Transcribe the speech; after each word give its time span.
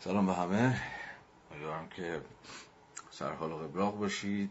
سلام 0.00 0.26
به 0.26 0.34
همه. 0.34 0.80
امیدوارم 1.50 1.88
که 1.88 2.20
سرحال 3.10 3.52
و 3.52 3.56
قبراق 3.56 3.98
باشید 3.98 4.50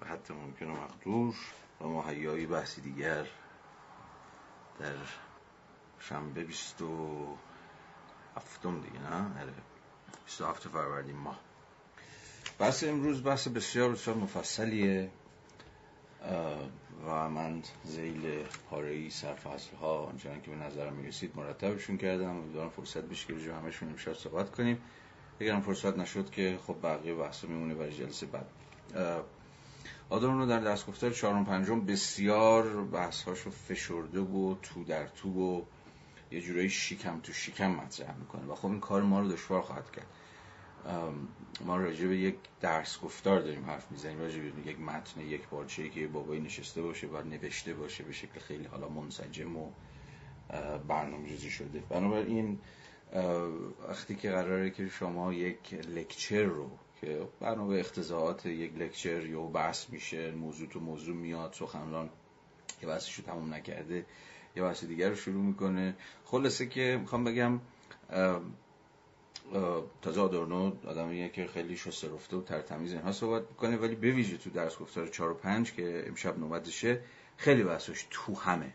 و 0.00 0.06
حتی 0.06 0.34
ممکن 0.34 0.66
و 0.66 0.72
مقدور 0.72 1.34
و 1.80 1.86
مهیایی 1.86 2.46
بحثی 2.46 2.80
دیگر 2.80 3.26
در 4.78 4.94
شنبه 6.00 6.44
بیست 6.44 6.82
و 6.82 7.26
هفتم 8.36 8.80
دیگه 8.80 8.98
نه؟ 8.98 9.40
آره. 9.40 9.52
بیست 10.26 10.40
و 10.40 10.46
هفت 10.46 10.68
فروردین 10.68 11.16
ماه. 11.16 11.40
بحث 12.58 12.84
امروز 12.84 13.22
بحث 13.22 13.48
بسیار 13.48 13.90
بسیار 13.92 14.16
مفصلیه. 14.16 15.10
و 17.06 17.28
من 17.28 17.62
زیل 17.84 18.44
پاره 18.70 19.08
سرفصل 19.08 19.76
ها 19.76 19.98
آنچنان 19.98 20.40
که 20.40 20.50
به 20.50 20.56
نظرم 20.56 20.92
می‌رسید 20.92 21.32
مرتبشون 21.36 21.96
کردم. 21.96 22.30
امیدوارم 22.30 22.70
فرصت 22.70 23.04
بشه 23.04 23.26
که 23.26 23.34
رجوع 23.34 23.54
همشون 23.54 23.88
امشب 23.88 24.14
صحبت 24.14 24.50
کنیم. 24.50 24.78
اگرم 25.40 25.60
فرصت 25.60 25.98
نشد 25.98 26.30
که 26.30 26.58
خب 26.66 26.76
بقیه 26.82 27.14
بحث 27.14 27.44
میمونه 27.44 27.74
برای 27.74 27.96
جلسه 27.96 28.26
بعد. 28.26 28.46
آدورنو 30.10 30.46
در 30.46 30.60
دست 30.60 30.86
گفتار 30.86 31.10
چهارم 31.10 31.44
پنجم 31.44 31.86
بسیار 31.86 32.84
بحث 32.84 33.22
هاشو 33.22 33.50
فشرده 33.50 34.20
و 34.20 34.54
تو 34.62 34.84
در 34.84 35.06
تو 35.06 35.28
و 35.30 35.62
یه 36.30 36.40
جورایی 36.40 36.70
شیکم 36.70 37.20
تو 37.20 37.32
شیکم 37.32 37.70
مطرح 37.70 38.16
می‌کنه. 38.16 38.52
و 38.52 38.54
خب 38.54 38.66
این 38.66 38.80
کار 38.80 39.02
ما 39.02 39.20
رو 39.20 39.28
دشوار 39.28 39.62
خواهد 39.62 39.90
کرد. 39.90 40.06
ما 41.64 41.76
راجع 41.76 42.06
به 42.06 42.16
یک 42.16 42.34
درس 42.60 43.00
گفتار 43.00 43.40
داریم 43.40 43.64
حرف 43.64 43.90
می‌زنیم 43.90 44.18
راجع 44.18 44.38
به 44.40 44.70
یک 44.70 44.80
متن 44.80 45.20
یک 45.20 45.42
پارچه 45.42 45.88
که 45.88 46.06
بابایی 46.06 46.40
نشسته 46.40 46.82
باشه 46.82 47.06
و 47.06 47.22
نوشته 47.22 47.74
باشه 47.74 48.04
به 48.04 48.12
شکل 48.12 48.40
خیلی 48.40 48.64
حالا 48.64 48.88
منسجم 48.88 49.56
و 49.56 49.70
برنامه‌ریزی 50.88 51.50
شده. 51.50 51.82
بنابراین 51.88 52.58
وقتی 53.88 54.14
که 54.14 54.30
قراره 54.30 54.70
که 54.70 54.88
شما 54.88 55.32
یک 55.32 55.74
لکچر 55.74 56.42
رو 56.42 56.70
که 57.00 57.28
برنامه 57.40 57.78
اختزاعات 57.78 58.46
یک 58.46 58.74
لکچر 58.78 59.26
یا 59.26 59.42
بحث 59.42 59.90
میشه 59.90 60.30
موضوع 60.30 60.68
تو 60.68 60.80
موضوع 60.80 61.16
میاد 61.16 61.52
سخنران 61.52 62.10
که 62.80 62.86
بحثش 62.86 63.14
رو 63.14 63.24
تموم 63.24 63.54
نکرده 63.54 64.06
یه 64.56 64.62
بحث 64.62 64.84
دیگر 64.84 65.08
رو 65.08 65.16
شروع 65.16 65.42
می‌کنه. 65.44 65.94
خلاصه 66.24 66.66
که 66.66 66.98
می‌خوام 67.00 67.24
بگم 67.24 67.60
تازه 70.02 70.20
آدورنو 70.20 70.72
آدمیه 70.86 71.28
که 71.28 71.46
خیلی 71.46 71.76
شسته 71.76 72.14
رفته 72.14 72.36
و 72.36 72.42
ترتمیز 72.42 72.92
اینها 72.92 73.12
صحبت 73.12 73.42
می‌کنه 73.50 73.76
ولی 73.76 73.94
به 73.94 74.10
ویژه 74.10 74.36
تو 74.36 74.50
درس 74.50 74.78
گفتار 74.78 75.06
4 75.06 75.30
و 75.30 75.34
5 75.34 75.72
که 75.72 76.04
امشب 76.06 76.38
نوبتشه 76.38 77.00
خیلی 77.36 77.64
بحثش 77.64 78.06
تو 78.10 78.34
همه. 78.34 78.72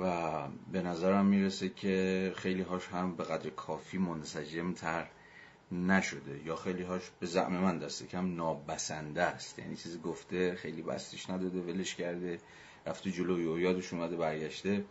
و 0.00 0.42
به 0.72 0.82
نظرم 0.82 1.26
می‌رسه 1.26 1.68
که 1.68 2.32
خیلی 2.36 2.62
هاش 2.62 2.88
هم 2.88 3.16
به 3.16 3.24
قدر 3.24 3.50
کافی 3.50 3.98
منسجم 3.98 4.72
تر 4.72 5.06
نشده 5.72 6.40
یا 6.44 6.56
خیلی 6.56 6.82
هاش 6.82 7.02
به 7.20 7.26
زعم 7.26 7.52
من 7.52 7.78
دسته 7.78 8.06
کم 8.06 8.34
نابسنده 8.34 9.22
است. 9.22 9.58
یعنی 9.58 9.76
چیزی 9.76 9.98
گفته 9.98 10.54
خیلی 10.54 10.82
بستش 10.82 11.30
نداده 11.30 11.60
ولش 11.60 11.94
کرده 11.94 12.38
رفته 12.86 13.10
جلوی 13.10 13.46
و 13.46 13.58
یادش 13.58 13.92
اومده 13.92 14.16
برگشته. 14.16 14.84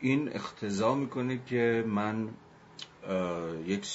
این 0.00 0.28
اختضا 0.32 0.94
می‌کنه 0.94 1.40
که 1.46 1.84
من 1.86 2.28
یک 3.66 3.86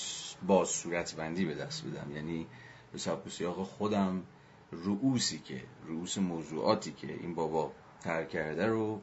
باز 0.47 0.69
صورت 0.69 1.15
بندی 1.15 1.45
به 1.45 1.55
دست 1.55 1.85
بدم. 1.85 2.15
یعنی 2.15 2.47
به 2.91 2.97
سبب 2.97 3.29
سیاق 3.29 3.63
خودم 3.63 4.23
رئوسی 4.71 5.39
که 5.39 5.61
رئوس 5.87 6.17
موضوعاتی 6.17 6.91
که 6.91 7.07
این 7.07 7.35
بابا 7.35 7.71
طرح 8.01 8.23
کرده 8.23 8.65
رو 8.65 9.01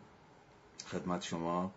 خدمت 0.87 1.23
شما 1.23 1.73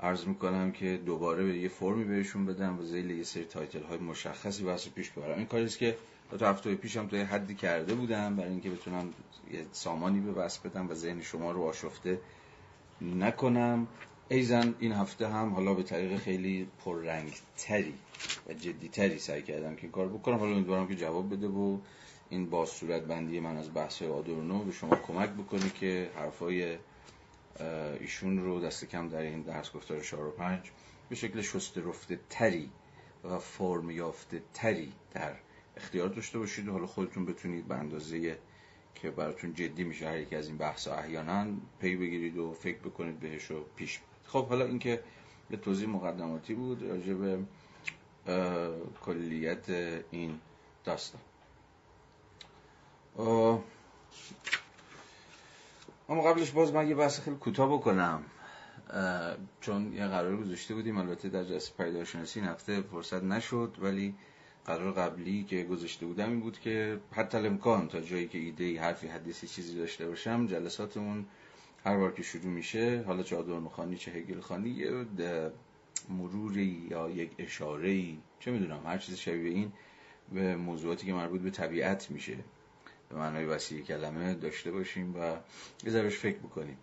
عرض 0.00 0.26
می‌کنم 0.26 0.72
که 0.72 0.96
دوباره 1.06 1.44
به 1.44 1.58
یه 1.58 1.68
فرمی 1.68 2.04
بهشون 2.04 2.46
بدم 2.46 2.78
و 2.78 2.82
ذیل 2.82 3.10
یه 3.10 3.22
سری 3.22 3.44
title 3.44 3.82
های 3.82 3.98
مشخصی 3.98 4.64
بحث 4.64 4.88
پیش 4.88 5.10
ببرم. 5.10 5.38
این 5.38 5.46
کاریست 5.46 5.78
که 5.78 5.98
تا 6.38 6.50
هفته 6.50 6.74
پیشم 6.74 7.06
تا 7.06 7.16
یه 7.16 7.24
حدی 7.24 7.54
کرده 7.54 7.94
بودم 7.94 8.36
برای 8.36 8.50
اینکه 8.50 8.70
بتونم 8.70 9.10
یه 9.52 9.66
سامانی 9.72 10.20
به 10.20 10.32
بحث 10.32 10.58
بدم 10.58 10.90
و 10.90 10.94
ذهن 10.94 11.20
شما 11.20 11.52
رو 11.52 11.62
آشفته 11.62 12.20
نکنم. 13.00 13.86
ایضاً 14.28 14.74
این 14.78 14.92
هفته 14.92 15.28
هم 15.28 15.54
حالا 15.54 15.74
به 15.74 15.82
طریق 15.82 16.16
خیلی 16.16 16.68
پررنگ 16.84 17.32
تری 17.56 17.94
و 18.48 18.52
جدی 18.52 18.88
تری 18.88 19.18
سعی 19.18 19.42
کردم 19.42 19.76
که 19.76 19.88
کار 19.88 20.08
بکنم. 20.08 20.36
حالا 20.36 20.52
امیدوارم 20.52 20.88
که 20.88 20.94
جواب 20.94 21.32
بده 21.32 21.48
و 21.48 21.78
این 22.30 22.50
با 22.50 22.66
صورت 22.66 23.02
بندی 23.02 23.40
من 23.40 23.56
از 23.56 23.74
بحث 23.74 24.02
آدورنو 24.02 24.64
به 24.64 24.72
شما 24.72 24.96
کمک 24.96 25.30
بکنه 25.30 25.70
که 25.70 26.10
حرفای 26.16 26.76
ایشون 28.00 28.38
رو 28.38 28.60
دست 28.60 28.84
کم 28.84 29.08
در 29.08 29.22
این 29.22 29.42
درس 29.42 29.72
گفتار 29.72 30.00
4 30.00 30.26
و 30.26 30.30
5 30.30 30.70
به 31.08 31.16
شکل 31.16 31.42
شسته 31.42 31.80
رفته 31.80 32.20
تری 32.30 32.70
و 33.24 33.38
فرم 33.38 33.90
یافته 33.90 34.42
تری 34.54 34.92
در 35.12 35.32
اختیار 35.76 36.08
داشته 36.08 36.38
باشید 36.38 36.68
و 36.68 36.72
حالا 36.72 36.86
خودتون 36.86 37.26
بتونید 37.26 37.68
به 37.68 37.74
اندازه 37.74 38.38
که 38.94 39.10
براتون 39.10 39.54
جدی 39.54 39.84
میشه 39.84 40.08
هر 40.08 40.18
یکی 40.18 40.36
از 40.36 40.48
این 40.48 40.56
بحث 40.56 40.88
احیانا 40.88 41.46
پی 41.80 41.96
بگیرید 41.96 42.38
و 42.38 42.52
فکر 42.52 42.78
بکنید 42.78 43.20
بهش 43.20 43.50
و 43.50 43.64
پیش 43.76 44.00
خب 44.26 44.46
حالا 44.48 44.64
اینکه 44.64 45.00
به 45.50 45.56
توضیح 45.56 45.88
مقدماتی 45.88 46.54
بود 46.54 46.82
راجع 46.82 47.14
به 47.14 47.38
کلیت 49.02 49.68
این 50.10 50.40
داستان. 50.84 51.20
اما 56.08 56.22
قبلش 56.22 56.50
باز 56.50 56.72
من 56.72 56.88
یه 56.88 56.94
بحث 56.94 57.20
خیلی 57.20 57.36
کوتاه 57.36 57.72
بکنم. 57.72 58.22
چون 59.60 59.92
یه 59.94 60.06
قرار 60.06 60.36
گذاشته 60.36 60.74
بودیم 60.74 60.98
البته 60.98 61.28
در 61.28 61.44
جلسه 61.44 61.72
پیداشناسی 61.76 62.40
این 62.40 62.48
هفته 62.48 62.80
فرصت 62.82 63.22
نشد 63.22 63.76
ولی 63.80 64.14
قرار 64.64 64.92
قبلی 64.92 65.44
که 65.44 65.64
گذاشته 65.64 66.06
بودم 66.06 66.28
این 66.30 66.40
بود 66.40 66.58
که 66.60 67.00
حتی 67.12 67.38
امکان 67.38 67.88
تا 67.88 68.00
جایی 68.00 68.28
که 68.28 68.38
ایده 68.38 68.80
حرفی 68.80 69.06
حدیثی 69.08 69.46
چیزی 69.48 69.78
داشته 69.78 70.08
باشم 70.08 70.46
جلساتمون 70.46 71.26
هر 71.84 71.96
بار 71.96 72.12
که 72.12 72.22
شروع 72.22 72.52
میشه 72.52 73.04
حالا 73.06 73.22
چه 73.22 73.36
آدورنو 73.36 73.94
چه 73.96 74.10
هگل 74.10 74.40
خانی 74.40 74.70
یه 74.70 75.04
مروری 76.08 76.86
یا 76.90 77.10
یک 77.10 77.30
اشاره 77.38 78.14
چه 78.40 78.50
می‌دونم 78.50 78.86
هر 78.86 78.98
چیز 78.98 79.16
شبیه 79.16 79.50
این 79.50 79.72
به 80.32 80.56
موضوعاتی 80.56 81.06
که 81.06 81.12
مربوط 81.12 81.40
به 81.40 81.50
طبیعت 81.50 82.10
میشه. 82.10 82.36
به 83.08 83.16
معنای 83.16 83.44
وسیع 83.44 83.82
کلمه 83.82 84.34
داشته 84.34 84.72
باشیم 84.72 85.16
و 85.16 85.36
یه 85.84 85.90
ذرهش 85.90 86.16
فکر 86.16 86.38
بکنیم 86.38 86.78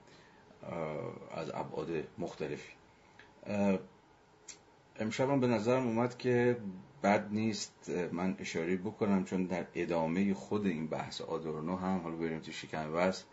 از 1.36 1.50
ابعاد 1.54 1.90
مختلفی. 2.18 2.72
امشب 5.00 5.40
به 5.40 5.48
نظرم 5.48 5.88
اومد 5.88 6.18
که 6.18 6.58
بد 7.04 7.28
نیست 7.32 7.92
من 8.12 8.36
اشاره 8.40 8.78
بکنم 8.78 9.24
چون 9.24 9.44
در 9.44 9.66
ادامه 9.76 10.34
خود 10.34 10.66
این 10.66 10.88
بحث 10.88 11.22
آدورنو 11.22 11.76
هم 11.76 12.00
حالا 12.00 12.16
بریم 12.16 12.40
تو 12.40 12.52
شکم 12.52 12.94
بس 12.94 13.24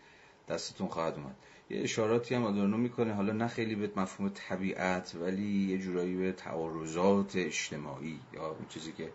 دستتون 0.48 0.88
خواهد 0.88 1.14
اومد. 1.14 1.36
یه 1.70 1.80
اشاراتی 1.82 2.34
هم 2.34 2.44
آدورنو 2.44 2.76
می‌کنه. 2.76 3.14
حالا 3.14 3.32
نه 3.32 3.48
خیلی 3.48 3.74
به 3.74 3.90
مفهوم 3.96 4.28
طبیعت 4.28 5.14
ولی 5.20 5.68
یه 5.70 5.78
جورایی 5.78 6.16
به 6.16 6.32
تعارضات 6.32 7.36
اجتماعی 7.36 8.20
یا 8.32 8.46
اون 8.46 8.66
چیزی 8.68 8.92
که 8.92 9.12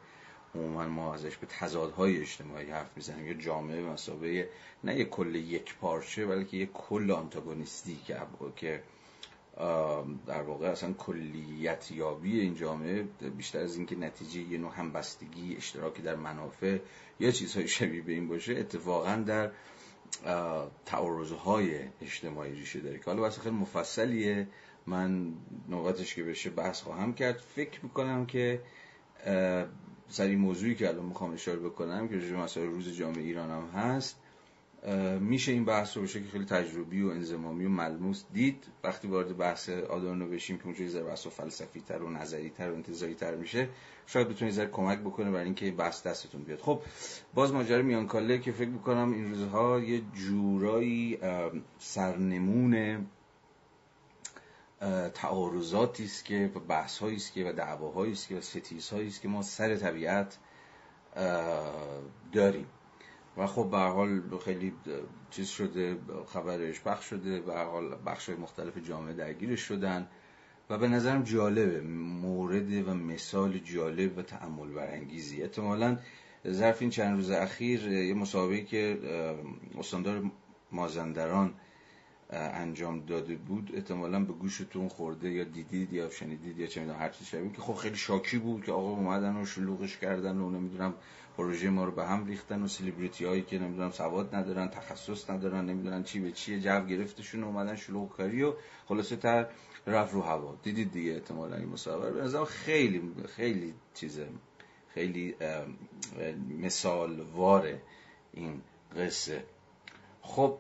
عموما 0.56 0.86
ما 0.86 1.14
ازش 1.14 1.38
به 1.38 1.48
تضادهای 1.48 2.22
اجتماعی 2.22 2.72
حرف 2.72 2.90
می‌زنیم. 2.96 3.28
یه 3.28 3.34
جامعه 3.34 3.82
مسابقه 3.82 4.50
نه 4.84 4.98
یه 4.98 5.06
کل 5.06 5.36
یک 5.36 5.76
پارچه 5.76 6.26
بلکه 6.26 6.58
یه 6.58 6.66
کل 6.66 7.12
آنتاگونیستی 7.12 8.00
که 8.08 8.18
که 8.56 8.84
در 10.28 10.42
واقع 10.42 10.68
اصلا 10.68 10.94
کلیت 10.94 11.92
یابی 11.92 12.40
این 12.40 12.56
جامعه 12.56 13.04
بیشتر 13.38 13.60
از 13.60 13.76
اینکه 13.78 13.96
نتیجه 13.96 14.40
یه 14.40 14.58
نوع 14.58 14.72
همبستگی 14.76 15.56
اشتراکی 15.56 16.02
در 16.02 16.16
منافع 16.16 16.78
یا 17.20 17.32
چیزهای 17.32 17.68
شبیه 17.68 18.02
به 18.02 18.12
این 18.12 18.28
باشه 18.28 18.54
اتفاقا 18.54 19.16
در 19.16 19.52
تعارضهای 20.86 21.80
اجتماعی 22.02 22.52
ریشه 22.52 22.80
داره 22.80 22.98
که 22.98 23.06
حالا 23.06 23.22
بحث 23.22 23.40
خیلی 23.40 23.56
مفصلیه. 23.56 24.48
من 24.88 25.34
نوبتش 25.70 26.16
که 26.16 26.24
بشه 26.24 26.50
بحث 26.50 26.82
خواهم 26.82 27.14
کرد. 27.14 27.38
فکر 27.56 27.80
می‌کنم 27.84 28.26
که 28.26 28.62
سری 30.08 30.36
موضوعی 30.36 30.76
که 30.76 30.88
الان 30.88 31.06
می‌خوام 31.06 31.34
اشاره 31.34 31.60
بکنم 31.60 32.08
که 32.08 32.16
رژیم 32.16 32.36
مسائل 32.36 32.68
روز 32.68 32.98
جامعه 32.98 33.22
ایران 33.22 33.50
هم 33.50 33.82
هست. 33.82 34.20
میشه 35.20 35.52
این 35.52 35.66
بحث 35.66 35.98
رو 35.98 36.02
به 36.02 36.08
شکل 36.08 36.26
خیلی 36.26 36.46
تجربی 36.46 37.02
و 37.02 37.10
انزمامی 37.10 37.66
و 37.66 37.70
ملموس 37.70 38.24
دید. 38.34 38.64
وقتی 38.84 39.08
وارد 39.08 39.38
بحث 39.38 39.70
آدورنو 39.70 40.28
بشیم 40.28 40.58
که 40.58 40.66
اونجوری 40.66 40.90
ذره 40.90 41.04
بحث 41.04 41.26
و 41.28 41.30
فلسفی 41.30 41.82
تر 41.82 42.02
و 42.02 42.10
نظری 42.10 42.50
تر 42.50 42.72
و 42.72 42.74
انتظاری 42.74 43.16
تر 43.16 43.36
میشه 43.36 43.70
شاید 44.08 44.30
بتونه 44.30 44.52
ذره 44.52 44.68
کمک 44.68 45.00
بکنه 45.00 45.32
برای 45.32 45.46
اینکه 45.46 45.72
بحث 45.72 46.08
دستتون 46.08 46.42
بیاد. 46.44 46.60
خب 46.60 46.82
باز 47.34 47.54
ماجرا 47.54 47.82
میانکاله 47.82 48.40
که 48.40 48.52
فکر 48.52 48.70
می‌کنم 48.70 49.14
این 49.14 49.30
روزها 49.30 49.80
یه 49.80 50.02
جورایی 50.14 51.20
سرنمون 51.80 53.06
تعارضاتی 55.14 56.04
است 56.04 56.26
که 56.26 56.52
و 56.56 56.60
بحث 56.60 57.04
است 57.04 57.34
که 57.34 57.50
و 57.50 57.54
دعواهایی 57.54 58.12
است 58.12 58.28
که 58.28 58.38
و 58.38 58.42
ستیزهایی 58.42 59.08
است 59.08 59.22
که 59.22 59.28
ما 59.28 59.42
سر 59.42 59.76
طبیعت 59.76 60.38
داریم. 62.34 62.66
و 63.38 63.48
خب 63.48 63.70
به 63.72 63.78
حال 63.78 64.22
خیلی 64.46 64.74
چیز 65.30 65.48
شده 65.48 65.98
خبرش 66.28 66.82
پخش 66.82 67.06
شده 67.06 67.40
به 67.40 67.54
حال 67.54 67.96
بخش 68.06 68.30
مختلف 68.30 68.78
جامعه 68.78 69.14
درگیرش 69.14 69.62
شدن 69.62 70.08
و 70.70 70.78
به 70.78 70.88
نظرم 70.88 71.24
جالبه 71.24 71.82
مورد 71.82 72.88
و 72.88 72.94
مثال 72.94 73.58
جالب 73.58 74.18
و 74.18 74.22
تعمل 74.22 74.68
برانگیزی. 74.68 75.42
احتمالا 75.42 75.98
ظرف 76.48 76.82
این 76.82 76.90
چند 76.90 77.16
روز 77.16 77.32
اخیر 77.32 77.92
یه 77.92 78.14
مسابقه 78.14 78.64
که 78.64 79.00
استاندار 79.80 80.32
مازندران 80.72 81.54
انجام 82.30 83.06
داده 83.06 83.36
بود 83.36 83.72
احتمالا 83.74 84.20
به 84.20 84.34
گوشتون 84.34 84.88
خورده 84.88 85.32
یا 85.32 85.44
دیدید 85.44 85.94
یا 85.94 86.10
شنیدید 86.10 86.60
یا 86.60 86.68
چه 86.68 86.82
می‌دونم 86.82 87.00
هر 87.00 87.10
چیزی 87.10 87.50
که 87.50 87.62
خب 87.62 87.74
خیلی 87.74 87.96
شاکی 87.96 88.38
بود 88.38 88.64
که 88.64 88.72
آقا 88.72 88.90
اومدن 88.90 89.36
و 89.36 89.46
شلوغش 89.46 89.98
کردن 89.98 90.38
و 90.38 90.50
نمی‌دونم 90.50 90.94
پروژه 91.38 91.70
ما 91.70 91.86
رو 91.86 91.92
به 91.92 92.06
هم 92.06 92.26
ریختن 92.26 92.64
و 92.64 92.68
سلیبریتی 92.68 93.26
هایی 93.26 93.42
که 93.42 93.60
نمی‌دونم 93.60 93.92
سواد 93.92 94.36
ندارن 94.36 94.68
تخصص 94.68 95.30
ندارن 95.30 95.66
نمی‌دونن 95.66 96.04
چی 96.04 96.20
به 96.20 96.32
چیه 96.32 96.60
جو 96.60 96.86
گرفتشون 96.86 97.44
اومدن 97.44 97.76
شلوغ 97.76 98.10
کاری 98.10 98.44
و 98.44 98.54
خلاصه 98.86 99.16
تر 99.16 99.48
رفت 99.88 100.14
رو 100.14 100.22
هوا. 100.22 100.56
دیدید 100.64 100.92
دیگه 100.92 101.12
احتمالا 101.12 101.56
این 101.56 101.70
مسابقه 101.70 102.12
به 102.12 102.22
نظرم 102.22 102.46
خیلی 102.46 103.14
خیلی 103.36 103.74
چیزه 103.94 104.28
خیلی 104.94 105.36
مثال 106.60 107.20
واره 107.20 107.82
این 108.34 108.62
قصه. 108.98 109.44
خب 110.22 110.58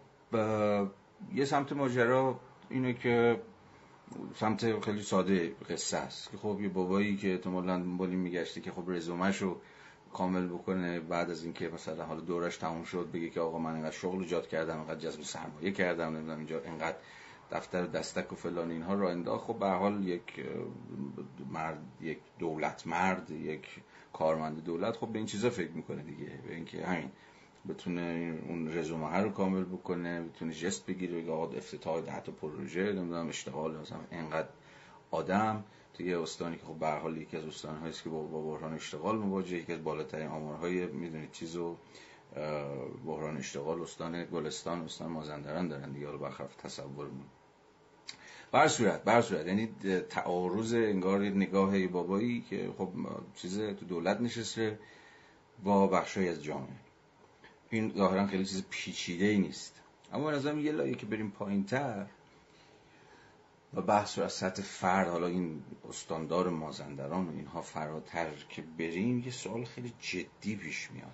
یه 1.33 1.45
سمت 1.45 1.73
ماجرا 1.73 2.39
اینه 2.69 2.93
که 2.93 3.41
سمت 4.35 4.85
خیلی 4.85 5.01
ساده 5.01 5.55
قصه 5.69 5.97
است 5.97 6.31
که 6.31 6.37
خب 6.37 6.57
یه 6.61 6.69
بابایی 6.69 7.17
که 7.17 7.31
احتمالاً 7.31 7.77
دنبالی 7.77 8.15
میگشته 8.15 8.61
که 8.61 8.71
خب 8.71 8.83
رزومش 8.87 9.43
کامل 10.13 10.47
بکنه 10.47 10.99
بعد 10.99 11.29
از 11.29 11.43
اینکه 11.43 11.69
مثلا 11.69 12.05
حالا 12.05 12.19
دورش 12.21 12.57
تموم 12.57 12.83
شد 12.83 13.09
بگه 13.13 13.29
که 13.29 13.39
آقا 13.39 13.59
من 13.59 13.73
اینقدر 13.73 13.95
شغل 13.95 14.19
ایجاد 14.19 14.47
کردم 14.47 14.77
اینقدر 14.77 14.99
جذب 14.99 15.21
سرمایه 15.21 15.71
کردم 15.71 16.15
نمی‌دونم 16.15 16.37
اینجا 16.37 16.61
اینقدر 16.61 16.97
دفتر 17.51 17.85
دستک 17.85 18.33
و 18.33 18.35
فلان 18.35 18.71
اینها 18.71 18.93
رو 18.93 19.07
انداخت. 19.07 19.45
خب 19.45 19.59
به 19.59 19.67
حال 19.67 20.07
یک 20.07 20.45
مرد 21.51 21.79
یک 22.01 22.19
دولت 22.39 22.87
مرد 22.87 23.31
یک 23.31 23.67
کارمند 24.13 24.63
دولت 24.63 24.97
خب 24.97 25.07
به 25.07 25.17
این 25.17 25.25
چیزا 25.25 25.49
فکر 25.49 25.71
می‌کنه 25.71 26.03
دیگه. 26.03 26.31
به 26.47 26.55
اینکه 26.55 26.85
همین 26.85 27.11
بتونه 27.69 28.39
اون 28.47 28.77
رزومه 28.77 29.17
رو 29.17 29.29
کامل 29.29 29.63
بکنه 29.63 30.21
بتونه 30.21 30.53
جست 30.53 30.85
بگیره 30.85 31.21
بگه 31.21 31.31
آقا 31.31 31.57
افتتاح 31.57 32.01
ده 32.01 32.19
تا 32.19 32.31
پروژه 32.31 32.93
نمی‌دونم 32.93 33.27
اشتغال 33.27 33.77
مثلا 33.77 33.99
اینقدر 34.11 34.49
آدم. 35.11 35.63
یه 35.99 36.21
استانی 36.21 36.57
که 36.57 36.65
خب 36.65 36.73
به 36.73 36.87
حال 36.87 37.17
یکی 37.17 37.37
از 37.37 37.45
استان‌هایی 37.45 37.89
است 37.89 38.03
که 38.03 38.09
با 38.09 38.23
بحران 38.23 38.73
اشتغال 38.73 39.17
مواجه 39.17 39.57
یکی 39.57 39.73
از 39.73 39.83
بالاترین 39.83 40.27
آمارهای 40.27 40.85
می‌دونید 40.85 41.31
چیزو 41.31 41.77
بحران 43.05 43.37
اشتغال 43.37 43.81
استان 43.81 44.25
گلستان 44.25 44.81
استان 44.81 45.11
مازندران 45.11 45.67
دارن 45.67 45.91
دیگه 45.91 46.05
حالا 46.05 46.17
برخلاف 46.17 46.55
تصورمون. 46.55 47.25
بر 48.51 48.67
صورت 48.67 49.03
بر 49.03 49.21
صورت 49.21 49.47
یعنی 49.47 49.69
تعارض 50.09 50.73
انگار 50.73 51.19
نگاه 51.19 51.87
بابایی 51.87 52.41
که 52.49 52.73
خب 52.77 52.89
چیز 53.35 53.59
تو 53.59 53.85
دولت 53.85 54.21
نشسته 54.21 54.79
با 55.63 55.87
بخشای 55.87 56.29
از 56.29 56.43
جامعه. 56.43 56.75
این 57.69 57.93
ظاهرا 57.97 58.27
خیلی 58.27 58.45
چیز 58.45 58.63
پیچیده 58.69 59.25
ای 59.25 59.37
نیست. 59.37 59.81
اما 60.13 60.31
به 60.31 60.61
یه 60.61 60.71
لایه 60.71 60.95
که 60.95 61.05
بریم 61.05 61.31
پایین 61.31 61.63
تر 61.63 62.05
و 63.73 63.81
بحث 63.81 64.17
رو 64.17 64.25
از 64.25 64.33
سطح 64.33 64.61
فرد 64.61 65.07
حالا 65.07 65.27
این 65.27 65.63
استاندار 65.89 66.49
مازندران 66.49 67.27
و 67.27 67.31
اینها 67.31 67.61
فراتر 67.61 68.29
که 68.49 68.61
بریم 68.61 69.19
یه 69.19 69.31
سوال 69.31 69.65
خیلی 69.65 69.93
جدی 69.99 70.55
پیش 70.55 70.91
میاد 70.91 71.11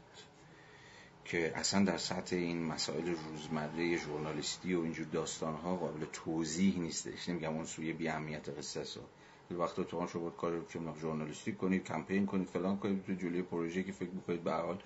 که 1.25 1.51
اصلا 1.56 1.85
در 1.85 1.97
سطح 1.97 2.35
این 2.35 2.65
مسائل 2.65 3.15
روزمره 3.15 3.97
ژورنالیستی 3.97 4.73
و 4.73 4.81
اینجور 4.81 5.06
داستانها 5.06 5.75
قابل 5.75 6.06
توضیح 6.13 6.79
نیستش. 6.79 7.29
نمیگم 7.29 7.53
اون 7.53 7.65
سوی 7.65 7.94
بی 7.94 8.07
اهمیت 8.07 8.50
قصه 8.50 8.83
سا 8.83 9.01
وقتا 9.51 9.83
تو 9.83 10.07
شو 10.07 10.19
بود 10.19 10.38
کار 10.38 10.65
ژورنالیستی 11.01 11.53
کنید 11.53 11.83
کمپین 11.83 12.25
کنید 12.25 12.47
فلان 12.47 12.77
کنید 12.77 13.06
تو 13.06 13.13
جلوی 13.13 13.41
پروژه 13.41 13.83
که 13.83 13.91
فکر 13.91 14.09
می‌کنید 14.09 14.44
به 14.44 14.53
حال 14.53 14.79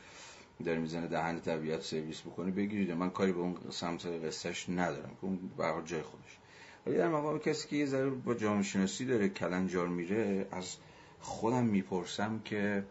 داره 0.65 0.79
می‌زنه 0.79 1.07
دهن 1.07 1.39
طبیعت 1.39 1.81
سرویس 1.81 2.21
بکنه 2.21 2.51
بگیرید. 2.51 2.91
من 2.91 3.09
کاری 3.09 3.31
به 3.31 3.39
اون 3.39 3.57
سمت 3.69 4.05
قصهش 4.05 4.69
ندارم 4.69 5.09
که 5.09 5.23
اون 5.23 5.51
به 5.57 5.81
جای 5.85 6.01
خودش. 6.01 6.39
ولی 6.85 6.97
در 6.97 7.09
مقام 7.09 7.39
کسی 7.39 7.67
که 7.67 7.75
یه 7.75 7.85
ذره 7.85 8.09
با 8.09 8.33
جامعه 8.33 8.63
شناسی 8.63 9.05
داره 9.05 9.29
کلنجار 9.29 9.87
میره 9.87 10.47
از 10.51 10.75
خودم 11.19 11.63
می‌پرسم 11.63 12.41
که 12.45 12.83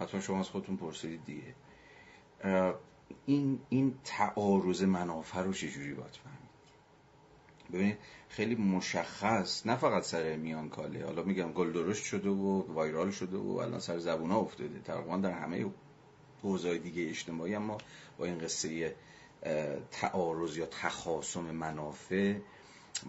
حتما 0.00 0.20
شما 0.20 0.40
از 0.40 0.48
خودتون 0.48 0.76
پرسیدید 0.76 1.24
دیگه. 1.24 1.54
این 3.26 3.60
این 3.68 3.94
تعارض 4.04 4.82
منافع 4.82 5.42
رو 5.42 5.52
چجوری 5.52 5.94
باید 5.94 6.18
فهمید؟ 6.24 6.38
ببینید 7.72 7.98
خیلی 8.28 8.54
مشخص 8.54 9.66
نه 9.66 9.76
فقط 9.76 10.02
سر 10.02 10.36
میان 10.36 10.68
کاله. 10.68 11.04
حالا 11.04 11.22
میگم 11.22 11.52
گل 11.52 11.72
درشت 11.72 12.04
شده 12.04 12.28
و 12.28 12.72
وایرال 12.72 13.10
شده 13.10 13.36
و 13.36 13.50
الان 13.50 13.80
سر 13.80 13.98
زبون 13.98 14.30
ها 14.30 14.38
افتاده. 14.38 14.80
تقریبا 14.84 15.16
در 15.16 15.30
همه 15.30 15.66
حوزه‌های 16.42 16.78
دیگه 16.78 17.08
اجتماعی 17.08 17.54
اما 17.54 17.78
با 18.18 18.24
این 18.24 18.38
قصه 18.38 18.94
تعارض 19.90 20.56
یا 20.56 20.66
تخاصم 20.66 21.44
منافع 21.44 22.34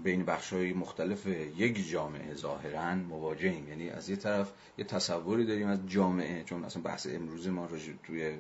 بین 0.04 0.26
بخش 0.26 0.54
های 0.54 0.74
مختلف 0.74 1.28
یک 1.58 1.90
جامعه 1.90 2.34
ظاهرا 2.34 2.96
مواجهیم. 2.96 3.70
یعنی 3.70 3.90
از 3.90 4.10
یه 4.10 4.16
طرف 4.16 4.52
یه 4.78 4.86
تصوری 4.86 5.46
داریم 5.46 5.68
از 5.68 5.80
جامعه 5.88 6.44
چون 6.44 6.64
اصلا 6.64 6.82
بحث 6.82 7.08
امروز 7.08 7.48
ما 7.48 7.68
توی 8.04 8.38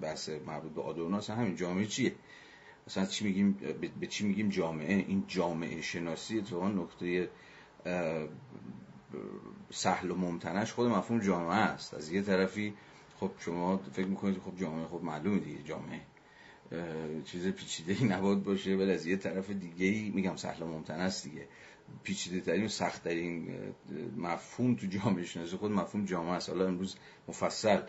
بحث 0.00 0.28
مربوط 0.46 0.72
به 0.72 0.82
آدورناس 0.82 1.30
همین 1.30 1.56
جامعه 1.56 1.86
چیه؟ 1.86 2.14
اصلا 2.86 3.06
چی 3.06 3.24
میگیم؟ 3.24 3.52
به 4.00 4.06
چی 4.06 4.26
میگیم 4.26 4.48
جامعه؟ 4.48 4.94
این 4.94 5.24
جامعه 5.28 5.82
شناسی 5.82 6.38
اتفاقا 6.38 6.68
نقطه 6.68 7.28
سهل 9.70 10.10
و 10.10 10.14
ممتنش 10.14 10.72
خود 10.72 10.88
مفهوم 10.88 11.20
جامعه 11.20 11.56
است. 11.56 11.94
از 11.94 12.12
یه 12.12 12.22
طرفی 12.22 12.74
خب 13.20 13.30
شما 13.38 13.76
فکر 13.76 14.06
می‌کنید 14.06 14.38
خب 14.38 14.56
جامعه 14.60 14.86
خب 14.86 15.00
معلومه 15.02 15.38
دیگه 15.38 15.62
جامعه. 15.62 16.00
چیز 17.24 17.48
پیچیده 17.48 17.96
ای 18.00 18.04
نباد 18.08 18.42
باشه 18.42 18.74
ولی 18.74 18.92
از 18.92 19.06
یه 19.06 19.16
طرف 19.16 19.50
دیگه 19.50 19.86
ای 19.86 20.10
میگم 20.10 20.36
سهل 20.36 20.64
ممتن 20.64 21.00
است 21.00 21.24
دیگه. 21.24 21.48
پیچیده 22.02 22.40
ترین 22.40 22.64
و 22.64 22.68
سخت 22.68 23.04
ترین 23.04 23.48
مفهوم 24.16 24.74
تو 24.74 24.86
جامعه 24.86 25.24
شناسی 25.24 25.56
خود 25.56 25.70
مفهوم 25.70 26.04
جامعه 26.04 26.32
است. 26.32 26.48
حالا 26.48 26.66
امروز 26.66 26.96
مفصل 27.28 27.80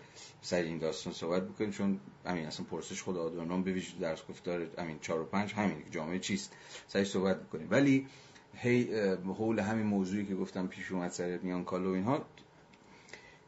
سر 0.41 0.61
این 0.61 0.77
داستان 0.77 1.13
صحبت 1.13 1.47
بکنیم 1.47 1.71
چون 1.71 1.99
همین 2.25 2.45
اصلا 2.45 2.65
پرسش 2.65 3.01
خود 3.01 3.17
آدورنام 3.17 3.63
به 3.63 3.71
ویژه 3.71 3.99
درس 3.99 4.27
گفتار 4.29 4.67
همین 4.77 4.99
4 4.99 5.19
و 5.19 5.25
5 5.25 5.53
همین 5.53 5.83
جامعه 5.91 6.19
چیست؟ 6.19 6.53
سرش 6.87 7.11
صحبت 7.11 7.43
بکنیم. 7.43 7.67
ولی 7.69 8.07
هی 8.55 8.95
حول 9.25 9.59
همین 9.59 9.85
موضوعی 9.85 10.25
که 10.25 10.35
گفتم 10.35 10.67
پیش 10.67 10.91
اومد 10.91 11.11
سر 11.11 11.37
میان 11.37 11.63
کالو 11.63 11.89
اینها 11.89 12.25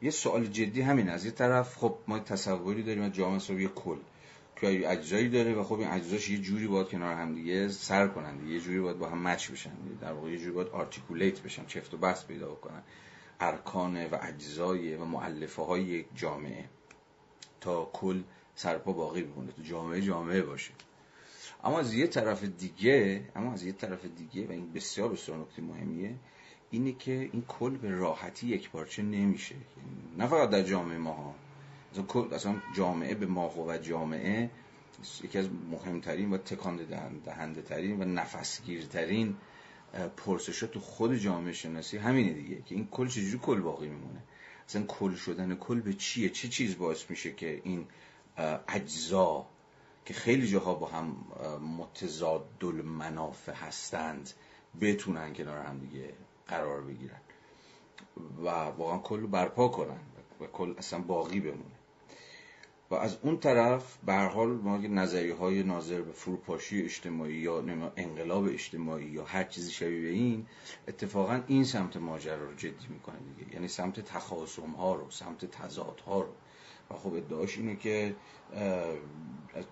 یه 0.02 0.10
سوال 0.10 0.46
جدی 0.46 0.80
همین 0.80 1.08
از 1.08 1.24
یه 1.24 1.30
طرف 1.30 1.76
خب 1.76 1.98
ما 2.08 2.18
تصوری 2.18 2.82
داریم 2.82 3.02
از 3.02 3.12
جامعه 3.12 3.62
یه 3.62 3.68
کل. 3.68 3.98
که 4.60 4.90
اجزایی 4.92 5.28
داره 5.28 5.54
و 5.54 5.64
خب 5.64 5.78
این 5.78 5.88
اجزاش 5.88 6.30
یه 6.30 6.38
جوری 6.38 6.66
باید 6.66 6.88
کنار 6.88 7.14
هم 7.14 7.34
دیگه 7.34 7.68
سر 7.68 8.08
کنن 8.08 8.48
یه 8.48 8.60
جوری 8.60 8.80
باید 8.80 8.98
با 8.98 9.08
هم 9.08 9.22
مچ 9.28 9.50
بشن 9.50 9.70
در 10.00 10.12
واقع 10.12 10.30
یه 10.30 10.38
جوری 10.38 10.50
باید 10.50 10.68
آرتیکولیت 10.68 11.40
بشن 11.40 11.66
چفت 11.66 11.94
و 11.94 11.96
بس 11.96 12.26
پیدا 12.26 12.48
بکنن. 12.48 12.82
ارکان 13.40 14.06
و 14.06 14.18
اجزای 14.22 14.94
و 14.94 15.04
معلفه 15.04 15.62
های 15.62 15.82
یک 15.82 16.06
جامعه 16.14 16.64
تا 17.60 17.90
کل 17.92 18.22
سرپا 18.54 18.92
باقی 18.92 19.22
بمونه 19.22 19.52
تو 19.52 19.62
جامعه 19.62 20.00
جامعه 20.00 20.42
باشه. 20.42 20.72
اما 21.64 21.78
از 21.78 21.94
یه 21.94 22.06
طرف 22.06 22.44
دیگه 22.44 23.24
اما 23.36 23.52
از 23.52 23.64
یه 23.64 23.72
طرف 23.72 24.04
دیگه 24.04 24.46
و 24.46 24.50
این 24.50 24.72
بسیار 24.72 25.08
بسیار 25.08 25.38
نکته 25.38 25.62
مهمیه 25.62 26.14
اینه 26.70 26.92
که 26.92 27.12
این 27.32 27.44
کل 27.48 27.76
به 27.76 27.90
راحتی 27.90 28.46
یک 28.46 28.70
پارچه 28.70 29.02
نمیشه. 29.02 29.54
نه 30.18 30.26
فقط 30.26 30.50
در 30.50 30.62
جامعه 30.62 30.98
ما 30.98 31.12
ها 31.12 31.34
اصلا 32.32 32.54
جامعه 32.74 33.14
به 33.14 33.26
ما 33.26 33.48
و 33.48 33.78
جامعه 33.78 34.50
یکی 35.24 35.38
از 35.38 35.48
مهمترین 35.70 36.32
و 36.32 36.38
تکان 36.38 36.76
دهنده 37.24 37.62
ترین 37.62 38.02
و 38.02 38.04
نفسگیرترین 38.04 39.36
پرسشات 40.16 40.70
تو 40.70 40.80
خود 40.80 41.14
جامعه 41.14 41.52
شناسی 41.52 41.98
همینه 41.98 42.32
دیگه 42.32 42.62
که 42.62 42.74
این 42.74 42.88
کل 42.90 43.08
چجوری 43.08 43.38
کل 43.38 43.60
باقی 43.60 43.88
میمونه؟ 43.88 44.22
اصلا 44.68 44.82
کل 44.82 45.14
شدن 45.14 45.54
کل 45.54 45.80
به 45.80 45.94
چیه؟ 45.94 46.28
چه 46.28 46.48
چیز 46.48 46.78
باعث 46.78 47.10
میشه 47.10 47.32
که 47.32 47.60
این 47.64 47.86
اجزا 48.68 49.46
که 50.04 50.14
خیلی 50.14 50.48
جاها 50.48 50.74
با 50.74 50.86
هم 50.86 51.16
متضاد 51.78 52.64
المنافع 52.64 53.52
هستند 53.52 54.30
بتونن 54.80 55.34
کنار 55.34 55.58
هم 55.58 55.78
دیگه 55.78 56.14
قرار 56.48 56.80
بگیرن 56.80 57.20
و 58.44 58.48
واقعا 58.48 58.98
کل 58.98 59.26
برپا 59.26 59.68
کنن 59.68 60.00
و 60.40 60.46
کل 60.46 60.74
اصلا 60.78 60.98
باقی 60.98 61.40
بمونه. 61.40 61.79
و 62.90 62.94
از 62.94 63.16
اون 63.22 63.38
طرف 63.38 63.98
به 64.06 64.14
حال 64.14 64.48
ما 64.48 64.76
نظریه 64.76 65.34
های 65.34 65.62
ناظر 65.62 66.00
به 66.02 66.12
فروپاشی 66.12 66.82
اجتماعی 66.82 67.34
یا 67.34 67.64
انقلاب 67.96 68.44
اجتماعی 68.44 69.06
یا 69.06 69.24
هر 69.24 69.44
چیزی 69.44 69.72
شبیه 69.72 70.10
این 70.10 70.46
اتفاقا 70.88 71.40
این 71.46 71.64
سمت 71.64 71.96
ماجرا 71.96 72.44
رو 72.44 72.54
جدی 72.54 72.86
می‌کنه 72.88 73.16
دیگه. 73.18 73.54
یعنی 73.54 73.68
سمت 73.68 74.00
تخاصم 74.00 74.70
ها 74.70 74.94
رو 74.94 75.10
سمت 75.10 75.44
تضاد 75.44 76.00
ها 76.06 76.20
رو. 76.20 76.32
و 76.90 76.94
خب 76.94 77.14
ادعاش 77.14 77.58
اینه 77.58 77.76
که 77.76 78.16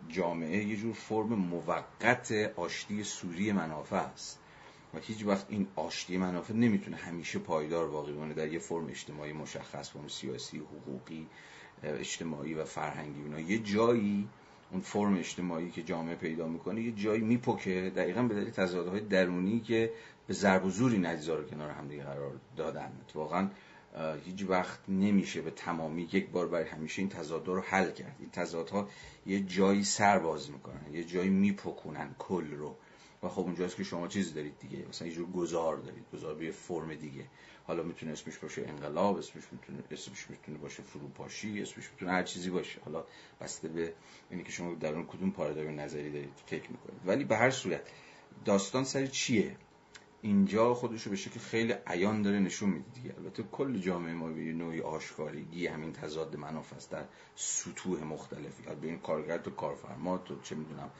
جامعه 0.08 0.64
یه 0.64 0.76
جور 0.76 0.92
فرم 0.92 1.34
موقت 1.34 2.32
آشتی 2.56 3.04
سوری 3.04 3.52
منافع 3.52 3.96
است. 3.96 4.38
و 4.94 4.98
هیچ 4.98 5.26
وقت 5.26 5.46
این 5.48 5.68
آشتی 5.76 6.16
منافع 6.16 6.54
نمی‌تونه 6.54 6.96
همیشه 6.96 7.38
پایدار 7.38 7.88
باقی 7.88 8.12
بمونه 8.12 8.34
در 8.34 8.52
یه 8.52 8.58
فرم 8.58 8.86
اجتماعی 8.86 9.32
مشخص 9.32 9.90
فرم 9.90 10.08
سیاسی 10.08 10.58
حقوقی. 10.58 11.26
اجتماعی 11.82 12.54
و 12.54 12.64
فرهنگی 12.64 13.22
اینا. 13.22 13.40
یه 13.40 13.58
جایی 13.58 14.28
اون 14.72 14.80
فرم 14.80 15.18
اجتماعی 15.18 15.70
که 15.70 15.82
جامعه 15.82 16.14
پیدا 16.14 16.48
می‌کنه 16.48 16.82
یه 16.82 16.92
جایی 16.92 17.20
میپکه 17.20 17.92
دقیقا 17.96 18.22
به 18.22 18.34
دلیل 18.34 18.50
تضادهای 18.50 19.00
درونی 19.00 19.60
که 19.60 19.92
به 20.26 20.34
ضرب 20.34 20.64
و 20.64 20.70
زوری 20.70 20.98
نتیجه 20.98 21.34
رو 21.34 21.44
کنار 21.44 21.70
همدیگه 21.70 22.02
قرار 22.02 22.32
دادن. 22.56 22.92
واقعا 23.14 23.48
هیچ 24.24 24.44
وقت 24.48 24.78
نمیشه 24.88 25.42
به 25.42 25.50
تمامی 25.50 26.08
یک 26.12 26.30
بار 26.30 26.48
برای 26.48 26.68
همیشه 26.68 27.02
این 27.02 27.08
تضادها 27.08 27.54
رو 27.54 27.60
حل 27.60 27.90
کرد. 27.90 28.16
این 28.18 28.30
تضادها 28.30 28.88
یه 29.26 29.40
جایی 29.40 29.84
سر 29.84 30.18
باز 30.18 30.50
می‌کنن 30.50 30.92
یه 30.92 31.04
جایی 31.04 31.30
میپکونن 31.30 32.14
کل 32.18 32.50
رو. 32.50 32.76
و 33.22 33.28
خب 33.28 33.40
اونجاست 33.40 33.76
که 33.76 33.84
شما 33.84 34.08
چیز 34.08 34.34
دارید 34.34 34.58
دیگه 34.58 34.84
مثلا 34.88 35.08
یه 35.08 35.14
جور 35.14 35.30
گذار 35.30 35.76
دارید 35.76 36.04
گذار 36.12 36.34
به 36.34 36.50
فرم 36.50 36.94
دیگه. 36.94 37.24
حالا 37.68 37.82
می‌تونه 37.82 38.12
اسمش 38.12 38.38
باشه 38.38 38.64
انقلاب 38.68 39.16
اسمش 39.16 39.42
می‌تونه 39.52 39.78
اسمش 39.90 40.30
می‌تونه 40.30 40.58
باشه 40.58 40.82
فروپاشی 40.82 41.62
اسمش 41.62 41.90
می‌تونه 41.90 42.12
هر 42.12 42.22
چیزی 42.22 42.50
باشه. 42.50 42.80
حالا 42.84 43.04
بسته 43.40 43.68
به 43.68 43.94
اینی 44.30 44.42
که 44.42 44.52
شما 44.52 44.74
در 44.74 44.94
اون 44.94 45.06
کدوم 45.06 45.30
پارادایم 45.30 45.80
نظری 45.80 46.10
دارید 46.12 46.42
فکر 46.46 46.70
می‌کنید. 46.70 47.00
ولی 47.06 47.24
به 47.24 47.36
هر 47.36 47.50
صورت 47.50 47.80
داستان 48.44 48.84
سر 48.84 49.06
چیه؟ 49.06 49.56
اینجا 50.22 50.74
خودش 50.74 51.02
رو 51.02 51.10
به 51.10 51.16
شکل 51.16 51.40
خیلی 51.40 51.74
عیان 51.86 52.22
داره 52.22 52.38
نشون 52.38 52.70
میده 52.70 52.90
دیگه. 52.94 53.14
البته 53.18 53.42
کل 53.42 53.78
جامعه 53.78 54.14
ما 54.14 54.28
به 54.28 54.40
نوعی 54.40 54.80
آشکارگی 54.80 55.66
همین 55.66 55.92
تضاد 55.92 56.36
منافع 56.36 56.76
است 56.76 56.90
در 56.90 57.04
سطوح 57.34 58.04
مختلفی 58.04 58.62
به 58.80 58.86
این 58.86 58.98
کارگر 58.98 59.38
تو 59.38 59.50
کارفرما 59.50 60.18
تو 60.18 60.40
چه 60.40 60.54
می‌دونم 60.54 60.90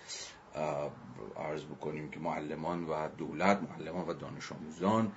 عرض 1.37 1.64
بکنیم 1.64 2.10
که 2.10 2.20
معلمان 2.20 2.84
و 2.84 3.08
دولت 3.08 3.62
معلمان 3.62 4.08
و 4.08 4.12
دانش 4.12 4.52
آموزان 4.52 5.12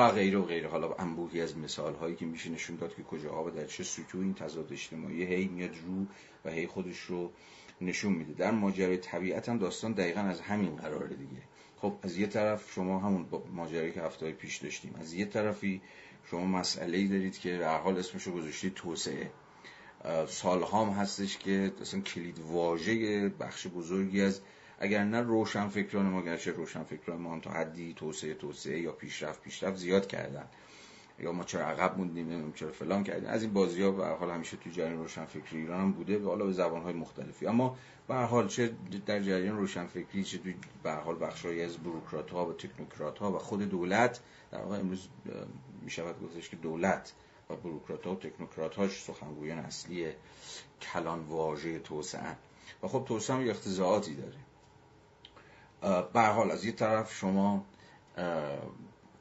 و 0.00 0.12
غیره 0.12 0.38
و 0.38 0.42
غیره. 0.42 0.68
حالا 0.68 0.94
انبوهی 0.94 1.40
از 1.40 1.58
مثال 1.58 1.94
هایی 1.94 2.16
که 2.16 2.26
میشه 2.26 2.50
نشون 2.50 2.76
داد 2.76 2.94
که 2.94 3.02
کجا 3.02 3.44
و 3.44 3.50
در 3.50 3.66
چه 3.66 3.84
سطوح 3.84 4.20
این 4.20 4.34
تضاد 4.34 4.72
اجتماعی 4.72 5.24
هی 5.24 5.48
میاد 5.48 5.76
رو 5.86 6.06
و 6.44 6.50
هی 6.50 6.66
خودش 6.66 7.00
رو 7.00 7.32
نشون 7.80 8.12
میده. 8.12 8.32
در 8.32 8.50
ماجرای 8.50 8.96
طبیعت 8.96 9.48
هم 9.48 9.58
داستان 9.58 9.92
دقیقا 9.92 10.20
از 10.20 10.40
همین 10.40 10.76
قراره 10.76 11.16
دیگه. 11.16 11.42
خب 11.76 11.94
از 12.02 12.18
یه 12.18 12.26
طرف 12.26 12.72
شما 12.72 12.98
همون 12.98 13.26
ماجرایی 13.52 13.92
که 13.92 14.02
هفته 14.02 14.32
پیش 14.32 14.56
داشتیم 14.56 14.94
از 15.00 15.12
یه 15.12 15.24
طرفی 15.24 15.82
شما 16.30 16.44
مسئله 16.44 16.98
ای 16.98 17.08
دارید 17.08 17.38
که 17.38 17.58
در 17.58 17.78
حال 17.78 17.98
اسمش 17.98 18.22
رو 18.22 18.32
گذاشتید 18.32 18.74
توسعه. 18.74 19.30
سالهام 20.28 20.90
هستش 20.90 21.38
که 21.38 21.72
اصلا 21.80 22.00
کلید 22.00 22.38
واژه 22.38 23.28
بخش 23.28 23.66
بزرگی 23.66 24.22
از 24.22 24.40
اگر 24.80 25.04
نه 25.04 25.20
روشن 25.20 25.68
فکران 25.68 26.06
ما 26.06 26.22
گرچه 26.22 26.52
روشن 26.52 26.82
فکران 26.82 27.20
ما 27.20 27.40
تا 27.40 27.50
حدی 27.50 27.94
توسعه 27.94 28.34
توسعه 28.34 28.80
یا 28.80 28.92
پیشرفت 28.92 29.42
پیشرفت 29.42 29.76
زیاد 29.76 30.06
کردن. 30.06 30.46
یا 31.18 31.32
ما 31.32 31.44
چرا 31.44 31.66
عقب 31.66 31.98
موندیم 31.98 32.52
چرا 32.52 32.72
فلان 32.72 33.04
کردیم. 33.04 33.28
از 33.28 33.42
این 33.42 33.52
بازی 33.52 33.82
ها 33.82 33.90
به 33.90 34.06
حال 34.06 34.30
همیشه 34.30 34.56
تو 34.56 34.70
جریان 34.70 34.98
روشن 34.98 35.24
فکری 35.24 35.58
ایران 35.58 35.80
هم 35.80 35.92
بوده 35.92 36.18
و 36.18 36.28
حالا 36.28 36.44
به 36.46 36.52
زبان 36.52 36.82
های 36.82 36.92
مختلفی. 36.92 37.46
اما 37.46 37.76
به 38.08 38.14
حال 38.14 38.48
چه 38.48 38.72
در 39.06 39.20
جریان 39.20 39.56
روشن 39.56 39.86
فکری 39.86 40.24
چه 40.24 40.38
تو 40.38 40.50
به 40.82 40.92
حال 40.92 41.16
بخشایی 41.20 41.62
از 41.62 41.78
بروکرات 41.78 42.30
ها 42.30 42.46
و 42.46 42.52
تکنوکرات 42.52 43.18
ها 43.18 43.32
و 43.32 43.38
خود 43.38 43.62
دولت 43.62 44.20
در 44.52 44.62
واقع 44.62 44.78
امروز 44.78 45.08
می 45.82 45.90
شود 45.90 46.22
گفتش 46.22 46.48
که 46.48 46.56
دولت 46.56 47.12
و 47.50 47.56
بروکرات 47.56 48.06
ها 48.06 48.12
و 48.12 48.18
تکنوکرات 48.18 48.74
هاش 48.74 49.02
سخنگویان 49.02 49.58
اصلی 49.58 50.12
کلان 50.82 51.20
واژه 51.20 51.78
توسعه. 51.78 52.36
و 52.82 52.88
خب 52.88 53.04
توسعه 53.08 53.36
هم 53.36 53.50
اختزاعاتی 53.50 54.14
داره. 54.14 54.36
به 56.12 56.20
حال 56.20 56.50
از 56.50 56.64
یه 56.64 56.72
طرف 56.72 57.14
شما 57.14 57.64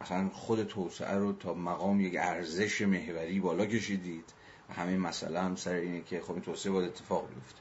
اصلا 0.01 0.29
خود 0.29 0.63
توسعه 0.63 1.15
رو 1.15 1.33
تا 1.33 1.53
مقام 1.53 2.01
یک 2.01 2.15
ارزش 2.19 2.81
محوری 2.81 3.39
بالا 3.39 3.65
کشیدید 3.65 4.25
همین 4.75 4.97
مسئله 4.97 5.41
هم 5.41 5.55
سر 5.55 5.73
اینه 5.73 6.01
که 6.01 6.21
خب 6.21 6.31
این 6.31 6.41
توسعه 6.41 6.71
باید 6.71 6.89
اتفاق 6.89 7.29
بیفته. 7.29 7.59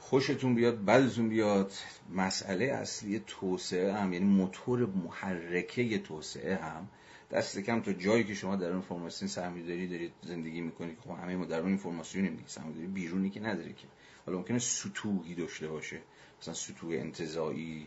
خوشتون 0.00 0.54
بیاد 0.54 0.84
بدتون 0.84 1.28
بیاد. 1.28 1.72
مسئله 2.10 2.64
اصلی 2.64 3.22
توسعه 3.26 3.92
هم 3.92 4.12
یعنی 4.12 4.24
موتور 4.24 4.86
محرکه 4.86 5.98
توسعه 5.98 6.56
هم 6.56 6.88
دست 7.30 7.58
کم 7.58 7.80
تا 7.80 7.92
جایی 7.92 8.24
که 8.24 8.34
شما 8.34 8.56
در 8.56 8.72
اون 8.72 8.80
فرماسیون 8.80 9.28
سرمایه‌داری 9.28 9.88
دارید 9.88 10.12
زندگی 10.22 10.60
می‌کنید. 10.60 10.98
خب 11.00 11.10
همه 11.10 11.36
ما 11.36 11.44
در 11.44 11.60
اون 11.60 11.76
فرماسیونیم 11.76 12.36
دیگه 12.36 12.48
سرمایه‌داری 12.48 12.86
بیرونی 12.86 13.30
که 13.30 13.40
نداره 13.40 13.72
که. 13.72 13.86
حالا 14.26 14.38
ممکنه 14.38 14.58
سطوحی 14.58 15.34
داشته 15.34 15.68
باشه. 15.68 16.00
مثلا 16.42 16.54
سطوح 16.54 16.92
انتزاعی 16.92 17.86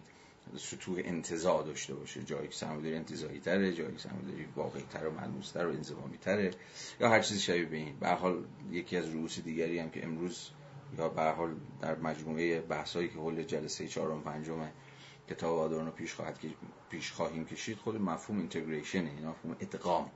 سطوح 0.57 1.01
انتزاع 1.05 1.63
داشته 1.63 1.93
باشه. 1.93 2.23
جایی 2.23 2.47
که 2.47 2.55
سرمایه‌داری 2.55 2.95
انتزاعی 2.95 3.39
تره 3.39 3.73
جایی 3.73 3.91
که 3.91 3.99
سرمایه‌داری 3.99 4.47
واقعی 4.55 4.83
تر 4.89 5.07
و 5.07 5.11
ملموس 5.11 5.51
تر 5.51 5.67
و 5.67 5.69
انضمامی 5.69 6.17
تره 6.17 6.51
یا 6.99 7.09
هر 7.09 7.19
چیزی 7.19 7.39
شبیه 7.39 7.65
به 7.65 7.77
این. 7.77 7.99
به 7.99 8.09
حال 8.09 8.45
یکی 8.71 8.97
از 8.97 9.09
رؤوس 9.09 9.39
دیگری 9.39 9.79
هم 9.79 9.89
که 9.89 10.05
امروز 10.05 10.49
یا 10.97 11.09
به 11.09 11.21
حال 11.21 11.55
در 11.81 11.95
مجموعه 11.95 12.61
بحثایی 12.61 13.07
که 13.07 13.15
حول 13.15 13.43
جلسه 13.43 13.87
چهارم 13.87 14.21
پنجم 14.21 14.69
کتاب 15.29 15.59
آدورنو 15.59 15.91
پیش 15.91 16.13
خواهد 16.13 16.39
پیش 16.89 17.11
خواهیم 17.11 17.45
کشید 17.45 17.77
خود 17.77 18.01
مفهوم 18.01 18.39
اینتگریشن 18.39 19.05
این 19.05 19.27
مفهوم 19.27 19.55
ادغام. 19.59 20.11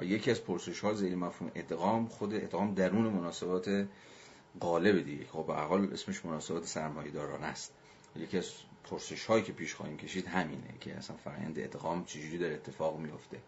یکی 0.00 0.30
از 0.30 0.44
پرسش 0.44 0.80
ها 0.80 0.94
زیر 0.94 1.14
مفهوم 1.14 1.50
ادغام 1.54 2.06
خود 2.06 2.34
ادغام 2.34 2.74
درون 2.74 3.06
مناسبات 3.06 3.86
غالب 4.60 5.04
دیگه 5.04 5.26
خب 5.26 5.46
به 5.46 5.54
حال 5.54 5.92
اسمش 5.92 6.24
مناسبات 6.24 6.66
سرمایه‌دارانه 6.66 7.46
است. 7.46 7.74
یکی 8.16 8.38
از 8.38 8.52
پرسش 8.84 9.26
هایی 9.26 9.42
که 9.44 9.52
پیش 9.52 9.74
خواهیم 9.74 9.96
کشید 9.96 10.26
همینه 10.26 10.74
که 10.80 10.94
اصلا 10.94 11.16
فرآیند 11.16 11.58
ادغام 11.58 12.04
چجوری 12.04 12.38
در 12.38 12.52
اتفاق 12.52 12.98
میفته 12.98 13.40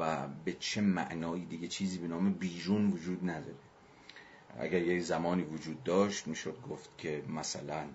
و 0.00 0.28
به 0.44 0.52
چه 0.52 0.80
معنایی 0.80 1.44
دیگه 1.44 1.68
چیزی 1.68 1.98
به 1.98 2.06
نام 2.08 2.32
بیرون 2.32 2.90
وجود 2.90 3.30
نداره. 3.30 3.54
اگر 4.58 4.82
یه 4.82 5.00
زمانی 5.00 5.42
وجود 5.42 5.84
داشت 5.84 6.26
می‌شد 6.26 6.62
گفت 6.70 6.98
که 6.98 7.22
مثلا 7.28 7.86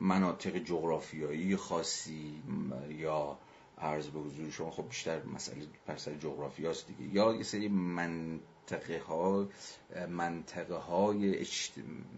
مناطق 0.00 0.58
جغرافیایی 0.58 1.56
خاصی 1.56 2.42
یا 2.88 3.38
عرض 3.78 4.06
به 4.06 4.20
حضور 4.20 4.50
شما 4.50 4.70
خب 4.70 4.88
بیشتر 4.88 5.22
مسئله 5.22 5.66
پرسر 5.86 6.14
جغرافیاست 6.14 6.86
دیگه. 6.86 7.14
یا 7.14 7.34
یه 7.34 7.42
سری 7.42 7.68
منطقه 7.68 9.02
ها 9.08 9.48
منطقه 10.08 10.74
های, 10.74 11.46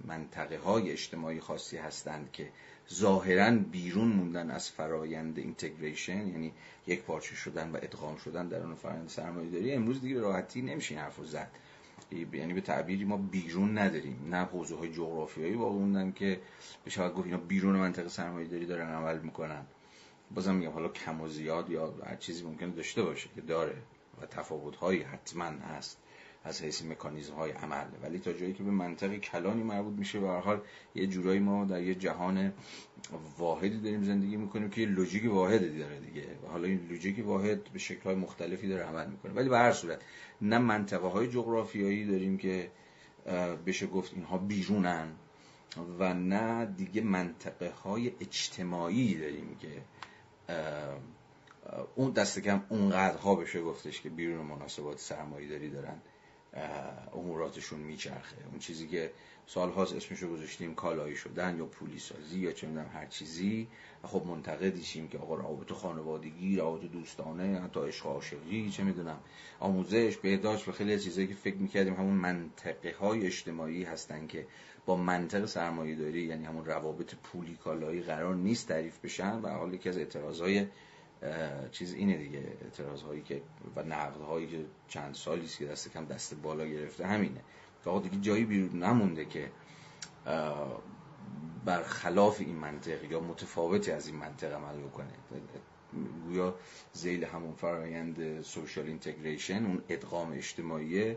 منطقه 0.04 0.58
های 0.58 0.90
اجتماعی 0.90 1.40
خاصی 1.40 1.76
هستند 1.76 2.32
که 2.32 2.52
ظاهرا 2.94 3.50
بیرون 3.50 4.08
موندن 4.08 4.50
از 4.50 4.70
فرایند 4.70 5.38
اینتگریشن 5.38 6.26
یعنی 6.26 6.52
یک 6.86 7.02
پارچه 7.02 7.34
شدن 7.34 7.70
و 7.70 7.76
ادغام 7.76 8.16
شدن 8.16 8.48
در 8.48 8.62
اون 8.62 8.74
فرایند 8.74 9.08
سرمایه 9.08 9.50
داری 9.50 9.72
امروز 9.72 10.00
دیگه 10.00 10.20
راحتی 10.20 10.62
نمیشه 10.62 10.94
این 10.94 11.04
حرف 11.04 11.26
زد. 11.26 11.50
یعنی 12.32 12.54
به 12.54 12.60
تعبیری 12.60 13.04
ما 13.04 13.16
بیرون 13.16 13.78
نداریم 13.78 14.28
نه 14.30 14.44
حوزه 14.44 14.76
های 14.76 14.92
جغرافیایی 14.92 15.54
واقع 15.54 15.78
موندن 15.78 16.12
که 16.12 16.40
به 16.84 16.90
شاید 16.90 17.14
گفت 17.14 17.26
اینا 17.26 17.38
بیرون 17.38 17.76
منطقه 17.76 18.08
سرمایه 18.08 18.48
داری 18.48 18.66
دارن 18.66 18.94
عمل 18.94 19.18
می‌کنن. 19.18 19.62
بازم 20.34 20.54
میگم 20.54 20.72
حالا 20.72 20.88
کم 20.88 21.20
و 21.20 21.28
زیاد 21.28 21.70
یا 21.70 21.94
هر 22.06 22.16
چیزی 22.16 22.44
ممکنه 22.44 22.70
داشته 22.70 23.02
باشه 23.02 23.28
که 23.34 23.40
داره 23.40 23.76
و 24.22 24.26
تفاوت 24.26 24.76
هایی 24.76 25.02
حتما 25.02 25.44
هست. 25.44 25.98
از 26.44 26.62
حیث 26.62 26.84
مکانیزم 26.84 27.34
های 27.34 27.50
عمل. 27.50 27.84
ولی 28.02 28.18
تا 28.18 28.32
جایی 28.32 28.52
که 28.52 28.62
به 28.62 28.70
منطق 28.70 29.16
کلانی 29.16 29.62
مربوط 29.62 29.98
میشه 29.98 30.20
به 30.20 30.28
حال 30.28 30.60
یه 30.94 31.06
جورایی 31.06 31.40
ما 31.40 31.64
در 31.64 31.82
یه 31.82 31.94
جهان 31.94 32.52
واحدی 33.38 33.80
داریم 33.80 34.04
زندگی 34.04 34.36
می‌کنیم 34.36 34.70
که 34.70 34.80
یه 34.80 34.86
لوجیک 34.86 35.32
واحدی 35.32 35.78
داره 35.78 36.00
دیگه. 36.00 36.26
حالا 36.48 36.68
این 36.68 36.86
لوجیک 36.90 37.26
واحد 37.26 37.64
به 37.64 37.78
شکل 37.78 38.02
های 38.02 38.14
مختلفی 38.14 38.68
داره 38.68 38.82
عمل 38.82 39.06
می‌کنه. 39.06 39.32
ولی 39.32 39.48
به 39.48 39.58
هر 39.58 39.72
صورت 39.72 40.02
نه 40.42 40.58
منطقه 40.58 41.06
های 41.06 41.28
جغرافیایی 41.28 42.06
داریم 42.06 42.38
که 42.38 42.70
بشه 43.66 43.86
گفت 43.86 44.12
اینها 44.14 44.38
بیرونن 44.38 45.08
و 45.98 46.14
نه 46.14 46.66
دیگه 46.66 47.02
منطقه 47.02 47.70
های 47.70 48.12
اجتماعی 48.20 49.18
داریم 49.18 49.56
که 49.60 49.82
اون 51.94 52.10
دست 52.10 52.38
کم 52.38 52.62
اونقدرها 52.68 53.34
بشه 53.34 53.62
گفتش 53.62 54.00
که 54.00 54.08
بیرون 54.08 54.46
مناسبات 54.46 54.98
سرمایه 54.98 55.48
داری 55.48 55.70
دارن. 55.70 55.96
اموراتشون 57.14 57.80
میچرخه. 57.80 58.36
اون 58.50 58.58
چیزی 58.58 58.88
که 58.88 59.10
سالهاست 59.46 59.94
اسمشو 59.94 60.28
گذاشتیم 60.32 60.74
کالایی 60.74 61.16
شدن 61.16 61.58
یا 61.58 61.66
پولی 61.66 61.98
سازی 61.98 62.38
یا 62.38 62.52
چه 62.52 62.66
می‌دونم 62.66 62.90
هر 62.94 63.06
چیزی. 63.06 63.68
خب 64.02 64.22
منتقدیشیم 64.26 65.08
که 65.08 65.18
آقا 65.18 65.34
روابط 65.34 65.72
خانوادگی 65.72 66.56
روابط 66.56 66.90
دوستانه 66.90 67.60
حتی 67.60 67.80
عشق 67.80 68.06
عاشقی 68.06 68.70
چه 68.70 68.82
می‌دونم. 68.82 69.18
آموزش 69.60 70.16
بهداشت 70.16 70.68
و 70.68 70.72
خیلی 70.72 71.00
چیزایی 71.00 71.26
که 71.26 71.34
فکر 71.34 71.56
می‌کردیم 71.56 71.94
همون 71.94 72.14
منطقه 72.14 72.96
های 73.00 73.26
اجتماعی 73.26 73.84
هستن 73.84 74.26
که 74.26 74.46
با 74.86 74.96
منطق 74.96 75.46
سرمایه 75.46 75.94
داری 75.94 76.22
یعنی 76.22 76.44
همون 76.44 76.64
روابط 76.64 77.14
پولی 77.14 77.56
کالایی 77.64 78.02
قرار 78.02 78.34
نیست 78.34 78.68
تعریف 78.68 78.98
بشن 78.98 79.40
و 79.42 79.48
حال 79.48 79.74
یکی 79.74 79.88
از 79.88 79.98
اعتراضهای 79.98 80.66
چیز 81.72 81.94
اینه 81.94 82.16
دیگه 82.16 82.56
اعتراض 82.64 83.02
هایی 83.02 83.22
که 83.22 83.42
و 83.76 83.82
نقد 83.82 84.20
هایی 84.20 84.46
که 84.46 84.64
چند 84.88 85.14
سالی 85.14 85.44
است 85.44 85.58
که 85.58 85.66
دست 85.66 85.92
کم 85.92 86.04
دست 86.04 86.34
بالا 86.34 86.66
گرفته 86.66 87.06
همینه. 87.06 87.40
که 87.84 88.00
دیگه 88.02 88.16
جایی 88.16 88.44
بیرون 88.44 88.82
نمونده 88.82 89.24
که 89.24 89.50
برخلاف 91.64 92.40
این 92.40 92.56
منطق 92.56 93.10
یا 93.12 93.20
متفاوتی 93.20 93.90
از 93.90 94.06
این 94.06 94.16
منطق 94.16 94.52
عمل 94.52 94.78
بکنه. 94.78 95.12
گویا 96.24 96.54
زیل 96.92 97.24
همون 97.24 97.52
فرایند 97.52 98.42
سوشال 98.42 98.86
اینتگریشن 98.86 99.66
اون 99.66 99.82
ادغام 99.88 100.32
اجتماعی 100.32 101.16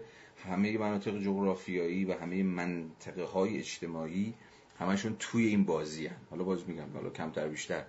همه 0.50 0.78
مناطق 0.78 1.20
جغرافیایی 1.20 2.06
و 2.06 2.14
همه 2.14 2.44
منطقه 2.44 3.24
های 3.24 3.58
اجتماعی 3.58 4.34
همشون 4.80 5.16
توی 5.20 5.48
این 5.48 5.66
بازی 5.66 6.08
هن. 6.08 6.16
حالا 6.30 6.44
باز 6.44 6.70
میگم 6.70 6.94
حالا 6.94 7.10
کمتر 7.10 7.48
بیشتر. 7.48 7.86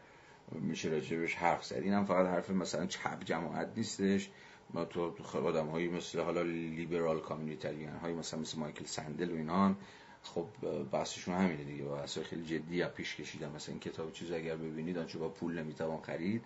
میشه 0.52 0.88
راجبش 0.88 1.34
حرف 1.34 1.64
زد. 1.64 1.76
این 1.76 1.92
هم 1.92 2.04
فقط 2.04 2.26
حرف 2.26 2.50
مثلا 2.50 2.86
چپ 2.86 3.24
جماعت 3.24 3.72
نیستش. 3.76 4.30
ما 4.74 4.84
تو 4.84 5.14
آدم 5.44 5.66
هایی 5.66 5.88
مثل 5.88 6.20
حالا 6.20 6.42
لیبرال 6.42 7.20
کامیونیتریان 7.20 7.96
های 7.96 8.12
مثلا 8.12 8.40
مثل 8.40 8.58
مایکل 8.58 8.84
سندل 8.84 9.30
و 9.30 9.34
اینا 9.34 9.74
خب 10.22 10.46
بحثشون 10.92 11.34
همینه 11.34 11.64
دیگه. 11.64 11.84
بحث 11.84 12.18
خیلی 12.18 12.44
جدی 12.44 12.76
یا 12.76 12.88
پیش 12.88 13.16
کشیدن. 13.16 13.52
مثلا 13.52 13.72
این 13.72 13.80
کتاب 13.80 14.12
چیز 14.12 14.32
اگر 14.32 14.56
ببینید 14.56 14.98
آنچه 14.98 15.18
با 15.18 15.28
پول 15.28 15.58
نمی‌توان 15.58 16.00
خرید 16.00 16.44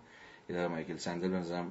یه 0.49 0.57
در 0.57 0.69
مایکل 0.69 0.97
سندل 0.97 1.29
بنظرم 1.29 1.71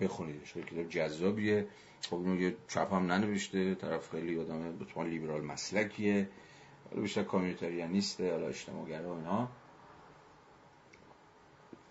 بخونیدش 0.00 0.56
کتاب 0.56 0.88
جذابیه. 0.88 1.66
خب 2.02 2.16
اینو 2.16 2.40
یه 2.40 2.56
چپ 2.68 2.92
هم 2.92 3.12
ننوشته. 3.12 3.74
طرف 3.74 4.10
خیلی 4.10 4.38
آدم 4.38 4.78
بطمان 4.78 5.06
لیبرال 5.06 5.44
مسلکیه. 5.44 6.28
حالا 6.90 7.02
بیشتر 7.02 7.22
کامیونیتریانیسته 7.22 8.32
حالا 8.32 8.46
اجتماعگرا 8.46 9.14
و 9.14 9.16
اینا. 9.16 9.48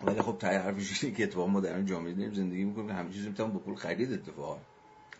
ولی 0.04 0.22
خب 0.22 0.36
تای 0.38 0.56
حرفش 0.56 1.04
که 1.04 1.22
اتفاقا 1.22 1.46
ما 1.46 1.60
در 1.60 1.76
این 1.76 1.86
جامعه 1.86 2.12
داریم 2.12 2.34
زندگی 2.34 2.64
می‌کنیم 2.64 2.90
همه 2.90 3.12
چیز 3.12 3.26
می‌تونم 3.26 3.52
با 3.52 3.58
پول 3.58 3.74
خرید 3.74 4.12
اتفاقا. 4.12 4.58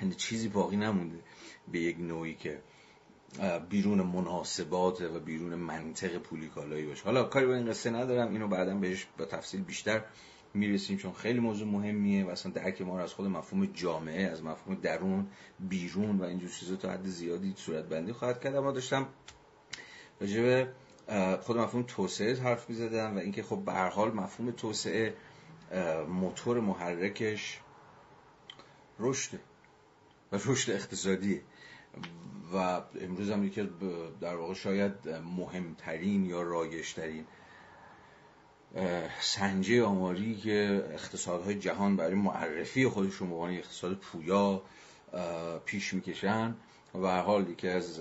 یعنی 0.00 0.14
چیزی 0.14 0.49
باقی 0.49 0.76
نمونده 0.76 1.18
به 1.73 1.78
یک 1.78 1.97
نوعی 2.00 2.35
که 2.35 2.58
بیرون 3.70 4.02
مناسبات 4.02 5.00
و 5.00 5.20
بیرون 5.20 5.54
منطق 5.54 6.18
پولی 6.18 6.49
کالایی 6.49 6.87
باشه. 6.87 7.04
حالا 7.04 7.25
کاری 7.25 7.47
با 7.47 7.54
این 7.54 7.70
قصه 7.70 7.90
ندارم 7.90 8.32
اینو 8.32 8.49
بعدا 8.49 8.75
بهش 8.75 9.06
با 9.18 9.25
تفصیل 9.25 9.62
بیشتر 9.62 10.04
می‌رسیم 10.54 10.97
چون 10.97 11.12
خیلی 11.12 11.40
موضوع 11.40 11.68
مهمیه 11.68 12.25
و 12.25 12.28
اصلا 12.28 12.52
درک 12.52 12.82
ما 12.82 12.97
رو 12.97 13.02
از 13.02 13.12
خود 13.12 13.26
مفهوم 13.26 13.66
جامعه 13.66 14.23
از 14.23 14.44
مفهوم 14.44 14.75
درون 14.75 15.26
بیرون 15.61 16.18
و 16.18 16.25
اینجور 16.25 16.50
چیزا 16.50 16.76
تا 16.76 16.90
حد 16.90 17.06
زیادی 17.06 17.54
صورت 17.56 17.85
بندی 17.85 18.12
خواهد 18.12 18.40
کرد. 18.40 18.56
اما 18.56 18.73
داشتم 18.73 19.06
راجع 20.20 20.66
خود 21.41 21.57
مفهوم 21.57 21.85
توسعه 21.88 22.41
حرف 22.41 22.71
می‌زدم 22.71 23.17
و 23.17 23.19
اینکه 23.19 23.43
خب 23.43 23.62
به 23.65 23.73
هر 23.73 23.88
حال 23.88 24.12
مفهوم 24.12 24.50
توسعه 24.50 25.15
موتور 26.09 26.61
محرکش 26.61 27.61
رشد 28.99 29.38
و 30.33 30.38
رشد 30.47 30.73
اقتصادیه. 30.73 31.43
و 32.55 32.57
امروز 33.00 33.31
هم 33.31 33.45
یکی 33.45 33.69
در 34.21 34.37
واقع 34.37 34.55
شاید 34.55 35.09
مهمترین 35.09 36.27
یا 36.27 36.43
رایشترین 36.43 37.25
سنجه 39.21 39.85
آماری 39.85 40.37
که 40.37 40.88
اقتصادهای 40.93 41.59
جهان 41.59 41.97
برای 41.97 42.15
معرفی 42.15 42.88
خودشون 42.88 43.29
به 43.29 43.35
عنوان 43.35 43.50
اقتصاد 43.50 43.95
پویا 43.97 44.62
پیش 45.65 45.95
می‌کشن. 45.95 46.55
و 46.95 47.07
هر 47.07 47.21
حال 47.21 47.50
یکی 47.50 47.69
از 47.69 48.00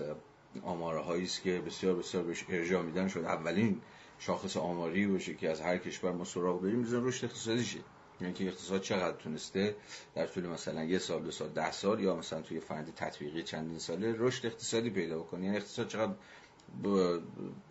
آماره 0.64 1.00
هایی 1.00 1.24
است 1.24 1.42
که 1.42 1.60
بسیار 1.60 1.96
بسیار 1.96 2.24
بهش 2.24 2.46
ارجاع 2.50 2.82
میدن. 2.82 3.08
شد 3.08 3.20
اولین 3.20 3.82
شاخص 4.20 4.58
آماری 4.58 5.08
باشه 5.08 5.34
که 5.34 5.50
از 5.50 5.62
هر 5.62 5.78
کشور 5.78 6.12
ما 6.12 6.24
سراغ 6.24 6.62
بریم 6.62 6.80
میزن 6.80 7.06
رشد 7.06 7.26
اقتصادی 7.26 7.64
شه. 7.64 7.80
یعنی 8.22 8.34
که 8.34 8.48
اقتصاد 8.48 8.82
چقدر 8.82 9.18
تونسته 9.18 9.76
در 10.16 10.28
طول 10.28 10.48
مثلا 10.48 10.84
یه 10.84 10.98
سال 10.98 11.24
دو 11.24 11.32
سال 11.32 11.50
ده 11.50 11.72
سال 11.72 12.00
یا 12.00 12.16
مثلا 12.16 12.42
توی 12.42 12.60
فرند 12.60 12.94
تطبیقی 12.96 13.44
چندین 13.44 13.80
ساله 13.80 14.16
رشد 14.18 14.46
اقتصادی 14.46 14.90
پیدا 14.90 15.20
بکنه. 15.20 15.46
یعنی 15.46 15.58
اقتصاد 15.58 15.88
چقدر 15.88 16.14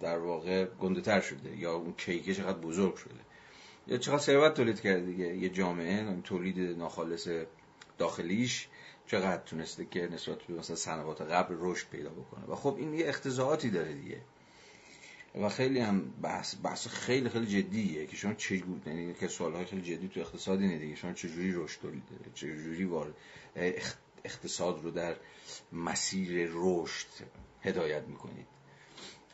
در 0.00 0.18
واقع 0.18 0.64
گنده 0.64 1.00
تر 1.00 1.20
شده 1.20 1.56
یا 1.56 1.74
اون 1.74 1.92
کیکه 1.92 2.34
چقدر 2.34 2.58
بزرگ 2.58 2.94
شده. 2.94 3.14
یا 3.86 3.96
چقدر 3.96 4.18
ثروت 4.18 4.54
تولید 4.54 4.80
کرده 4.80 5.06
دیگه. 5.06 5.36
یه 5.36 5.48
جامعه 5.48 6.20
تولید 6.24 6.78
ناخالص 6.78 7.28
داخلیش 7.98 8.68
چقدر 9.06 9.42
تونسته 9.42 9.84
که 9.84 10.08
نسبت 10.12 10.42
به 10.42 10.54
مثلا 10.54 10.76
سنوات 10.76 11.20
قبل 11.20 11.56
رشد 11.58 11.88
پیدا 11.88 12.10
بکنه. 12.10 12.46
و 12.46 12.54
خب 12.54 12.76
این 12.78 12.94
یه 12.94 13.08
اختزاعاتی 13.08 13.70
داره 13.70 13.92
دیگه. 13.92 14.20
و 15.34 15.48
خیلی 15.48 15.80
هم 15.80 16.10
بحث 16.22 16.54
بحث 16.62 16.88
خیلی 16.88 17.28
خیلی 17.28 17.46
جدیه 17.46 18.06
که 18.06 18.16
شما 18.16 18.34
چجوری 18.34 18.80
یعنی 18.86 19.14
که 19.14 19.28
سوالهای 19.28 19.64
خیلی 19.64 19.82
جدی 19.82 20.08
تو 20.08 20.20
اقتصادی 20.20 20.64
اینه 20.64 20.78
دیگه. 20.78 20.94
شما 20.94 21.12
چجوری 21.12 21.52
رشد 21.54 21.80
تولید 21.80 22.02
چجوری 22.34 22.84
وارد 22.84 23.14
اقتصاد 24.24 24.82
رو 24.84 24.90
در 24.90 25.16
مسیر 25.72 26.48
رشد 26.52 27.06
هدایت 27.62 28.02
می‌کنید؟ 28.02 28.46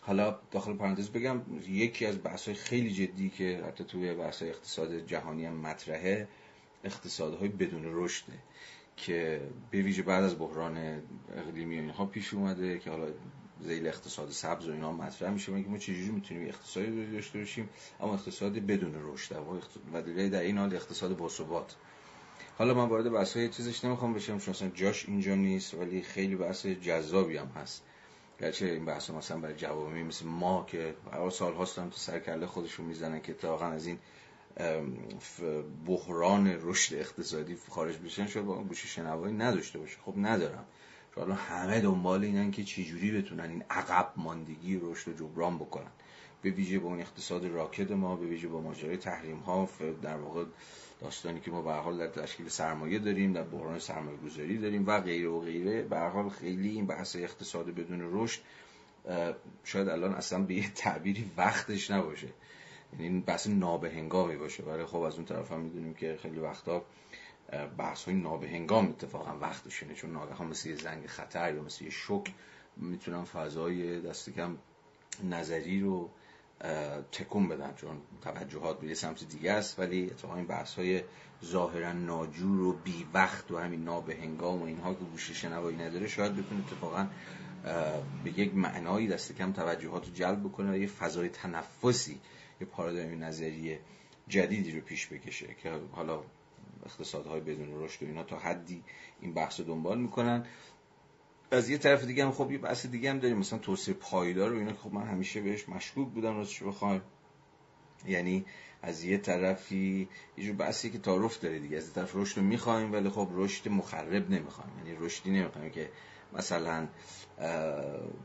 حالا 0.01 0.39
داخل 0.51 0.77
پرانتز 0.77 1.11
بگم 1.11 1.41
یکی 1.69 2.07
از 2.07 2.23
بحث 2.23 2.49
خیلی 2.49 2.91
جدی 2.91 3.31
که 3.31 3.63
حتی 3.67 3.85
توی 3.85 4.15
بحث 4.15 4.43
اقتصاد 4.43 5.07
جهانی 5.07 5.47
هم 5.47 5.55
مطرحه 5.55 6.29
اقتصادهای 6.85 7.49
بدون 7.49 7.83
رشده. 7.85 8.33
که 9.03 9.41
به 9.71 9.83
ویژه 9.83 10.03
بعد 10.03 10.25
از 10.25 10.39
بحران 10.39 11.03
اقلیمی 11.37 11.79
اینها 11.79 12.07
پیش 12.07 12.35
اومده 12.35 12.79
که 12.79 12.91
حالا 12.91 13.07
زیل 13.61 13.87
اقتصاد 13.87 14.31
سبز 14.31 14.69
و 14.69 14.73
اینا 14.73 14.93
مطرح 14.93 15.31
میشه. 15.31 15.63
که 15.63 15.69
ما 15.69 15.79
چجوری 15.79 16.11
می‌تونیم 16.11 16.49
اقتصادی 16.49 17.13
داشته 17.13 17.39
باشیم؟ 17.39 17.69
اما 18.01 18.15
اقتصاد 18.15 18.53
بدون 18.53 18.95
رشد 19.13 19.37
و 19.93 20.03
در 20.29 20.41
این 20.41 20.59
حال 20.59 20.75
اقتصاد 20.75 21.17
باثبات 21.17 21.77
حالا 22.59 22.75
من 22.75 22.89
وارد 22.89 23.11
بحث 23.11 23.37
های 23.37 23.49
چیزش 23.49 23.85
نمی‌خوام 23.85 24.15
بشم 24.15 24.39
چون 24.39 24.55
اصلا 24.55 24.69
جاش 24.75 25.09
اینجا 25.09 25.35
نیست 25.35 25.75
ولی 25.75 26.03
خیلی 26.03 26.37
بحث 26.37 26.67
جذابی 26.67 27.37
هم 27.37 27.47
هست. 27.57 27.83
گرچه 28.41 28.67
این 28.67 28.85
بحث 28.85 29.11
مثلا 29.11 29.39
برای 29.39 29.55
جوابی 29.55 30.03
مثل 30.03 30.27
ما 30.27 30.65
که 30.69 30.95
سال 31.31 31.55
هاست 31.55 31.77
تو 31.77 31.91
سرکله 31.91 32.47
خودشون 32.47 32.87
می‌زنن 32.87 33.21
که 33.21 33.35
تا 33.35 33.59
از 33.59 33.87
این 33.87 33.99
بحران 35.87 36.59
رشد 36.63 36.95
اقتصادی 36.95 37.57
خارج 37.69 37.97
بشن 37.97 38.27
شاید 38.27 38.47
با 38.47 38.63
گوش 38.63 38.87
شنوایی 38.87 39.35
نداشته 39.35 39.79
باشه. 39.79 39.97
خب 40.05 40.15
ندارم. 40.17 40.65
چون 41.15 41.31
همه 41.33 41.81
دنبال 41.81 42.25
اینن 42.25 42.51
که 42.51 42.65
چجوری 42.65 43.23
بتونن 43.23 43.51
این 43.51 43.65
عقب 43.71 44.13
ماندگی 44.17 44.81
رشد 44.83 45.11
رو 45.11 45.17
جبران 45.17 45.59
بکنن. 45.59 45.91
به 46.43 46.51
ویژه 46.51 46.79
با 46.79 46.89
اون 46.89 47.01
اقتصاد 47.01 47.47
راکد 47.47 47.93
ما 47.93 48.17
به 48.17 48.27
ویژه 48.27 48.49
با 48.49 48.61
ماجرای 48.61 48.97
تحریم 48.97 49.39
ها 49.39 49.69
در 50.03 50.17
واقع 50.17 50.45
داستانی 51.01 51.41
که 51.41 51.51
ما 51.51 51.63
به 51.63 51.73
حال 51.73 51.99
در 51.99 52.07
تشکیل 52.07 52.49
سرمایه 52.49 52.99
داریم 52.99 53.33
در 53.33 53.43
بحران 53.43 53.79
سرمایه 53.79 54.17
گذاری 54.17 54.59
داریم 54.59 54.87
و 54.87 55.01
غیره 55.01 55.29
و 55.29 55.41
غیره. 55.41 55.83
به 55.83 55.99
حال 55.99 56.29
خیلی 56.29 56.69
این 56.69 56.87
بحث 56.87 57.17
اقتصاد 57.17 57.67
بدون 57.67 58.09
رشد 58.13 58.41
شاید 59.65 59.89
الان 59.89 60.15
اصلا 60.15 60.43
به 60.43 60.55
یه 60.55 60.71
تعبیری 60.75 61.31
وقتش 61.37 61.91
نباشه. 61.91 62.29
یعنی 62.93 63.05
این 63.05 63.21
بحث 63.21 63.47
نابهنگامی 63.47 64.37
باشه. 64.37 64.63
ولی 64.63 64.85
خب 64.85 65.01
از 65.01 65.15
اون 65.15 65.25
طرف 65.25 65.53
هم 65.53 65.61
می‌دونیم 65.61 65.95
که 65.95 66.19
خیلی 66.23 66.39
وقتا 66.39 66.85
بحث 67.79 68.05
های 68.05 68.15
نابهنگام 68.15 68.89
اتفاقا 68.89 69.39
وقتشونه 69.41 69.95
چون 69.95 70.13
ناگهان 70.13 70.47
مثل 70.47 70.69
یه 70.69 70.77
زنگ 70.77 71.07
خطر 71.07 71.55
یا 71.55 71.63
مثل 71.63 71.85
یه 71.85 71.91
شک 71.91 72.33
می‌تونن 72.77 73.25
فضای 73.25 74.01
دست 74.01 74.31
کم 74.31 74.57
نظری 75.25 75.81
رو 75.81 76.11
تکون 77.13 77.49
بدن. 77.49 77.75
چون 77.75 77.97
توجهات 78.23 78.81
به 78.81 78.87
یه 78.87 78.95
سمت 78.95 79.25
دیگه 79.29 79.53
است 79.53 79.79
ولی 79.79 80.07
اتفاقا 80.07 80.37
این 80.37 80.47
بحث 80.47 80.75
های 80.75 81.03
ظاهرا 81.45 81.93
ناجور 81.93 82.61
و 82.61 82.73
بی 82.73 83.07
وقت 83.15 83.51
و 83.51 83.59
همین 83.59 83.85
نابهنگام 83.85 84.63
و 84.63 84.65
اینها 84.65 84.95
که 84.95 85.05
گوش 85.05 85.31
شنوایی 85.31 85.77
نداره 85.77 86.09
شاید 86.09 86.37
بتونه 86.37 86.61
اتفاقا 86.67 87.07
به 88.25 88.39
یک 88.39 88.55
معنایی 88.55 89.09
دست 89.09 89.33
کم 89.33 89.53
توجهات 89.53 90.07
رو 90.07 90.13
جلب 90.13 90.41
بکنه 90.41 90.73
و 90.73 90.77
یه 90.77 90.87
فضای 90.87 91.29
تنفسی 91.29 92.21
یه 92.63 92.69
پارادایم 92.69 93.25
نظری 93.25 93.79
جدیدی 94.29 94.73
رو 94.73 94.81
پیش 94.81 95.07
بکشه 95.07 95.57
که 95.63 95.71
حالا 95.93 96.23
اقتصادهای 96.87 97.41
بدون 97.41 97.85
رشد 97.85 98.03
و 98.03 98.07
اینا 98.07 98.23
تا 98.23 98.39
حدی 98.39 98.83
این 99.21 99.35
بحث 99.35 99.61
رو 99.61 99.67
دنبال 99.67 99.99
می‌کنن. 99.99 100.47
از 101.51 101.71
یه 101.71 101.79
طرف 101.79 102.05
دیگه 102.05 102.25
هم 102.25 102.33
خب 102.33 102.51
یه 102.51 102.59
بحث 102.59 102.87
دیگه 102.87 103.11
هم 103.11 103.19
داریم. 103.19 103.39
مثلا 103.39 103.59
توسعه 103.59 103.95
پایدار 103.95 104.53
و 104.53 104.59
اینا 104.59 104.73
خب 104.73 104.93
من 104.93 105.07
همیشه 105.07 105.41
بهش 105.41 105.69
مشکوک 105.69 106.09
بودم 106.09 106.37
راستش 106.37 106.63
بخوایم. 106.63 107.03
یعنی 108.07 108.45
از 108.83 109.05
یه 109.05 109.19
طرفی 109.19 110.09
یه 110.37 110.45
جور 110.45 110.57
بحثی 110.57 110.91
که 110.91 110.99
تعارف 110.99 111.41
داره 111.41 111.59
دیگه. 111.59 111.77
از 111.77 111.87
یه 111.87 111.95
طرف 111.95 112.17
رشد 112.17 112.39
رو 112.39 112.45
می‌خوایم 112.45 112.93
ولی 112.93 113.09
خب 113.09 113.29
رشد 113.33 113.69
مخرب 113.69 114.31
نمی‌خوایم. 114.31 114.73
یعنی 114.79 114.99
رشدی 115.01 115.31
نمی‌خوایم 115.31 115.71
که 115.71 115.91
مثلا 116.39 116.89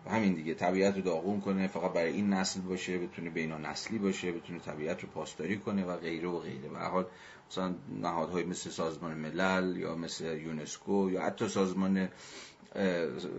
همین 0.09 0.33
دیگه 0.33 0.53
طبیعت 0.53 0.95
رو 0.95 1.01
داغون 1.01 1.41
کنه 1.41 1.67
فقط 1.67 1.93
برای 1.93 2.13
این 2.13 2.29
نسل 2.29 2.61
باشه 2.61 2.97
بتونه 2.97 3.29
بینا 3.29 3.57
نسلی 3.57 3.97
باشه 3.97 4.31
بتونه 4.31 4.59
طبیعت 4.59 5.01
رو 5.01 5.09
پاسداری 5.09 5.57
کنه 5.57 5.85
و 5.85 5.97
غیره 5.97 6.27
و 6.27 6.39
غیره. 6.39 6.69
و 6.69 6.77
حال 6.77 7.05
مثلا 7.51 7.75
نهادهای 8.01 8.43
مثل 8.43 8.69
سازمان 8.69 9.13
ملل 9.13 9.77
یا 9.77 9.95
مثل 9.95 10.37
یونسکو 10.37 11.09
یا 11.11 11.21
حتی 11.21 11.47
سازمان 11.47 12.09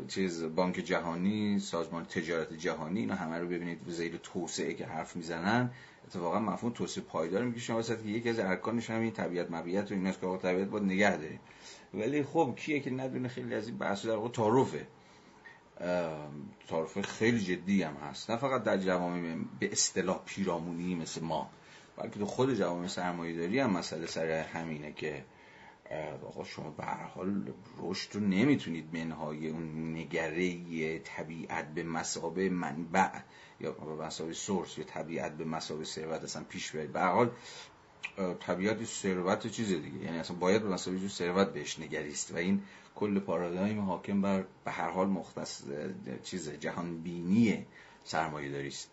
چیز 0.09 0.45
بانک 0.45 0.75
جهانی 0.75 1.59
سازمان 1.59 2.05
تجارت 2.05 2.53
جهانی 2.53 3.01
اینا 3.01 3.15
همه 3.15 3.39
رو 3.39 3.47
ببینید 3.47 3.85
به 3.85 3.93
زیر 3.93 4.17
توسعه 4.23 4.75
که 4.75 4.87
حرف 4.87 5.17
می‌زنن. 5.17 5.71
اتفاقا 6.07 6.39
مفهوم 6.39 6.73
توسعه 6.73 7.05
پایدار 7.05 7.45
میگه 7.45 7.59
شما 7.59 7.83
که 7.83 7.93
یکی 8.05 8.29
از 8.31 8.39
ارکانش 8.39 8.91
همین 8.91 9.11
طبیعت 9.11 9.51
مبیعت 9.51 9.91
و 9.91 9.95
ایناست 9.95 10.21
که 10.21 10.27
آقا 10.27 10.37
طبیعت 10.37 10.69
باید 10.69 10.85
نگه 10.85 11.19
ولی 11.99 12.23
خب 12.23 12.55
کیه 12.57 12.81
که 12.81 12.91
ندونه 12.91 13.29
خیلی 13.29 13.55
از 13.55 13.69
این 13.69 13.79
بحث 13.79 14.07
در 14.07 14.17
واقع 14.17 14.29
تعارفه. 14.29 14.87
تعارف 16.69 17.01
خیلی 17.01 17.41
جدی 17.41 17.83
هم 17.83 17.95
هست. 17.95 18.31
نه 18.31 18.37
فقط 18.37 18.63
در 18.63 18.79
جوامع 18.79 19.37
به 19.61 19.73
اصطلاح 19.73 20.23
پیرامونی 20.27 20.95
مثل 20.95 21.21
ما 21.21 21.51
بلکه 21.97 22.19
تو 22.19 22.27
خود 22.27 22.55
جوامع 22.55 22.87
سرمایه‌داری 22.87 23.61
هم 23.61 23.71
مسئله 23.71 24.07
سر 24.07 24.31
همینه 24.31 24.93
که 24.93 25.25
آقا 26.27 26.45
شما 26.45 26.71
به 26.71 26.85
هر 26.85 27.05
حال 27.05 27.53
رشد 27.79 28.15
رو 28.15 28.21
نمی‌تونید 28.21 28.97
منهای 28.97 29.49
اون 29.49 29.93
نگره 29.95 30.99
طبیعت 30.99 31.75
به 31.75 31.83
مسابه 31.83 32.49
منبع 32.49 33.11
یا 33.61 33.73
به 33.73 34.07
مسابه 34.07 34.33
سورس 34.33 34.79
یا 34.79 34.85
طبیعت 34.85 35.33
به 35.37 35.45
مسابه 35.45 35.85
ثروت 35.85 36.25
اصلا 36.25 36.45
پیش 36.49 36.71
برید 36.71 36.93
به 36.93 37.01
هر 37.01 37.13
حال 37.13 37.31
طبیعت 38.41 38.85
ثروت 38.85 39.47
چیز 39.47 39.69
دیگه. 39.69 40.05
یعنی 40.05 40.19
اصلا 40.19 40.37
باید 40.37 40.63
به 40.63 40.69
مسابه 40.69 41.09
ثروت 41.09 41.53
بهش 41.53 41.79
نگریست. 41.79 42.35
و 42.35 42.37
این 42.37 42.63
کل 42.95 43.19
پارادایم 43.19 43.81
حاکم 43.81 44.23
بر 44.23 44.45
به 44.65 44.71
هر 44.71 44.91
حال 44.91 45.07
مختص 45.09 45.63
چیز 46.23 46.51
جهان 46.51 47.03
بینی 47.03 47.67
سرمایه 48.05 48.51
داریست 48.51 48.91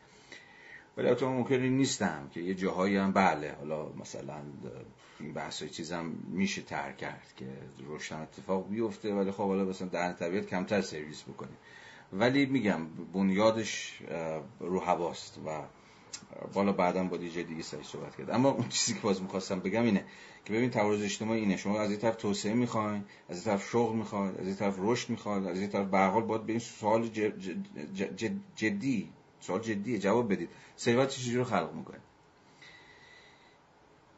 ولی 0.97 1.07
اتفاقا 1.07 1.33
ممکن 1.33 1.55
نیستم 1.55 2.29
که 2.33 2.41
یه 2.41 2.53
جاهایی 2.53 2.97
هم 2.97 3.11
بله 3.11 3.55
حالا 3.59 3.89
مثلا 3.89 4.41
این 5.19 5.33
بحث 5.33 5.61
های 5.61 5.69
چیزم 5.69 6.05
میشه 6.27 6.61
تر 6.61 6.91
کرد 6.91 7.33
که 7.37 7.47
روشن 7.87 8.21
اتفاق 8.21 8.69
بیفته 8.69 9.13
ولی 9.13 9.31
خب 9.31 9.47
حالا 9.47 9.65
مثلا 9.65 9.87
در 9.87 10.13
طبیعت 10.13 10.47
کمتر 10.47 10.81
سرویس 10.81 11.23
بکنیم. 11.23 11.57
ولی 12.13 12.45
میگم 12.45 12.87
بنیادش 13.13 14.01
رو 14.59 14.79
هواست 14.79 15.39
و 15.45 15.61
بالا 16.53 16.71
بعدا 16.71 17.03
با 17.03 17.17
دیگه 17.17 17.43
دیگه 17.43 17.63
سری 17.63 17.83
صحبت 17.83 18.15
کرد. 18.15 18.31
اما 18.31 18.49
اون 18.49 18.69
چیزی 18.69 18.93
که 18.93 18.99
باز 18.99 19.21
می‌خواستم 19.21 19.59
بگم 19.59 19.83
اینه 19.83 20.05
که 20.45 20.53
ببین 20.53 20.69
تعارض 20.69 21.01
اجتماعی 21.03 21.39
اینه. 21.39 21.57
شما 21.57 21.79
از 21.79 21.89
این 21.89 21.99
طرف 21.99 22.15
توسعه 22.15 22.53
می‌خواین 22.53 23.03
از 23.29 23.35
این 23.35 23.45
طرف 23.45 23.69
شغل 23.69 23.95
می‌خواین 23.95 24.35
از 24.39 24.47
این 24.47 24.55
طرف 24.55 24.75
رشد 24.79 25.09
می‌خواین 25.09 25.47
از 25.47 25.59
این 25.59 25.69
طرف 25.69 25.87
به 25.87 26.21
باید 26.21 26.45
به 26.45 26.51
این 26.51 26.59
سوال 26.59 27.07
جدی 28.55 29.09
سوال 29.39 29.59
جدیه 29.59 29.99
جواب 29.99 30.33
بدید. 30.33 30.49
ثروت 30.77 31.09
چجوری 31.09 31.37
رو 31.37 31.43
خلق 31.43 31.73
می‌کنه 31.73 31.97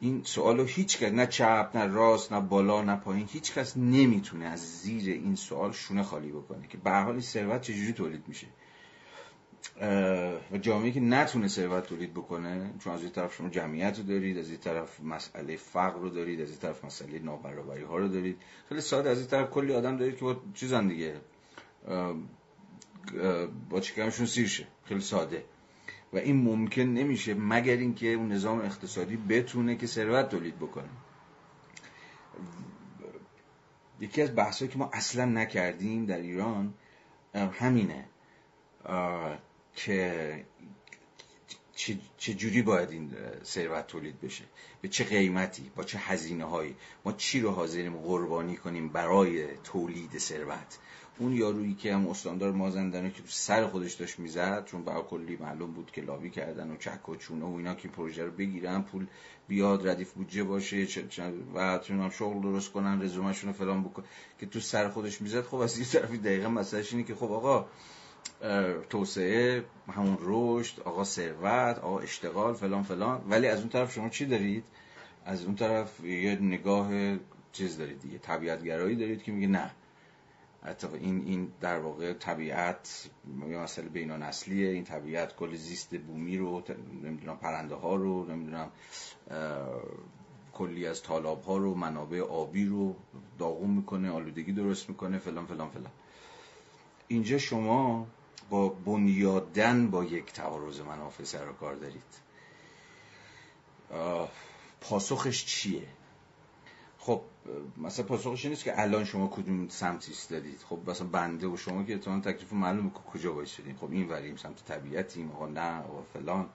این 0.00 0.22
سوالو 0.24 0.64
هیچ 0.64 0.98
کس 0.98 1.12
نه 1.12 1.26
چپ 1.26 1.70
نه 1.74 1.86
راست 1.86 2.32
نه 2.32 2.40
بالا 2.40 2.82
نه 2.82 2.96
پایین 2.96 3.28
هیچ 3.32 3.52
کس 3.52 3.76
نمی‌تونه 3.76 4.44
از 4.44 4.80
زیر 4.80 5.12
این 5.12 5.34
سوال 5.34 5.72
شونه 5.72 6.02
خالی 6.02 6.32
بکنه 6.32 6.66
که 6.68 6.78
به 6.78 6.90
حال 6.90 7.12
این 7.12 7.20
ثروت 7.20 7.62
چجوری 7.62 7.92
تولید 7.92 8.28
میشه. 8.28 8.46
و 10.52 10.58
جامعه 10.60 10.90
که 10.90 11.00
نتونه 11.00 11.48
ثروت 11.48 11.86
تولید 11.86 12.14
بکنه 12.14 12.70
چون 12.78 12.92
از 12.92 13.02
این 13.02 13.10
طرف 13.10 13.34
شما 13.34 13.48
جمعیت 13.48 13.98
رو 13.98 14.04
دارید 14.04 14.38
از 14.38 14.48
این 14.50 14.58
طرف 14.58 15.00
مسئله 15.00 15.56
فقر 15.56 16.00
رو 16.00 16.08
دارید 16.08 16.40
از 16.40 16.50
این 16.50 16.58
طرف 16.58 16.84
مسئله 16.84 17.18
نابرابری 17.18 17.82
ها 17.82 17.96
رو 17.96 18.08
دارید. 18.08 18.36
خیلی 18.68 18.80
ساده 18.80 19.10
از 19.10 19.18
این 19.18 19.26
طرف 19.26 19.50
کلی 19.50 19.74
آدم 19.74 19.96
دارید 19.96 20.16
که 20.16 20.24
با 20.24 20.36
چیزن 20.54 20.88
دیگه 20.88 21.14
با 23.70 23.80
چیکارشون 23.80 24.26
سیر 24.26 24.46
شه. 24.46 24.66
خیلی 24.84 25.00
ساده. 25.00 25.44
و 26.12 26.16
این 26.16 26.36
ممکن 26.36 26.82
نمیشه 26.82 27.34
مگر 27.34 27.76
اینکه 27.76 28.12
اون 28.12 28.32
نظام 28.32 28.60
اقتصادی 28.60 29.16
بتونه 29.16 29.76
که 29.76 29.86
ثروت 29.86 30.28
تولید 30.28 30.56
بکنه. 30.56 30.88
یکی 34.00 34.22
از 34.22 34.36
بحثایی 34.36 34.70
که 34.70 34.78
ما 34.78 34.90
اصلا 34.92 35.24
نکردیم 35.24 36.06
در 36.06 36.18
ایران 36.18 36.74
همینه. 37.34 38.04
که 39.78 40.44
چه 42.18 42.34
جوری 42.34 42.62
باید 42.62 42.90
این 42.90 43.10
ثروت 43.44 43.86
تولید 43.86 44.20
بشه؟ 44.20 44.44
به 44.82 44.88
چه 44.88 45.04
قیمتی؟ 45.04 45.70
با 45.76 45.84
چه 45.84 45.98
هزینه 45.98 46.44
هایی 46.44 46.76
ما 47.04 47.12
چی 47.12 47.40
رو 47.40 47.50
حاضریم 47.50 47.96
قربانی 47.96 48.56
کنیم 48.56 48.88
برای 48.88 49.46
تولید 49.64 50.18
ثروت؟ 50.18 50.78
اون 51.18 51.32
یارویی 51.32 51.74
که 51.74 51.94
هم 51.94 52.08
استاندار 52.08 52.52
مازندرانی 52.52 53.10
که 53.10 53.22
سر 53.26 53.66
خودش 53.66 53.94
داشت 53.94 54.18
می‌زد 54.18 54.64
چون 54.64 54.84
با 54.84 55.02
کلی 55.02 55.36
معلوم 55.36 55.72
بود 55.72 55.90
که 55.90 56.00
لابی 56.00 56.30
کردن 56.30 56.70
و 56.70 56.76
چک 56.76 57.08
و 57.08 57.16
چونه 57.16 57.44
و 57.44 57.54
اینا 57.54 57.74
که 57.74 57.88
پروژه 57.88 58.24
رو 58.24 58.30
بگیرن 58.30 58.82
پول 58.82 59.06
بیاد 59.48 59.88
ردیف 59.88 60.12
بودجه 60.12 60.44
باشه 60.44 60.86
و 61.54 61.80
هم 61.88 62.10
شغل 62.10 62.42
درست 62.42 62.72
کنن 62.72 63.02
رزومشون 63.02 63.50
رو 63.50 63.56
فلان 63.56 63.84
بکن 63.84 64.04
که 64.40 64.46
تو 64.46 64.60
سر 64.60 64.88
خودش 64.88 65.22
می‌زد 65.22 65.42
خب 65.42 65.56
از 65.56 65.78
یه 65.78 65.84
طرفی 65.84 66.18
دقیقا 66.18 66.48
مسئلهش 66.48 66.92
اینه 66.92 67.04
که 67.04 67.14
خب 67.14 67.32
آقا 67.32 67.66
توسعه 68.90 69.64
همون 69.88 70.18
رشد 70.20 70.80
آقا 70.80 71.04
ثروت 71.04 71.78
آقا 71.78 71.98
اشتغال 71.98 72.54
فلان 72.54 72.82
فلان. 72.82 73.24
ولی 73.28 73.46
از 73.46 73.60
اون 73.60 73.68
طرف 73.68 73.92
شما 73.92 74.08
چی 74.08 74.26
دارید؟ 74.26 74.64
از 75.24 75.44
اون 75.44 75.54
طرف 75.54 76.04
یه 76.04 76.38
نگاه 76.40 77.16
چیز 77.52 77.78
دارید 77.78 78.00
دیگه 78.00 78.18
طبیعتگرایی 78.18 78.96
دارید 78.96 79.22
که 79.22 79.32
میگه 79.32 79.46
نه. 79.46 79.70
حتی 80.62 80.86
این 80.86 81.24
این 81.26 81.52
در 81.60 81.78
واقع 81.78 82.12
طبیعت 82.12 83.10
یه 83.50 83.58
مسئله 83.58 83.88
بین 83.88 84.10
نسلیه 84.10 84.68
این 84.68 84.84
طبیعت 84.84 85.36
کل 85.36 85.54
زیست 85.54 85.94
بومی 85.94 86.38
رو 86.38 86.62
نمی‌دونم 87.04 87.36
پرنده 87.36 87.74
ها 87.74 87.94
رو 87.94 88.24
نمی‌دونم 88.24 88.70
کلی 90.52 90.86
از 90.86 91.02
طالاب 91.02 91.42
ها 91.42 91.56
رو 91.56 91.74
منابع 91.74 92.20
آبی 92.20 92.64
رو 92.64 92.96
داغون 93.38 93.70
می‌کنه 93.70 94.10
آلودگی 94.10 94.52
درست 94.52 94.88
می‌کنه 94.88 95.18
فلان 95.18 95.46
فلان 95.46 95.68
فلان. 95.68 95.90
اینجا 97.08 97.38
شما 97.38 98.06
با 98.50 98.68
بنیادن 98.68 99.90
با 99.90 100.04
یک 100.04 100.32
تعارض 100.32 100.80
منافع 100.80 101.24
سر 101.24 101.48
و 101.48 101.52
کار 101.52 101.74
دارید. 101.74 102.02
پاسخش 104.80 105.44
چیه؟ 105.44 105.88
خب 106.98 107.20
مثلا 107.76 108.04
پاسخش 108.06 108.44
نیست 108.44 108.64
که 108.64 108.80
الان 108.80 109.04
شما 109.04 109.26
کدوم 109.28 109.68
سمتی 109.68 110.12
دارید 110.30 110.60
خب 110.68 110.78
مثلا 110.86 111.06
بنده 111.06 111.46
و 111.46 111.56
شما 111.56 111.82
که 111.82 111.94
اتفاقا 111.94 112.20
تکلیف 112.20 112.52
معلومه 112.52 112.90
که 112.90 112.98
کجا 112.98 113.32
باید 113.32 113.48
شدیم 113.48 113.76
خب 113.76 113.90
این 113.90 114.08
وریم 114.08 114.36
سمت 114.36 114.64
طبیعتیم. 114.64 115.30
آقا 115.30 115.46
نه 115.46 115.78
آقا 115.78 116.02
فلان. 116.02 116.48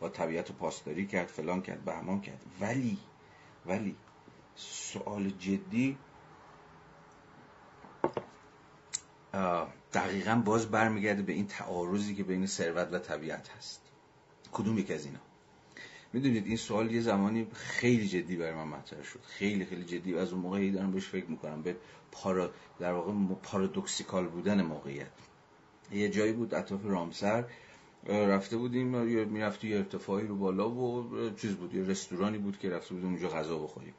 با 0.00 0.08
طبیعت 0.08 0.48
رو 0.48 0.54
پاسداری 0.54 1.06
کرد 1.06 1.26
فلان 1.26 1.62
کرد 1.62 1.84
بهمان 1.84 2.20
کرد. 2.20 2.42
ولی 2.60 2.98
ولی 3.66 3.96
سوال 4.56 5.30
جدی 5.30 5.98
دقیقا 9.92 10.42
باز 10.44 10.70
برمیگرده 10.70 11.22
به 11.22 11.32
این 11.32 11.46
تعارضی 11.46 12.14
که 12.14 12.24
بین 12.24 12.46
ثروت 12.46 12.88
و 12.92 12.98
طبیعت 12.98 13.48
هست. 13.48 13.80
کدوم 14.52 14.78
یک 14.78 14.90
از 14.90 15.04
اینا؟ 15.04 15.18
می‌دونید 16.12 16.46
این 16.46 16.56
سوال 16.56 16.90
یه 16.90 17.00
زمانی 17.00 17.46
خیلی 17.52 18.08
جدی 18.08 18.36
برای 18.36 18.54
من 18.54 18.68
مطرح 18.68 19.02
شد. 19.02 19.20
خیلی 19.26 19.64
خیلی 19.64 19.84
جدی. 19.84 20.12
و 20.12 20.18
از 20.18 20.32
اون 20.32 20.40
موقعی 20.40 20.70
دارم 20.70 20.92
بهش 20.92 21.06
فکر 21.06 21.26
می‌کنم. 21.26 21.62
به 21.62 21.76
پارا 22.12 22.50
در 22.78 22.92
واقع 22.92 23.12
پارادوکسیکال 23.42 24.26
بودن 24.26 24.62
موقعیت. 24.62 25.10
یه 25.92 26.08
جایی 26.08 26.32
بود 26.32 26.54
اطراف 26.54 26.80
رامسر 26.84 27.44
رفته 28.06 28.56
بودیم 28.56 28.86
می‌رفتی 29.26 29.68
یه 29.68 29.76
ارتفاعی 29.76 30.26
رو 30.26 30.36
بالا 30.36 30.70
و 30.70 31.30
چیز 31.36 31.54
بود 31.54 31.74
یه 31.74 31.82
رستورانی 31.82 32.38
بود 32.38 32.58
که 32.58 32.70
رفته 32.70 32.94
بودیم 32.94 33.08
اونجا 33.08 33.28
غذا 33.28 33.58
بخوریم. 33.58 33.94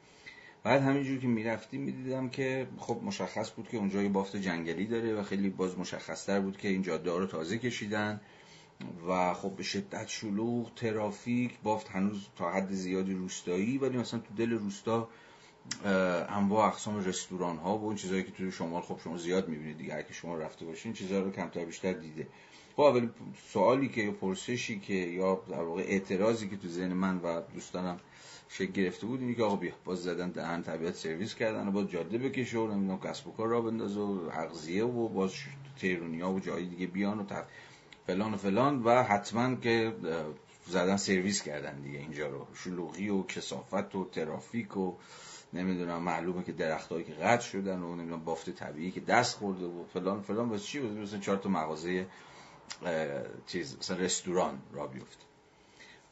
بعد 0.64 0.82
همینجور 0.82 1.18
که 1.18 1.26
می‌رفتیم 1.26 1.80
می‌دیدم 1.80 2.28
که 2.28 2.66
خب 2.78 3.00
مشخص 3.02 3.50
بود 3.50 3.68
که 3.68 3.76
اونجا 3.76 4.02
یه 4.02 4.08
بافت 4.08 4.36
جنگلی 4.36 4.86
داره 4.86 5.14
و 5.14 5.22
خیلی 5.22 5.50
باز 5.50 5.78
مشخصتر 5.78 6.40
بود 6.40 6.56
که 6.56 6.68
این 6.68 6.82
جاده 6.82 7.18
رو 7.18 7.26
تازه 7.26 7.58
کشیدن 7.58 8.20
و 9.08 9.34
خب 9.34 9.50
به 9.50 9.62
شدت 9.62 10.08
شلوغ 10.08 10.74
ترافیک 10.74 11.58
بافت 11.62 11.88
هنوز 11.88 12.26
تا 12.36 12.52
حد 12.52 12.72
زیادی 12.72 13.14
روستایی 13.14 13.78
ولی 13.78 13.98
مثلا 13.98 14.20
تو 14.20 14.34
دل 14.34 14.50
روستا 14.50 15.08
انواع 16.28 16.68
اقسام 16.68 17.04
رستوران 17.04 17.56
ها 17.56 17.78
و 17.78 17.84
اون 17.84 17.96
چیزهایی 17.96 18.22
که 18.22 18.30
توی 18.30 18.52
شمال 18.52 18.82
خب 18.82 19.00
شما 19.04 19.16
زیاد 19.16 19.48
می‌بینید 19.48 19.78
دیگه 19.78 19.94
اگه 19.94 20.12
شما 20.12 20.36
رفته 20.36 20.64
باشین 20.64 20.92
چیزها 20.92 21.18
رو 21.18 21.30
کمتر 21.30 21.64
بیشتر 21.64 21.92
دیده. 21.92 22.26
خب 22.76 22.82
اول 22.82 23.08
سوالی 23.52 23.88
که 23.88 24.02
یا 24.02 24.12
پرسشی 24.12 24.80
که 24.80 24.94
یا 24.94 25.42
در 25.50 25.62
واقع 25.62 25.82
اعتراضی 25.82 26.48
که 26.48 26.56
تو 26.56 26.68
ذهن 26.68 26.92
من 26.92 27.18
و 27.18 27.40
دوستانم 27.54 28.00
شکل 28.52 28.72
گرفته 28.72 29.06
بود 29.06 29.20
اینی 29.20 29.34
که 29.34 29.42
آقا 29.42 29.56
بیا. 29.56 29.72
باز 29.84 30.02
زدن 30.02 30.30
دهن 30.30 30.62
طبیعت 30.62 30.94
سرویس 30.94 31.34
کردن 31.34 31.68
و 31.68 31.70
باز 31.70 31.88
جاده 31.88 32.18
بکشه 32.18 32.58
و 32.58 32.66
نمی‌دونم 32.72 33.00
کسب 33.00 33.28
و 33.28 33.32
کار 33.32 33.48
را 33.48 33.60
بندازه 33.60 34.00
و 34.00 34.30
اغذیه 34.32 34.84
و 34.84 35.08
باز 35.08 35.32
تیرونیا 35.80 36.30
و 36.30 36.40
جایی 36.40 36.68
دیگه 36.68 36.86
بیان 36.86 37.18
و 37.18 37.24
فلان 38.06 38.34
و 38.34 38.36
فلان 38.36 38.82
و 38.82 39.02
حتما 39.02 39.54
که 39.54 39.92
زدن 40.66 40.96
سرویس 40.96 41.42
کردن 41.42 41.80
دیگه 41.80 41.98
اینجا 41.98 42.28
رو. 42.28 42.46
شلوغی 42.54 43.08
و 43.08 43.22
کسافت 43.22 43.94
و 43.94 44.04
ترافیک 44.04 44.76
و 44.76 44.94
نمی‌دونم 45.52 46.02
معلومه 46.02 46.44
که 46.44 46.52
درختهایی 46.52 47.04
که 47.04 47.12
قطع 47.12 47.44
شدن 47.44 47.78
و 47.78 47.96
نمی‌دونم 47.96 48.24
بافت 48.24 48.50
طبیعی 48.50 48.90
که 48.90 49.00
دست 49.00 49.36
خورده 49.36 49.66
و 49.66 49.84
فلان 49.84 50.22
فلان. 50.22 50.48
واسه 50.48 50.64
چی؟ 50.64 50.80
بود 50.80 50.98
مثلا 50.98 51.18
چهار 51.18 51.38
تا 51.38 51.48
مغازه 51.48 52.06
چیز 53.46 53.76
مثلا 53.78 53.96
رستوران 53.96 54.58
را 54.72 54.86
بیفته. 54.86 55.31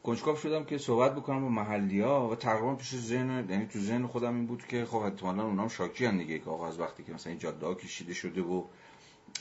کنجکاو 0.03 0.35
شدم 0.35 0.63
که 0.63 0.77
صحبت 0.77 1.15
بکنم 1.15 1.41
با 1.41 1.49
محلی 1.49 2.01
ها 2.01 2.29
و 2.29 2.35
تقریبا 2.35 2.75
پیش 2.75 2.95
ذهن 2.95 3.49
یعنی 3.49 3.65
تو 3.65 3.79
ذهن 3.79 4.07
خودم 4.07 4.35
این 4.35 4.45
بود 4.45 4.65
که 4.67 4.85
خب 4.85 4.95
احتمالاً 4.95 5.43
اونام 5.43 5.67
شاکی 5.67 6.05
هم 6.05 6.17
دیگه 6.17 6.39
که 6.39 6.49
آقا 6.49 6.67
از 6.67 6.79
وقتی 6.79 7.03
که 7.03 7.13
مثلا 7.13 7.29
این 7.29 7.39
جاده 7.39 7.65
ها 7.65 7.73
کشیده 7.73 8.13
شده 8.13 8.41
و 8.41 8.63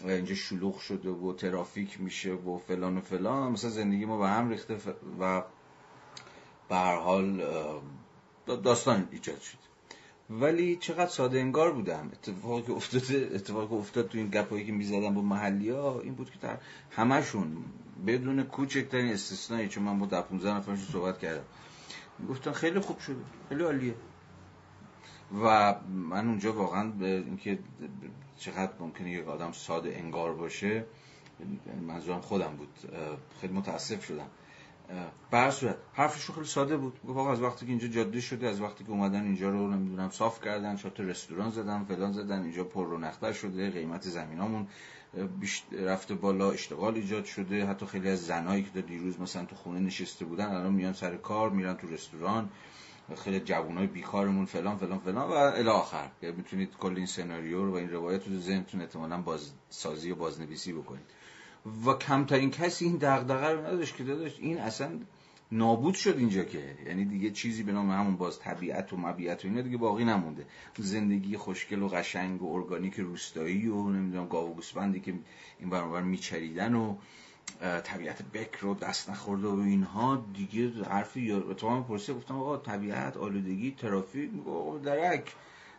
اینجا 0.05 0.35
شلوغ 0.35 0.79
شده 0.79 1.11
و 1.11 1.33
ترافیک 1.33 2.01
میشه 2.01 2.33
و 2.33 2.59
فلان 2.59 2.99
و 2.99 3.01
فلان 3.01 3.53
مثلا 3.53 3.71
زندگی 3.71 4.05
ما 4.05 4.19
به 4.19 4.29
هم 4.29 4.49
ریخته 4.49 4.79
و 5.21 5.43
به 6.69 6.77
هر 6.77 6.97
حال 6.97 7.43
داستان 8.47 9.09
ایجاد 9.11 9.41
شد. 9.41 9.59
ولی 10.31 10.77
چقدر 10.77 11.11
ساده 11.11 11.39
انگار 11.39 11.73
بودم. 11.73 12.11
اتفاقی 12.13 12.63
که 12.63 12.73
افتاد 12.73 13.03
اتفاقی 13.35 13.77
افتاد 13.77 14.09
تو 14.09 14.19
این 14.19 14.29
گپایی 14.29 14.67
که 14.67 14.73
می‌زدم 14.73 15.15
با 15.15 15.21
محلی 15.21 15.71
ها 15.71 16.01
این 16.01 16.15
بود 16.15 16.31
که 16.31 16.39
در 16.39 16.59
همشون 16.91 17.57
بدون 18.07 18.43
کوچکترین 18.43 19.13
استثنایی 19.13 19.69
چون 19.69 19.83
من 19.83 19.99
با 19.99 20.07
ده 20.07 20.21
15 20.21 20.55
نفرشون 20.55 20.87
صحبت 20.93 21.19
کردم. 21.19 21.45
گفتن 22.29 22.53
خیلی 22.53 22.81
خوب 22.81 22.99
شده 22.99 23.17
خیلی 23.49 23.63
عالیه. 23.63 23.95
و 25.45 25.75
من 25.89 26.27
اونجا 26.27 26.53
واقعا 26.53 26.91
به 26.91 27.07
اینکه 27.07 27.59
چقدر 28.39 28.73
ممکنه 28.81 29.11
یک 29.11 29.29
آدم 29.29 29.53
ساده 29.53 29.97
انگار 29.97 30.35
باشه 30.35 30.85
منظورم 31.87 32.21
خودم 32.21 32.57
بود. 32.57 32.69
خیلی 33.41 33.53
متاسف 33.53 34.05
شدم. 34.05 34.27
بر 35.31 35.51
صورت 35.51 35.77
حرفشون 35.93 36.35
خیلی 36.35 36.47
ساده 36.47 36.77
بود. 36.77 37.01
گفت 37.09 37.19
از 37.19 37.43
وقتی 37.43 37.67
که 37.67 37.71
اینجا 37.71 37.89
جاده 37.89 38.21
شده 38.21 38.49
از 38.49 38.61
وقتی 38.61 38.85
که 38.85 38.91
اومدن 38.91 39.23
اینجا 39.23 39.51
رو 39.51 39.71
نمی‌دونم 39.71 40.11
صاف 40.11 40.45
کردن 40.45 40.77
شات 40.77 41.01
رستوران 41.01 41.51
زدن 41.51 41.85
فلان 41.85 42.13
زدن 42.13 42.43
اینجا 42.43 42.65
پر 42.65 42.87
رو 42.87 43.33
شده 43.33 43.71
قیمت 43.71 44.03
زمینامون 44.03 44.67
رفته 45.73 46.15
بالا 46.15 46.51
اشتغال 46.51 46.95
ایجاد 46.95 47.25
شده. 47.25 47.67
حتی 47.67 47.87
خیلی 47.87 48.09
از 48.09 48.27
زنایی 48.27 48.63
که 48.75 48.83
دیروز 48.83 49.21
مثلا 49.21 49.45
تو 49.45 49.57
خونه 49.57 49.81
نشسته 49.81 50.25
بودن 50.25 50.47
الان 50.47 50.73
میان 50.73 50.93
سر 50.93 51.17
کار 51.17 51.51
میرن 51.51 51.75
تو 51.75 51.89
رستوران. 51.89 52.49
خیلی 53.25 53.41
جوانای 53.41 53.87
بیکارمون 53.87 54.45
فلان 54.45 54.77
فلان 54.77 54.99
فلان 54.99 55.29
و 55.29 55.33
الی 55.33 55.69
آخر. 55.69 56.09
می‌تونید 56.23 56.77
کل 56.81 56.97
این 56.97 57.07
سناریو 57.07 57.65
رو 57.65 57.73
و 57.73 57.75
این 57.75 57.91
روایت 57.91 58.29
رو 58.29 58.39
ذهنتون 58.39 58.81
احتمالاً 58.81 59.23
بازسازی 59.23 60.11
و 60.11 60.15
بازنویسی 60.15 60.73
بکنید. 60.73 61.07
و 61.87 61.93
کمترین 61.93 62.51
کسی 62.51 62.85
این 62.85 62.97
دغدغه 62.97 63.49
رو 63.49 63.67
نداشت 63.67 63.97
که 63.97 64.05
داداش 64.05 64.39
این 64.39 64.59
اصلا 64.59 64.91
نابود 65.53 65.95
شد 65.95 66.19
اینجا 66.19 66.45
که. 66.45 66.77
یعنی 66.87 67.05
دیگه 67.05 67.31
چیزی 67.31 67.63
به 67.63 67.73
نام 67.73 67.91
همون 67.91 68.17
باز 68.17 68.39
طبیعت 68.39 68.93
و 68.93 68.97
مبیعت 68.97 69.45
و 69.45 69.49
اینا 69.49 69.61
دیگه 69.61 69.77
باقی 69.77 70.05
نمونده. 70.05 70.47
زندگی 70.79 71.37
خوشگل 71.37 71.83
و 71.83 71.89
قشنگ 71.89 72.43
و 72.43 72.55
ارگانیک 72.55 72.95
روستایی 72.95 73.69
و 73.69 73.89
نمی‌دونم 73.89 74.29
گاو 74.29 74.51
و 74.51 74.55
گوسفندی 74.55 75.01
که 75.01 75.15
این 75.61 75.71
برابر 75.71 76.03
میچریدن 76.03 76.75
و 76.75 76.97
طبیعت 77.85 78.23
بکر 78.23 78.61
رو 78.61 78.75
دست 78.75 79.11
نخورده 79.11 79.49
و 79.49 79.61
اینها 79.61 80.27
دیگه 80.35 80.85
حرفی 80.85 81.21
یا 81.21 81.41
تو 81.41 81.69
هم 81.69 81.85
پرسه 81.85 82.15
گفتم 82.15 82.35
آقا 82.35 82.57
طبیعت 82.57 83.17
آلودگی 83.17 83.71
ترافیک؟ 83.71 84.31
درک. 84.85 85.35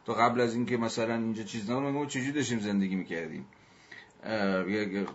تا 0.06 0.14
قبل 0.14 0.42
از 0.42 0.56
اینکه 0.56 0.78
مثلا 0.78 1.16
اینجا 1.16 1.44
چیز 1.44 1.70
نبود 1.70 1.84
ما 1.84 2.06
چجوری 2.06 2.32
داشتیم 2.32 2.60
زندگی 2.60 2.96
می‌کردیم؟ 2.96 3.46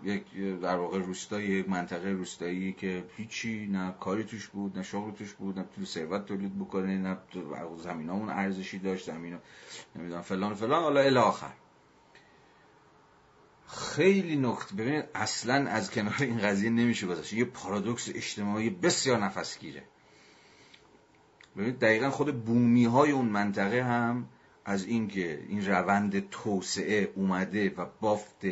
یک 0.04 0.34
در 0.62 0.76
واقع 0.76 0.98
روستایی 0.98 1.48
یک 1.48 1.68
منطقه 1.68 2.08
روستایی 2.10 2.72
که 2.72 3.04
هیچی 3.16 3.66
نه 3.66 3.94
کاری 4.00 4.24
توش 4.24 4.48
بود 4.48 4.76
نه 4.76 4.82
شغل 4.82 5.10
توش 5.10 5.32
بود 5.32 5.58
نه 5.58 5.64
تو 5.76 5.84
ثروت 5.84 6.26
تولید 6.26 6.58
بکنه 6.58 6.98
نه 6.98 7.16
زمینامون 7.76 8.30
ارزشی 8.30 8.78
داشت 8.78 9.06
زمین 9.06 9.38
نمی‌دونم 9.96 10.22
فلان 10.22 10.54
فلان. 10.54 10.82
حالا 10.82 11.00
الی 11.00 11.18
آخر. 11.18 11.52
خیلی 13.68 14.36
نقط 14.36 14.72
ببینید 14.72 15.04
اصلا 15.14 15.70
از 15.70 15.90
کنار 15.90 16.16
این 16.20 16.38
قضیه 16.38 16.70
نمیشه 16.70 17.06
گذاشت 17.06 17.32
یه 17.32 17.44
پارادوکس 17.44 18.08
اجتماعی 18.14 18.70
بسیار 18.70 19.18
نفسگیره. 19.18 19.82
ببینید 21.56 21.78
دقیقا 21.78 22.10
خود 22.10 22.44
بومی 22.44 22.84
های 22.84 23.10
اون 23.10 23.26
منطقه 23.26 23.82
هم 23.82 24.28
از 24.68 24.84
اینکه 24.84 25.44
این 25.48 25.66
روند 25.66 26.30
توسعه 26.30 27.12
اومده 27.14 27.74
و 27.76 27.86
بافت 28.00 28.46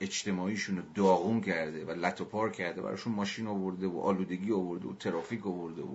اجتماعیشون 0.00 0.76
رو 0.76 0.82
داغون 0.94 1.40
کرده 1.40 1.84
و 1.84 1.90
لطو 1.90 2.48
کرده 2.48 2.82
براشون 2.82 3.12
ماشین 3.12 3.46
آورده 3.46 3.86
و 3.86 4.00
آلودگی 4.00 4.52
آورده 4.52 4.88
و 4.88 4.94
ترافیک 4.94 5.46
آورده 5.46 5.82
و 5.82 5.94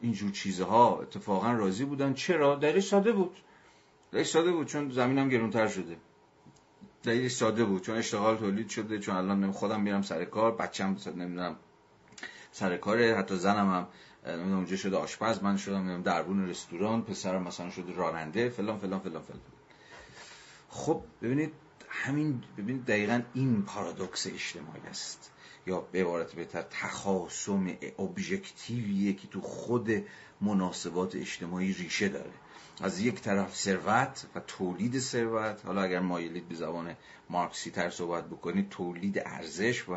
اینجور 0.00 0.30
چیزها 0.30 0.98
اتفاقا 1.02 1.52
راضی 1.52 1.84
بودن. 1.84 2.14
چرا؟ 2.14 2.54
دلیل 2.54 2.80
ساده 2.80 3.12
بود. 3.12 3.36
دلیل 4.12 4.24
ساده 4.24 4.52
بود 4.52 4.66
چون 4.66 4.90
زمینم 4.90 5.28
گرونتر 5.28 5.68
شده. 5.68 5.96
دلیل 7.02 7.28
ساده 7.28 7.64
بود 7.64 7.82
چون 7.82 7.96
اشتغال 7.96 8.36
تولید 8.36 8.68
شده 8.68 8.98
چون 8.98 9.16
الان 9.16 9.52
خودم 9.52 9.80
میرم 9.80 10.02
سر 10.02 10.24
کار 10.24 10.56
بچم 10.56 10.96
نمی‌دونم 11.16 11.56
سر 12.52 12.76
کاره 12.76 13.16
حتی 13.16 13.36
زنم 13.36 13.70
هم 13.70 13.88
اونجا 14.26 14.76
شده 14.76 14.96
آشپز 14.96 15.42
من 15.42 15.56
شدم 15.56 16.02
دربون 16.02 16.48
رستوران 16.48 17.02
پسرم 17.02 17.42
مثلا 17.42 17.70
شده 17.70 17.94
راننده 17.94 18.48
فلان 18.48 18.78
فلان 18.78 19.00
فلان 19.00 19.22
فلان. 19.22 19.40
خب 20.68 21.02
ببینید 21.22 21.52
همین 21.88 22.42
ببینید 22.58 22.84
دقیقا 22.84 23.22
این 23.34 23.62
پارادوکس 23.62 24.26
اجتماعی 24.26 24.86
است. 24.90 25.30
یا 25.66 25.80
به 25.80 26.00
عبارت 26.00 26.32
بهتر 26.32 26.62
تخاصم 26.62 27.76
ابژکتیویه 27.98 29.12
که 29.12 29.28
تو 29.28 29.40
خود 29.40 29.90
مناسبات 30.40 31.16
اجتماعی 31.16 31.72
ریشه 31.72 32.08
داره. 32.08 32.32
از 32.82 33.00
یک 33.00 33.20
طرف 33.20 33.56
ثروت 33.56 34.26
و 34.34 34.40
تولید 34.40 34.98
ثروت. 34.98 35.66
حالا 35.66 35.82
اگر 35.82 36.00
مایلید 36.00 36.48
به 36.48 36.54
زبان 36.54 36.96
مارکسی 37.30 37.70
تر 37.70 37.90
صحبت 37.90 38.26
بکنید 38.26 38.68
تولید 38.68 39.18
ارزش 39.18 39.88
و 39.88 39.94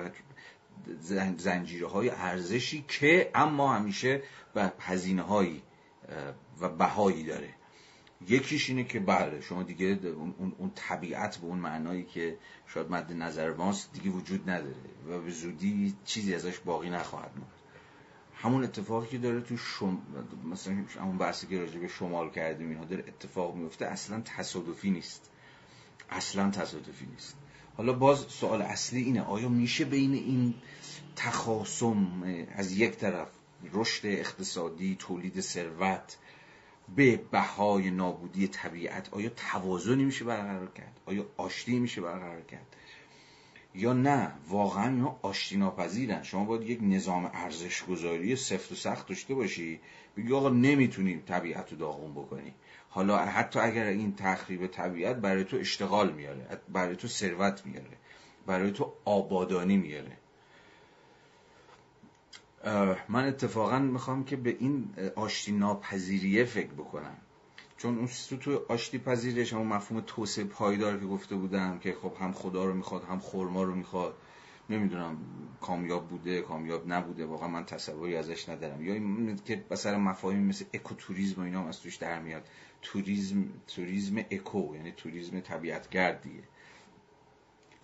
زنجیره 1.38 1.88
های 1.88 2.10
ارزشی 2.10 2.86
که 2.88 3.32
اما 3.36 3.74
همیشه 3.74 4.22
و 4.56 4.72
هزینه 4.80 5.22
هایی 5.22 5.64
و 6.62 6.70
بهایی 6.70 7.24
داره. 7.24 7.50
یکیش 8.28 8.70
اینه 8.70 8.84
که 8.84 9.00
بله 9.00 9.42
شما 9.42 9.64
دیگه 9.64 9.86
اون, 9.86 10.54
اون 10.58 10.72
طبیعت 10.76 11.38
به 11.38 11.46
اون 11.48 11.58
معنایی 11.58 12.04
که 12.04 12.38
شاید 12.68 12.92
مد 12.92 13.14
نظر 13.14 13.54
ماست 13.54 13.94
دیگه 13.94 14.10
وجود 14.10 14.50
نداره 14.50 14.76
و 15.10 15.20
به 15.20 15.32
زودی 15.32 15.96
چیزی 16.06 16.36
ازش 16.36 16.60
باقی 16.60 16.90
نخواهد 16.90 17.32
ماند. 17.36 17.52
همون 18.36 18.64
اتفاقی 18.64 19.08
که 19.08 19.18
داره 19.18 19.42
تو 19.42 19.58
شم... 19.58 20.02
مثلا 20.52 20.74
همون 21.00 21.18
بحثی 21.18 21.48
که 21.48 21.60
راجع 21.60 21.80
به 21.80 21.88
شمال 21.88 22.30
کردیم 22.30 22.70
اینها 22.70 22.86
داره 22.86 23.04
اتفاق 23.08 23.56
میفته 23.56 23.86
اصلا 23.86 24.22
تصادفی 24.22 24.92
نیست. 24.92 25.32
اصلا 26.10 26.50
تصادفی 26.50 27.06
نیست. 27.06 27.38
حالا 27.78 27.94
باز 27.94 28.26
سوال 28.30 28.62
اصلی 28.62 29.02
اینه 29.02 29.22
آیا 29.22 29.50
میشه 29.50 29.86
بین 29.86 30.14
این 30.14 30.54
تخاصم 31.16 32.24
از 32.56 32.78
یک 32.78 32.92
طرف 32.92 33.28
رشد 33.74 34.06
اقتصادی 34.08 34.96
تولید 35.00 35.42
ثروت 35.42 36.18
به 36.96 37.18
بهای 37.32 37.92
نابودی 37.92 38.48
طبیعت 38.48 39.14
آیا 39.14 39.30
توازنی 39.30 40.04
میشه 40.04 40.26
برقرار 40.26 40.72
کرد؟ 40.72 41.00
آیا 41.06 41.26
آشتی 41.38 41.80
میشه 41.80 42.02
برقرار 42.02 42.42
کرد؟ 42.42 42.76
یا 43.76 43.94
نه 43.94 44.32
واقعا 44.48 44.90
اینا 44.90 45.20
آشتی 45.22 45.58
ناپذیرن. 45.58 46.24
شما 46.24 46.46
باید 46.46 46.70
یک 46.70 46.80
نظام 46.82 47.32
ارزش 47.34 47.84
گذاری 47.84 48.36
سفت 48.36 48.72
و 48.72 48.76
سخت 48.76 49.08
داشته 49.08 49.34
باشی 49.34 49.80
بگی 50.18 50.34
آقا 50.34 50.50
نمی‌تونیم 50.50 51.24
طبیعت 51.28 51.72
رو 51.72 51.78
داغون 51.78 52.12
بکنی 52.12 52.54
حالا 52.94 53.18
حتی 53.18 53.60
اگر 53.60 53.86
این 53.86 54.16
تخریب 54.16 54.68
طبیعت 54.68 55.16
برای 55.16 55.44
تو 55.44 55.58
اشتغال 55.58 56.12
میاره 56.12 56.60
برای 56.74 56.96
تو 56.96 57.08
ثروت 57.08 57.66
میاره 57.66 57.98
برای 58.46 58.72
تو 58.72 58.94
آبادانی 59.06 59.78
میاره. 59.78 60.18
من 63.10 63.28
اتفاقا 63.28 63.80
می‌خوام 63.80 64.24
که 64.24 64.36
به 64.36 64.56
این 64.60 64.90
آشتی 65.16 65.52
ناپذیریه 65.52 66.46
فکر 66.46 66.72
بکنم. 66.72 67.18
چون 67.78 67.98
اون 67.98 68.10
تو 68.40 68.62
آشتی 68.70 69.00
پذیرش 69.00 69.54
همون 69.54 69.68
مفهوم 69.68 70.04
توسعه 70.08 70.44
پایدار 70.44 71.00
که 71.00 71.06
گفته 71.06 71.36
بودم 71.36 71.80
که 71.80 71.96
خب 72.02 72.14
هم 72.20 72.34
خدا 72.34 72.66
رو 72.66 72.74
می‌خواد 72.74 73.04
هم 73.04 73.20
خورما 73.20 73.64
رو 73.64 73.76
می‌خواد. 73.76 74.14
نمی‌دونم 74.70 75.18
کامیاب 75.62 76.08
بوده 76.08 76.42
کامیاب 76.42 76.84
نبوده 76.88 77.26
واقعا 77.26 77.48
من 77.48 77.66
تصوری 77.66 78.16
ازش 78.16 78.50
ندارم. 78.50 78.86
یا 78.86 78.94
این 78.94 79.40
که 79.46 79.66
مثلا 79.72 79.98
مفاهیم 79.98 80.44
مثل 80.44 80.66
اکوتوریسم 80.74 81.42
و 81.42 81.44
اینا 81.44 81.62
هم 81.62 81.68
از 81.68 81.82
توش 81.82 81.96
در 81.96 82.20
میاد. 82.20 82.48
توریسم 82.82 83.46
توریسم 83.68 84.18
اکو 84.18 84.76
یعنی 84.76 84.92
توریسم 84.92 85.40
طبیعتگردیه. 85.40 86.44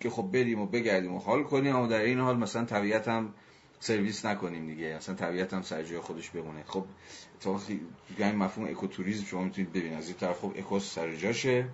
که 0.00 0.10
خب 0.10 0.22
بریم 0.22 0.60
و 0.60 0.66
بگردیم 0.66 1.14
و 1.14 1.18
حال 1.18 1.42
کنیم 1.42 1.76
اما 1.76 1.86
در 1.86 2.00
این 2.00 2.18
حال 2.18 2.36
مثلا 2.36 2.64
طبیعت 2.64 3.08
هم 3.08 3.34
سرویس 3.80 4.26
نکنیم 4.26 4.66
دیگه. 4.66 4.86
اصلا 4.86 5.14
طبیعت 5.14 5.54
هم 5.54 5.62
سر 5.62 5.82
جای 5.82 6.00
خودش 6.00 6.30
بمونه. 6.30 6.64
خب 6.66 6.84
تو 7.40 7.60
این 8.18 8.36
مفهوم 8.36 8.68
اکوتوریسم 8.70 9.24
شما 9.24 9.44
می‌تونید 9.44 9.70
ببینید. 9.70 9.98
از 9.98 10.08
این 10.08 10.16
طرف 10.16 10.40
خب 10.40 10.52
اکوس 10.56 10.94
سر 10.94 11.16
جاشه. 11.16 11.68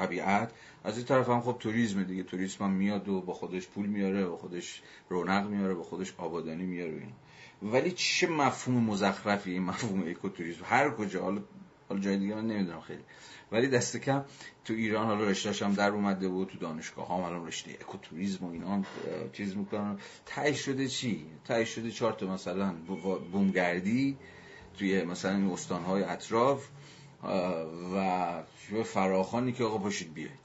طبیعت. 0.00 0.52
از 0.84 0.96
این 0.96 1.06
طرف 1.06 1.28
هم 1.28 1.40
خب 1.40 1.56
توریسم 1.58 2.02
دیگه. 2.02 2.22
توریسم 2.22 2.64
هم 2.64 2.70
میاد 2.70 3.08
و 3.08 3.20
با 3.20 3.32
خودش 3.34 3.68
پول 3.68 3.86
میاره 3.86 4.26
با 4.26 4.36
خودش 4.36 4.82
رونق 5.08 5.48
میاره 5.48 5.74
با 5.74 5.82
خودش 5.82 6.14
آبادانی 6.18 6.66
میاره 6.66 6.92
این 6.92 7.12
ولی 7.72 7.90
چه 7.90 8.26
مفهوم 8.26 8.84
مزخرفی 8.84 9.52
این 9.52 9.62
مفهوم 9.62 10.08
اکوتوریسم؟ 10.08 10.64
هر 10.64 10.90
کجا. 10.90 11.22
حالا 11.22 11.40
حالا 11.88 12.00
جای 12.00 12.16
دیگه 12.18 12.34
من 12.34 12.46
نمی‌دونم 12.46 12.80
خیلی. 12.80 13.02
ولی 13.52 13.68
دست 13.68 13.96
کم 13.96 14.24
تو 14.64 14.72
ایران 14.72 15.06
حالا 15.06 15.24
رشتهش 15.24 15.62
هم 15.62 15.72
در 15.72 15.90
اومده 15.90 16.28
بود 16.28 16.48
تو 16.48 16.58
دانشگاه 16.58 17.06
ها 17.06 17.26
الان 17.26 17.46
رشته 17.46 17.70
اکوتوریسم 17.70 18.44
و 18.44 18.52
اینا 18.52 18.82
چیز 19.32 19.56
می‌کنن. 19.56 19.98
تای 20.26 20.54
شده 20.54 20.88
چی؟ 20.88 21.26
تای 21.44 21.66
شده 21.66 21.90
چهار 21.90 22.12
تا 22.12 22.26
مثلا 22.26 22.74
بومگردی 23.32 24.16
توی 24.78 25.04
مثلا 25.04 25.36
این 25.36 25.50
استانهای 25.50 26.02
اطراف. 26.02 26.68
و 27.94 28.42
فراخانی 28.84 29.52
که 29.52 29.64
آقا 29.64 29.78
باشید 29.78 30.14
بیاید. 30.14 30.40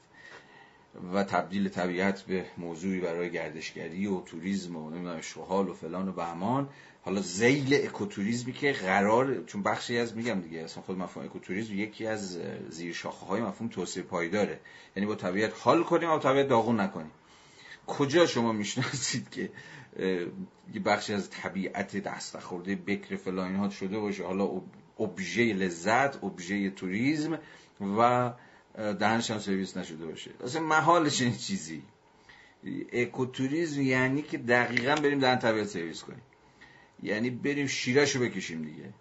و 1.12 1.24
تبدیل 1.24 1.68
طبیعت 1.68 2.22
به 2.22 2.44
موضوعی 2.58 3.00
برای 3.00 3.30
گردشگری 3.30 4.06
و 4.06 4.20
توریسم 4.20 4.76
و 4.76 4.90
نمی‌دونم 4.90 5.20
شغال 5.20 5.68
و 5.68 5.74
فلان 5.74 6.08
و 6.08 6.12
بهمان. 6.12 6.68
حالا 7.02 7.20
زیل 7.20 7.74
اکوتوریسمی 7.74 8.52
که 8.52 8.72
قرار 8.72 9.44
چون 9.44 9.62
بخشی 9.62 9.98
از 9.98 10.16
میگم 10.16 10.40
دیگه 10.40 10.58
اصلا 10.58 10.82
خود 10.82 10.98
مفهوم 10.98 11.26
اکوتوریسم 11.26 11.74
یکی 11.74 12.06
از 12.06 12.38
زیر 12.68 12.92
شاخه 12.92 13.26
های 13.26 13.40
مفهوم 13.40 13.68
توسعه 13.68 14.02
پایداره. 14.02 14.60
یعنی 14.96 15.06
با 15.06 15.14
طبیعت 15.14 15.52
حال 15.58 15.84
کنیم 15.84 16.10
و 16.10 16.18
طبیعت 16.18 16.48
داغون 16.48 16.80
نکنیم. 16.80 17.10
کجا 17.86 18.26
شما 18.26 18.52
می‌شناسید 18.52 19.30
که 19.30 19.50
یه 20.74 20.80
بخشی 20.80 21.14
از 21.14 21.30
طبیعت 21.30 21.96
دست 21.96 22.38
خورده 22.38 22.76
بکر 22.76 23.16
فلان 23.16 23.46
اینها 23.48 23.70
شده 23.70 23.98
باشه؟ 23.98 24.24
حالا 24.24 24.62
ابژه 25.00 25.52
لذت 25.52 26.24
ابژه 26.24 26.70
توریسم 26.70 27.38
و 27.98 28.32
دهنش 28.76 29.30
هم 29.30 29.38
سرویس 29.38 29.76
نشده 29.76 30.06
باشه. 30.06 30.30
اصلا 30.44 30.62
محالش 30.62 31.22
این 31.22 31.36
چیزی. 31.36 31.82
اکوتوریسم 32.92 33.80
یعنی 33.80 34.22
که 34.22 34.38
دقیقا 34.38 34.94
بریم 34.94 35.18
دهن 35.18 35.38
طبیعت 35.38 35.66
سرویس 35.66 36.02
کنیم. 36.02 36.22
یعنی 37.02 37.30
بریم 37.30 37.66
شیرش 37.66 38.16
رو 38.16 38.22
بکشیم 38.22 38.62
دیگه. 38.62 38.92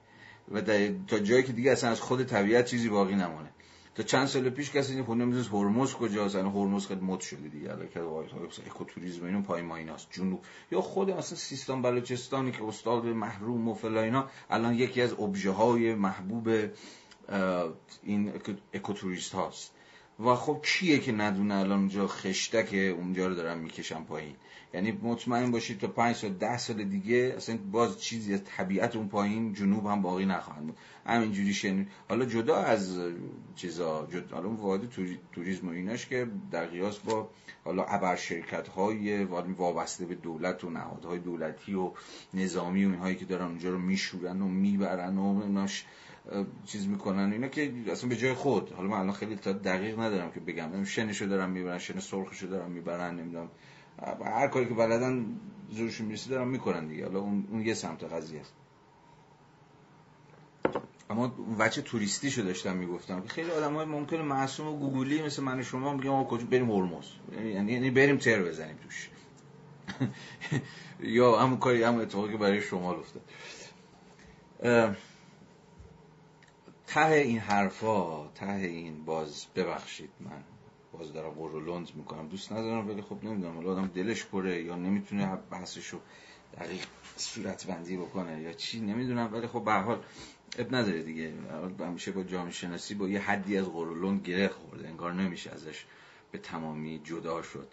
و 0.52 0.62
تا 1.08 1.20
جایی 1.20 1.44
که 1.44 1.54
دیگه 1.54 1.72
اصلا 1.72 1.90
از 1.90 2.02
خود 2.02 2.24
طبیعت 2.24 2.66
چیزی 2.66 2.90
باقی 2.90 3.16
نمونه. 3.16 3.50
تا 3.96 4.04
چند 4.04 4.28
سال 4.28 4.50
پیش 4.50 4.72
کسی 4.72 4.94
این 4.94 5.04
خونه 5.04 5.26
می‌دونست 5.26 5.50
هرمز 5.50 5.94
کجاست 5.94 6.36
الان 6.36 6.52
هرمز 6.52 6.88
خیلی 6.88 7.02
مد 7.02 7.20
شده 7.20 7.48
دیگه. 7.48 7.72
الان 7.72 7.88
که 7.88 8.00
اکوتوریسم 8.66 9.26
اینو 9.26 9.42
پای 9.42 9.62
ما 9.62 9.76
ایناست 9.76 10.08
جنوب. 10.12 10.42
یا 10.72 10.82
خود 10.82 11.12
مثلا 11.12 11.38
سیستان 11.38 11.82
بلوچستانی 11.82 12.52
که 12.52 12.64
استاد 12.64 13.06
محروم 13.06 13.68
و 13.68 13.74
فلا 13.74 14.02
اینا 14.02 14.30
الان 14.50 14.74
یکی 14.74 15.02
از 15.02 15.14
ابژه 15.14 15.52
های 15.52 15.96
محبوب 15.96 16.50
این 18.04 18.34
اکوتوریست 18.74 19.34
هاست. 19.34 19.72
و 20.20 20.36
خب 20.36 20.62
کیه 20.64 21.00
که 21.00 21.12
ندونه 21.12 21.56
الان 21.56 21.80
اونجا 21.80 22.08
خشتک 22.08 22.74
اونجا 22.74 23.28
رو 23.28 23.36
دارن 23.36 23.58
می‌کشن 23.58 24.04
پایین؟ 24.04 24.36
یعنی 24.76 24.92
مطمئن 24.92 25.52
باشید 25.52 25.80
تا 25.80 25.88
پنج 25.88 26.16
سال 26.16 26.34
ده 26.34 26.58
سال 26.58 26.84
دیگه 26.84 27.34
اصلا 27.38 27.58
باز 27.72 28.02
چیزی 28.02 28.34
از 28.34 28.44
طبیعت 28.44 28.96
اون 28.96 29.08
پایین 29.08 29.54
جنوب 29.54 29.86
هم 29.86 30.02
باقی 30.02 30.26
نخواهند 30.26 30.68
بود. 30.68 30.78
همینجوری 31.06 31.54
شن 31.54 31.88
حالا 32.10 32.26
جدا 32.26 32.56
از 32.56 33.00
چیزا 33.56 34.08
جدا 34.12 34.36
حالا 34.36 34.50
وارد 34.50 34.82
توریسم 35.34 35.68
و 35.68 35.72
ایناش 35.72 36.08
که 36.08 36.28
در 36.52 36.66
قیاس 36.66 37.00
با 37.00 37.30
حالا 37.64 37.84
ابر 37.84 38.16
شرکت 38.16 38.68
های 38.68 39.24
وابسته 39.24 40.06
به 40.06 40.16
دولت 40.16 40.64
و 40.64 40.70
نهادهای 40.70 41.20
دولتی 41.20 41.74
و 41.74 41.92
نظامی 42.34 42.86
و 42.86 42.90
اینهایی 42.90 43.16
که 43.16 43.26
دارن 43.26 43.46
اونجا 43.46 43.70
رو 43.70 43.80
میشورن 43.80 44.42
و 44.42 44.48
می‌برن 44.48 45.18
و 45.18 45.42
ایناش 45.46 45.86
چیز 46.66 46.88
می‌کنن. 46.88 47.32
اینا 47.32 47.48
که 47.48 47.74
اصلا 47.92 48.10
به 48.10 48.16
جای 48.16 48.34
خود. 48.34 48.72
حالا 48.72 48.90
من 48.90 48.98
الان 48.98 49.14
خیلی 49.14 49.36
تا 49.36 49.52
دقیق 49.52 50.00
ندارم 50.00 50.32
که 50.32 50.40
بگم. 50.40 50.84
شنشو 50.84 51.26
دارم 51.26 51.50
می‌برن 51.50 51.78
شن 51.78 52.00
سرخشو 52.00 52.48
دارم 52.48 52.72
می‌برن 52.72 53.16
نمی‌دونم. 53.16 53.50
هر 54.26 54.48
کاری 54.48 54.66
که 54.66 54.74
بلدن 54.74 55.40
زورشون 55.70 56.08
می‌رسه 56.08 56.30
دارن 56.30 56.48
می‌کنن 56.48 56.88
دیگه. 56.88 57.06
حالا 57.06 57.20
اون, 57.20 57.48
اون 57.52 57.66
یه 57.66 57.74
سمت 57.74 58.04
قضیه 58.04 58.40
است. 58.40 58.54
اما 61.10 61.36
وچه 61.60 61.82
توریستی 61.82 62.32
شو 62.32 62.42
داشتم 62.42 62.76
می‌گفتم 62.76 63.22
که 63.22 63.28
خیلی 63.28 63.52
آدم 63.52 63.74
های 63.74 63.86
ممکنه 63.86 64.22
معصوم 64.22 64.68
و 64.68 64.78
گوگولی 64.80 65.22
مثل 65.22 65.44
من 65.44 65.64
شما 65.64 65.94
میگم 65.94 66.10
آقا 66.12 66.38
کجا 66.38 66.46
بریم 66.46 66.72
هرمز؟ 66.72 67.06
یعنی 67.32 67.72
یعنی 67.72 67.92
بریم 67.92 68.18
تر 68.18 68.44
بزنیم 68.44 68.78
توش. 68.84 69.10
یا 71.00 71.40
همون 71.40 71.58
کاری 71.58 71.84
هم 71.84 72.00
اتفاقی 72.00 72.32
که 72.32 72.38
برای 72.38 72.62
شما 72.62 72.94
افتاد. 72.94 73.22
ته 76.88 77.08
این 77.08 77.40
حرفا 77.40 78.28
ته 78.28 78.52
این 78.52 79.06
باز 79.06 79.46
ببخشید 79.56 80.10
من. 80.20 80.44
باز 80.96 81.14
دارم 81.14 81.30
قرولند 81.30 81.96
می‌کنم. 81.96 82.28
دوست 82.28 82.52
ندارم 82.52 82.90
ولی 82.90 83.02
خب 83.02 83.18
نمی‌دونم. 83.24 83.56
حالا 83.56 83.72
آدم 83.72 83.88
دلش 83.88 84.26
پره 84.26 84.64
یا 84.64 84.76
نمی‌تونه 84.76 85.36
بحثشو 85.52 86.00
دقیق 86.58 86.86
صورت 87.18 87.68
بندی 87.68 87.98
بکنه 87.98 88.42
یا 88.42 88.54
چی 88.54 88.80
نمی‌دونم. 88.80 89.34
ولی 89.34 89.48
خب 89.48 89.64
به 89.64 89.74
حال 89.74 90.04
اب 90.60 90.76
نداره 90.76 91.04
دیگه. 91.04 91.34
همیشه 91.80 92.12
با 92.12 92.24
جامعه 92.24 92.52
شناسی 92.52 92.96
با 92.96 93.08
یه 93.08 93.20
حدی 93.20 93.58
از 93.58 93.66
قرولند 93.66 94.28
گره 94.28 94.48
خورده. 94.48 94.88
انگار 94.88 95.14
نمیشه 95.14 95.52
ازش 95.52 95.86
به 96.32 96.38
تمامی 96.38 97.02
جدا 97.04 97.42
شد. 97.42 97.68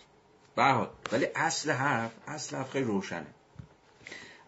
به 0.56 0.64
حال. 0.64 0.90
ولی 1.12 1.26
اصل 1.35 1.70
حرف 1.70 2.12
اصل 2.26 2.56
حرف 2.56 2.70
خیلی 2.70 2.85
روشنه. 2.85 3.26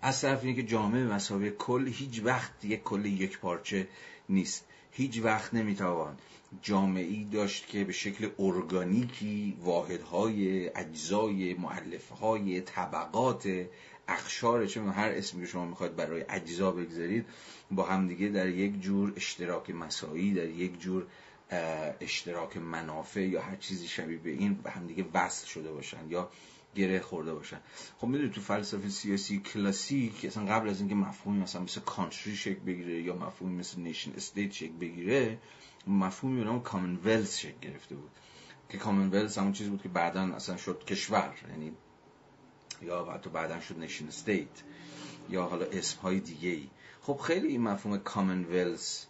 اصل 0.02 0.28
حرف 0.28 0.44
اینه 0.44 0.56
که 0.56 0.62
جامعه 0.62 1.04
مسابقه 1.04 1.50
کل 1.50 1.87
هیچ 1.87 2.22
وقت 2.24 2.64
یک 2.64 2.82
کل 2.82 3.04
یک 3.04 3.38
پارچه 3.38 3.88
نیست. 4.28 4.66
هیچ 4.90 5.20
وقت 5.22 5.54
نمی‌توان 5.54 6.16
جامعی 6.62 7.24
داشت 7.24 7.66
که 7.66 7.84
به 7.84 7.92
شکل 7.92 8.28
ارگانیکی 8.38 9.56
واحدهای 9.60 10.68
اجزای 10.68 11.54
معلفهای 11.54 12.60
طبقات 12.60 13.66
اخشار 14.08 14.66
چون 14.66 14.88
هر 14.88 15.08
اسمی 15.08 15.40
که 15.40 15.46
شما 15.46 15.64
می‌خواید 15.66 15.96
برای 15.96 16.24
اجزا 16.28 16.70
بگذارید 16.70 17.26
با 17.70 17.82
همدیگه 17.82 18.28
در 18.28 18.48
یک 18.48 18.80
جور 18.80 19.12
اشتراک 19.16 19.70
مسایی 19.70 20.34
در 20.34 20.48
یک 20.48 20.80
جور 20.80 21.06
اشتراک 22.00 22.56
منافع 22.56 23.20
یا 23.20 23.42
هر 23.42 23.56
چیزی 23.56 23.88
شبیه 23.88 24.18
به 24.18 24.30
این 24.30 24.54
به 24.54 24.70
همدیگه 24.70 25.04
وصل 25.14 25.46
شده 25.46 25.72
باشن 25.72 26.08
یا 26.08 26.30
گره 26.74 27.00
خورده 27.00 27.34
باشن. 27.34 27.60
خب 27.98 28.06
می‌دونید 28.06 28.32
تو 28.32 28.40
فلسفه 28.40 28.88
سیاسی 28.88 29.38
کلاسیک 29.38 30.24
اصلا 30.24 30.44
قبل 30.44 30.68
از 30.68 30.80
اینکه 30.80 30.94
مفهومی 30.94 31.42
مثلا 31.42 31.62
مثل 31.62 31.80
country 31.80 32.37
شکل 32.36 32.60
بگیره 32.66 33.02
یا 33.02 33.16
مفهومی 33.16 33.56
مثل 33.56 33.80
nation 33.80 34.12
state 34.12 34.52
شکل 34.52 34.72
بگیره 34.80 35.38
مفهومی 35.86 36.38
به 36.38 36.44
نام 36.44 36.62
commonwealth 36.62 37.38
شکل 37.38 37.58
گرفته 37.60 37.94
بود. 37.94 38.10
که 38.68 38.78
commonwealth 38.78 39.38
همون 39.38 39.52
چیزی 39.52 39.70
بود 39.70 39.82
که 39.82 39.88
بعدا 39.88 40.22
اصلا 40.22 40.56
شد 40.56 40.84
کشور. 40.84 41.34
یعنی 41.50 41.72
یا 42.82 43.04
حتی 43.04 43.30
بعدا 43.30 43.60
شد 43.60 43.78
nation 43.78 44.08
state 44.08 44.62
یا 45.30 45.44
حالا 45.44 45.66
اسم 45.66 46.00
های 46.00 46.20
دیگه 46.20 46.48
ای 46.48 46.70
خب 47.02 47.16
خیلی 47.16 47.48
این 47.48 47.62
مفهوم 47.62 47.98
commonwealth 47.98 49.04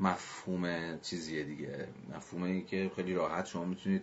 مفهوم 0.00 0.98
چیزیه 1.00 1.44
دیگه. 1.44 1.88
مفهومی 2.16 2.64
که 2.64 2.90
خیلی 2.96 3.14
راحت 3.14 3.46
شما 3.46 3.64
می‌تونید 3.64 4.02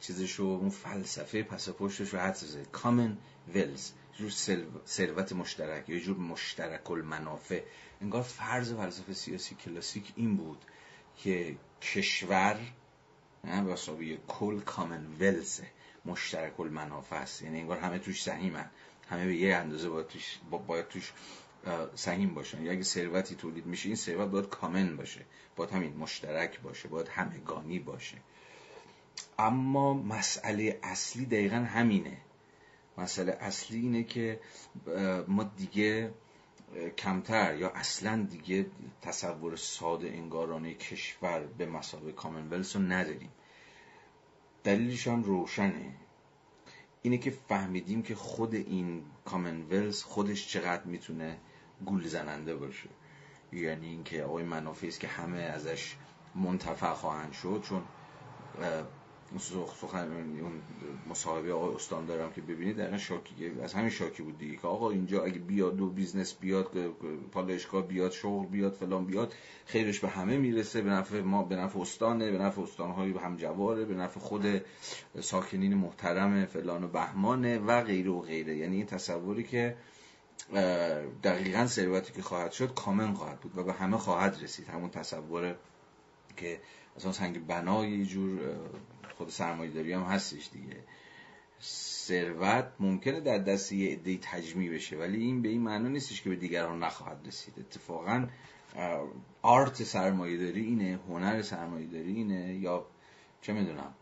چیزشو 0.00 0.42
اون 0.42 0.70
فلسفه 0.70 1.42
پس 1.42 1.68
پشتش 1.68 2.14
رو 2.14 2.18
حدس 2.18 2.44
بزنید. 2.44 2.70
کامن 2.70 3.16
ویلز 3.54 3.90
جور 4.14 4.30
ثروت 4.86 5.32
مشترک 5.32 5.88
یه 5.88 6.00
جور 6.00 6.16
مشترک 6.16 6.90
المنافع. 6.90 7.62
انگار 8.00 8.22
فرض 8.22 8.74
فلسفه 8.74 9.12
سیاسی 9.12 9.54
کلاسیک 9.54 10.12
این 10.16 10.36
بود 10.36 10.58
که 11.16 11.56
کشور 11.82 12.60
به 13.98 14.18
کل 14.28 14.60
کامن 14.60 15.06
ویلز 15.18 15.60
مشترک 16.04 16.60
المنافع 16.60 17.16
است. 17.16 17.42
یعنی 17.42 17.60
انگار 17.60 17.78
همه 17.78 17.98
توش 17.98 18.22
سهیمن 18.22 18.70
همه 19.08 19.26
به 19.26 19.36
یه 19.36 19.56
اندازه 19.56 19.88
باید 19.88 20.06
توش, 20.06 20.38
باید 20.66 20.88
توش 20.88 21.12
سهیم 21.94 22.34
باشن. 22.34 22.62
یا 22.62 22.72
اگه 22.72 22.82
ثروتی 22.82 23.34
تولید 23.34 23.66
میشه 23.66 23.86
این 23.88 23.96
ثروت 23.96 24.28
باید 24.28 24.48
کامن 24.48 24.96
باشه. 24.96 25.24
باید 25.56 25.70
همین 25.70 25.96
مشترک 25.96 26.60
باشه. 26.60 26.88
باید 26.88 27.08
همگانی 27.08 27.78
باشه. 27.78 28.16
اما 29.38 29.94
مسئله 29.94 30.80
اصلی 30.82 31.26
دقیقا 31.26 31.56
همینه. 31.56 32.16
مسئله 32.98 33.32
اصلی 33.32 33.78
اینه 33.80 34.04
که 34.04 34.40
ما 35.28 35.44
دیگه 35.44 36.14
کمتر 36.98 37.56
یا 37.56 37.70
اصلا 37.70 38.26
دیگه 38.30 38.66
تصور 39.02 39.56
ساده 39.56 40.08
انگارانه 40.08 40.74
کشور 40.74 41.46
به 41.58 41.66
مسابقه 41.66 42.12
کامنولس 42.12 42.76
رو 42.76 42.82
نداریم. 42.82 43.30
دلیلش 44.64 45.08
هم 45.08 45.22
روشنه. 45.22 45.94
اینه 47.02 47.18
که 47.18 47.30
فهمیدیم 47.30 48.02
که 48.02 48.14
خود 48.14 48.54
این 48.54 49.02
کامنولس 49.24 50.02
خودش 50.02 50.48
چقدر 50.48 50.84
می‌تونه 50.84 51.38
گول 51.84 52.06
زننده 52.06 52.56
باشه. 52.56 52.88
یعنی 53.52 53.86
اینکه 53.86 54.24
آقا 54.24 54.34
یه 54.34 54.44
منافعی 54.44 54.88
است 54.88 55.00
که 55.00 55.08
همه 55.08 55.38
ازش 55.38 55.96
منتفع 56.34 56.92
خواهند 56.92 57.32
شد 57.32 57.64
چون 57.68 57.82
سخن 59.80 60.12
اون 60.12 60.62
مصاحبه 61.10 61.52
آقای 61.52 61.74
استاندارم 61.74 62.32
که 62.32 62.40
ببینید 62.40 62.76
دقیقا 62.76 62.98
شاکی 62.98 63.52
از 63.62 63.74
همین 63.74 63.90
شاکی 63.90 64.22
بود 64.22 64.38
دیگه 64.38 64.56
که 64.56 64.68
آقا 64.68 64.90
اینجا 64.90 65.24
اگه 65.24 65.38
بیاد 65.38 65.76
دو 65.76 65.90
business 65.90 66.34
بیاد 66.34 66.70
پالایشگاه 67.32 67.86
بیاد 67.86 68.12
شغل 68.12 68.46
بیاد 68.46 68.72
فلان 68.72 69.04
بیاد 69.04 69.34
خیرش 69.66 70.00
به 70.00 70.08
همه 70.08 70.36
می‌رسه 70.36 70.82
به 70.82 70.90
نفع 70.90 71.20
ما 71.20 71.42
به 71.42 71.56
نفع 71.56 71.80
استانه 71.80 72.30
به 72.30 72.38
نفع 72.38 72.62
استانهای 72.62 73.12
همجواره 73.12 73.84
به 73.84 73.94
نفع 73.94 74.20
خود 74.20 74.62
ساکنین 75.20 75.74
محترم 75.74 76.46
فلان 76.46 76.84
و 76.84 76.88
بهمانه 76.88 77.58
و 77.58 77.82
غیره 77.82 78.10
و 78.10 78.20
غیره. 78.20 78.56
یعنی 78.56 78.76
این 78.76 78.86
تصوری 78.86 79.42
که 79.42 79.76
دقیقا 81.22 81.66
ثروتی 81.66 82.12
که 82.12 82.22
خواهد 82.22 82.52
شد 82.52 82.74
کامن 82.74 83.14
خواهد 83.14 83.40
بود 83.40 83.58
و 83.58 83.64
به 83.64 83.72
همه 83.72 83.98
خواهد 83.98 84.38
رسید. 84.42 84.68
همون 84.68 84.90
تصور 84.90 85.56
که 86.36 86.60
مثلا 86.96 87.12
سنگ 87.12 87.46
بنای 87.46 88.04
جور 88.04 88.40
خود 89.16 89.28
سرمایه 89.28 89.70
داری 89.70 89.92
هم 89.92 90.02
هستش 90.02 90.48
دیگه. 90.52 90.76
ثروت 91.62 92.72
ممکنه 92.80 93.20
در 93.20 93.38
دست 93.38 93.72
یه 93.72 93.92
عده 93.92 94.18
تجمیع 94.22 94.74
بشه 94.74 94.96
ولی 94.96 95.22
این 95.22 95.42
به 95.42 95.48
این 95.48 95.62
معنا 95.62 95.88
نیستش 95.88 96.22
که 96.22 96.30
به 96.30 96.36
دیگران 96.36 96.82
نخواهد 96.82 97.26
رسید. 97.26 97.54
اتفاقا 97.58 98.26
آرت 99.42 99.82
سرمایه 99.82 100.36
داری 100.36 100.64
اینه 100.64 100.98
هنر 101.08 101.42
سرمایه 101.42 101.86
داری 101.86 102.12
اینه 102.12 102.54
یا 102.54 102.86
چه 103.42 103.52
می‌دونم 103.52 103.94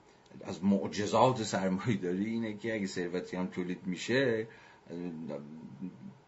از 0.44 0.64
معجزات 0.64 1.42
سرمایه 1.42 1.96
داری 1.96 2.24
اینه 2.24 2.56
که 2.56 2.74
اگه 2.74 2.86
ثروتی 2.86 3.36
هم 3.36 3.46
تولید 3.46 3.86
میشه 3.86 4.46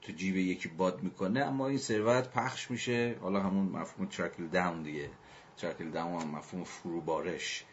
تو 0.03 0.13
جیب 0.13 0.37
یکی 0.37 0.69
باد 0.69 1.03
می‌کنه 1.03 1.41
اما 1.41 1.69
این 1.69 1.79
ثروت 1.79 2.31
پخش 2.31 2.71
میشه. 2.71 3.17
حالا 3.21 3.41
همون 3.41 3.67
مفهوم 3.67 4.09
ترکل 4.09 4.47
داون 4.47 4.83
دیگه. 4.83 5.11
ترکل 5.57 5.91
داون 5.91 6.23
هم 6.23 6.29
مفهوم 6.29 6.65
فروبارش. 6.65 7.65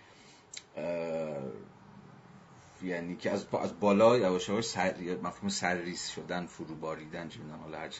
یعنی 2.83 3.15
که 3.15 3.31
از 3.31 3.45
از 3.61 3.79
بالا 3.79 4.17
یواش 4.17 4.49
یواش 4.49 4.65
سر 4.65 4.93
مفهوم 5.23 5.49
سرریز 5.49 6.07
شدن 6.07 6.45
فرو 6.45 6.75
باریدن 6.75 7.29
چه 7.29 7.39
حالا 7.63 7.77
هر 7.77 7.87
که 7.87 7.97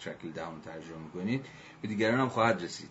ترکل 0.00 0.30
داون 0.30 0.60
ترجمه 0.60 0.98
می‌کنید 0.98 1.46
به 1.82 1.88
دیگران 1.88 2.20
هم 2.20 2.28
خواهد 2.28 2.62
رسید. 2.62 2.90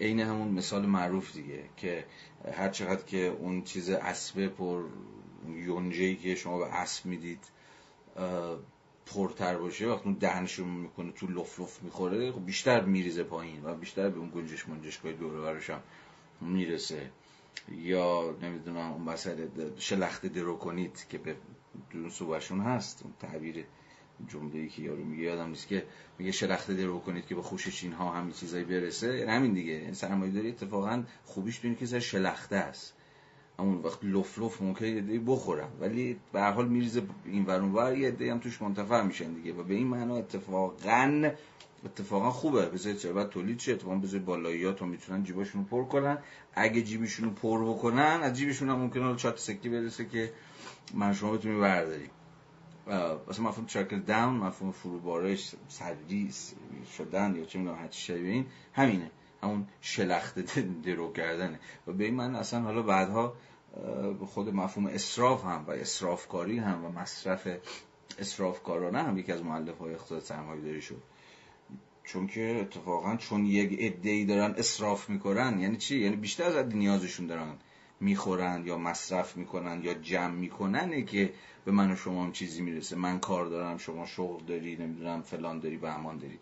عین 0.00 0.20
همون 0.20 0.48
مثال 0.48 0.86
معروف 0.86 1.32
دیگه 1.32 1.64
که 1.76 2.04
هر 2.52 2.68
چقدر 2.68 3.02
که 3.02 3.18
اون 3.18 3.62
چیز 3.62 3.90
اسبه 3.90 4.48
پر 4.48 4.82
یونجهی 5.48 6.16
که 6.16 6.34
شما 6.34 6.58
به 6.58 6.74
اسب 6.74 7.06
می‌دید 7.06 7.44
پرتر 9.06 9.56
باشه 9.56 9.86
وقتی 9.86 10.08
اون 10.08 10.46
رو 10.58 10.64
می‌کنه 10.64 11.12
تو 11.12 11.26
لف 11.26 11.60
لف 11.60 11.82
می‌خوره 11.82 12.32
خب 12.32 12.46
بیشتر 12.46 12.80
میریزه 12.80 13.22
پایین 13.22 13.64
و 13.64 13.74
بیشتر 13.74 14.08
به 14.08 14.18
اون 14.18 14.30
گنجش 14.34 14.68
منجشگاه 14.68 15.12
دوره 15.12 15.62
هم 15.70 15.80
می‌رسه. 16.40 17.10
یا 17.72 18.36
نمی‌دونم 18.42 18.92
اون 18.92 19.02
مسئله 19.02 19.48
شلخت 19.78 20.26
درو 20.26 20.56
کنید 20.56 21.06
که 21.08 21.18
به 21.18 21.36
دون 21.90 22.10
صوبشون 22.10 22.60
هست 22.60 23.02
اون 23.04 23.14
تعبیر 23.20 23.64
جمله 24.28 24.58
ای 24.58 24.68
که 24.68 24.82
یارو 24.82 25.04
میگه 25.04 25.22
یادم 25.22 25.48
نیست 25.48 25.68
که 25.68 25.84
میگه 26.18 26.32
شلخت 26.32 26.70
درو 26.70 27.00
کنید 27.00 27.26
که 27.26 27.34
به 27.34 27.42
خوشش 27.42 27.84
اینها 27.84 28.12
همین 28.12 28.32
چیزایی 28.32 28.64
برسه. 28.64 29.18
یعنی 29.18 29.30
همین 29.30 29.52
دیگه. 29.52 29.72
این 29.72 29.94
سرمایه 29.94 30.32
داری 30.32 30.48
اتفاقا 30.48 31.04
خوبیش 31.24 31.58
تو 31.58 31.74
که 31.74 32.00
شلخته 32.00 32.56
است. 32.56 32.94
همون 33.58 33.78
وقت 33.82 33.98
لف 34.04 34.38
لف 34.38 34.62
ممکنه 34.62 34.88
یه 34.88 35.20
بخورم. 35.26 35.72
ولی 35.80 36.16
به 36.32 36.40
هر 36.40 36.52
حال 36.52 36.68
میریزه 36.68 37.02
این 37.24 37.44
ورون 37.44 37.72
ور 37.72 37.98
یه 37.98 38.08
عده 38.08 38.32
هم 38.32 38.38
توش 38.38 38.62
منتفع 38.62 39.02
میشن 39.02 39.32
دیگه. 39.32 39.52
و 39.52 39.62
به 39.62 39.74
این 39.74 39.86
معنا 39.86 40.16
اتفاقا 40.16 40.74
اتفاقا 41.84 42.30
خوبه. 42.30 42.66
بذارید 42.66 42.98
ثروت 42.98 43.30
تولید 43.30 43.58
شه. 43.58 43.72
اتفاقا 43.72 43.94
بذارید 43.94 44.26
بالاییات 44.26 44.80
رو 44.80 44.86
می‌تونن 44.86 45.22
جیبشون 45.24 45.60
رو 45.60 45.66
پر 45.68 45.84
کنن. 45.84 46.18
اگه 46.54 46.82
جیبشون 46.82 47.24
رو 47.24 47.30
پر 47.30 47.64
بکنن 47.64 48.20
از 48.22 48.36
جیبشون 48.36 48.70
هم 48.70 48.76
ممکنه 48.76 49.16
چات 49.16 49.38
سکی 49.38 49.68
برسه 49.68 50.04
که 50.04 50.32
من 50.94 51.12
شما 51.12 51.32
بتونی 51.32 51.60
برداریم. 51.60 52.10
مثلا 53.28 53.44
مفهوم 53.44 53.66
ترکل 53.66 54.00
داون 54.00 54.34
مفهوم 54.34 54.72
فروبارش 54.72 55.54
سردیس 55.68 56.54
شدن 56.96 57.36
یا 57.36 57.44
چه 57.44 57.58
می‌دونم 57.58 57.78
هر 57.78 57.88
چی 57.88 58.46
همینه. 58.72 59.10
همون 59.42 59.66
شلخته 59.80 60.42
درو 60.84 61.12
کردنه. 61.12 61.60
و 61.86 61.92
به 61.92 62.04
این 62.04 62.14
من 62.14 62.34
اصلا 62.34 62.60
حالا 62.60 62.82
بعدها 62.82 63.34
خود 64.26 64.54
مفهوم 64.54 64.86
اسراف 64.86 65.44
هم 65.44 65.64
و 65.66 65.70
اسرافکاری 65.70 66.58
هم 66.58 66.84
و 66.84 66.88
مصرف 66.88 67.48
اسرافکارانه 68.18 69.02
هم 69.02 69.18
یکی 69.18 69.32
از 69.32 69.42
معلف 69.42 69.78
های 69.78 69.94
اقتصاد 69.94 70.20
سرمایه 70.22 70.60
داری 70.60 70.82
شد. 70.82 71.02
چون 72.04 72.26
که 72.26 72.58
اتفاقا 72.60 73.16
چون 73.16 73.46
یک 73.46 73.96
ای 74.02 74.24
دارن 74.24 74.54
اسراف 74.58 75.10
می‌کنن 75.10 75.60
یعنی 75.60 75.76
چی؟ 75.76 75.98
یعنی 75.98 76.16
بیشتر 76.16 76.58
از 76.58 76.76
نیازشون 76.76 77.26
دارن 77.26 77.56
می‌خورن 78.00 78.66
یا 78.66 78.78
مصرف 78.78 79.36
می‌کنن 79.36 79.80
یا 79.82 79.94
جمع 79.94 80.34
می‌کنن 80.34 81.04
که 81.04 81.32
به 81.64 81.72
من 81.72 81.92
و 81.92 81.96
شما 81.96 82.24
هم 82.24 82.32
چیزی 82.32 82.62
می‌رسه. 82.62 82.96
من 82.96 83.18
کار 83.18 83.46
دارم 83.46 83.78
شما 83.78 84.06
شغل 84.06 84.44
داری 84.44 84.76
نمی‌دونم 84.76 85.22
فلان 85.22 85.60
داری 85.60 85.76
بهمان 85.76 86.18
داری. 86.18 86.38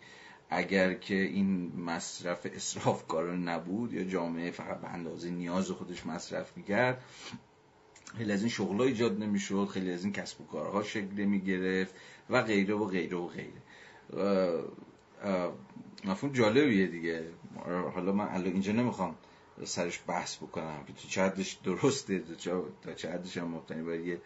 اگر 0.49 0.93
که 0.93 1.15
این 1.15 1.79
مصرف 1.79 2.47
اصراف 2.55 3.07
کار 3.07 3.35
نبود 3.35 3.93
یا 3.93 4.03
جامعه 4.03 4.51
فقط 4.51 4.81
به 4.81 4.87
اندازه 4.87 5.29
نیاز 5.29 5.71
خودش 5.71 6.05
مصرف 6.05 6.57
می‌کرد 6.57 7.03
خیلی 8.17 8.31
از 8.31 8.39
این 8.39 8.49
شغل 8.49 8.81
ایجاد 8.81 9.23
نمی‌شد 9.23 9.67
خیلی 9.67 9.91
از 9.91 10.03
این 10.03 10.13
کسب 10.13 10.41
و 10.41 10.45
کارها 10.45 10.83
شکل 10.83 11.13
نمی‌گرفت 11.17 11.95
و 12.29 12.41
غیره 12.41 12.75
و 12.75 12.85
غیره 12.85 13.17
و 13.17 13.27
غیره. 13.27 13.61
مفهوم 16.05 16.33
جالبیه 16.33 16.87
دیگه. 16.87 17.23
حالا 17.65 18.11
من 18.11 18.27
الان 18.27 18.53
اینجا 18.53 18.71
نمی‌خوام 18.71 19.15
سرش 19.63 20.01
بحث 20.07 20.37
بکنم. 20.37 20.83
که 20.87 20.93
تو 20.93 21.07
چه 21.07 21.33
درسته 21.63 22.23
تا 22.81 22.93
چه 22.93 23.41
هم 23.41 23.47
مبتنی 23.47 23.83
بر 23.83 23.99
یه 23.99 24.21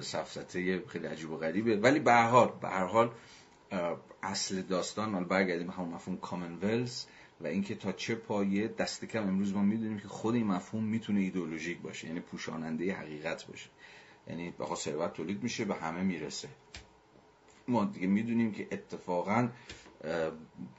سفسته 0.00 0.82
خیلی 0.86 1.06
عجیب 1.06 1.30
و 1.30 1.36
غریبه. 1.36 1.76
ولی 1.76 1.98
به 1.98 2.12
هر 2.12 2.28
حال 2.28 2.52
به 2.62 2.68
هر 2.68 2.84
حال 2.84 3.10
اصل 4.22 4.62
داستان 4.62 5.10
مال 5.10 5.24
برگردیم 5.24 5.70
همون 5.70 5.88
مفهوم 5.88 6.16
کامنولز 6.16 7.04
و 7.40 7.46
اینکه 7.46 7.74
تا 7.74 7.92
چه 7.92 8.14
پایه 8.14 8.68
دست 8.68 9.04
کم 9.04 9.28
امروز 9.28 9.54
ما 9.54 9.62
می‌دونیم 9.62 9.98
که 9.98 10.08
خود 10.08 10.34
این 10.34 10.46
مفهوم 10.46 10.84
می‌تونه 10.84 11.20
ایدئولوژیک 11.20 11.78
باشه 11.78 12.06
یعنی 12.06 12.20
پوشاننده 12.20 12.94
حقیقت 12.94 13.46
باشه. 13.46 13.68
یعنی 14.28 14.54
بخوا 14.58 14.76
ثروت 14.76 15.12
تولید 15.12 15.42
میشه 15.42 15.64
به 15.64 15.74
همه 15.74 16.02
می‌رسه. 16.02 16.48
ما 17.68 17.84
دیگه 17.84 18.06
می‌دونیم 18.06 18.52
که 18.52 18.68
اتفاقا 18.72 19.48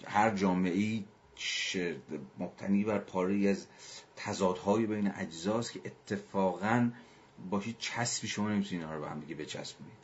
هر 0.06 0.36
جامعه 0.36 1.04
مبتنی 2.40 2.84
بر 2.84 2.98
پاره 2.98 3.50
از 3.50 3.68
تضادهای 4.16 4.86
بین 4.86 5.12
اجزاست 5.16 5.72
که 5.72 5.82
اتفاقا 5.86 6.92
با 7.50 7.60
هیچ 7.60 7.78
چسبی 7.78 8.28
شما 8.28 8.50
نمی‌تونید 8.50 8.84
اینا 8.84 8.96
رو 8.96 9.02
به 9.02 9.10
هم 9.10 9.20
دیگه 9.20 9.36
بچسبونید. 9.36 10.00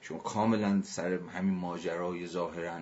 شما 0.00 0.18
کاملا 0.18 0.82
سر 0.82 1.12
همین 1.12 1.54
ماجرای 1.54 2.26
ظاهرا 2.26 2.80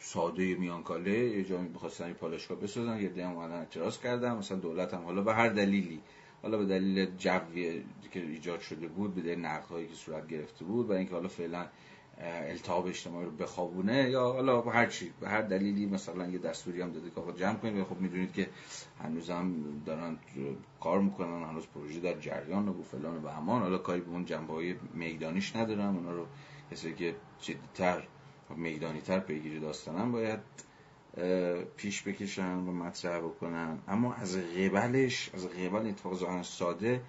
ساده 0.00 0.54
میانکاله 0.54 1.10
یه 1.10 1.44
جایی 1.44 1.68
بخواستن 1.68 2.04
این 2.04 2.14
پالشگاه 2.14 2.58
بسازن 2.58 3.00
یه 3.00 3.08
دیم 3.08 3.26
اومدن 3.26 3.54
اعتراض 3.54 3.98
کردن 3.98 4.36
مثلا 4.36 4.58
دولت 4.58 4.94
هم 4.94 5.04
حالا 5.04 5.22
به 5.22 5.34
هر 5.34 5.48
دلیلی 5.48 6.00
حالا 6.42 6.58
به 6.58 6.64
دلیل 6.64 7.16
جوی 7.18 7.84
که 8.12 8.20
ایجاد 8.20 8.60
شده 8.60 8.88
بود 8.88 9.14
به 9.14 9.20
دلیل 9.20 9.38
نقدهایی 9.38 9.88
که 9.88 9.94
صورت 9.94 10.28
گرفته 10.28 10.64
بود 10.64 10.90
و 10.90 10.92
اینکه 10.92 11.14
حالا 11.14 11.28
فعلا 11.28 11.66
التهاب 12.22 12.86
اجتماعی 12.86 13.24
رو 13.24 13.30
بخوابونه 13.30 14.10
یا 14.10 14.32
حالا 14.32 14.60
هر 14.60 14.86
چی 14.86 15.12
به 15.20 15.28
هر 15.28 15.42
دلیلی 15.42 15.86
مثلا 15.86 16.28
یه 16.28 16.38
دستوری 16.38 16.82
هم 16.82 16.92
داده 16.92 17.10
که 17.10 17.20
آقا 17.20 17.32
جمع 17.32 17.54
کنید 17.54 17.84
خب 17.84 18.00
می‌دونید 18.00 18.32
که 18.32 18.48
هنوز 19.02 19.30
هم 19.30 19.54
دارن 19.86 20.18
کار 20.80 21.00
می‌کنن 21.00 21.42
هنوز 21.42 21.66
پروژه 21.74 22.00
در 22.00 22.20
جریان 22.20 22.68
و 22.68 22.82
فلان 22.82 23.24
و 23.24 23.28
همان. 23.28 23.62
حالا 23.62 23.78
کاری 23.78 24.00
به 24.00 24.10
اون 24.10 24.24
جنبه 24.24 24.76
میدانیش 24.94 25.56
ندارم. 25.56 25.96
اونا 25.96 26.12
رو 26.12 26.26
کسی 26.70 26.94
که 26.94 27.14
جدیتر 27.40 28.02
و 28.50 28.54
میدانی 28.54 29.00
تر 29.00 29.20
پیگیری 29.20 29.60
داستانم 29.60 30.12
باید 30.12 30.38
پیش 31.76 32.02
بکشن 32.02 32.56
و 32.56 32.72
مطرح 32.72 33.18
بکنن. 33.18 33.78
اما 33.88 34.14
از 34.14 34.36
قبلش 34.36 35.30
از 35.34 35.46
قبل 35.46 35.86
اتفاق 35.86 36.42
ساده 36.42 37.00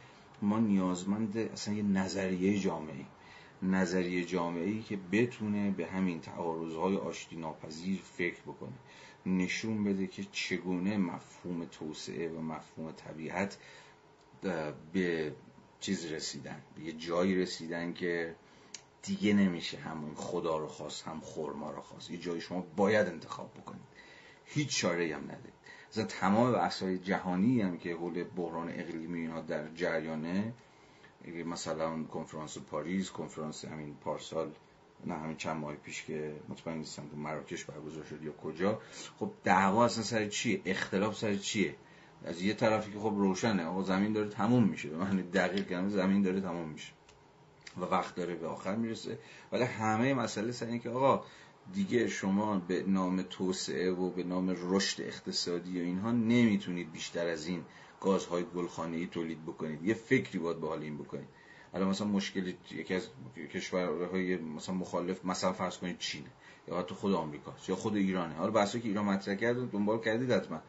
ما 0.41 0.59
نیازمند 0.59 1.37
اصلا 1.37 1.73
یه 1.73 1.83
نظریه 1.83 2.59
جامعه 2.59 3.05
نظریه 3.63 4.25
جامعه 4.25 4.69
ای 4.69 4.81
که 4.81 4.97
بتونه 5.11 5.71
به 5.71 5.85
همین 5.85 6.21
تعارضهای 6.21 6.97
آشتی 6.97 7.35
ناپذیر 7.35 8.01
فکر 8.01 8.41
بکنه. 8.41 8.73
نشون 9.25 9.83
بده 9.83 10.07
که 10.07 10.23
چگونه 10.31 10.97
مفهوم 10.97 11.65
توسعه 11.65 12.29
و 12.29 12.41
مفهوم 12.41 12.91
طبیعت 12.91 13.57
به 14.93 15.35
چیز 15.79 16.05
رسیدن 16.05 16.61
به 16.75 16.83
یه 16.83 16.91
جایی 16.91 17.35
رسیدن 17.35 17.93
که 17.93 18.35
دیگه 19.03 19.33
نمیشه 19.33 19.77
همون 19.77 20.15
خدا 20.15 20.57
رو 20.57 20.67
خواست 20.67 21.07
هم 21.07 21.19
خورما 21.19 21.71
رو 21.71 21.81
خواست. 21.81 22.11
یه 22.11 22.17
جایی 22.17 22.41
شما 22.41 22.65
باید 22.75 23.07
انتخاب 23.07 23.53
بکنید. 23.53 23.81
هیچ 24.45 24.77
چاره 24.77 25.15
هم 25.15 25.23
ندارید. 25.23 25.53
مثلا 25.91 26.05
تمام 26.05 26.51
بحث‌های 26.51 26.97
جهانی 26.97 27.61
هم 27.61 27.77
که 27.77 27.93
حول 27.93 28.23
بحران 28.23 28.69
اقلیمی 28.69 29.19
اینا 29.19 29.41
در 29.41 29.67
جریانه 29.73 30.53
مثلا 31.45 32.03
کنفرانس 32.03 32.57
پاریس 32.57 33.11
کنفرانس 33.11 33.65
همین 33.65 33.95
پارسال 33.95 34.51
نه 35.05 35.13
همین 35.13 35.37
چند 35.37 35.57
ماه 35.57 35.75
پیش 35.75 36.03
که 36.03 36.35
مطمئن 36.49 36.77
نیستم 36.77 37.09
که 37.09 37.15
مراکش 37.15 37.65
برگزار 37.65 38.03
شد 38.03 38.23
یا 38.23 38.31
کجا. 38.31 38.81
خب 39.19 39.31
دعوا 39.43 39.85
اصلا 39.85 40.03
سر 40.03 40.27
چیه؟ 40.27 40.61
اختلاف 40.65 41.17
سر 41.17 41.35
چیه؟ 41.35 41.75
از 42.25 42.41
یه 42.41 42.53
طرفی 42.53 42.91
که 42.91 42.99
خب 42.99 43.13
روشنه 43.17 43.65
آقا 43.65 43.83
زمین 43.83 44.13
داره 44.13 44.29
تموم 44.29 44.63
میشه. 44.63 44.89
به 44.89 44.97
معنی 44.97 45.23
دقیق 45.23 45.71
یعنی 45.71 45.89
زمین 45.89 46.21
داره 46.21 46.41
تموم 46.41 46.69
میشه 46.69 46.93
و 47.77 47.81
وقت 47.81 48.15
داره 48.15 48.35
به 48.35 48.47
آخر 48.47 48.75
می‌رسه. 48.75 49.19
ولی 49.51 49.63
همه 49.63 50.13
مسئله 50.13 50.51
سر 50.51 50.77
که 50.77 50.89
آقا 50.89 51.23
دیگه 51.73 52.07
شما 52.07 52.59
به 52.59 52.83
نام 52.87 53.21
توسعه 53.21 53.91
و 53.91 54.09
به 54.09 54.23
نام 54.23 54.55
رشد 54.57 55.01
اقتصادی 55.01 55.81
و 55.81 55.83
اینها 55.83 56.11
نمی‌تونید 56.11 56.91
بیشتر 56.91 57.27
از 57.27 57.47
این 57.47 57.63
گازهای 58.01 58.43
گلخانه 58.55 58.97
ای 58.97 59.07
تولید 59.07 59.45
بکنید. 59.45 59.83
یه 59.83 59.93
فکری 59.93 60.39
باید 60.39 60.59
به 60.59 60.67
حال 60.67 60.81
این 60.81 60.97
بکنید. 60.97 61.27
الان 61.73 61.89
مثلا 61.89 62.07
مشکل 62.07 62.53
یکی 62.71 62.93
از 62.93 63.07
کشورهای 63.53 64.37
مثلا 64.37 64.75
مخالف 64.75 65.25
مثلا 65.25 65.53
فرض 65.53 65.77
کنید 65.77 65.97
چینه 65.97 66.29
یا 66.67 66.79
حتی 66.79 66.95
خود 66.95 67.13
آمریکا 67.13 67.53
یا 67.67 67.75
خود 67.75 67.95
ایرانه. 67.95 68.33
حالا 68.33 68.51
بحثی 68.51 68.81
که 68.81 68.87
ایران 68.87 69.05
مطرح 69.05 69.35
کرد 69.35 69.71
دنبال 69.71 69.99
کردید 69.99 70.31
حتما. 70.31 70.61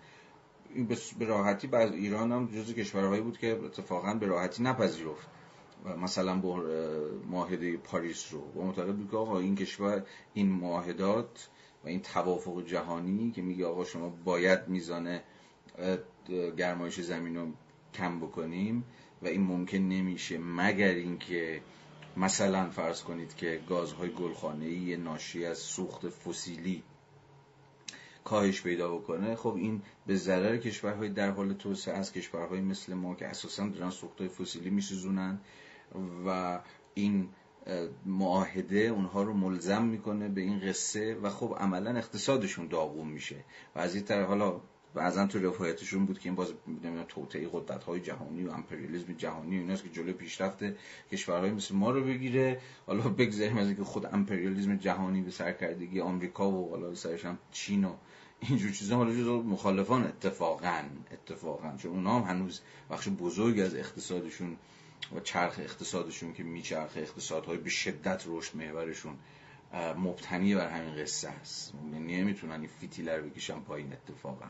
این 0.74 0.96
به 1.18 1.26
راحتی 1.26 1.66
بعد 1.66 1.92
ایران 1.92 2.32
هم 2.32 2.46
جزو 2.46 2.72
کشورهایی 2.72 3.22
بود 3.22 3.38
که 3.38 3.60
اتفاقا 3.64 4.14
به 4.14 4.26
راحتی 4.26 4.62
نپذیرفت. 4.62 5.28
مثلا 6.02 6.34
معاهده 7.30 7.76
پاریس 7.76 8.32
رو. 8.32 8.40
و 8.40 8.66
معتقد 8.66 8.96
بود 8.96 9.10
که 9.10 9.16
آقا 9.16 9.38
این 9.38 9.54
کشور 9.56 10.06
این 10.34 10.48
معاهدات 10.48 11.48
و 11.84 11.88
این 11.88 12.00
توافق 12.00 12.64
جهانی 12.66 13.30
که 13.30 13.42
میگه 13.42 13.66
آقا 13.66 13.84
شما 13.84 14.08
باید 14.24 14.68
میزانه 14.68 15.22
گرمایش 16.56 17.00
زمین 17.00 17.36
رو 17.36 17.52
کم 17.94 18.20
بکنیم 18.20 18.84
و 19.22 19.26
این 19.26 19.42
ممکن 19.42 19.78
نمیشه 19.78 20.38
مگر 20.38 20.88
اینکه 20.88 21.60
مثلا 22.16 22.70
فرض 22.70 23.02
کنید 23.02 23.36
که 23.36 23.60
گازهای 23.68 24.10
گلخانه‌ای 24.10 24.96
ناشی 24.96 25.44
از 25.46 25.58
سوخت 25.58 26.08
فسیلی 26.08 26.82
کاهش 28.24 28.62
پیدا 28.62 28.96
بکنه 28.96 29.34
خب 29.36 29.54
این 29.56 29.82
به 30.06 30.16
ضرر 30.16 30.56
کشورهای 30.56 31.08
در 31.08 31.30
حال 31.30 31.52
توسعه 31.52 31.94
از 31.94 32.12
کشورهای 32.12 32.60
مثل 32.60 32.94
ما 32.94 33.14
که 33.14 33.26
اساسا 33.26 33.68
دارن 33.68 33.90
سوختهای 33.90 34.28
فسیلی 34.28 34.70
میسوزونن 34.70 35.40
و 36.26 36.60
این 36.94 37.28
معاهده 38.06 38.78
اونها 38.78 39.22
رو 39.22 39.32
ملزم 39.32 39.84
می‌کنه 39.84 40.28
به 40.28 40.40
این 40.40 40.60
قصه 40.60 41.14
و 41.14 41.30
خب 41.30 41.56
عملا 41.60 41.96
اقتصادشون 41.96 42.66
داغون 42.66 43.08
میشه. 43.08 43.44
و 43.76 43.78
از 43.78 43.94
این 43.94 44.04
طرف 44.04 44.26
حالا 44.26 44.60
بعضا 44.94 45.26
تو 45.26 45.38
رفایتشون 45.38 46.06
بود 46.06 46.18
که 46.18 46.28
این 46.28 46.34
باز 46.34 46.52
نمی‌دونم 46.68 47.04
توطئه 47.08 47.48
قدرت 47.52 47.84
های 47.84 48.00
جهانی 48.00 48.44
و 48.44 48.50
امپریالیسم 48.50 49.12
جهانی 49.12 49.72
و 49.72 49.76
که 49.76 49.88
جلوی 49.88 50.12
پیشرفت 50.12 50.64
کشورهای 51.12 51.50
مثل 51.50 51.74
ما 51.74 51.90
رو 51.90 52.04
بگیره. 52.04 52.60
حالا 52.86 53.08
بگذاریم 53.08 53.58
از 53.58 53.66
اینکه 53.66 53.84
خود 53.84 54.06
امپریالیسم 54.06 54.76
جهانی 54.76 55.22
به 55.22 55.30
سرکردگی 55.30 56.00
آمریکا 56.00 56.50
و 56.50 56.70
حالا 56.70 56.94
سرش 56.94 57.24
هم 57.24 57.38
چین 57.52 57.84
و 57.84 57.94
اینجور 58.40 58.72
چیزا. 58.72 58.96
حالا 58.96 59.14
جزو 59.14 59.42
مخالفان 59.42 60.04
اتفاقا 60.04 60.82
اتفاقا. 61.12 61.76
چون 61.76 61.92
اونا 61.92 62.20
هم 62.20 62.36
هنوز 62.36 62.60
بخش 62.90 63.08
بزرگ 63.08 63.60
از 63.60 63.74
اقتصادشون 63.74 64.56
و 65.16 65.20
چرخ 65.20 65.58
اقتصادشون 65.58 66.32
که 66.32 66.42
میچرخ 66.42 66.92
اقتصادهای 66.96 67.58
به 67.58 67.70
شدت 67.70 68.24
رشد 68.26 68.56
محورشون 68.56 69.14
مبتنی 69.98 70.54
بر 70.54 70.68
همین 70.68 71.02
قصه 71.02 71.28
است. 71.28 71.74
یعنی 71.92 72.20
نمی‌تونن 72.20 72.60
این 72.60 72.70
فیتیلر 72.80 73.20
بکشن 73.20 73.60
پایین 73.60 73.92
اتفاقا. 73.92 74.46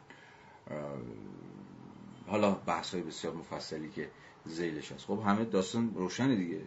حالا 2.26 2.50
بحث 2.50 2.94
های 2.94 3.02
بسیار 3.02 3.34
مفصلی 3.34 3.90
که 3.90 4.10
زیلش 4.44 4.92
هست. 4.92 5.04
خب 5.04 5.22
همه 5.26 5.44
داستان 5.44 5.94
روشن 5.94 6.34
دیگه. 6.34 6.60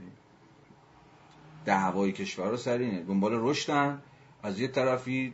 دعوای 1.65 2.11
کشور 2.11 2.49
رو 2.49 2.57
سر 2.57 2.77
اینه. 2.77 3.03
دنبال 3.03 3.31
رشدن. 3.33 4.01
از 4.43 4.59
یه 4.59 4.67
طرفی 4.67 5.33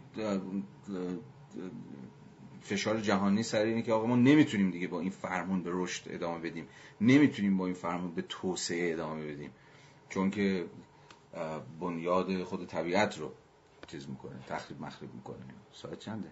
فشار 2.61 2.99
جهانی 2.99 3.43
سر 3.43 3.63
اینه 3.63 3.81
که 3.81 3.93
آقا 3.93 4.07
ما 4.07 4.15
نمی‌تونیم 4.15 4.71
دیگه 4.71 4.87
با 4.87 4.99
این 4.99 5.09
فرمون 5.09 5.63
به 5.63 5.69
رشد 5.73 6.03
ادامه 6.13 6.39
بدیم. 6.39 6.67
نمی‌تونیم 7.01 7.57
با 7.57 7.65
این 7.65 7.75
فرمون 7.75 8.15
به 8.15 8.21
توسعه 8.21 8.93
ادامه 8.93 9.33
بدیم. 9.33 9.51
چون 10.09 10.29
که 10.29 10.65
بنیاد 11.79 12.43
خود 12.43 12.67
طبیعت 12.67 13.17
رو 13.19 13.31
چیز 13.87 14.09
می‌کنه 14.09 14.39
تخریب 14.47 14.81
مخریب 14.81 15.13
می‌کنه. 15.13 15.37
ساعت 15.71 15.99
چنده؟ 15.99 16.31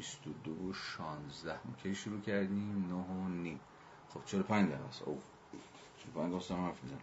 22 0.00 0.50
و 0.50 0.72
16 0.72 1.58
کی 1.82 1.94
شروع 1.94 2.20
کردیم. 2.20 2.86
9 2.88 2.94
و 2.94 3.28
نیم. 3.28 3.60
خب 4.14 4.20
45 4.26 4.68
دقیقه 4.68 4.88
است. 4.88 5.02
اوه. 5.02 5.18
45 6.04 6.34
دقیقه 6.34 6.62
حرف 6.62 6.82
می‌زنم. 6.82 7.00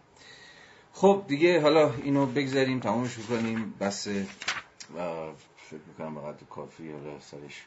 خب 0.92 1.24
دیگه 1.28 1.60
حالا 1.60 1.94
اینو 1.94 2.26
بگذاریم 2.26 2.80
تمامش 2.80 3.18
بکنیم 3.18 3.74
بس 3.80 4.08
فکر 4.08 5.80
می‌کنم 5.88 6.14
به 6.14 6.20
قدر 6.20 6.44
کافی 6.50 6.92
حالا 6.92 7.20
سرش 7.20 7.64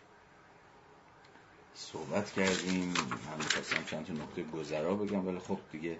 صحبت 1.75 2.31
کردیم. 2.31 2.87
من 2.87 3.37
می‌خواستم 3.37 3.83
چند 3.83 4.05
تا 4.05 4.13
نقطه 4.13 4.43
گذرا 4.43 4.95
بگم 4.95 5.27
ولی 5.27 5.39
خب 5.39 5.59
دیگه 5.71 5.99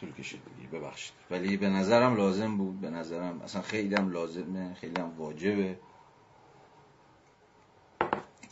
طول 0.00 0.12
کشید 0.12 0.40
دیگه. 0.56 0.68
ببخشید. 0.68 1.12
ولی 1.30 1.56
به 1.56 1.68
نظرم 1.68 2.16
لازم 2.16 2.56
بود. 2.56 2.80
به 2.80 2.90
نظرم 2.90 3.40
اصلا 3.40 3.62
خیلی 3.62 3.94
هم 3.94 4.10
لازمه 4.10 4.74
خیلی 4.74 5.00
هم 5.00 5.18
واجبه. 5.18 5.78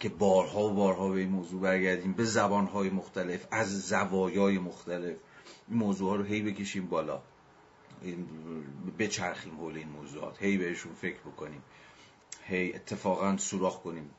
که 0.01 0.09
بارها 0.09 0.61
و 0.61 0.71
بارها 0.71 1.09
به 1.09 1.21
این 1.21 1.29
موضوع 1.29 1.61
برگردیم 1.61 2.13
به 2.13 2.25
زبانهای 2.25 2.91
مختلف 2.91 3.47
از 3.51 3.89
زوایای 3.89 4.59
مختلف 4.59 5.17
این 5.69 5.79
موضوع 5.79 6.11
ها 6.11 6.17
رو 6.17 6.25
هی 6.25 6.43
بکشیم 6.43 6.87
بالا. 6.87 7.23
بچرخیم 8.99 9.57
حول 9.57 9.77
این 9.77 9.89
موضوعات 9.89 10.43
هی 10.43 10.59
بهشون 10.59 10.95
فکر 10.95 11.21
بکنیم 11.21 11.63
هی 12.45 12.73
اتفاقا 12.73 13.37
سوراخ 13.37 13.83
کنیم. 13.83 14.11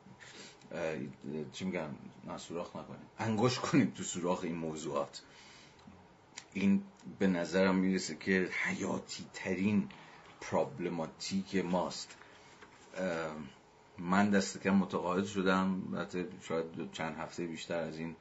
چی 1.53 1.65
میگن؟ 1.65 1.95
نه 2.27 2.37
سوراخ 2.37 2.69
نکنیم. 2.69 3.07
انگوش 3.19 3.59
کنیم 3.59 3.93
تو 3.97 4.03
سوراخ 4.03 4.43
این 4.43 4.55
موضوعات. 4.55 5.21
این 6.53 6.83
به 7.19 7.27
نظرم 7.27 7.75
می‌رسه 7.75 8.15
که 8.15 8.49
حیاتی 8.63 9.25
ترین 9.33 9.89
پرابلماتیک 10.41 11.55
ماست. 11.55 12.17
من 13.97 14.29
دست 14.29 14.59
کم 14.59 14.69
متقاعد 14.69 15.25
شدم. 15.25 15.97
حتی 16.01 16.25
شاید 16.41 16.91
چند 16.91 17.15
هفته 17.15 17.47
بیشتر 17.47 17.79
از 17.79 17.97
این 17.97 18.15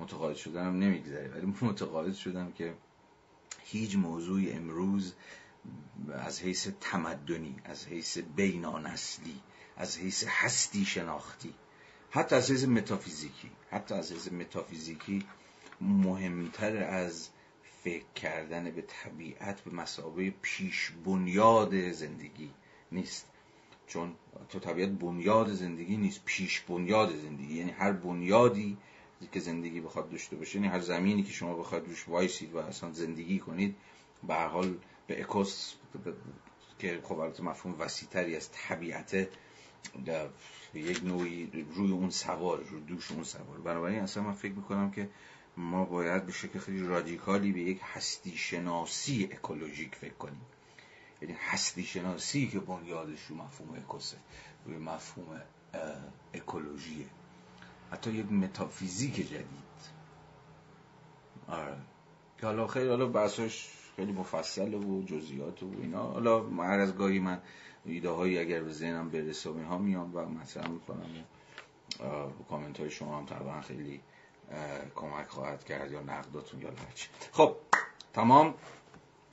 متقاعد 0.00 0.36
شدنم 0.36 0.78
نمیگذره. 0.78 1.28
ولی 1.28 1.46
متقاعد 1.70 2.14
شدم 2.14 2.52
که 2.52 2.74
هیچ 3.64 3.96
موضوعی 3.96 4.52
امروز 4.52 5.14
از 6.12 6.42
حیث 6.42 6.68
تمدنی 6.80 7.56
از 7.64 7.86
حیث 7.86 8.18
بینانسلی 8.18 9.40
از 9.76 9.98
حیث 9.98 10.24
هستی 10.28 10.84
شناختی 10.84 11.54
حتی 12.10 12.36
از 12.36 12.50
حیث 12.50 12.64
متافیزیکی 12.64 13.50
حتی 13.70 13.94
از 13.94 14.12
حیث 14.12 14.32
متافیزیکی 14.32 15.26
مهمتر 15.80 16.76
از 16.76 17.28
فکر 17.84 18.04
کردن 18.14 18.70
به 18.70 18.82
طبیعت 18.82 19.60
به 19.60 19.70
مسابقه 19.74 20.34
پیش 20.42 20.92
بنیاد 21.04 21.90
زندگی 21.92 22.50
نیست. 22.92 23.31
چون 23.92 24.14
تو 24.48 24.58
طبیعت 24.58 24.88
بنیاد 24.88 25.52
زندگی 25.52 25.96
نیست 25.96 26.20
پیش 26.24 26.60
بنیاد 26.60 27.16
زندگی. 27.16 27.54
یعنی 27.54 27.70
هر 27.70 27.92
بنیادی 27.92 28.76
که 29.32 29.40
زندگی 29.40 29.80
بخواد 29.80 30.10
داشته 30.10 30.36
باشه 30.36 30.56
یعنی 30.56 30.68
هر 30.68 30.80
زمینی 30.80 31.22
که 31.22 31.32
شما 31.32 31.54
بخواد 31.54 31.88
روش 31.88 32.08
وایسید 32.08 32.54
و 32.54 32.58
اصلا 32.58 32.92
زندگی 32.92 33.38
کنید 33.38 33.76
به 34.28 34.34
حال 34.34 34.76
به 35.06 35.20
اکوس 35.20 35.74
که 36.78 37.00
خب 37.02 37.18
البته 37.18 37.42
مفهوم 37.42 37.80
وسیتری 37.80 38.36
از 38.36 38.48
طبیعت 38.52 39.28
یک 40.74 41.04
نوعی 41.04 41.64
روی 41.76 41.92
اون 41.92 42.10
سوار 42.10 42.62
روی 42.70 42.80
دوش 42.80 43.12
اون 43.12 43.24
سوار. 43.24 43.58
بنابراین 43.64 44.00
اصلا 44.00 44.22
من 44.22 44.32
فکر 44.32 44.52
می‌کنم 44.52 44.90
که 44.90 45.08
ما 45.56 45.84
باید 45.84 46.26
به 46.26 46.32
شکل 46.32 46.58
خیلی 46.58 46.86
رادیکالی 46.86 47.52
به 47.52 47.60
یک 47.60 47.80
هستی 47.82 48.36
شناسی 48.36 49.28
اکولوژیک 49.32 49.94
فکر 49.94 50.14
کنیم. 50.14 50.40
یعنی 51.22 51.36
هستی 51.40 51.84
شناسی 51.84 52.48
که 52.48 52.60
بنیادش 52.60 53.26
رو 53.28 53.36
مفهوم 53.36 53.74
اکوسه 53.76 54.16
روی 54.66 54.76
مفهوم 54.76 55.40
اکولوژیه. 56.34 57.06
حتی 57.92 58.10
یک 58.12 58.32
متافیزیک 58.32 59.14
جدید. 59.14 59.72
آره. 61.48 61.76
که 62.38 62.46
حالا 62.46 62.66
خیلی 62.66 62.88
حالا 62.88 63.06
بحثش 63.06 63.68
خیلی 63.96 64.12
مفصله 64.12 64.78
و 64.78 65.02
جزئیات 65.02 65.62
و 65.62 65.70
اینا. 65.82 66.02
حالا 66.02 66.42
هر 66.42 66.80
از 66.80 66.96
گاهی 66.96 67.18
من 67.18 67.42
ایده 67.84 68.10
هایی 68.10 68.38
اگر 68.38 68.62
به 68.62 68.72
ذهنم 68.72 69.08
برسه 69.08 69.50
و 69.50 69.56
اینها 69.56 69.78
میام 69.78 70.16
و 70.16 70.24
مثلا 70.24 70.68
می‌کنم 70.68 71.06
و 72.00 72.42
کامنت 72.48 72.80
های 72.80 72.90
شما 72.90 73.18
هم 73.18 73.26
طبعا 73.26 73.60
خیلی 73.60 74.00
کمک 74.94 75.28
خواهد 75.28 75.64
کرد 75.64 75.92
یا 75.92 76.00
نقداتون 76.00 76.60
یا 76.60 76.68
هرچی. 76.68 77.08
خب 77.32 77.56
تمام. 78.12 78.54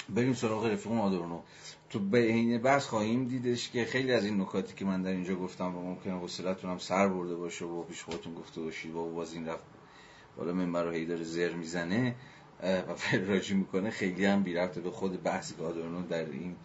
بریم 0.09 0.33
سراغ 0.33 0.65
رفیق 0.65 0.91
آدورنو 0.91 1.41
تو 1.89 1.99
به 1.99 2.19
این 2.19 2.57
بحث 2.57 2.85
خواهیم 2.85 3.27
دیدش 3.27 3.69
که 3.69 3.85
خیلی 3.85 4.13
از 4.13 4.25
این 4.25 4.41
نکاتی 4.41 4.73
که 4.75 4.85
من 4.85 5.01
در 5.01 5.11
اینجا 5.11 5.35
گفتم 5.35 5.77
و 5.77 5.81
ممکنه 5.81 6.13
وصلتون 6.13 6.71
هم 6.71 6.77
سر 6.77 7.07
برده 7.07 7.35
باشه 7.35 7.65
و 7.65 7.83
پیش 7.83 8.03
خودتون 8.03 8.33
گفته 8.33 8.61
باشید 8.61 8.95
و 8.95 9.11
باز 9.11 9.33
این 9.33 9.47
رفت 9.47 9.63
بالا 10.37 10.53
منبر 10.53 10.83
رو 10.83 10.91
هی 10.91 11.05
داره 11.05 11.23
زر 11.23 11.53
می‌زنه 11.53 12.15
و 12.63 12.95
فراجی 12.95 13.53
می‌کنه 13.53 13.89
خیلی 13.89 14.25
هم 14.25 14.43
بی 14.43 14.53
به 14.53 14.91
خود 14.91 15.23
بحثی 15.23 15.55
که 15.55 15.63
آدورنو 15.63 16.07
در 16.07 16.25
این 16.25 16.55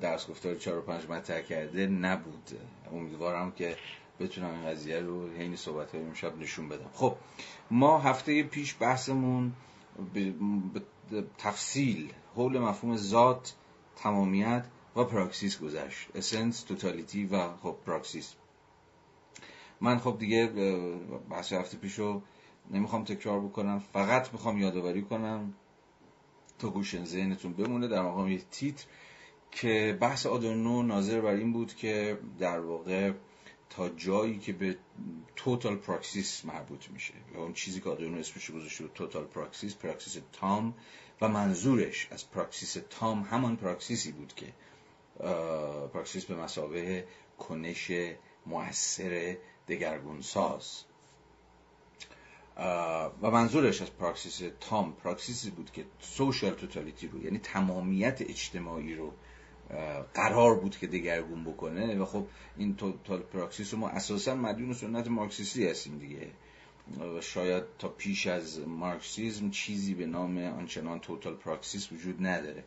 درس 0.00 0.28
گفتار 0.28 0.54
4 0.54 0.78
و 0.78 0.82
5 0.82 1.10
مطرح 1.10 1.40
کرده 1.40 1.86
نبود. 1.86 2.50
امیدوارم 2.92 3.52
که 3.52 3.76
بتونم 4.20 4.50
این 4.50 4.70
قضیه 4.70 5.00
رو 5.00 5.30
حین 5.30 5.56
صحبت 5.56 5.94
های 5.94 6.04
امشب 6.04 6.38
نشون 6.38 6.68
بدم. 6.68 6.90
خب 6.92 7.16
ما 7.70 7.98
هفته 7.98 8.42
پیش 8.42 8.76
بحثمون 8.80 9.52
به 10.14 10.34
تفصیل 11.38 12.12
حول 12.34 12.58
مفهوم 12.58 12.96
ذات 12.96 13.54
تمامیت 13.96 14.64
و 14.96 15.04
پراکسیس 15.04 15.58
گذشت. 15.58 16.08
essence 16.14 16.62
totality 16.62 17.26
و 17.26 17.56
خب 17.56 17.76
praxis. 17.86 18.34
من 19.80 19.98
خب 19.98 20.16
دیگه 20.18 20.46
بحث 21.30 21.52
هفته 21.52 21.76
پیش 21.76 21.98
رو 21.98 22.22
نمی‌خوام 22.70 23.04
تکرار 23.04 23.40
بکنم. 23.40 23.78
فقط 23.78 24.32
می‌خوام 24.32 24.58
یادآوری 24.58 25.02
کنم 25.02 25.54
تا 26.58 26.70
گوشه 26.70 27.04
ذهنتون 27.04 27.52
بمونه 27.52 27.88
در 27.88 28.02
مقام 28.02 28.28
یه 28.28 28.42
تیتر 28.50 28.84
که 29.50 29.98
بحث 30.00 30.26
آدورنو 30.26 30.82
ناظر 30.82 31.20
بر 31.20 31.34
این 31.34 31.52
بود 31.52 31.74
که 31.74 32.18
در 32.38 32.60
واقع 32.60 33.12
تا 33.70 33.88
جایی 33.88 34.38
که 34.38 34.52
به 34.52 34.76
total 35.36 35.76
praxis 35.76 36.44
مربوط 36.44 36.90
میشه. 36.90 37.14
یا 37.34 37.42
اون 37.42 37.52
چیزی 37.52 37.80
که 37.80 37.90
آدورنو 37.90 38.18
اسمش 38.18 38.50
گذاشته 38.50 38.88
total 38.88 39.24
praxis 39.24 39.74
پراکسیس 39.74 40.22
تام 40.32 40.74
و 41.22 41.28
منظورش 41.28 42.08
از 42.10 42.30
پراکسیس 42.30 42.76
تام 42.90 43.22
همان 43.22 43.56
پراکسیسی 43.56 44.12
بود 44.12 44.32
که 44.36 44.46
پراکسیس 45.94 46.24
به 46.24 46.34
مثابه 46.34 47.04
کنش 47.38 47.90
مؤثر 48.46 49.36
دگرگونساز. 49.68 50.82
و 53.22 53.30
منظورش 53.30 53.82
از 53.82 53.90
پراکسیس 53.90 54.42
تام 54.60 54.92
پراکسیسی 54.92 55.50
بود 55.50 55.70
که 55.70 55.84
social 56.00 56.54
totality 56.54 57.08
رو 57.08 57.24
یعنی 57.24 57.38
تمامیت 57.38 58.22
اجتماعی 58.22 58.94
رو 58.94 59.12
قرار 60.14 60.54
بود 60.54 60.78
که 60.78 60.86
دگرگون 60.86 61.44
بکنه. 61.44 61.96
و 61.96 62.04
خب 62.04 62.26
این 62.56 62.76
total 62.76 63.20
praxis 63.22 63.74
رو 63.74 63.80
ما 63.80 63.88
اساسا 63.88 64.34
مدیون 64.34 64.74
سنت 64.74 65.08
مارکسیستی 65.08 65.68
هستیم 65.68 65.98
دیگه. 65.98 66.30
شاید 67.20 67.64
تا 67.78 67.88
پیش 67.88 68.26
از 68.26 68.60
مارکسیزم 68.60 69.50
چیزی 69.50 69.94
به 69.94 70.06
نام 70.06 70.38
آنچنان 70.38 71.00
total 71.00 71.34
praxis 71.34 71.92
وجود 71.92 72.26
نداره. 72.26 72.64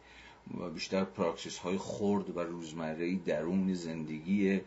و 0.59 0.69
بیشتر 0.69 1.03
پراکسیس 1.03 1.57
های 1.57 1.77
خرد 1.77 2.37
و 2.37 2.39
روزمره 2.39 3.15
درون 3.15 3.73
زندگی 3.73 4.61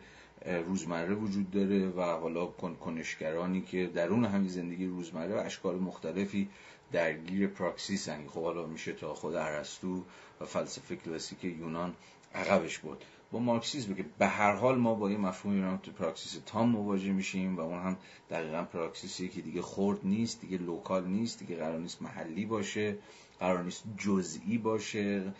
روزمره 0.45 1.15
وجود 1.15 1.51
داره 1.51 1.89
و 1.89 2.01
حالا 2.01 2.45
کنشگرانی 2.45 3.61
که 3.61 3.87
درون 3.87 4.25
همین 4.25 4.49
زندگی 4.49 4.85
روزمره 4.85 5.35
و 5.35 5.37
اشکال 5.37 5.75
مختلفی 5.75 6.49
درگیر 6.91 7.47
پراکسیس 7.47 8.09
هن 8.09 8.15
دیگه 8.15 8.27
خب 8.27 8.43
حالا 8.43 8.65
میشه 8.65 8.93
تا 8.93 9.13
خود 9.13 9.35
ارسطو 9.35 10.03
و 10.41 10.45
فلسفه 10.45 10.95
کلاسیک 10.95 11.43
یونان 11.43 11.93
عقبش 12.35 12.79
برد 12.79 13.05
با 13.31 13.39
مارکسیسم 13.39 13.93
که 13.93 14.05
به 14.17 14.27
هر 14.27 14.55
حال 14.55 14.77
ما 14.77 14.93
با 14.93 15.11
یه 15.11 15.17
مفهومی 15.17 15.61
رو 15.61 15.77
به 15.77 15.84
رو 15.84 15.91
پراکسیس 15.91 16.41
تام 16.45 16.69
مواجه 16.69 17.11
میشیم 17.11 17.57
و 17.57 17.59
اون 17.59 17.79
هم 17.79 17.97
دقیقا 18.29 18.63
پراکسیسی 18.63 19.27
که 19.27 19.41
دیگه 19.41 19.61
خرد 19.61 19.99
نیست 20.03 20.41
دیگه 20.41 20.57
local 20.57 21.07
نیست 21.07 21.39
دیگه 21.39 21.55
قرار 21.55 21.79
نیست 21.79 22.01
محلی 22.01 22.45
باشه 22.45 22.97
قرار 23.39 23.63
نیست 23.63 23.83
جزئی 23.97 24.57
باشه 24.57 25.33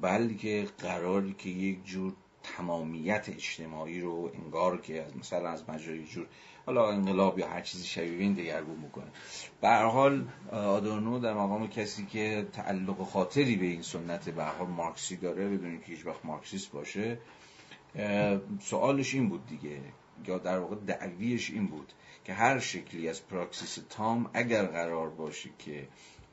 بلکه 0.00 0.68
قراره 0.78 1.34
که 1.38 1.48
یک 1.48 1.84
جور 1.84 2.12
تمامیت 2.42 3.28
اجتماعی 3.28 4.00
رو 4.00 4.32
انگار 4.44 4.80
که 4.80 5.02
از 5.02 5.16
مثلا 5.16 5.48
از 5.48 5.68
مجرای 5.68 6.04
جور 6.04 6.26
حالا 6.66 6.90
انقلاب 6.90 7.38
یا 7.38 7.48
هر 7.48 7.60
چیزی 7.60 7.86
شبیه 7.86 8.18
این 8.18 8.32
دگرگون 8.32 8.76
می‌کنه. 8.76 9.06
به 9.60 9.68
هر 9.68 9.86
حال 9.86 10.28
آدورنو 10.52 11.18
در 11.18 11.34
مقام 11.34 11.68
کسی 11.68 12.06
که 12.06 12.46
تعلق 12.52 13.02
خاطری 13.04 13.56
به 13.56 13.66
این 13.66 13.82
سنت 13.82 14.28
به 14.28 14.44
حال 14.44 14.68
مارکسی 14.68 15.16
داره 15.16 15.48
بدون 15.48 15.80
که 15.80 15.86
هیچ 15.86 16.06
وقت 16.06 16.24
مارکسیست 16.24 16.72
باشه 16.72 17.18
سوالش 18.60 19.14
این 19.14 19.28
بود 19.28 19.46
دیگه 19.46 19.80
یا 20.26 20.38
در 20.38 20.58
واقع 20.58 20.76
دعویش 20.76 21.50
این 21.50 21.66
بود 21.66 21.92
که 22.24 22.32
هر 22.32 22.58
شکلی 22.58 23.08
از 23.08 23.26
پراکسیس 23.26 23.78
تام 23.90 24.30
اگر 24.34 24.66
قرار 24.66 25.10
باشه 25.10 25.50
که 25.58 25.88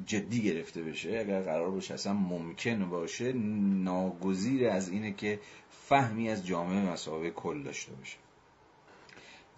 جدی 0.06 0.42
گرفته 0.42 0.82
بشه 0.82 1.10
اگر 1.20 1.42
قرار 1.42 1.72
باشه 1.72 1.94
اصلا 1.94 2.14
ممکن 2.14 2.90
باشه 2.90 3.34
ناگزیر 3.34 4.70
از 4.70 4.90
اینه 4.90 5.12
که 5.12 5.40
فهمی 5.70 6.30
از 6.30 6.46
جامعه 6.46 6.92
مسابقه 6.92 7.32
کل 7.32 7.64
داشته 7.64 7.94
باشه. 7.94 8.18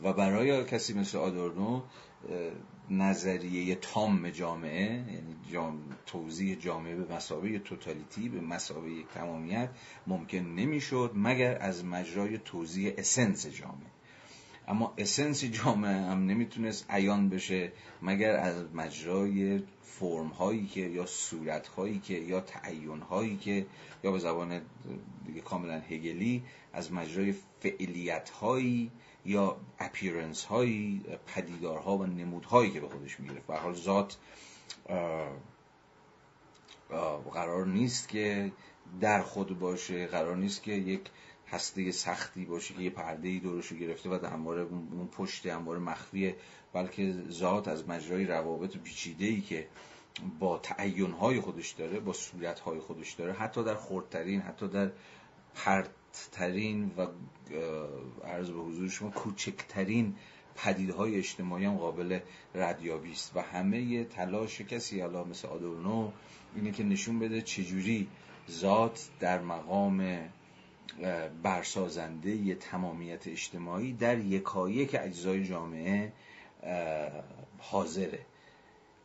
و 0.03 0.13
برای 0.13 0.63
کسی 0.63 0.93
مثل 0.93 1.17
آدورنو 1.17 1.81
نظریه 2.89 3.75
تام 3.75 4.29
جامعه 4.29 4.91
یعنی 4.91 5.35
جام... 5.51 5.79
توضیح 6.05 6.55
جامعه 6.55 6.95
به 6.95 7.15
مسابقه 7.15 7.59
توتالیتی 7.59 8.29
به 8.29 8.41
مسابقه 8.41 9.03
تمامیت 9.13 9.69
ممکن 10.07 10.37
نمی‌شد 10.37 11.11
مگر 11.15 11.57
از 11.61 11.85
مجرای 11.85 12.37
توضیح 12.37 12.93
اسنس 12.97 13.47
جامعه. 13.47 13.91
اما 14.67 14.93
اسنس 14.97 15.43
جامعه 15.43 16.01
هم 16.01 16.25
نمی‌تونست 16.25 16.85
عیان 16.89 17.29
بشه 17.29 17.71
مگر 18.01 18.35
از 18.35 18.63
مجرای 18.73 19.63
فرم 19.81 20.27
هایی 20.27 20.67
که 20.67 20.81
یا 20.81 21.05
صورت 21.05 21.67
هایی 21.67 21.99
که 21.99 22.13
یا 22.13 22.39
تعین 22.41 23.01
هایی 23.01 23.37
که 23.37 23.65
یا 24.03 24.11
به 24.11 24.19
زبان 24.19 24.61
دیگه 25.25 25.41
کاملا 25.41 25.79
هگلی 25.79 26.43
از 26.73 26.93
مجرای 26.93 27.33
فعلیت 27.59 28.29
هایی 28.29 28.91
یا 29.25 29.57
اپیرنس 29.79 30.45
هایی 30.45 31.03
پدیدارها 31.27 31.97
و 31.97 32.05
نمودهایی 32.05 32.71
که 32.71 32.79
به 32.79 32.87
خودش 32.87 33.19
می‌گیره 33.19 33.41
به 33.47 33.57
حال 33.57 33.73
ذات 33.73 34.17
قرار 37.33 37.67
نیست 37.67 38.09
که 38.09 38.51
در 39.01 39.21
خود 39.21 39.59
باشه 39.59 40.07
قرار 40.07 40.35
نیست 40.35 40.63
که 40.63 40.71
یک 40.71 41.01
هسته 41.47 41.91
سختی 41.91 42.45
باشه 42.45 42.73
که 42.73 42.81
یه 42.81 42.89
پرده 42.89 43.27
ای 43.27 43.39
دورش 43.39 43.67
رو 43.67 43.77
گرفته 43.77 44.09
و 44.09 44.25
همواره 44.25 44.61
اون 44.61 45.09
پشت 45.17 45.45
همواره 45.45 45.79
مخفیه 45.79 46.35
بلکه 46.73 47.15
ذات 47.29 47.67
از 47.67 47.89
مجرای 47.89 48.25
روابط 48.25 48.77
پیچیده 48.77 49.25
ای 49.25 49.41
که 49.41 49.67
با 50.39 50.57
تعین 50.57 51.11
های 51.11 51.39
خودش 51.39 51.71
داره 51.71 51.99
با 51.99 52.13
صورت 52.13 52.59
های 52.59 52.79
خودش 52.79 53.13
داره 53.13 53.33
حتی 53.33 53.63
در 53.63 53.75
خردترین 53.75 54.41
حتی 54.41 54.67
در 54.67 54.91
پرتترین 55.55 56.91
و 56.97 57.07
عرض 58.23 58.49
به 58.49 58.59
حضور 58.59 58.89
شما 58.89 59.09
کوچکترین 59.09 60.15
پدیدهای 60.55 61.17
اجتماعی 61.17 61.65
هم 61.65 61.77
قابل 61.77 62.19
ردیابی 62.55 63.11
است. 63.11 63.31
و 63.35 63.41
همه 63.41 64.03
تلاش 64.03 64.61
کسی 64.61 65.01
حالا 65.01 65.23
مثل 65.23 65.47
آدورنو 65.47 66.11
اینه 66.55 66.71
که 66.71 66.83
نشون 66.83 67.19
بده 67.19 67.41
چجوری 67.41 68.07
ذات 68.51 69.09
در 69.19 69.41
مقام 69.41 70.19
برسازنده 71.43 72.31
ی 72.31 72.55
تمامیت 72.55 73.27
اجتماعی 73.27 73.93
در 73.93 74.17
یکایک 74.19 74.95
اجزای 74.99 75.43
جامعه 75.43 76.13
حاضره. 77.59 78.19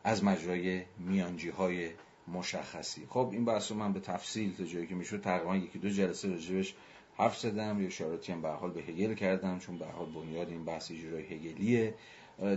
از 0.03 0.23
مجرای 0.23 0.83
میانجی 0.99 1.49
های 1.49 1.89
مشخصی. 2.27 3.05
خب 3.09 3.29
این 3.31 3.45
بحث 3.45 3.71
رو 3.71 3.77
من 3.77 3.93
به 3.93 3.99
تفصیل 3.99 4.55
تا 4.55 4.63
جایی 4.63 4.87
که 4.87 4.95
می‌شد 4.95 5.21
تقریبا 5.21 5.55
یکی 5.55 5.79
دو 5.79 5.89
جلسه 5.89 6.29
راجبش 6.29 6.75
حرف 7.19 7.39
زدم 7.39 7.81
یا 7.81 7.87
اشاراتی 7.87 8.31
هم 8.31 8.41
به 8.41 8.49
حال 8.49 8.71
به 8.71 8.81
هگل 8.81 9.13
کردم 9.13 9.59
چون 9.59 9.77
به 9.77 9.85
حال 9.85 10.05
بنیاد 10.05 10.49
این 10.49 10.65
بحث 10.65 10.91
اجرای 10.91 11.23
هگلیه. 11.23 11.93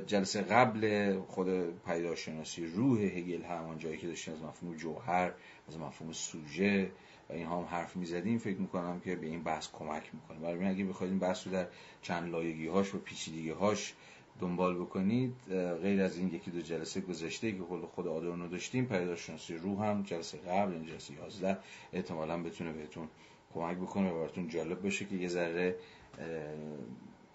جلسه 0.06 0.42
قبل 0.42 1.14
خود 1.20 1.48
پیداشناسی 1.86 2.66
روح 2.66 3.00
هگل 3.00 3.42
همان 3.42 3.78
جایی 3.78 3.96
که 3.96 4.06
داشتیم 4.06 4.34
از 4.34 4.42
مفهوم 4.42 4.76
جوهر 4.76 5.32
از 5.68 5.78
مفهوم 5.78 6.12
سوژه 6.12 6.90
و 7.30 7.32
این 7.32 7.46
هم 7.46 7.66
حرف 7.70 7.96
می‌زدیم 7.96 8.38
فکر 8.38 8.58
می‌کنم 8.58 9.00
که 9.00 9.16
به 9.16 9.26
این 9.26 9.42
بحث 9.42 9.68
کمک 9.72 10.10
می‌کنه. 10.14 10.38
برای 10.38 10.66
اگه 10.66 10.84
بخواید 10.84 11.10
این 11.10 11.20
بحث 11.20 11.46
رو 11.46 11.52
در 11.52 11.66
چند 12.02 12.30
لایگی 12.32 12.66
هاش 12.66 12.94
و 12.94 12.98
پیچیدگی 12.98 13.50
هاش 13.50 13.94
دنبال 14.40 14.74
بکنید 14.74 15.34
غیر 15.82 16.02
از 16.02 16.18
این 16.18 16.34
یکی 16.34 16.50
دو 16.50 16.60
جلسه 16.60 17.00
گذشته 17.00 17.52
که 17.52 17.62
خود 17.62 17.84
خود 17.84 18.06
آدورنو 18.06 18.48
داشتیم 18.48 18.86
پیداشناسی 18.86 19.54
روح 19.54 19.84
هم 19.84 20.02
جلسه 20.02 20.38
قبل 20.38 20.72
این 20.72 20.86
جلسه 20.86 21.14
11 21.14 21.58
احتمالا 21.92 22.42
بتونه 22.42 22.72
بهتون 22.72 23.08
کمک 23.54 23.76
بکنه 23.76 24.10
و 24.10 24.14
براتون 24.14 24.48
جالب 24.48 24.82
باشه 24.82 25.04
که 25.04 25.16
یه 25.16 25.28
ذره 25.28 25.76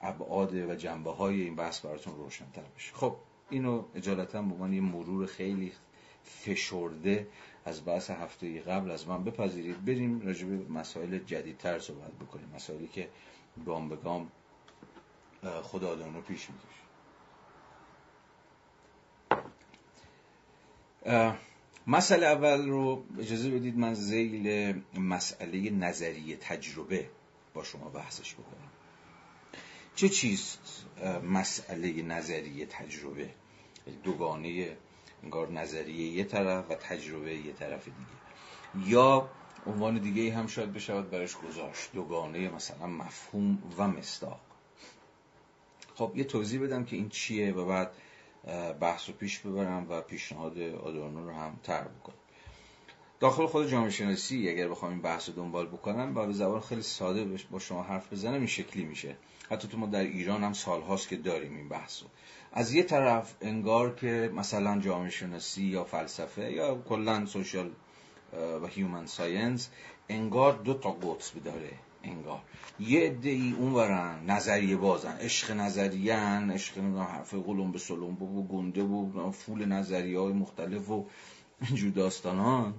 ابعاد 0.02 0.54
و 0.54 0.76
جنبه 0.76 1.12
های 1.12 1.42
این 1.42 1.56
بحث 1.56 1.80
براتون 1.80 2.16
روشنتر 2.16 2.64
بشه 2.76 2.94
خب 2.94 3.16
اینو 3.50 3.84
اجالتا 3.96 4.42
به 4.42 4.54
عنوان 4.54 4.74
یه 4.74 4.82
مرور 4.82 5.26
خیلی 5.26 5.72
فشرده 6.24 7.28
از 7.66 7.86
بحث 7.86 8.10
هفته 8.10 8.60
قبل 8.62 8.92
از 8.92 9.08
من 9.08 9.24
بپذیرید. 9.24 9.86
بریم 9.86 10.22
راجع 10.22 10.48
به 10.48 10.74
مسائل 10.74 11.20
جدیدتر 11.20 11.80
صحبت 11.80 12.12
بکنیم. 12.12 12.52
مسائلی 12.56 12.88
که 12.88 13.10
گام 13.66 13.90
به 13.90 13.96
گام 13.96 14.32
خود 15.62 15.84
آدم 15.84 16.22
پیش 16.22 16.48
می‌کشه. 16.50 16.88
مسئله 21.88 22.26
اول 22.26 22.70
رو 22.70 23.04
اجازه 23.20 23.50
بدید 23.50 23.78
من 23.78 23.94
زیل 23.94 24.76
مسئله 24.98 25.70
نظریه 25.70 26.38
تجربه 26.38 27.10
با 27.54 27.64
شما 27.64 27.90
بحثش 27.90 28.34
بکنم. 28.34 28.72
چه 29.96 30.10
چیست 30.10 30.86
مسئله 31.24 32.02
نظریه 32.02 32.66
تجربه؟ 32.66 33.30
دوگانه 34.04 34.78
انگار 35.24 35.52
نظریه 35.52 36.08
یه 36.08 36.24
طرف 36.24 36.72
و 36.72 36.76
تجربه 36.76 37.36
یه 37.38 37.54
طرف 37.54 37.86
دیگه. 37.86 38.90
یا 38.90 39.30
عنوان 39.66 39.98
دیگه 39.98 40.34
هم 40.34 40.48
شاید 40.48 40.74
بشود 40.74 41.10
برش 41.10 41.36
گذاشت 41.36 41.94
دوگانه 41.94 42.50
مثلا 42.50 42.88
مفهوم 42.88 43.64
و 43.78 43.88
مصداق. 43.88 44.40
خب 45.96 46.12
یه 46.16 46.24
توضیح 46.24 46.62
بدم 46.62 46.86
که 46.86 46.96
این 46.96 47.10
چیه 47.10 47.54
و 47.54 47.66
بعد 47.66 47.92
بحث 48.80 49.10
رو 49.10 49.16
پیش 49.16 49.40
ببرم 49.40 49.86
و 49.90 50.02
پیشنهاد 50.02 50.60
آدورنو 50.60 51.26
رو 51.26 51.34
هم 51.34 51.60
تر 51.64 51.84
بکنم. 51.84 52.16
داخل 53.20 53.46
خود 53.46 53.68
جامعه 53.68 53.90
شناسی 53.90 54.50
اگر 54.50 54.68
بخوام 54.68 54.92
این 54.92 55.02
بحث 55.02 55.30
رو 55.30 55.36
دنبال 55.36 55.68
بکنم 55.68 56.14
با 56.14 56.32
زبان 56.32 56.60
خیلی 56.60 56.82
ساده 56.82 57.38
با 57.52 57.60
شما 57.60 57.84
حرف 57.84 58.14
بزنم 58.14 58.34
این 58.34 58.48
شکلی 58.48 58.84
میشه. 58.84 59.16
حتی 59.50 59.68
تو 59.68 59.78
ما 59.78 59.86
در 59.86 60.04
ایران 60.04 60.44
هم 60.44 60.54
سالهاست 60.54 61.10
که 61.10 61.16
داریم 61.16 61.56
این 61.56 61.70
بحث 61.70 62.02
رو. 62.02 62.10
از 62.54 62.74
یه 62.74 62.84
طرف 62.84 63.36
انگار 63.42 63.96
که 63.96 64.32
مثلا 64.36 64.80
جامعه 64.80 65.10
شناسی 65.10 65.64
یا 65.64 65.84
فلسفه 65.84 66.52
یا 66.52 66.76
کلا 66.90 67.26
سوشال 67.26 67.72
و 68.64 68.68
human 68.68 69.06
science 69.06 69.70
انگار 70.10 70.54
دو 70.54 70.74
تا 70.74 70.92
قطب 70.92 71.44
داره. 71.44 71.72
انگار. 72.10 72.42
یه 72.80 73.00
عده 73.00 73.30
ای 73.30 73.56
اونورن 73.60 74.26
نظریه 74.26 74.78
بازن. 74.78 75.18
عشق 75.18 75.52
نظریان 75.52 76.52
عشق 76.52 76.78
حرف 76.78 77.34
قلمبه 77.34 77.80
سلمبه 77.80 78.24
و 78.24 78.48
گنده 78.48 78.84
و 78.84 79.32
فول 79.32 79.66
نظریه 79.66 80.20
های 80.20 80.34
مختلف 80.34 80.90
و 80.90 81.06
اینجور 81.62 81.92
داستانان 81.92 82.74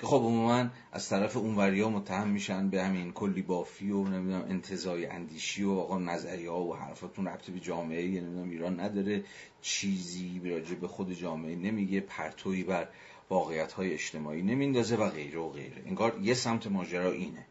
که 0.00 0.06
خب 0.06 0.16
عموما 0.16 0.68
از 0.92 1.08
طرف 1.08 1.36
اونوریا 1.36 1.88
متهم 1.88 2.28
میشن 2.28 2.70
به 2.70 2.84
همین 2.84 3.12
کلی 3.12 3.42
بافی 3.42 3.90
و 3.90 4.04
نمی‌دونم 4.04 4.44
انتزاعی 4.48 5.06
اندیشی 5.06 5.64
و 5.64 5.70
آقا 5.70 5.98
نظریه 5.98 6.50
ها 6.50 6.64
و 6.64 6.76
حرفاتون 6.76 7.26
ربطی 7.26 7.52
به 7.52 7.60
جامعه 7.60 8.06
نمی‌دونم 8.06 8.50
ایران 8.50 8.80
نداره. 8.80 9.24
چیزی 9.62 10.40
راجع 10.44 10.74
به 10.74 10.88
خود 10.88 11.12
جامعه 11.12 11.56
نمیگه. 11.56 12.00
پرتوی 12.00 12.64
بر 12.64 12.88
واقعیت 13.30 13.72
های 13.72 13.92
اجتماعی 13.92 14.42
نمیندازه 14.42 14.96
و 14.96 15.10
غیره 15.10 15.38
و 15.38 15.48
غیره. 15.48 15.82
انگار 15.86 16.18
یه 16.22 16.34
سمت 16.34 16.66
ماجرا 16.66 17.12
اینه. 17.12 17.46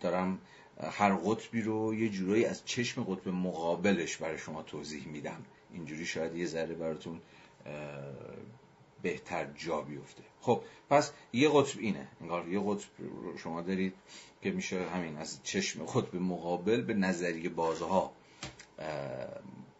دارم 0.00 0.38
هر 0.82 1.14
قطبی 1.14 1.62
رو 1.62 1.94
یه 1.94 2.08
جورایی 2.08 2.44
از 2.44 2.64
چشم 2.64 3.04
قطب 3.04 3.28
مقابلش 3.28 4.16
برای 4.16 4.38
شما 4.38 4.62
توضیح 4.62 5.08
میدم. 5.08 5.44
اینجوری 5.72 6.06
شاید 6.06 6.36
یه 6.36 6.46
ذره 6.46 6.74
براتون 6.74 7.20
بهتر 9.02 9.46
جا 9.56 9.80
بیفته. 9.80 10.22
خب 10.40 10.62
پس 10.90 11.12
یه 11.32 11.48
قطب 11.48 11.78
اینه. 11.78 12.08
انگار 12.20 12.48
یه 12.48 12.60
قطب 12.60 12.88
شما 13.42 13.62
دارید 13.62 13.94
که 14.42 14.50
میشه 14.50 14.88
همین 14.88 15.16
از 15.16 15.38
چشم 15.42 15.84
قطب 15.84 16.16
مقابل 16.16 16.80
به 16.80 16.94
نظریه 16.94 17.48
بازها 17.48 18.12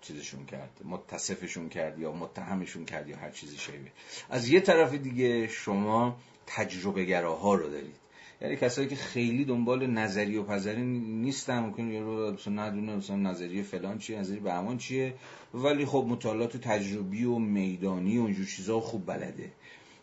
چیزشون 0.01 0.47
کرد 0.47 0.81
متصفشون 0.85 1.69
کرد 1.69 1.99
یا 1.99 2.13
متهمشون 2.13 2.85
کرد 2.85 3.09
یا 3.09 3.17
هر 3.17 3.31
چیزی 3.31 3.57
شیبه 3.57 3.91
از 4.31 4.49
یه 4.49 4.61
طرف 4.61 4.95
دیگه 4.95 5.49
شما 5.49 6.17
تجربه 6.47 7.05
گراها 7.05 7.55
رو 7.55 7.71
دارید. 7.71 7.97
یعنی 8.43 8.57
کسایی 8.57 8.89
که 8.89 8.97
خیلی 8.97 9.45
دنبال 9.45 9.87
نظری 9.87 10.37
و 10.37 10.43
پذری 10.43 10.83
نیستن 10.83 11.59
ممکن 11.59 11.93
رو 11.93 12.33
مثلا 12.33 12.55
ندونه 12.55 12.97
مثلا 12.97 13.17
نظریه 13.17 13.63
فلان 13.63 13.99
چیه 13.99 14.19
نظریه 14.19 14.41
بهمان 14.41 14.79
چیه 14.79 15.15
ولی 15.55 15.85
خب 15.85 16.07
مطالعات 16.09 16.57
تجربی 16.57 17.25
و 17.25 17.39
میدانی 17.39 18.19
و 18.19 18.25
اینجور 18.25 18.47
چیزا 18.47 18.81
خوب 18.81 19.07
بلده 19.07 19.53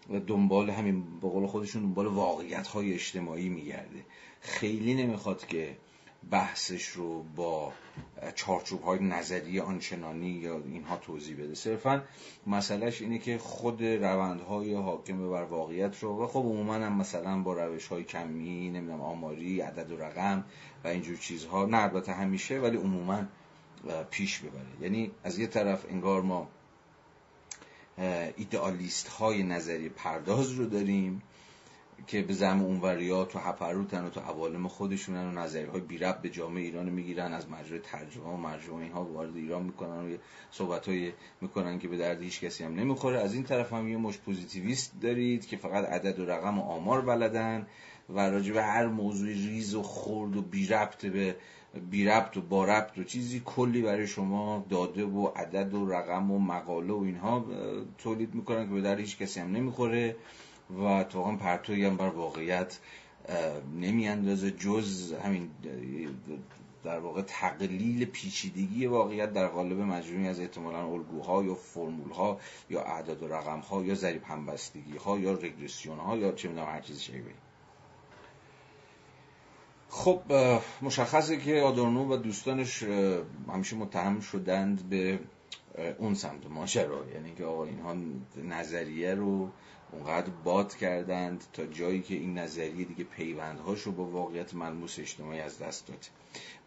و 0.10 0.20
دنبال 0.20 0.70
همین 0.70 1.20
به 1.22 1.30
قول 1.30 1.48
خودشون 1.48 1.82
دنبال 1.82 2.08
واقعیت 2.08 2.68
های 2.68 2.94
اجتماعی 2.94 3.50
میگرده. 3.50 4.06
خیلی 4.42 4.94
نمی‌خواد 4.94 5.48
که 5.48 5.78
بحثش 6.32 6.88
رو 6.88 7.24
با 7.24 7.74
چارچوب 8.36 8.82
های 8.82 9.00
نظری 9.00 9.60
آنچنانی 9.60 10.30
یا 10.30 10.64
اینها 10.66 10.98
توضیح 10.98 11.38
بده. 11.38 11.56
صرفا 11.56 12.04
مسئلهش 12.48 13.02
اینه 13.02 13.20
که 13.20 13.38
خود 13.38 13.84
روندهای 13.84 14.74
حاکم 14.74 15.30
بر 15.30 15.44
واقعیت 15.44 16.04
رو 16.04 16.24
و 16.24 16.28
خب 16.28 16.40
عموما 16.40 16.74
هم 16.74 16.98
مثلا 16.98 17.40
با 17.40 17.54
روش 17.54 17.88
های 17.88 18.04
کمی 18.04 18.70
نمی‌دونم 18.70 19.02
آماری 19.02 19.62
عدد 19.62 19.92
و 19.92 19.98
رقم 19.98 20.44
و 20.84 20.88
اینجور 20.88 21.18
چیزها. 21.18 21.66
نه 21.66 21.78
البته 21.78 22.14
همیشه 22.14 22.60
ولی 22.60 22.78
عموما 22.78 23.26
پیش 24.12 24.40
ببره. 24.40 24.82
یعنی 24.82 25.12
از 25.24 25.40
یه 25.40 25.48
طرف 25.48 25.86
انگار 25.90 26.22
ما 26.22 26.48
ایدئالیست 28.38 29.08
های 29.08 29.44
نظری 29.44 29.90
پرداز 29.90 30.52
رو 30.52 30.66
داریم 30.66 31.22
که 32.08 32.22
به 32.22 32.34
زعم 32.34 32.62
اونوریا 32.62 33.26
تو 33.26 33.40
هپروتن 33.40 34.06
و 34.06 34.10
تو 34.10 34.20
عوالم 34.20 34.68
خودشونن 34.68 35.28
و 35.28 35.32
نظریه 35.32 35.70
های 35.70 35.82
بی 35.82 35.88
ربط 35.88 35.98
به 36.22 36.30
جامعه 36.30 36.64
ایران 36.64 36.90
می‌گیرن 36.90 37.34
از 37.34 37.50
مجرای 37.50 37.80
ترجمه 37.80 38.34
و 38.34 38.38
مرجوع 38.38 38.80
اینها 38.80 39.04
وارد 39.04 39.36
ایران 39.36 39.64
می‌کنن 39.64 40.14
و 40.14 40.18
صحبت 40.52 40.88
های 40.88 41.12
می‌کنن 41.42 41.80
که 41.80 41.88
به 41.88 41.98
درد 41.98 42.22
هیچ 42.22 42.42
کسی 42.42 42.64
هم 42.64 42.76
نمی‌خوره. 42.76 43.20
از 43.20 43.34
این 43.34 43.44
طرف 43.44 43.74
هم 43.74 43.88
یه 43.90 43.98
مشت 43.98 44.18
پوزیتیویست 44.18 44.94
دارید 45.02 45.46
که 45.46 45.58
فقط 45.58 45.86
عدد 45.86 46.20
و 46.20 46.26
رقم 46.26 46.60
و 46.60 46.62
آمار 46.62 47.02
بلدن 47.02 47.68
و 48.10 48.20
راجع 48.20 48.54
به 48.54 48.64
هر 48.64 48.86
موضوع 48.88 49.28
ریز 49.28 49.76
و 49.76 49.84
خرد 49.84 50.38
و 50.38 50.42
بی 50.42 50.68
ربط 50.68 51.06
به 51.06 51.36
بی 51.90 52.06
ربط 52.06 52.38
و 52.38 52.42
با 52.42 52.66
ربط 52.66 52.98
و 52.98 53.04
چیزی 53.04 53.42
کلی 53.46 53.82
برای 53.82 54.08
شما 54.08 54.66
داده 54.70 55.06
و 55.06 55.28
عدد 55.36 55.74
و 55.74 55.86
رقم 55.86 56.32
و 56.32 56.40
مقاله 56.40 56.94
و 56.94 57.04
اینها 57.04 57.46
تولید 57.98 58.36
می‌کنن 58.36 58.68
که 58.68 58.74
به 58.74 58.82
در 58.82 58.98
هیچ 58.98 59.18
کسی 59.18 59.40
هم 59.40 59.52
نمی‌خوره. 59.52 60.16
و 60.70 61.04
تو 61.04 61.38
پرتوی 61.38 61.86
هم 61.86 61.98
بر 61.98 62.10
واقعیت 62.10 62.80
نمیاندازه. 63.76 64.52
جز 64.52 65.14
همین 65.14 65.50
در 66.84 67.00
واقع 67.00 67.22
تقلیل 67.22 68.06
پیچیدگی 68.06 68.86
واقعیت 68.86 69.34
در 69.34 69.48
قالب 69.48 69.80
مجموعی 69.80 70.28
از 70.28 70.40
احتمالا 70.40 70.86
الگوها 70.86 71.44
یا 71.44 71.56
فرمولها 71.56 72.40
یا 72.70 72.82
اعداد 72.82 73.24
و 73.24 73.28
رقمها 73.28 73.84
یا 73.84 73.96
ضریب 73.96 74.24
همبستگی 74.24 74.98
ها 74.98 75.20
یا 75.20 75.34
رگرسیون 75.34 76.00
ها 76.00 76.18
یا 76.18 76.32
چه 76.32 76.48
می‌دونم 76.48 76.68
هر 76.68 76.82
چیزی 76.82 77.00
شیبه 77.00 77.32
خب 79.90 80.22
مشخصه 80.82 81.38
که 81.38 81.62
آدورنو 81.62 82.14
و 82.14 82.18
دوستانش 82.18 82.84
همیشه 83.48 83.76
متهم 83.76 84.20
شدند 84.20 84.90
به 84.90 85.20
اون 85.98 86.14
سمت 86.14 86.46
ماجرا. 86.50 87.06
یعنی 87.14 87.36
که 87.36 87.46
آقا 87.46 87.64
اینها 87.64 87.96
نظریه 88.44 89.14
رو 89.14 89.50
اونقدر 89.92 90.30
باد 90.44 90.76
کردند 90.76 91.44
تا 91.54 91.66
جایی 91.66 92.02
که 92.02 92.16
این 92.16 92.38
نظریه 92.38 92.86
دیگه 92.86 93.04
پیوندهاش 93.04 93.82
رو 93.82 93.92
با 93.92 94.06
واقعیت 94.06 94.54
ملموس 94.54 95.00
اجتماعی 95.00 95.40
از 95.40 95.60
دست 95.60 95.88
داده 95.88 96.08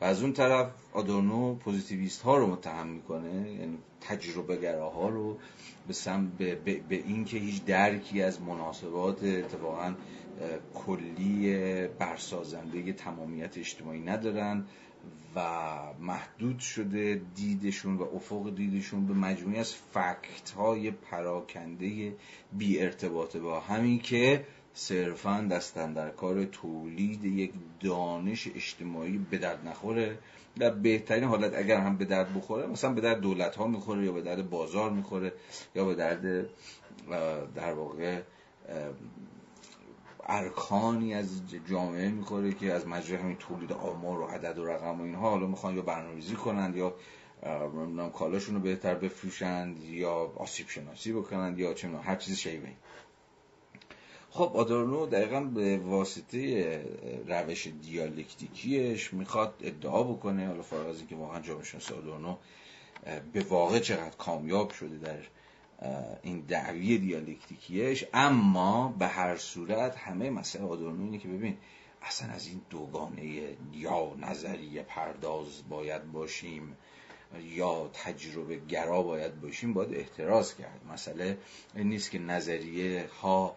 و 0.00 0.04
از 0.04 0.22
اون 0.22 0.32
طرف 0.32 0.70
آدورنو 0.92 1.54
پوزیتیویست 1.54 2.22
ها 2.22 2.36
رو 2.36 2.46
متهم 2.46 2.86
می‌کنه 2.86 3.50
یعنی 3.50 3.78
تجربه 4.00 4.56
گراها 4.56 5.08
رو 5.08 5.38
به, 5.86 5.92
سم 5.92 6.32
به, 6.38 6.54
به, 6.54 6.80
به 6.88 6.94
این 6.96 7.24
که 7.24 7.38
هیچ 7.38 7.64
درکی 7.64 8.22
از 8.22 8.42
مناسبات 8.42 9.24
اتفاقا 9.24 9.94
کلی 10.74 11.56
برسازنده 11.98 12.92
تمامیت 12.92 13.58
اجتماعی 13.58 14.00
ندارن. 14.00 14.64
و 15.36 15.40
محدود 16.00 16.58
شده 16.58 17.20
دیدشون 17.34 17.96
و 17.96 18.02
افق 18.02 18.54
دیدشون 18.54 19.06
به 19.06 19.14
مجموعی 19.14 19.58
از 19.58 19.74
فکت 19.74 20.50
های 20.56 20.90
پراکنده 20.90 22.14
بی 22.52 22.80
ارتباط 22.80 23.36
با 23.36 23.60
همین 23.60 23.98
که 23.98 24.46
صرفا 24.74 25.48
دستن 25.50 25.92
در 25.92 26.10
کار 26.10 26.44
تولید 26.44 27.24
یک 27.24 27.52
دانش 27.80 28.48
اجتماعی 28.54 29.18
به 29.30 29.38
درد 29.38 29.68
نخوره 29.68 30.18
در 30.58 30.70
بهترین 30.70 31.24
حالت 31.24 31.54
اگر 31.54 31.80
هم 31.80 31.96
به 31.96 32.04
درد 32.04 32.34
بخوره 32.34 32.66
مثلا 32.66 32.92
به 32.92 33.00
درد 33.00 33.20
دولت 33.20 33.56
ها 33.56 33.66
می‌خوره 33.66 34.04
یا 34.04 34.12
به 34.12 34.22
درد 34.22 34.50
بازار 34.50 34.90
می‌خوره 34.90 35.32
یا 35.74 35.84
به 35.84 35.94
درد 35.94 36.46
در 37.54 37.72
واقع 37.72 38.20
ارکانی 40.30 41.14
از 41.14 41.42
جامعه 41.68 42.08
می‌خوره 42.08 42.52
که 42.52 42.72
از 42.72 42.88
مجرای 42.88 43.20
همین 43.20 43.36
تولید 43.36 43.72
آمار 43.72 44.20
و 44.20 44.24
عدد 44.24 44.58
و 44.58 44.66
رقم 44.66 45.00
و 45.00 45.02
اینها 45.02 45.30
حالا 45.30 45.46
می‌خوان 45.46 45.76
یا 45.76 45.82
برنامه‌ریزی 45.82 46.34
کنند 46.34 46.76
یا 46.76 46.94
نمی‌دونم 47.46 48.10
کالاشون 48.10 48.54
رو 48.54 48.60
بهتر 48.60 48.94
بفروشند 48.94 49.84
یا 49.84 50.32
آسیب 50.36 50.68
شناسی 50.68 51.12
بکنند 51.12 51.58
یا 51.58 51.74
چه 51.74 51.88
هر 51.88 52.16
چیز 52.16 52.36
شیبه 52.36 52.68
خب 54.30 54.52
آدورنو 54.54 55.06
دقیقا 55.06 55.40
به 55.40 55.78
واسطه 55.78 56.84
روش 57.26 57.66
دیالکتیکیش 57.66 59.14
می‌خواد 59.14 59.54
ادعا 59.62 60.02
بکنه 60.02 60.46
حالا 60.46 60.62
فارغ 60.62 60.88
از 60.88 60.98
اینکه 60.98 61.16
واقعا 61.16 61.40
جامعه 61.40 61.64
شناسی 61.64 61.94
آدورنو 61.94 62.36
به 63.32 63.40
واقع 63.40 63.78
چقدر 63.78 64.16
کامیاب 64.16 64.70
شده 64.70 64.98
در 64.98 65.18
این 66.22 66.40
دعوی 66.40 66.98
دیالکتیکیش 66.98 68.04
اما 68.14 68.94
به 68.98 69.06
هر 69.06 69.36
صورت 69.36 69.96
همه 69.96 70.30
مسئله 70.30 70.64
آدورنو 70.64 71.04
اینه 71.04 71.18
که 71.18 71.28
ببین 71.28 71.56
اصلا 72.02 72.28
از 72.28 72.46
این 72.46 72.60
دوگانه 72.70 73.56
یا 73.72 74.14
نظریه 74.20 74.82
پرداز 74.82 75.68
باید 75.68 76.12
باشیم 76.12 76.76
یا 77.42 77.90
تجربه 77.94 78.56
گرا 78.56 79.02
باید 79.02 79.40
باشیم 79.40 79.74
باید 79.74 79.94
احتراز 79.94 80.56
کرد. 80.56 80.80
مسئله 80.92 81.38
این 81.74 81.88
نیست 81.88 82.10
که 82.10 82.18
نظریه 82.18 83.08
ها 83.22 83.56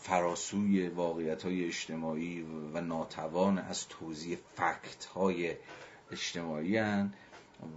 فراسوی 0.00 0.88
واقعیت 0.88 1.42
های 1.42 1.64
اجتماعی 1.64 2.46
و 2.74 2.80
ناتوان 2.80 3.58
از 3.58 3.88
توضیح 3.88 4.38
فکت 4.54 5.04
های 5.04 5.54
اجتماعی 6.12 6.76
هن. 6.76 7.12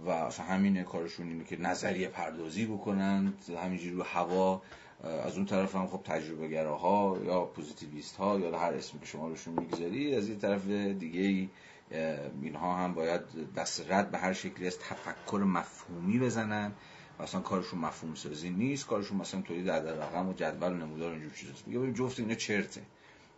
و 0.06 0.10
اصلا 0.10 0.46
همین 0.46 0.82
کارشون 0.82 1.28
اینه 1.28 1.44
که 1.44 1.60
نظریه 1.60 2.08
پردازی 2.08 2.66
بکنند 2.66 3.44
همینجوری 3.64 3.96
رو 3.96 4.02
هوا 4.02 4.62
از 5.24 5.36
اون 5.36 5.46
طرف 5.46 5.74
هم 5.74 5.86
خب 5.86 6.00
تجربه 6.04 6.48
گراها 6.48 7.18
یا 7.24 7.44
پوزیتیویست 7.44 8.16
ها 8.16 8.38
یا 8.38 8.58
هر 8.58 8.72
اسمی 8.72 9.00
که 9.00 9.06
شما 9.06 9.28
روشون 9.28 9.54
می‌گذاری 9.54 10.16
از 10.16 10.28
این 10.28 10.38
طرف 10.38 10.66
دیگه 10.68 11.48
اینها 12.42 12.76
هم 12.76 12.94
باید 12.94 13.20
دست 13.56 13.90
رد 13.90 14.10
به 14.10 14.18
هر 14.18 14.32
شکلی 14.32 14.66
از 14.66 14.78
تفکر 14.78 15.38
مفهومی 15.38 16.18
بزنن 16.18 16.72
و 17.18 17.22
اصلا 17.22 17.40
کارشون 17.40 17.80
مفهوم 17.80 18.14
سازی 18.14 18.50
نیست 18.50 18.86
کارشون 18.86 19.18
مثلا 19.18 19.40
تولید 19.40 19.70
عدد 19.70 19.88
رقم 19.88 20.28
و 20.28 20.32
جدول 20.32 20.72
و 20.72 20.74
نمودار 20.74 21.12
اینجور 21.12 21.32
چیزاست. 21.32 21.68
میگه 21.68 21.92
جفت 21.92 22.20
اینا 22.20 22.34
چرته. 22.34 22.82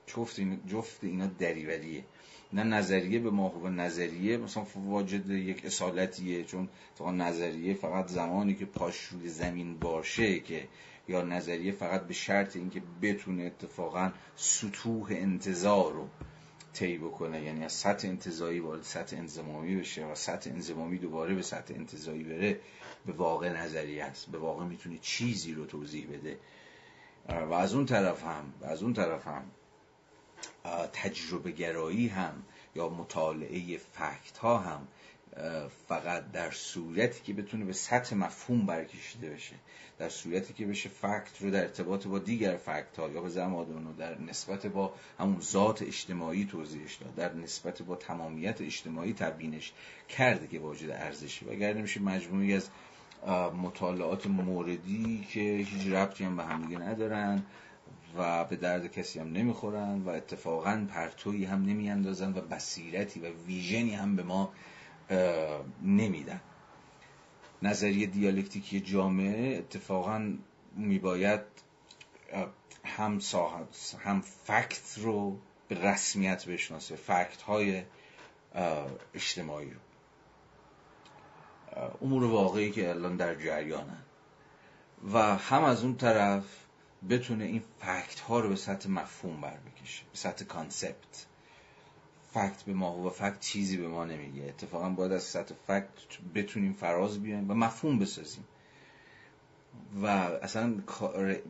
جفت 0.07 0.38
اینا 0.38 0.57
جفت 0.66 1.05
اینا 1.05 1.26
دریوریه. 1.26 2.05
نه 2.53 2.62
نظریه 2.62 3.18
به 3.18 3.30
ماهو 3.30 3.68
نظریه 3.68 4.36
مثلا 4.36 4.66
واجد 4.74 5.30
یک 5.30 5.66
اصالتیه 5.66 6.44
چون 6.44 6.68
فقط 6.94 7.14
نظریه 7.14 7.74
فقط 7.74 8.09
زمانی 8.09 8.55
که 8.55 8.64
پاش 8.64 9.05
روی 9.05 9.28
زمین 9.28 9.78
باشه 9.78 10.40
که 10.40 10.68
یا 11.09 11.22
نظریه 11.22 11.72
فقط 11.72 12.07
به 12.07 12.14
شرط 12.14 12.57
اینکه 12.57 12.82
بتونه 13.03 13.44
اتفاقا 13.44 14.12
سطوح 14.36 15.07
انتظار 15.11 15.92
رو 15.92 16.09
طی 16.72 16.98
بکنه 16.98 17.42
یعنی 17.42 17.64
از 17.64 17.72
سطح 17.72 18.09
انتظایی 18.09 18.61
وارد 18.61 18.82
سطح 18.82 19.16
انزمامی 19.16 19.76
بشه 19.76 20.07
و 20.07 20.14
سطح 20.14 20.51
انزمامی 20.51 20.98
دوباره 20.98 21.34
به 21.34 21.42
سطح 21.42 21.74
انتظایی 21.74 22.24
بره 22.24 22.61
به 23.07 23.12
واقع 23.12 23.53
نظریه 23.53 24.05
است 24.05 24.30
به 24.30 24.38
واقع 24.38 24.64
می‌تونه 24.64 24.98
چیزی 24.98 25.53
رو 25.53 25.66
توضیح 25.66 26.07
بده. 26.07 26.38
و 27.28 27.53
از 27.53 27.74
اون 27.74 27.86
طرف 27.86 28.24
هم 28.24 28.53
و 28.61 28.64
از 28.64 28.82
اون 28.82 28.92
طرف 28.92 29.26
هم 29.26 29.42
تجربه 30.93 31.51
گرایی 31.51 32.09
هم 32.09 32.43
یا 32.74 32.88
مطالعه 32.88 33.76
فکت 33.76 34.38
ها 34.38 34.59
هم 34.59 34.88
فقط 35.88 36.30
در 36.32 36.51
صورتی 36.51 37.22
که 37.24 37.32
بتونه 37.32 37.64
به 37.64 37.72
سطح 37.72 38.16
مفهوم 38.16 38.66
برکشیده 38.66 39.30
بشه 39.30 39.55
در 39.99 40.09
صورتی 40.09 40.53
که 40.53 40.66
بشه 40.66 40.88
فکت 40.88 41.41
رو 41.41 41.51
در 41.51 41.61
ارتباط 41.61 42.07
با 42.07 42.18
دیگر 42.18 42.57
فکت 42.57 42.99
ها 42.99 43.09
یا 43.09 43.20
به 43.20 43.28
زمان 43.28 43.86
و 43.86 43.93
در 43.93 44.20
نسبت 44.20 44.66
با 44.66 44.95
همون 45.18 45.41
ذات 45.41 45.82
اجتماعی 45.82 46.45
توضیحش 46.45 46.95
داد 46.95 47.14
در 47.14 47.34
نسبت 47.34 47.82
با 47.82 47.97
تمامیت 47.97 48.61
اجتماعی 48.61 49.12
تبیینش 49.12 49.72
کرده 50.09 50.47
که 50.47 50.59
واجد 50.59 50.91
ارزشی 50.91 51.45
و 51.45 51.51
اگر 51.51 51.72
نمیشه 51.72 52.01
مجموعی 52.01 52.55
از 52.55 52.68
مطالعات 53.62 54.26
موردی 54.26 55.26
که 55.32 55.41
هیچ 55.41 55.93
ربطی 55.93 56.24
هم 56.24 56.36
به 56.36 56.45
همدیگه 56.45 56.78
ندارن. 56.78 57.43
و 58.16 58.44
به 58.44 58.56
درد 58.56 58.86
کسی 58.86 59.20
هم 59.20 59.32
نمی‌خورن 59.32 60.02
و 60.02 60.08
اتفاقا 60.08 60.86
پرتویی 60.90 61.44
هم 61.44 61.62
نمیاندازن 61.62 62.32
و 62.32 62.40
بصیرتی 62.40 63.20
و 63.20 63.28
ویژنی 63.46 63.94
هم 63.94 64.16
به 64.16 64.22
ما 64.22 64.52
نمیدن. 65.82 66.40
نظریه 67.62 68.06
دیالکتیکی 68.06 68.80
جامعه 68.80 69.58
اتفاقا 69.58 70.32
میباید 70.76 71.40
هم 72.84 73.20
هم 74.04 74.20
فکت 74.20 74.98
رو 74.98 75.38
به 75.68 75.82
رسمیت 75.82 76.46
بشناسه 76.46 76.96
فکت 76.96 77.42
های 77.42 77.82
اجتماعی 79.14 79.70
رو. 79.70 79.80
امور 82.02 82.24
واقعی 82.24 82.70
که 82.70 82.90
الان 82.90 83.16
در 83.16 83.34
جریانن. 83.34 84.02
و 85.12 85.36
هم 85.36 85.64
از 85.64 85.82
اون 85.84 85.96
طرف 85.96 86.44
بتونه 87.09 87.44
این 87.44 87.62
fact 87.78 88.20
ها 88.20 88.40
رو 88.40 88.48
به 88.48 88.57
سطح 88.57 88.88
مفهوم 88.90 89.40
بر 89.40 89.57
بکشه 89.57 90.03
به 90.12 90.16
سطح 90.16 90.44
concept. 90.45 91.26
fact 92.34 92.62
به 92.66 92.72
ما 92.72 92.98
و 92.98 93.11
fact 93.11 93.41
چیزی 93.40 93.76
به 93.76 93.88
ما 93.88 94.05
نمیگه. 94.05 94.42
اتفاقا 94.42 94.88
باید 94.88 95.12
از 95.12 95.22
سطح 95.22 95.55
fact 95.66 95.88
بتونیم 96.34 96.72
فراز 96.72 97.22
بیایم 97.22 97.51
و 97.51 97.55
مفهوم 97.55 97.98
بسازیم. 97.98 98.44
و 100.03 100.07
اصلا 100.07 100.74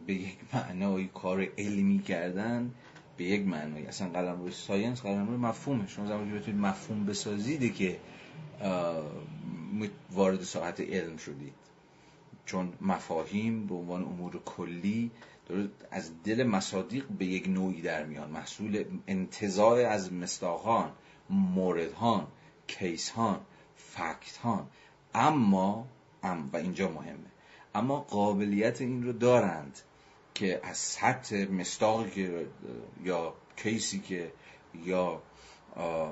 به 0.07 0.14
یک 0.14 0.38
معنای 0.55 1.09
کار 1.14 1.46
علمی 1.59 2.03
کردن 2.03 2.74
به 3.16 3.24
یک 3.24 3.46
معنای 3.46 3.86
اصلا 3.86 4.09
قلم 4.09 4.42
روی 4.42 4.53
ساینس 4.53 5.03
قلم 5.03 5.26
روی 5.26 5.36
مفهومه. 5.36 5.88
شما 5.88 6.07
زمانی 6.07 6.38
بتونید 6.38 6.61
مفهوم 6.61 7.07
بسازید 7.07 7.74
که 7.74 8.01
وارد 10.11 10.42
ساحت 10.42 10.80
علم 10.80 11.16
شدید. 11.16 11.55
چون 12.46 12.72
مفاهیم 12.80 13.66
به 13.66 13.74
عنوان 13.74 14.03
امور 14.03 14.40
کلی 14.44 15.11
از 15.90 16.22
دل 16.22 16.42
مصادیق 16.42 17.07
به 17.07 17.26
یک 17.26 17.48
نوعی 17.48 17.82
در 17.82 18.05
میان. 18.05 18.30
محصول 18.30 18.84
انتظار 19.07 19.80
از 19.80 20.12
مستاخان 20.12 20.92
موردهان 21.30 22.26
کیسهان 22.66 23.40
فکتهان. 23.76 24.66
اما 25.14 25.86
ام 26.22 26.51
و 26.53 26.57
اینجا 26.57 26.88
مهمه. 26.88 27.30
اما 27.74 28.01
قابلیت 28.01 28.80
این 28.80 29.03
رو 29.03 29.12
دارند 29.12 29.78
که 30.34 30.61
از 30.62 30.76
سطح 30.76 31.46
مستاقی 31.53 32.11
که 32.11 32.46
یا 33.05 33.34
کیسی 33.57 34.01
که 34.01 34.32
یا 34.84 35.22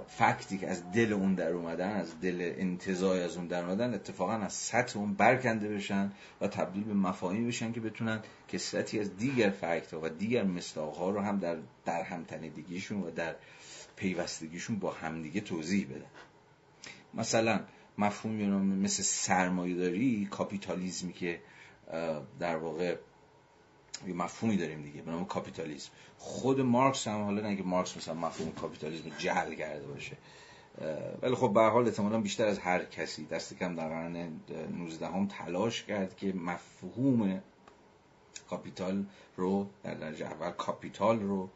فکتی 0.09 0.59
که 0.59 0.69
از 0.69 0.93
دل 0.93 1.13
اون 1.13 1.35
در 1.35 1.51
اومدن 1.51 1.91
از 1.91 2.21
دل 2.21 2.53
انتظای 2.57 3.23
از 3.23 3.37
اون 3.37 3.47
در 3.47 3.65
اومدن 3.65 3.95
اتفاقا 3.95 4.33
از 4.33 4.53
سطح 4.53 4.99
اون 4.99 5.15
برکنده 5.15 5.69
بشن 5.69 6.13
و 6.41 6.49
تبدیل 6.49 6.85
به 6.85 6.95
مفاهیم 6.95 7.47
بشن 7.49 7.73
که 7.73 7.81
بتونن 7.81 8.21
کسرتی 8.49 9.01
از 9.01 9.17
دیگر 9.17 9.51
فکت 9.51 9.95
و 9.95 10.09
دیگر 10.09 10.45
مستاق 10.45 10.97
ها 10.97 11.11
رو 11.11 11.21
هم 11.21 11.39
در, 11.39 11.57
در 11.85 12.03
همتنیدگیشون 12.03 13.03
و 13.03 13.11
در 13.11 13.35
پیوستگیشون 13.97 14.79
با 14.79 14.93
همدیگه 14.93 15.41
توضیح 15.41 15.87
بدن. 15.87 16.11
مثلا 17.15 17.61
مفهومی 17.99 18.47
مثل 18.47 19.03
سرمایه 19.03 19.75
داری 19.75 20.29
کاپیتالیزمی 20.31 21.13
که 21.13 21.41
در 22.39 22.57
واقع 22.57 22.97
یه 24.07 24.15
مفهومی 24.15 24.57
داریم 24.57 24.83
دیگه 24.83 25.03
به 25.03 25.11
نام 25.11 25.25
کاپیتالیسم. 25.25 25.91
خود 26.19 26.61
مارکس 26.61 27.09
هم 27.09 27.25
حالا 27.25 27.43
نه 27.43 27.63
مارکس 27.63 27.97
مثلا 27.97 28.15
مفهوم 28.15 28.53
کاپیتالیسم 28.53 29.11
جعل 29.19 29.55
کرده 29.55 29.87
باشه 29.87 30.17
ولی 31.23 31.35
خب 31.35 31.53
به 31.53 31.57
هر 31.57 31.61
حال 31.61 31.87
احتمالاً 31.87 32.21
بیشتر 32.21 32.47
از 32.47 32.59
هر 32.59 32.85
کسی 32.85 33.27
دست 33.27 33.55
کم 33.55 33.75
در 33.75 33.89
قرن 33.89 34.41
19هم 34.79 35.27
تلاش 35.27 35.83
کرد 35.83 36.17
که 36.17 36.33
مفهوم 36.33 37.43
capital 38.51 39.05
رو 39.37 39.67
در 39.83 39.95
درجه 39.95 40.27
اول 40.27 40.51
capital 40.51 41.21
رو 41.21 41.49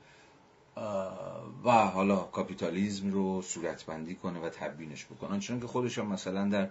و 1.64 1.70
حالا 1.70 2.16
کاپیتالیزم 2.16 3.10
رو 3.10 3.42
صورتبندی 3.42 4.14
کنه 4.14 4.40
و 4.40 4.48
تبیینش 4.48 5.04
بکنه. 5.04 5.38
چون 5.38 5.60
که 5.60 5.66
خودش 5.66 5.98
هم 5.98 6.06
مثلا 6.06 6.48
در 6.48 6.68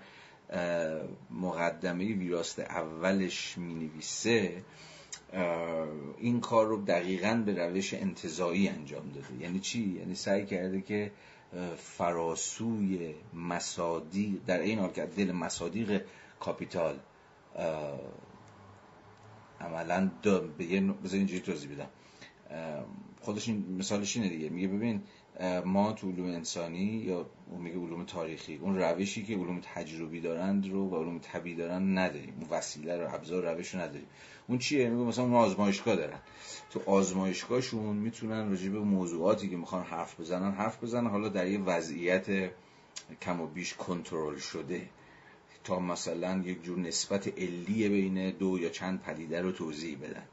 مقدمه 1.32 2.05
ویراست 2.05 2.59
اولش 2.59 3.57
می 3.57 3.74
نویسه 3.74 4.63
این 6.18 6.40
کار 6.40 6.68
رو 6.68 6.82
دقیقا 6.82 7.44
به 7.46 7.54
روش 7.54 7.94
انتظایی 7.94 8.68
انجام 8.68 9.10
داده. 9.10 9.44
یعنی 9.44 9.60
چی؟ 9.60 9.98
یعنی 10.00 10.16
سعی 10.16 10.46
کرده 10.46 10.82
که 10.82 11.12
فراسوی 11.78 13.16
مصادیق 13.34 14.40
در 14.48 14.60
این 14.60 14.80
حال 14.80 14.90
که 14.90 15.06
دل 15.06 15.32
مصادیق 15.32 16.02
کاپیتال 16.40 17.00
عملا 19.62 20.12
به 20.58 20.66
یه 20.66 20.94
اینجوری 21.12 21.40
توضیح 21.40 21.70
بدم. 21.72 21.90
خودش 23.22 23.48
این 23.48 23.76
مثالش 23.80 24.18
اینه 24.18 24.30
دیگه. 24.30 24.50
میگه 24.50 24.68
ببین 24.68 25.04
ما 25.66 25.94
تو 25.94 26.12
علوم 26.12 26.26
انسانی 26.26 26.84
یا 26.84 27.26
میگه 27.60 27.78
علوم 27.78 28.04
تاریخی 28.04 28.56
اون 28.56 28.78
روشی 28.78 29.24
که 29.24 29.36
علوم 29.36 29.60
تجربی 29.60 30.20
دارند 30.20 30.68
رو 30.70 30.89
و 30.89 30.96
علوم 30.96 31.20
طبیعی 31.20 31.56
دارن 31.56 31.98
نداریم. 31.98 32.34
اون 32.39 32.50
وسیله 32.50 32.98
رو 32.98 33.14
ابزار 33.14 33.54
روش 33.54 33.76
رو 33.76 33.82
نداریم. 33.82 34.08
اون 34.48 34.58
چیه؟ 34.58 34.89
میگه 34.89 35.04
مثلا 35.04 35.24
اون 35.24 35.34
آزمایشگاه 35.34 35.96
دارن. 35.96 36.20
تو 36.70 36.82
آزمایشگاهشون 36.86 37.96
می‌تونن 37.96 38.50
راجع 38.50 38.70
به 38.70 38.80
موضوعاتی 38.80 39.50
که 39.50 39.58
می‌خوان 39.58 39.84
حرف 39.84 40.20
بزنن 40.20 40.52
حرف 40.52 40.84
بزنن. 40.84 41.08
حالا 41.08 41.30
در 41.30 41.48
یه 41.48 41.60
وضعیت 41.60 42.52
کم 43.22 43.42
و 43.42 43.48
بیش 43.48 43.74
کنترل 43.74 44.38
شده. 44.38 44.82
تا 45.64 45.80
مثلا 45.80 46.42
یک 46.46 46.64
جور 46.64 46.80
نسبت 46.80 47.28
علی 47.28 47.89
بین 47.89 48.32
دو 48.32 48.60
یا 48.60 48.70
چند 48.70 49.02
پدیده 49.02 49.42
رو 49.42 49.52
توضیح 49.52 49.98
بدن. 49.98 50.24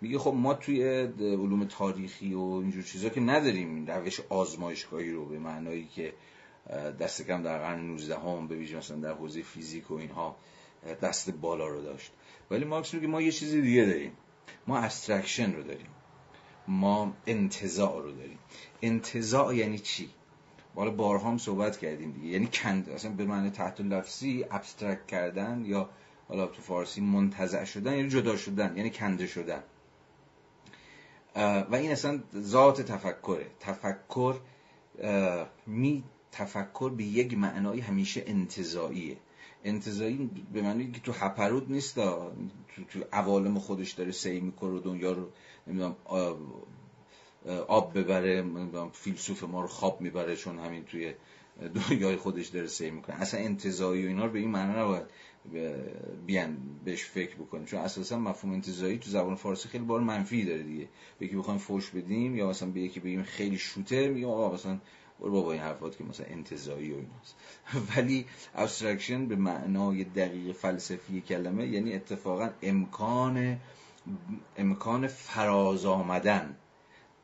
میگه 0.00 0.18
خب 0.18 0.34
ما 0.36 0.54
توی 0.54 0.84
علوم 1.20 1.64
تاریخی 1.64 2.34
و 2.34 2.40
اینجور 2.40 2.82
چیزا 2.82 3.08
که 3.08 3.20
نداریم 3.20 3.86
روش 3.86 4.20
آزمایشگاهی 4.28 5.10
رو 5.10 5.26
به 5.26 5.38
معنایی 5.38 5.88
که 5.94 6.12
دست 7.00 7.26
کم 7.26 7.42
در 7.42 7.58
قرن 7.58 7.80
19 7.80 8.18
هم 8.18 8.48
به 8.48 8.56
ویژه 8.56 8.76
مثلا 8.76 8.96
در 8.96 9.12
حوزه 9.12 9.42
فیزیک 9.42 9.90
و 9.90 9.94
اینها 9.94 10.36
دست 11.02 11.30
بالا 11.30 11.66
رو 11.66 11.82
داشت. 11.82 12.12
ولی 12.50 12.64
مارکس 12.64 12.94
میگه 12.94 13.06
ما 13.06 13.22
یه 13.22 13.32
چیزی 13.32 13.62
دیگه 13.62 13.84
داریم. 13.84 14.12
ما 14.66 14.78
abstraction 14.78 15.52
رو 15.52 15.62
داریم. 15.62 15.86
ما 16.68 17.12
انتزاع 17.26 18.02
رو 18.02 18.12
داریم. 18.12 18.38
انتزاع 18.82 19.56
یعنی 19.56 19.78
چی؟ 19.78 20.10
بالا 20.74 20.90
بارها 20.90 21.30
هم 21.30 21.38
صحبت 21.38 21.78
کردیم 21.78 22.12
دیگه. 22.12 22.26
یعنی 22.26 22.48
کندن 22.52 22.88
اصلا 22.88 23.12
به 23.12 23.24
معنی 23.24 23.50
تحت 23.50 23.80
لفظی 23.80 24.44
abstract 24.50 25.06
کردن 25.06 25.64
یا 25.64 25.88
حالا 26.28 26.46
تو 26.46 26.62
فارسی 26.62 27.00
منتزع 27.00 27.64
شدن 27.64 27.96
یعنی 27.96 28.08
جدا 28.08 28.36
شدن 28.36 28.76
یعنی 28.76 28.90
کنده 28.90 29.26
شدن. 29.26 29.62
و 31.38 31.74
این 31.74 31.90
اصلا 31.90 32.20
ذات 32.36 32.82
تفکره. 32.82 33.46
تفکر 33.60 34.34
می 35.66 36.04
تفکر 36.32 36.90
به 36.90 37.04
یک 37.04 37.38
معنای 37.38 37.80
همیشه 37.80 38.24
انتظاییه. 38.26 39.16
انتظایی 39.64 40.30
به 40.52 40.62
معنی 40.62 40.90
که 40.90 41.00
تو 41.00 41.12
هپرود 41.12 41.72
نیست 41.72 41.94
تو, 41.94 42.32
تو 42.88 43.00
عوالم 43.12 43.58
خودش 43.58 43.92
داره 43.92 44.12
سعی 44.12 44.40
می‌کنه 44.40 44.70
و 44.70 44.78
دنیا 44.78 45.12
رو 45.12 45.28
نمی‌دونم 45.66 45.96
آب 47.68 47.98
ببره 47.98 48.44
فیلسوف 48.92 49.44
ما 49.44 49.60
رو 49.60 49.68
خواب 49.68 50.00
می‌بره 50.00 50.36
چون 50.36 50.58
همین 50.58 50.84
توی 50.84 51.14
دنیای 51.74 52.16
خودش 52.16 52.46
داره 52.46 52.66
سعی 52.66 52.90
می‌کنه. 52.90 53.16
اصلا 53.16 53.40
انتظایی 53.40 54.04
و 54.04 54.08
اینا 54.08 54.24
رو 54.24 54.32
به 54.32 54.38
این 54.38 54.50
معنی 54.50 54.78
نباید 54.80 55.06
بیان 56.26 56.56
بهش 56.84 57.04
فکر 57.04 57.36
بکنیم 57.36 57.64
چون 57.64 57.80
اساسا 57.80 58.18
مفهوم 58.18 58.52
انتظایی 58.52 58.98
تو 58.98 59.10
زبان 59.10 59.34
فارسی 59.34 59.68
خیلی 59.68 59.84
بار 59.84 60.00
منفی 60.00 60.44
داره 60.44 60.62
دیگه. 60.62 60.88
به 61.18 61.26
یکی 61.26 61.36
بخوایم 61.36 61.58
فوش 61.58 61.90
بدیم 61.90 62.36
یا 62.36 62.48
مثلا 62.48 62.70
به 62.70 62.80
یکی 62.80 63.00
بگیم 63.00 63.22
خیلی 63.22 63.58
شوته 63.58 64.08
میگیم 64.08 64.28
آقا 64.28 64.54
مثلا 64.54 64.78
برو 65.20 65.30
بابا 65.32 65.52
این 65.52 65.62
حرفات 65.62 65.98
که 65.98 66.04
مثلا 66.04 66.26
انتزاعی 66.26 66.92
و 66.92 66.96
ایناست. 66.96 67.36
ولی 67.96 68.26
abstraction 68.54 69.26
به 69.26 69.36
معنای 69.36 70.04
دقیق 70.04 70.56
فلسفی 70.56 71.20
کلمه 71.20 71.66
یعنی 71.66 71.94
اتفاقا 71.94 72.50
امکان 72.62 73.60
امکان 74.56 75.06
فراز 75.06 75.84
آمدن 75.84 76.56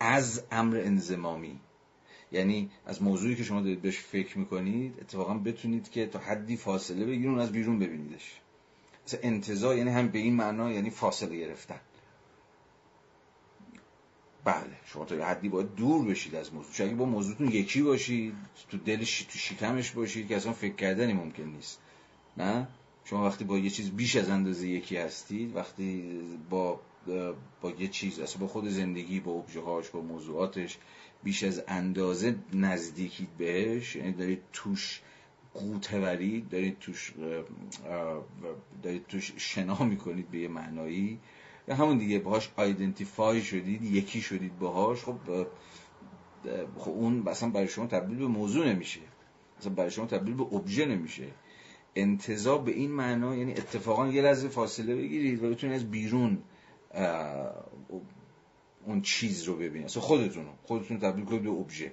از 0.00 0.42
امر 0.50 0.76
انضمامی. 0.76 1.60
یعنی 2.32 2.70
از 2.86 3.02
موضوعی 3.02 3.34
که 3.34 3.44
شما 3.44 3.60
دارید 3.60 3.82
بهش 3.82 3.98
فکر 3.98 4.38
می‌کنید 4.38 4.94
اتفاقا 5.00 5.34
بتونید 5.34 5.90
که 5.90 6.06
تا 6.06 6.18
حدی 6.18 6.56
فاصله 6.56 7.04
بگیرید 7.04 7.26
اون 7.26 7.38
از 7.38 7.52
بیرون 7.52 7.78
ببینیدش. 7.78 8.40
مثلا 9.06 9.20
انتظار 9.22 9.76
یعنی 9.76 9.90
هم 9.90 10.08
به 10.08 10.18
این 10.18 10.34
معنا 10.34 10.72
یعنی 10.72 10.90
فاصله 10.90 11.36
گرفتن. 11.36 11.80
بله 14.44 14.76
شما 14.84 15.04
تا 15.04 15.26
حدی 15.26 15.48
باید 15.48 15.74
دور 15.74 16.04
بشید 16.04 16.34
از 16.34 16.54
موضوع. 16.54 16.72
چون 16.72 16.96
با 16.96 17.04
موضوعتون 17.04 17.48
یکی 17.48 17.82
باشید 17.82 18.34
تو 18.70 18.78
دلش 18.78 19.22
تو 19.22 19.38
شکمش 19.38 19.90
باشید 19.90 20.28
که 20.28 20.36
اصلا 20.36 20.52
فکر 20.52 20.74
کردنی 20.74 21.12
ممکن 21.12 21.42
نیست. 21.42 21.80
نه؟ 22.36 22.68
شما 23.04 23.24
وقتی 23.24 23.44
با 23.44 23.58
یه 23.58 23.70
چیز 23.70 23.90
بیش 23.90 24.16
از 24.16 24.30
اندازه 24.30 24.68
یکی 24.68 24.96
هستید 24.96 25.56
وقتی 25.56 26.20
با 26.50 26.80
با 27.60 27.70
یه 27.70 27.88
چیز 27.88 28.18
اصلا 28.18 28.40
با 28.40 28.46
خود 28.46 28.68
زندگی 28.68 29.20
با 29.20 29.32
ابژه 29.32 29.60
با 29.92 30.00
موضوعاتش 30.00 30.78
بیش 31.24 31.44
از 31.44 31.62
اندازه 31.68 32.36
نزدیکید 32.52 33.28
بهش. 33.38 33.96
یعنی 33.96 34.12
دارید 34.12 34.42
توش 34.52 35.02
قوتوری 35.54 36.40
دارید 36.40 36.78
توش 36.78 37.14
دارید 38.82 39.06
توش 39.06 39.32
شنا 39.36 39.84
می‌کنید 39.84 40.30
به 40.30 40.38
یه 40.38 40.48
معنایی. 40.48 41.18
یا 41.68 41.74
همون 41.74 41.98
دیگه 41.98 42.18
باهاش 42.18 42.50
آیدنتیفای 42.56 43.42
شدید 43.42 43.82
یکی 43.82 44.20
شدید 44.20 44.58
باهاش. 44.58 45.04
خب 45.04 45.16
خب 46.78 46.90
اون 46.90 47.28
اصلا 47.28 47.50
برای 47.50 47.68
شما 47.68 47.86
تبدیل 47.86 48.18
به 48.18 48.26
موضوع 48.26 48.68
نمیشه. 48.68 49.00
اصلا 49.58 49.72
برای 49.72 49.90
شما 49.90 50.06
تبدیل 50.06 50.34
به 50.34 50.42
ابژه 50.42 50.86
نمیشه. 50.86 51.26
انتظار 51.96 52.58
به 52.58 52.72
این 52.72 52.90
معنا 52.90 53.36
یعنی 53.36 53.52
اتفاقا 53.52 54.08
یه 54.08 54.22
لحظه 54.22 54.48
فاصله 54.48 54.94
بگیرید 54.96 55.44
و 55.44 55.50
بتونید 55.50 55.76
از 55.76 55.90
بیرون 55.90 56.38
اون 58.86 59.02
چیز 59.02 59.42
رو 59.42 59.56
ببینید 59.56 59.84
اصلا 59.84 60.02
خودتون 60.02 60.44
خودتون 60.62 60.98
تبدیل 60.98 61.24
کنید 61.24 61.42
به 61.42 61.50
ابژه 61.50 61.92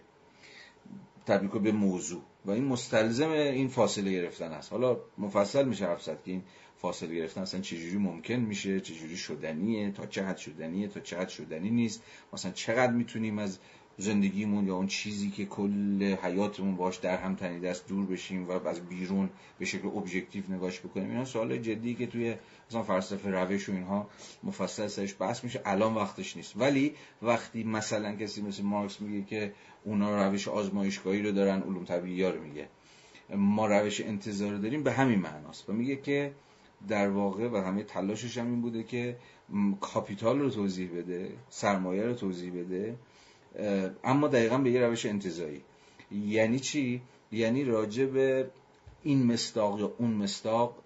تبدیل 1.26 1.50
کنید 1.50 1.64
به 1.64 1.72
موضوع. 1.72 2.22
و 2.46 2.52
این 2.52 2.66
مستلزم 2.66 3.30
این 3.30 3.68
فاصله 3.68 4.12
گرفتن 4.12 4.52
است. 4.52 4.72
حالا 4.72 4.98
مفصل 5.18 5.68
میشه 5.68 5.86
حرف 5.86 6.04
زد 6.04 6.24
که 6.24 6.32
این 6.32 6.44
فاصله 6.78 7.16
گرفتن 7.16 7.42
اصلا 7.42 7.62
چجوری 7.62 7.98
ممکن 7.98 8.36
میشه 8.36 8.80
چجوری 8.80 9.18
شدنیه 9.18 9.92
تا 9.92 10.06
چه 10.06 10.36
شدنیه 10.36 10.88
تا 10.88 11.00
چه 11.00 11.28
شدنی 11.28 11.70
نیست. 11.70 12.04
مثلا 12.34 12.52
چقدر 12.52 12.92
می‌تونیم 12.92 13.40
از 13.40 13.60
زندگیمون 14.02 14.68
یا 14.68 14.76
اون 14.76 14.88
چیزی 14.88 15.30
که 15.30 15.46
کل 15.46 16.16
حیاتمون 16.24 16.76
باش 16.76 16.98
در 16.98 17.18
هم 17.18 17.36
تنیده 17.36 17.70
است 17.70 17.88
دور 17.88 18.06
بشیم 18.06 18.48
و 18.48 18.68
از 18.68 18.82
بیرون 18.82 19.30
به 19.60 19.66
شکل 19.66 19.88
ابژکتیو 19.88 20.44
نگاش 20.50 20.80
بکنیم. 20.80 21.10
اینا 21.10 21.26
سوال 21.26 21.58
جدی 21.58 21.94
که 21.94 22.08
توی 22.08 22.36
مثلا 22.70 22.84
فلسفه 22.84 23.30
روش 23.30 23.70
و 23.70 23.72
اینها 23.72 24.10
مفصل 24.44 24.88
سرش 24.88 25.16
بحث 25.20 25.44
میشه. 25.44 25.62
الان 25.66 25.94
وقتش 25.94 26.38
نیست. 26.38 26.54
ولی 26.56 26.94
وقتی 27.22 27.64
مثلا 27.64 28.16
کسی 28.16 28.42
مثل 28.42 28.64
مارکس 28.64 29.02
میگه 29.02 29.26
که 29.26 29.54
اونا 29.84 30.28
روش 30.28 30.48
آزمایشگاهی 30.48 31.22
رو 31.22 31.32
دارن 31.32 31.62
علوم 31.62 31.86
طبیعی 31.86 32.24
رو 32.24 32.42
میگه. 32.42 32.68
ما 33.36 33.68
روش 33.68 34.02
انتزاع 34.02 34.58
داریم 34.58 34.84
به 34.84 34.92
همین 34.92 35.20
معناست. 35.20 35.70
و 35.70 35.74
میگه 35.74 35.96
که 35.96 36.32
در 36.88 37.10
واقع 37.10 37.48
و 37.48 37.58
همه 37.58 37.84
تلاشش 37.84 38.38
هم 38.38 38.46
این 38.46 38.62
بوده 38.62 38.84
که 38.84 39.18
capital 39.82 40.40
رو 40.40 40.50
توضیح 40.50 40.90
بده 40.98 41.30
سرمایه 41.50 42.04
رو 42.04 42.14
توضیح 42.14 42.54
بده 42.54 42.96
اما 44.04 44.28
دقیقا 44.28 44.58
به 44.58 44.72
یه 44.72 44.82
روش 44.82 45.06
انتزاعی. 45.06 45.62
یعنی 46.12 46.60
چی؟ 46.60 47.02
یعنی 47.32 47.64
راجع 47.64 48.06
به 48.06 48.50
این 49.04 49.26
مصداق 49.26 49.80
یا 49.80 49.94
اون 49.98 50.12
مصداق 50.12 50.84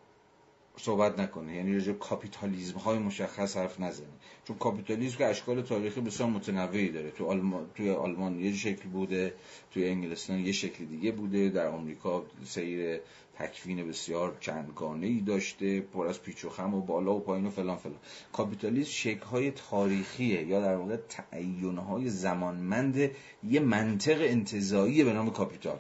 صحبت 0.78 1.20
نکنه. 1.20 1.56
یعنی 1.56 1.74
راجع 1.74 1.94
کاپیتالیزم 1.94 2.78
های 2.78 3.00
مشخص 3.00 3.58
حرف 3.58 3.80
نزنه. 3.80 4.08
چون 4.48 4.58
کاپیتالیسم 4.58 5.18
که 5.18 5.26
اشکال 5.26 5.62
تاریخی 5.62 6.02
بسیار 6.02 6.30
متنوعی 6.30 6.90
داره. 6.90 7.12
تو 7.12 7.26
آلمان 7.26 7.66
توی 7.76 7.92
آلمان 7.92 8.40
یه 8.40 8.54
شکل 8.54 8.90
بوده 8.90 9.34
توی 9.72 9.90
انگلستان 9.90 10.40
یه 10.40 10.52
شکل 10.52 10.86
دیگه 10.86 11.12
بوده. 11.12 11.50
در 11.50 11.68
آمریکا 11.68 12.26
سیر 12.46 13.00
تکوین 13.40 13.88
بسیار 13.88 14.38
چندگانه 14.40 15.08
ای 15.08 15.20
داشته 15.20 15.82
پر 15.82 16.08
از 16.08 16.22
پیچ 16.22 16.46
و 16.46 16.50
خم 16.50 16.74
و 16.74 16.82
بالا 16.82 17.16
و 17.16 17.20
پایین 17.20 17.46
و 17.46 17.50
فلان 17.50 17.78
فلان. 17.78 18.00
کاپیتالیسم 18.34 18.92
شکل 18.92 19.26
های 19.26 19.52
تاریخیه 19.52 20.44
یا 20.44 20.62
در 20.62 20.76
واقع 20.76 20.96
تعین 20.96 21.78
های 21.78 22.10
زمانمند 22.10 23.12
یه 23.44 23.60
منطق 23.60 24.18
انتزاعی 24.22 25.04
به 25.04 25.14
نام 25.14 25.30
capital. 25.30 25.80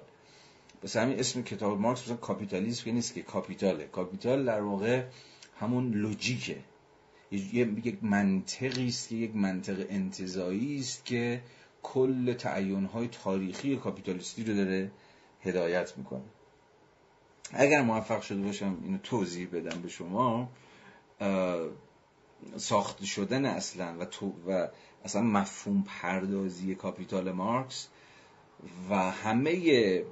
پس 0.84 0.97
همین 0.97 1.20
اسم 1.20 1.41
کتاب 1.41 1.80
مارکس 1.80 2.03
مثلا 2.03 2.16
کاپیتالیسم 2.16 2.86
که 2.86 2.91
نیست 2.91 3.14
که 3.14 3.22
capital 3.21 3.71
ه. 3.71 3.86
capital 3.86 4.45
در 4.45 4.62
واقع 4.62 5.03
همون 5.60 5.91
لوجیکه. 5.91 6.58
یک 7.32 8.03
منطقی 8.03 8.88
است 8.88 9.10
که 9.10 9.16
یک 9.16 9.36
منطق 9.36 9.86
انتظایی 9.89 10.80
است 10.80 11.06
که 11.06 11.41
کل 11.84 12.34
تعین 12.34 12.86
های 12.86 13.08
تاریخی 13.08 13.76
کاپیتالیستی 13.78 14.43
رو 14.43 14.56
داره 14.56 14.91
هدایت 15.41 15.97
می‌کنه. 15.97 16.22
اگر 17.53 17.81
موفق 17.81 18.21
شده 18.21 18.41
باشم 18.41 18.77
اینو 18.83 18.97
توضیح 18.97 19.47
بدم 19.53 19.81
به 19.81 19.89
شما 19.89 20.49
ساخته 22.57 23.05
شدن 23.05 23.45
اصلا 23.45 23.95
و, 23.99 24.05
تو 24.05 24.33
و 24.47 24.67
اصلا 25.05 25.21
مفهوم 25.21 25.83
پردازی 25.87 26.75
کاپیتال 26.75 27.31
مارکس 27.31 27.87
و 28.89 29.11
همه 29.11 30.03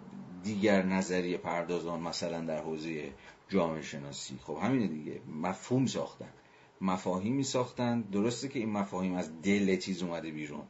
دیگر 0.44 0.84
نظریه 0.84 1.38
پردازان 1.38 2.00
مثلا 2.00 2.42
در 2.42 2.62
حوزه 2.62 3.12
جامعه 3.50 3.82
شناسی. 3.82 4.40
خب 4.44 4.58
همینه 4.64 4.88
دیگه 4.88 5.22
مفهوم 5.42 5.86
ساختن. 5.86 6.30
مفاهیمی 6.82 7.44
ساختن. 7.44 8.02
درسته 8.02 8.48
که 8.48 8.60
این 8.60 8.72
مفاهیم 8.72 9.16
از 9.16 9.42
دل 9.42 9.78
چیز 9.78 10.04
اومده 10.04 10.32
بیرون. 10.32 10.64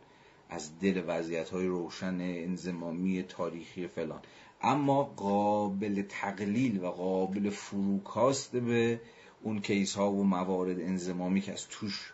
از 0.50 0.80
دل 0.80 1.04
وضعیت 1.08 1.50
های 1.50 1.68
روشن 1.68 2.18
انزمامی 2.22 3.24
تاریخی 3.24 3.88
فلان. 3.88 4.22
اما 4.64 5.04
قابل 5.04 6.02
تقلیل 6.02 6.84
و 6.84 6.88
قابل 6.88 7.50
فروکاست 7.50 8.56
به 8.56 9.02
اون 9.42 9.62
کیس 9.62 9.96
ها 9.96 10.12
و 10.12 10.24
موارد 10.24 10.80
انزمامی 10.80 11.42
که 11.42 11.54
از 11.54 11.68
توش 11.68 12.14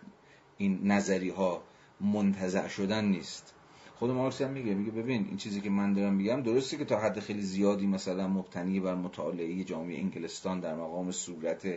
این 0.57 0.79
نظری 0.83 1.29
ها 1.29 1.63
منتزع 2.01 2.67
شدن 2.67 3.05
نیست. 3.05 3.53
خود 3.95 4.11
مارکس 4.11 4.41
هم 4.41 4.51
میگه 4.51 4.73
میگه 4.73 4.91
ببین 4.91 5.25
این 5.27 5.37
چیزی 5.37 5.61
که 5.61 5.69
من 5.69 5.93
دارم 5.93 6.13
میگم 6.13 6.41
درسته 6.41 6.77
که 6.77 6.85
تا 6.85 6.99
حد 6.99 7.19
خیلی 7.19 7.41
زیادی 7.41 7.87
مثلا 7.87 8.27
مبتنی 8.27 8.79
بر 8.79 8.95
مطالعه 8.95 9.63
جامعه 9.63 9.99
انگلستان 9.99 10.59
در 10.59 10.75
مقام 10.75 11.11
صورت 11.11 11.67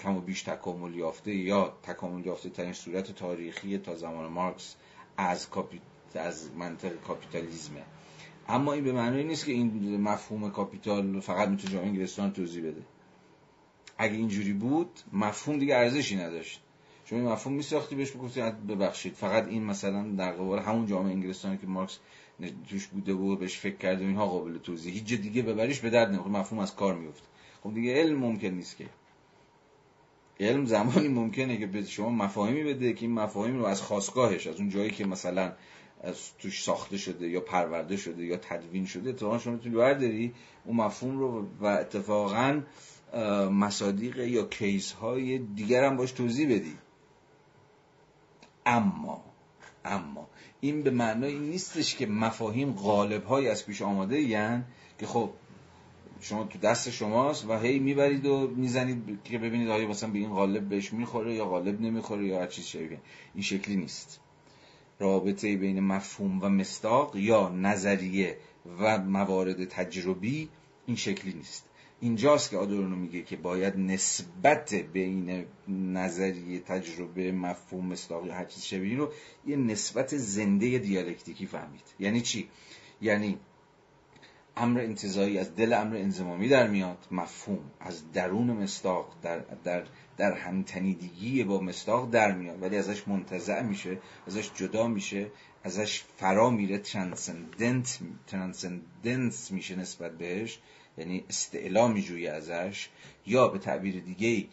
کم 0.00 0.16
و 0.16 0.20
بیش 0.20 0.42
تکامل 0.42 0.94
یافته 0.94 1.34
یا 1.34 1.78
تکامل 1.82 2.26
یافته 2.26 2.50
ترین 2.50 2.72
صورت 2.72 3.12
تاریخی 3.12 3.78
تا 3.78 3.94
زمان 3.94 4.32
مارکس 4.32 4.76
از 5.16 5.48
از 6.14 6.50
منطق 6.56 7.00
کاپیتالیزمه 7.00 7.82
اما 8.48 8.72
این 8.72 8.84
به 8.84 8.92
معنی 8.92 9.24
نیست 9.24 9.46
که 9.46 9.52
این 9.52 10.00
مفهوم 10.00 10.50
کاپیتال 10.50 11.20
فقط 11.20 11.48
می‌تونه 11.48 11.72
جامعه 11.72 11.88
انگلستان 11.88 12.32
توضیح 12.32 12.62
بده. 12.62 12.82
اگه 13.98 14.14
اینجوری 14.14 14.52
بود 14.52 14.90
مفهوم 15.12 15.58
دیگه 15.58 15.76
ارزشی 15.76 16.16
نداشت. 16.16 16.60
چون 17.04 17.18
این 17.18 17.28
مفهوم 17.28 17.56
میساختی 17.56 17.94
بهش 17.94 18.10
بگفتی 18.10 18.40
ببخشید. 18.40 19.12
فقط 19.12 19.46
این 19.48 19.64
مثلا 19.64 20.02
در 20.02 20.32
قبال 20.32 20.58
همون 20.58 20.86
جامعه 20.86 21.12
انگلستانی 21.12 21.58
که 21.58 21.66
مارکس 21.66 21.98
توش 22.68 22.86
بوده 22.86 23.12
و 23.12 23.36
بهش 23.36 23.58
فکر 23.58 23.76
کرده 23.76 24.04
اینها 24.04 24.26
قابل 24.26 24.58
توضیح. 24.58 24.92
هیچ 24.92 25.20
دیگه 25.20 25.42
ببریش 25.42 25.80
به 25.80 25.90
درد 25.90 26.08
نمی‌خوره 26.08 26.32
مفهوم 26.32 26.62
از 26.62 26.76
کار 26.76 26.94
میفته 26.94 27.26
خب 27.62 27.74
دیگه 27.74 27.94
علم 27.94 28.18
ممکن 28.18 28.48
نیست 28.48 28.76
که. 28.76 28.86
علم 30.40 30.64
زمانی 30.64 31.08
ممکنه 31.08 31.56
که 31.56 31.66
به 31.66 31.84
شما 31.84 32.10
مفاهیمی 32.10 32.64
بده 32.64 32.92
که 32.92 33.06
این 33.06 33.14
مفاهیم 33.14 33.58
رو 33.58 33.64
از 33.64 33.82
خاصگاهش 33.82 34.46
از 34.46 34.56
اون 34.56 34.68
جایی 34.68 34.90
که 34.90 35.06
مثلا 35.06 35.52
از 36.00 36.36
توش 36.38 36.64
ساخته 36.64 36.98
شده 36.98 37.28
یا 37.28 37.40
پرورده 37.40 37.96
شده 37.96 38.24
یا 38.24 38.36
تدوین 38.36 38.86
شده 38.86 39.10
اتفاقا 39.10 39.38
شما 39.38 39.52
می‌تونی 39.52 39.74
برداری 39.74 40.34
اون 40.64 40.76
مفهوم 40.76 41.18
رو 41.18 41.46
و 41.60 41.66
اتفاقا 41.66 42.62
مصادیق 43.50 44.18
یا 44.18 44.46
کیس 44.46 44.92
های 44.92 45.38
دیگر 45.38 45.84
هم 45.84 45.96
باش 45.96 46.12
توضیح 46.12 46.54
بدی. 46.54 46.78
اما 48.66 49.24
اما 49.84 50.28
این 50.60 50.82
به 50.82 50.90
معنای 50.90 51.38
نیستش 51.38 51.96
که 51.96 52.06
مفاهیم 52.06 52.72
غالب 52.72 53.24
های 53.24 53.48
از 53.48 53.66
پیش 53.66 53.82
آماده 53.82 54.20
یعنی 54.20 54.64
که 54.98 55.06
خب 55.06 55.30
شما 56.20 56.44
تو 56.44 56.58
دست 56.58 56.90
شماست 56.90 57.44
و 57.48 57.58
هی 57.58 57.78
می‌برید 57.78 58.26
و 58.26 58.48
می‌زنید 58.48 59.18
که 59.24 59.38
ببینید 59.38 59.68
آیا 59.68 59.88
مثلا 59.88 60.10
به 60.10 60.18
این 60.18 60.30
غالب 60.30 60.68
بهش 60.68 60.92
می‌خوره 60.92 61.34
یا 61.34 61.44
غالب 61.44 61.80
نمی‌خوره 61.80 62.26
یا 62.26 62.40
هر 62.40 62.46
چیز 62.46 62.64
شبیه. 62.64 63.00
این 63.34 63.42
شکلی 63.42 63.76
نیست. 63.76 64.20
رابطه 64.98 65.56
بین 65.56 65.80
مفهوم 65.80 66.42
و 66.42 66.48
مستاق 66.48 67.16
یا 67.16 67.48
نظریه 67.48 68.38
و 68.78 68.98
موارد 68.98 69.64
تجربی 69.64 70.48
این 70.86 70.96
شکلی 70.96 71.32
نیست. 71.32 71.64
اینجاست 72.00 72.50
که 72.50 72.56
آدورنو 72.56 72.96
میگه 72.96 73.22
که 73.22 73.36
باید 73.36 73.76
نسبت 73.76 74.74
بین 74.74 75.44
نظریه 75.68 76.60
تجربه 76.60 77.32
مفهوم 77.32 77.86
مستاق 77.86 78.26
یا 78.26 78.34
هر 78.34 78.44
چیز 78.44 78.62
شبیه 78.62 78.96
رو 78.96 79.12
یه 79.46 79.56
نسبت 79.56 80.16
زنده 80.16 80.78
دیالکتیکی 80.78 81.46
فهمید. 81.46 81.84
یعنی 81.98 82.20
چی؟ 82.20 82.48
یعنی 83.00 83.38
امر 84.56 84.80
انتزاعی 84.80 85.38
از 85.38 85.56
دل 85.56 85.72
امر 85.72 85.96
انضمامی 85.96 86.48
در 86.48 86.66
میاد 86.66 87.06
مفهوم. 87.10 87.70
از 87.80 88.12
درون 88.12 88.50
مصداق 88.50 89.16
در, 89.22 89.38
در, 89.64 89.84
در 90.16 90.32
همتنیدگی 90.32 91.44
با 91.44 91.60
مصداق 91.60 92.10
در 92.10 92.32
میاد. 92.32 92.62
ولی 92.62 92.76
ازش 92.76 93.08
منتزع 93.08 93.62
میشه 93.62 93.98
ازش 94.26 94.50
جدا 94.54 94.88
میشه 94.88 95.26
ازش 95.64 96.04
فرا 96.16 96.50
میره 96.50 96.78
transcendent 96.78 97.98
transcendence 98.26 99.50
میشه 99.50 99.76
نسبت 99.76 100.18
بهش. 100.18 100.58
یعنی 100.98 101.24
استعلا 101.28 101.88
میجویه 101.88 102.30
ازش. 102.30 102.88
یا 103.26 103.48
به 103.48 103.58
تعبیر 103.58 104.00
دیگه 104.00 104.46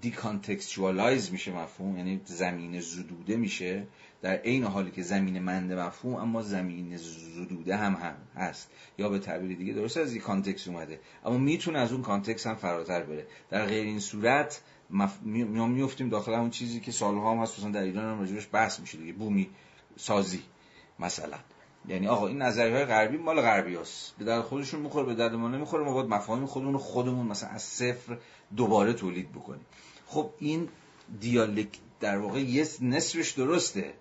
decontextualize 0.00 1.32
میشه 1.32 1.52
مفهوم 1.52 1.96
یعنی 1.96 2.20
زمینه 2.24 2.80
زدوده 2.80 3.36
میشه. 3.36 3.86
در 4.22 4.36
عین 4.36 4.64
حالی 4.64 4.90
که 4.90 5.02
زمینه 5.02 5.38
مند 5.38 5.72
مفهوم 5.72 6.14
اما 6.14 6.42
زمینه 6.42 6.96
زدوده 6.96 7.76
هم, 7.76 7.94
هم 7.94 8.14
هست. 8.42 8.70
یا 8.98 9.08
به 9.08 9.18
تعبیر 9.18 9.56
دیگه 9.56 9.72
درست 9.72 9.96
از 9.96 10.12
این 10.12 10.20
context 10.20 10.68
اومده. 10.68 11.00
اما 11.24 11.38
می‌تونه 11.38 11.78
از 11.78 11.92
اون 11.92 12.02
context 12.02 12.46
هم 12.46 12.54
فراتر 12.54 13.02
بره. 13.02 13.26
در 13.50 13.66
غیر 13.66 13.84
این 13.84 14.00
صورت 14.00 14.60
مف... 14.90 15.22
میفتیم 15.22 16.08
داخل 16.08 16.32
اون 16.32 16.50
چیزی 16.50 16.80
که 16.80 16.92
سالها 16.92 17.32
هم 17.32 17.38
هست 17.38 17.58
مثلا 17.58 17.70
در 17.70 17.82
ایران 17.82 18.04
هم 18.04 18.20
راجع 18.20 18.32
بهش 18.32 18.48
بحث 18.52 18.80
میشه 18.80 18.98
دیگه. 18.98 19.12
بومی 19.12 19.50
سازی 19.96 20.42
مثلا. 20.98 21.38
یعنی 21.88 22.08
آقا 22.08 22.26
این 22.26 22.42
نظریه 22.42 22.74
های 22.74 22.84
غربی 22.84 23.16
مال 23.16 23.40
غربی 23.40 23.76
هست. 23.76 24.14
به 24.18 24.24
درد 24.24 24.42
خودشون 24.42 24.80
می‌خوره 24.80 25.06
به 25.06 25.14
درد 25.14 25.34
ما 25.34 25.48
نمی‌خوره. 25.48 25.84
ما 25.84 25.94
باید 25.94 26.08
مفاهیم 26.08 26.46
خودمون 26.46 26.78
خودمون 26.78 27.26
مثلا 27.26 27.48
از 27.48 27.62
صفر 27.62 28.18
دوباره 28.56 28.92
تولید 28.92 29.32
بکنیم. 29.32 29.66
خب 30.06 30.30
این 30.38 30.68
دیالکت 31.20 31.78
در 32.00 32.18
واقع 32.18 32.40
یه 32.40 32.66
نصفش 32.80 33.30
درسته. 33.30 33.94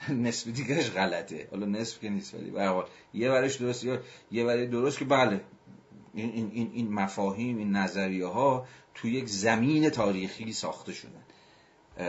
نصف 0.08 0.48
دیگرش 0.48 0.90
غلطه. 0.90 1.48
حالا 1.50 1.66
نصف 1.66 2.00
که 2.00 2.08
نیست 2.08 2.34
ولی 2.34 2.50
به 2.50 2.84
یه 3.14 3.30
ورش 3.30 3.56
درست 3.56 3.84
یه 4.30 4.44
وری 4.44 4.66
درست 4.66 4.98
که 4.98 5.04
بله 5.04 5.40
این, 6.14 6.50
این, 6.54 6.70
این 6.74 6.92
مفاهیم 6.92 7.58
این 7.58 7.76
نظریه 7.76 8.26
ها 8.26 8.66
تو 8.94 9.08
یک 9.08 9.28
زمین 9.28 9.90
تاریخی 9.90 10.52
ساخته 10.52 10.92
شدن. 10.92 11.22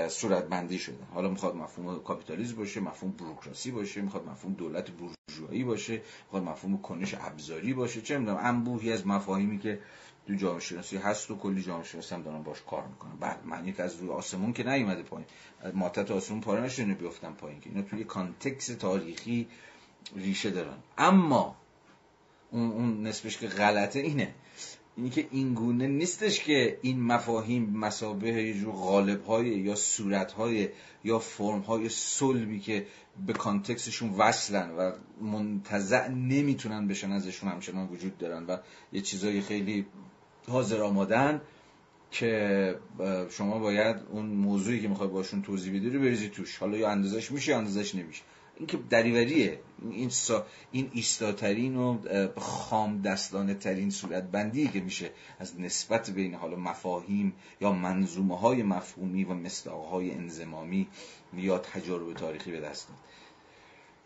صورت 0.09 0.47
بندی 0.47 0.79
شدن 0.79 1.07
حالا 1.13 1.29
می‌خواد 1.29 1.55
مفهوم 1.55 1.99
کاپیتالیسم 2.03 2.55
باشه 2.55 2.79
مفهوم 2.79 3.11
بروکراسی 3.11 3.71
باشه 3.71 4.01
می‌خواد 4.01 4.27
مفهوم 4.27 4.53
دولت 4.53 4.89
بورژوایی 4.91 5.63
باشه 5.63 6.01
می‌خواد 6.23 6.43
مفهوم 6.43 6.77
کنش 6.77 7.15
ابزاری 7.19 7.73
باشه. 7.73 8.01
چه 8.01 8.17
می‌دونم 8.17 8.37
انبوهی 8.41 8.91
از 8.91 9.07
مفاهیمی 9.07 9.59
که 9.59 9.79
تو 10.27 10.33
جامعه 10.33 10.59
شناسی 10.59 10.97
هست 10.97 11.31
و 11.31 11.37
کلی 11.37 11.63
جامعه 11.63 11.83
شناسی 11.83 12.15
هم 12.15 12.21
دارن 12.21 12.43
باش 12.43 12.57
کار 12.69 12.87
می‌کنن. 12.87 13.15
بعد 13.19 13.45
من 13.45 13.67
یک 13.67 13.79
از 13.79 13.95
روی 13.95 14.09
آسمون 14.09 14.53
که 14.53 14.63
نیومده 14.63 15.03
پایین 15.03 15.27
ماتت 15.73 16.11
آسمون 16.11 16.41
پاره 16.41 16.61
نشونه 16.61 16.93
بیفتن 16.93 17.33
پایین 17.33 17.59
که 17.59 17.69
اینا 17.69 17.81
توی 17.81 18.03
context 18.03 18.67
تاریخی 18.67 19.47
ریشه 20.15 20.51
دارن. 20.51 20.77
اما 20.97 21.55
اون, 22.51 22.71
اون 22.71 23.07
نسبش 23.07 23.37
که 23.37 23.47
غلطه 23.47 23.99
اینه 23.99 24.33
اینی 24.97 25.09
که 25.09 25.27
این 25.31 25.53
گونه 25.53 25.87
نیستش 25.87 26.39
که 26.43 26.79
این 26.81 27.01
مفاهیم 27.03 27.69
به 27.69 27.86
مثابه 27.86 28.29
یه 28.29 28.53
جور 28.53 28.73
قالب 28.73 29.25
های 29.25 29.47
یا 29.47 29.75
صورت 29.75 30.31
های 30.31 30.69
یا 31.03 31.19
فرم 31.19 31.59
های 31.59 31.89
صلبی 31.89 32.59
که 32.59 32.85
به 33.27 33.33
context 33.33 33.82
شون 33.82 34.09
وصلن 34.09 34.71
و 34.71 34.91
منتزع 35.21 36.07
نمی‌تونن 36.07 36.87
بشن 36.87 37.11
ازشون 37.11 37.49
همچنان 37.49 37.87
وجود 37.87 38.17
دارن 38.17 38.45
و 38.45 38.57
یه 38.93 39.01
چیزای 39.01 39.41
خیلی 39.41 39.85
حاضر 40.47 40.81
آمادن 40.81 41.41
که 42.11 42.75
شما 43.29 43.59
باید 43.59 43.95
اون 44.11 44.25
موضوعی 44.25 44.81
که 44.81 44.87
می‌خوای 44.87 45.09
باشون 45.09 45.41
توضیح 45.41 45.75
بدی 45.75 45.89
رو 45.89 45.99
بریزی 45.99 46.29
توش. 46.29 46.57
حالا 46.57 46.77
یا 46.77 46.89
اندازش 46.89 47.31
میشه 47.31 47.51
یا 47.51 47.57
اندازش 47.57 47.95
نمیشه. 47.95 48.21
این 48.61 48.67
که 48.67 48.77
دریوریه. 48.89 49.59
این 49.91 50.09
سا 50.09 50.45
این 50.71 50.89
ایستاترین 50.93 51.75
و 51.75 51.97
خام 52.37 53.01
دستانه 53.01 53.53
ترین 53.53 53.89
صورت 53.89 54.23
بندی 54.23 54.67
که 54.67 54.79
میشه 54.79 55.11
از 55.39 55.59
نسبت 55.59 56.09
بین 56.09 56.33
حالا 56.35 56.57
مفاهیم 56.57 57.33
یا 57.61 57.71
منظومه 57.71 58.37
های 58.37 58.63
مفهومی 58.63 59.23
و 59.23 59.33
مصداق 59.33 59.85
های 59.85 60.11
انزمامی 60.11 60.87
یا 61.33 61.57
تجارب 61.57 62.13
تاریخی 62.13 62.51
به 62.51 62.59
دست 62.59 62.87
داد 62.87 62.97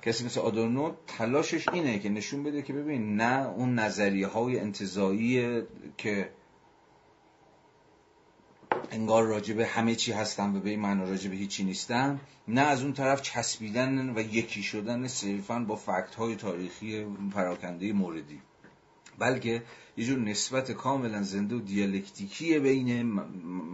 کسی 0.01 0.25
مثل 0.25 0.39
آدورنو 0.39 0.93
تلاشش 1.07 1.69
اینه 1.69 1.99
که 1.99 2.09
نشون 2.09 2.43
بده 2.43 2.61
که 2.61 2.73
ببین 2.73 3.15
نه 3.15 3.47
اون 3.47 3.79
نظریه 3.79 4.27
های 4.27 4.59
انتظایی 4.59 5.61
که 5.97 6.29
انگار 8.91 9.23
راجب 9.23 9.59
همه 9.59 9.95
چی 9.95 10.11
هستن 10.11 10.55
و 10.55 10.59
به 10.59 10.69
این 10.69 10.79
معنا 10.79 11.03
راجب 11.03 11.33
هیچی 11.33 11.63
نیستن 11.63 12.19
نه 12.47 12.61
از 12.61 12.83
اون 12.83 12.93
طرف 12.93 13.21
چسبیدن 13.21 14.09
و 14.15 14.19
یکی 14.19 14.63
شدن 14.63 15.07
صرفا 15.07 15.59
با 15.59 15.75
فکت 15.75 16.15
های 16.15 16.35
تاریخی 16.35 17.05
پراکنده 17.33 17.93
موردی. 17.93 18.41
بلکه 19.19 19.63
یه 19.97 20.05
جور 20.05 20.19
نسبت 20.19 20.71
کاملا 20.71 21.23
زنده 21.23 21.55
و 21.55 21.59
دیالکتیکی 21.59 22.59
بین 22.59 23.03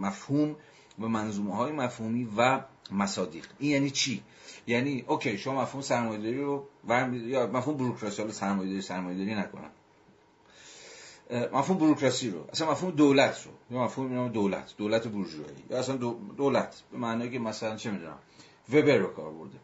مفهوم 0.00 0.56
و 0.98 1.08
منظومه 1.08 1.56
های 1.56 1.72
مفهومی 1.72 2.28
و 2.36 2.60
مصادیق. 2.90 3.46
این 3.58 3.70
یعنی 3.70 3.90
چی؟ 3.90 4.22
یعنی 4.66 5.04
اوکی 5.06 5.38
شما 5.38 5.62
مفهوم 5.62 5.82
سرمایه‌داری 5.82 6.38
رو 6.38 6.68
یا 7.12 7.46
مفهوم 7.46 7.76
بروکراسی 7.76 8.22
رو 8.22 8.32
سرمایه‌داری 8.32 8.82
سرمایه‌داری 8.82 9.34
نکنم. 9.34 9.70
مفهوم 11.32 11.78
بروکراسی 11.78 12.30
رو. 12.30 12.44
اصلا 12.52 12.70
مفهوم 12.70 12.90
دولت 12.90 13.44
رو. 13.46 13.76
یا 13.76 13.84
مفهوم 13.84 14.14
نام 14.14 14.28
دولت. 14.28 14.74
دولت 14.78 15.08
بورژوایی. 15.08 15.56
یا 15.70 15.78
اصلا 15.78 15.96
دولت. 16.36 16.82
به 16.92 16.98
معنی 16.98 17.30
که 17.30 17.38
مثلا 17.38 17.76
چه 17.76 17.90
می‌دونم. 17.90 18.18
وبر 18.72 18.96
رو 18.96 19.06
کار 19.06 19.32
برده. 19.32 19.58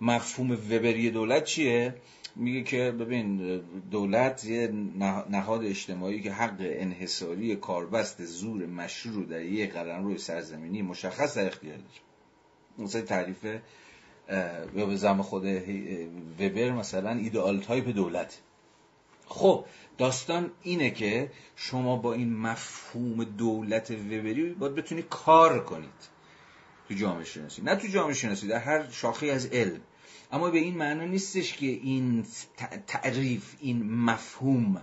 مفهوم 0.00 0.50
وبری 0.50 1.10
دولت 1.10 1.44
چیه؟ 1.44 1.94
میگه 2.36 2.62
که 2.62 2.90
ببین 2.90 3.60
دولت 3.90 4.44
یه 4.44 4.72
نهاد 5.30 5.64
اجتماعی 5.64 6.20
که 6.20 6.32
حق 6.32 6.56
انحصاری 6.60 7.56
کاربست 7.56 8.24
زور 8.24 8.66
مشروع 8.66 9.14
رو 9.14 9.24
در 9.24 9.42
یک 9.42 9.70
روی 9.76 10.18
سرزمینی 10.18 10.82
مشخص 10.82 11.36
در 11.36 11.46
اختیار 11.46 11.76
داره 11.76 11.88
مثلا 12.78 13.00
تعریف 13.02 13.44
یا 14.76 14.86
به 14.86 14.96
زم 14.96 15.22
خود 15.22 15.44
وبر 16.40 16.70
مثلا 16.70 17.10
ایدئال 17.10 17.60
تایپ 17.60 17.88
دولت. 17.88 18.38
خب 19.30 19.64
داستان 19.98 20.50
اینه 20.62 20.90
که 20.90 21.30
شما 21.56 21.96
با 21.96 22.12
این 22.14 22.36
مفهوم 22.36 23.24
دولت 23.24 23.90
وبری 23.90 24.52
باید 24.52 24.74
بتونی 24.74 25.02
کار 25.02 25.64
کنید 25.64 26.08
تو 26.88 26.94
جامعه 26.94 27.24
شناسی. 27.24 27.62
نه 27.62 27.76
تو 27.76 27.88
جامعه 27.88 28.14
شناسی 28.14 28.48
در 28.48 28.58
هر 28.58 28.90
شاخی 28.90 29.30
از 29.30 29.46
علم. 29.46 29.80
اما 30.32 30.50
به 30.50 30.58
این 30.58 30.76
معنا 30.76 31.04
نیستش 31.04 31.52
که 31.52 31.66
این 31.66 32.26
تعریف 32.86 33.54
این 33.60 33.92
مفهوم 33.92 34.82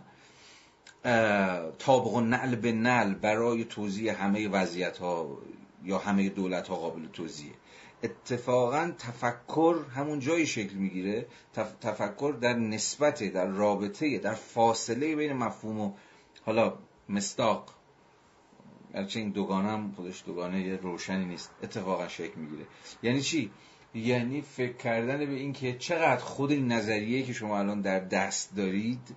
طابق 1.80 2.14
و 2.14 2.22
نعل 2.22 2.56
به 2.56 2.72
نعل 2.72 3.14
برای 3.14 3.64
توضیح 3.64 4.24
همه 4.24 4.48
وضعیت 4.48 4.98
ها 4.98 5.38
یا 5.84 5.98
همه 5.98 6.30
دولت 6.30 6.68
ها 6.68 6.76
قابل 6.76 7.08
توضیحه 7.08 7.56
اتفاقا 8.04 8.91
تفکر 8.98 9.76
همون 9.95 10.20
جایی 10.20 10.48
شکل 10.48 10.76
می‌گیره 10.76 11.26
تفکر 11.82 12.38
در 12.41 12.54
نسبت 12.54 13.24
در 13.24 13.45
رابطه 13.45 14.18
در 14.18 14.34
فاصله 14.34 15.16
بین 15.16 15.34
مفهوم 15.34 15.80
و 15.80 15.93
حالا 16.45 16.74
مستاق 17.10 17.74
گرچه 18.93 19.20
این 19.20 19.30
دوگانه 19.30 19.70
هم 19.70 19.91
خودش 19.95 20.24
دوگانه 20.26 20.76
روشنی 20.76 21.26
نیست. 21.26 21.52
اتفاقا 21.64 22.08
شکل 22.08 22.39
می‌گیره. 22.39 22.66
یعنی 23.04 23.22
چی؟ 23.22 23.52
یعنی 23.93 24.41
فکر 24.41 24.74
کردن 24.74 25.18
به 25.18 25.34
این 25.34 25.54
که 25.54 25.78
چقدر 25.78 26.22
خود 26.22 26.52
این 26.52 26.72
نظریه 26.72 27.24
که 27.24 27.34
شما 27.34 27.60
الان 27.60 27.82
در 27.82 28.00
دست 28.00 28.56
دارید 28.56 29.16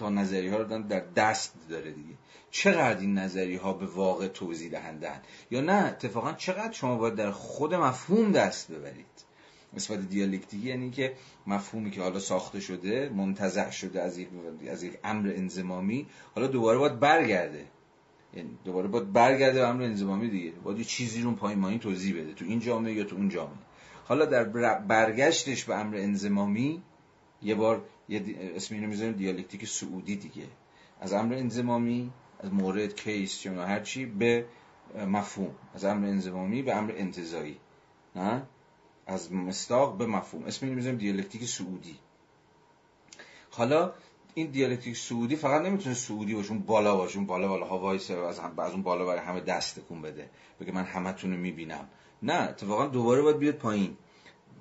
تا 0.00 0.08
نظریه 0.08 0.50
ها 0.50 0.56
رو 0.56 0.82
در 0.82 1.00
دست 1.16 1.54
داره 1.70 1.90
دیگه. 1.90 2.14
چقدر 2.50 3.00
این 3.00 3.18
نظریه 3.18 3.60
ها 3.60 3.72
به 3.72 3.86
واقع 3.86 4.28
توضیح 4.28 4.70
دهندن 4.70 5.20
یا 5.50 5.60
نه 5.60 5.72
اتفاقا 5.72 6.32
چقدر 6.32 6.72
شما 6.72 6.96
باید 6.96 7.14
در 7.14 7.30
خود 7.30 7.74
مفهوم 7.74 8.32
دست 8.32 8.72
ببرید؟ 8.72 9.06
نسبت 9.72 10.08
دیالکتیکی 10.08 10.68
یعنی 10.68 10.90
که 10.90 11.12
مفهومی 11.46 11.90
که 11.90 12.00
حالا 12.02 12.18
ساخته 12.18 12.60
شده 12.60 13.10
منتزع 13.14 13.70
شده 13.70 14.02
از 14.02 14.18
یک, 14.18 14.28
از 14.70 14.82
یک 14.82 14.98
امر 15.04 15.32
انزمامی 15.36 16.06
حالا 16.34 16.46
دوباره 16.46 16.78
باید 16.78 17.00
برگرده. 17.00 17.64
یعنی 18.34 18.58
دوباره 18.64 18.88
باید 18.88 19.12
برگرده 19.12 19.60
به 19.60 19.66
امر 19.66 19.82
انزمامی 19.82 20.28
دیگه. 20.28 20.50
باید 20.50 20.78
یه 20.78 20.84
چیزی 20.84 21.22
رو 21.22 21.32
پایین 21.32 21.58
مانی 21.58 21.78
توضیح 21.78 22.20
بده. 22.20 22.34
تو 22.34 22.44
این 22.44 22.60
جامعه 22.60 22.92
یا 22.92 23.04
تو 23.04 23.16
اون 23.16 23.28
جامعه. 23.28 23.56
حالا 24.04 24.24
در 24.24 24.44
برگشتش 24.78 25.64
به 25.64 25.74
امر 25.74 25.96
انزمامی 25.96 26.82
یه 27.42 27.54
بار 27.54 27.82
یه 28.10 28.22
اسم 28.56 28.74
اینو 28.74 28.86
می‌ذاریم 28.86 29.12
دیالکتیک 29.12 29.64
صعودی 29.68 30.16
دیگه. 30.16 30.46
از 31.00 31.12
امر 31.12 31.34
انضمامی 31.34 32.10
از 32.40 32.52
مورد 32.52 32.94
case 32.94 33.38
چه 33.38 33.50
هر 33.52 33.80
چی 33.80 34.06
به 34.06 34.44
مفهوم. 35.06 35.54
از 35.74 35.84
امر 35.84 36.06
انضمامی 36.06 36.62
به 36.62 36.76
امر 36.76 36.92
انتزاعی 36.96 37.56
نه؟ 38.16 38.42
از 39.06 39.32
مصداق 39.32 39.96
به 39.98 40.06
مفهوم. 40.06 40.44
اسم 40.44 40.66
اینو 40.66 40.76
می‌ذاریم 40.76 40.98
دیالکتیک 40.98 41.44
صعودی. 41.44 41.96
حالا 43.50 43.92
این 44.34 44.50
دیالکتیک 44.50 44.96
صعودی 44.96 45.36
فقط 45.36 45.62
نمی‌تونه 45.62 45.94
صعودی 45.94 46.34
باشه 46.34 46.50
اون 46.50 46.60
بالا 46.60 46.96
باشه 46.96 47.16
اون 47.16 47.26
بالا 47.26 47.48
بالا 47.48 47.66
ها 47.66 47.92
از 47.92 48.10
از 48.58 48.72
اون 48.72 48.82
بالا 48.82 49.06
برای 49.06 49.20
همه 49.20 49.40
دست 49.40 49.80
تکون 49.80 50.02
بده. 50.02 50.30
بگه 50.60 50.72
من 50.72 50.84
همتون 50.84 51.30
رو 51.30 51.36
می‌بینم. 51.36 51.88
نه 52.22 52.34
اتفاقا 52.34 52.86
دوباره 52.86 53.22
باید 53.22 53.38
بیاد 53.38 53.54
پایین. 53.54 53.96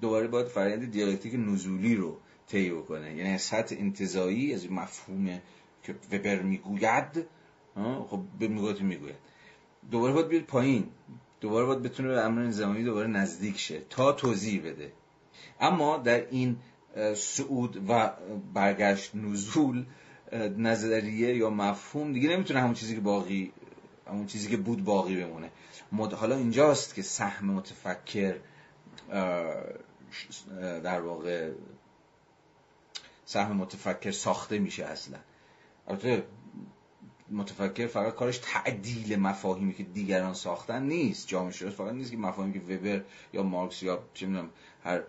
دوباره 0.01 0.27
باید 0.27 0.47
فرآیند 0.47 0.91
دیالکتیک 0.91 1.33
نزولی 1.33 1.95
رو 1.95 2.17
طی 2.49 2.69
بکنه. 2.69 3.15
یعنی 3.15 3.37
سطح 3.37 3.75
انتزاعی 3.79 4.53
از 4.53 4.71
مفهوم 4.71 5.39
که 5.83 5.95
وبر 6.11 6.41
می‌گوید 6.41 7.25
خب 8.09 8.21
به 8.39 8.47
می‌گوید 8.47 8.81
می‌گوید. 8.81 9.15
دوباره 9.91 10.13
باید 10.13 10.27
بیاد 10.27 10.43
پایین. 10.43 10.87
دوباره 11.41 11.65
باید 11.65 11.81
بتونه 11.81 12.09
به 12.09 12.21
امر 12.21 12.51
زمانی 12.51 12.83
دوباره 12.83 13.07
نزدیک 13.07 13.59
شه 13.59 13.81
تا 13.89 14.11
توضیح 14.11 14.61
بده. 14.61 14.91
اما 15.59 15.97
در 15.97 16.27
این 16.29 16.57
سعود 17.15 17.89
و 17.89 18.11
برگشت 18.53 19.15
نزول 19.15 19.85
نظریه 20.57 21.35
یا 21.35 21.49
مفهوم 21.49 22.13
دیگه 22.13 22.29
نمی‌تونه 22.29 22.59
همون 22.59 22.73
چیزی 22.73 22.95
که 22.95 23.01
باقی 23.01 23.51
همون 24.07 24.25
چیزی 24.25 24.49
که 24.49 24.57
بود 24.57 24.83
باقی 24.83 25.23
بمونه. 25.23 25.49
حالا 26.15 26.35
اینجاست 26.35 26.95
که 26.95 27.01
سهم 27.01 27.45
متفکر 27.45 28.35
در 30.83 31.01
واقع 31.01 31.51
سهم 33.29 33.57
متفکر 33.57 34.11
ساخته 34.11 34.59
میشه 34.59 34.85
اصلا. 34.85 35.17
البته 35.87 36.23
متفکر 37.31 37.87
فقط 37.87 38.15
کارش 38.15 38.37
تعدیل 38.37 39.19
مفاهیمی 39.19 39.73
که 39.73 39.83
دیگران 39.83 40.33
ساختن 40.33 40.83
نیست. 40.83 41.27
جامعه 41.27 41.51
شناس 41.51 41.73
فقط 41.73 41.93
نیست 41.93 42.11
که 42.11 42.17
مفاهیمی 42.17 42.53
که 42.53 42.75
وبر 42.75 43.03
یا 43.33 43.43
مارکس 43.43 43.83
یا 43.83 44.03
چه 44.13 44.25
می‌دونم 44.25 44.49
هر 44.83 45.01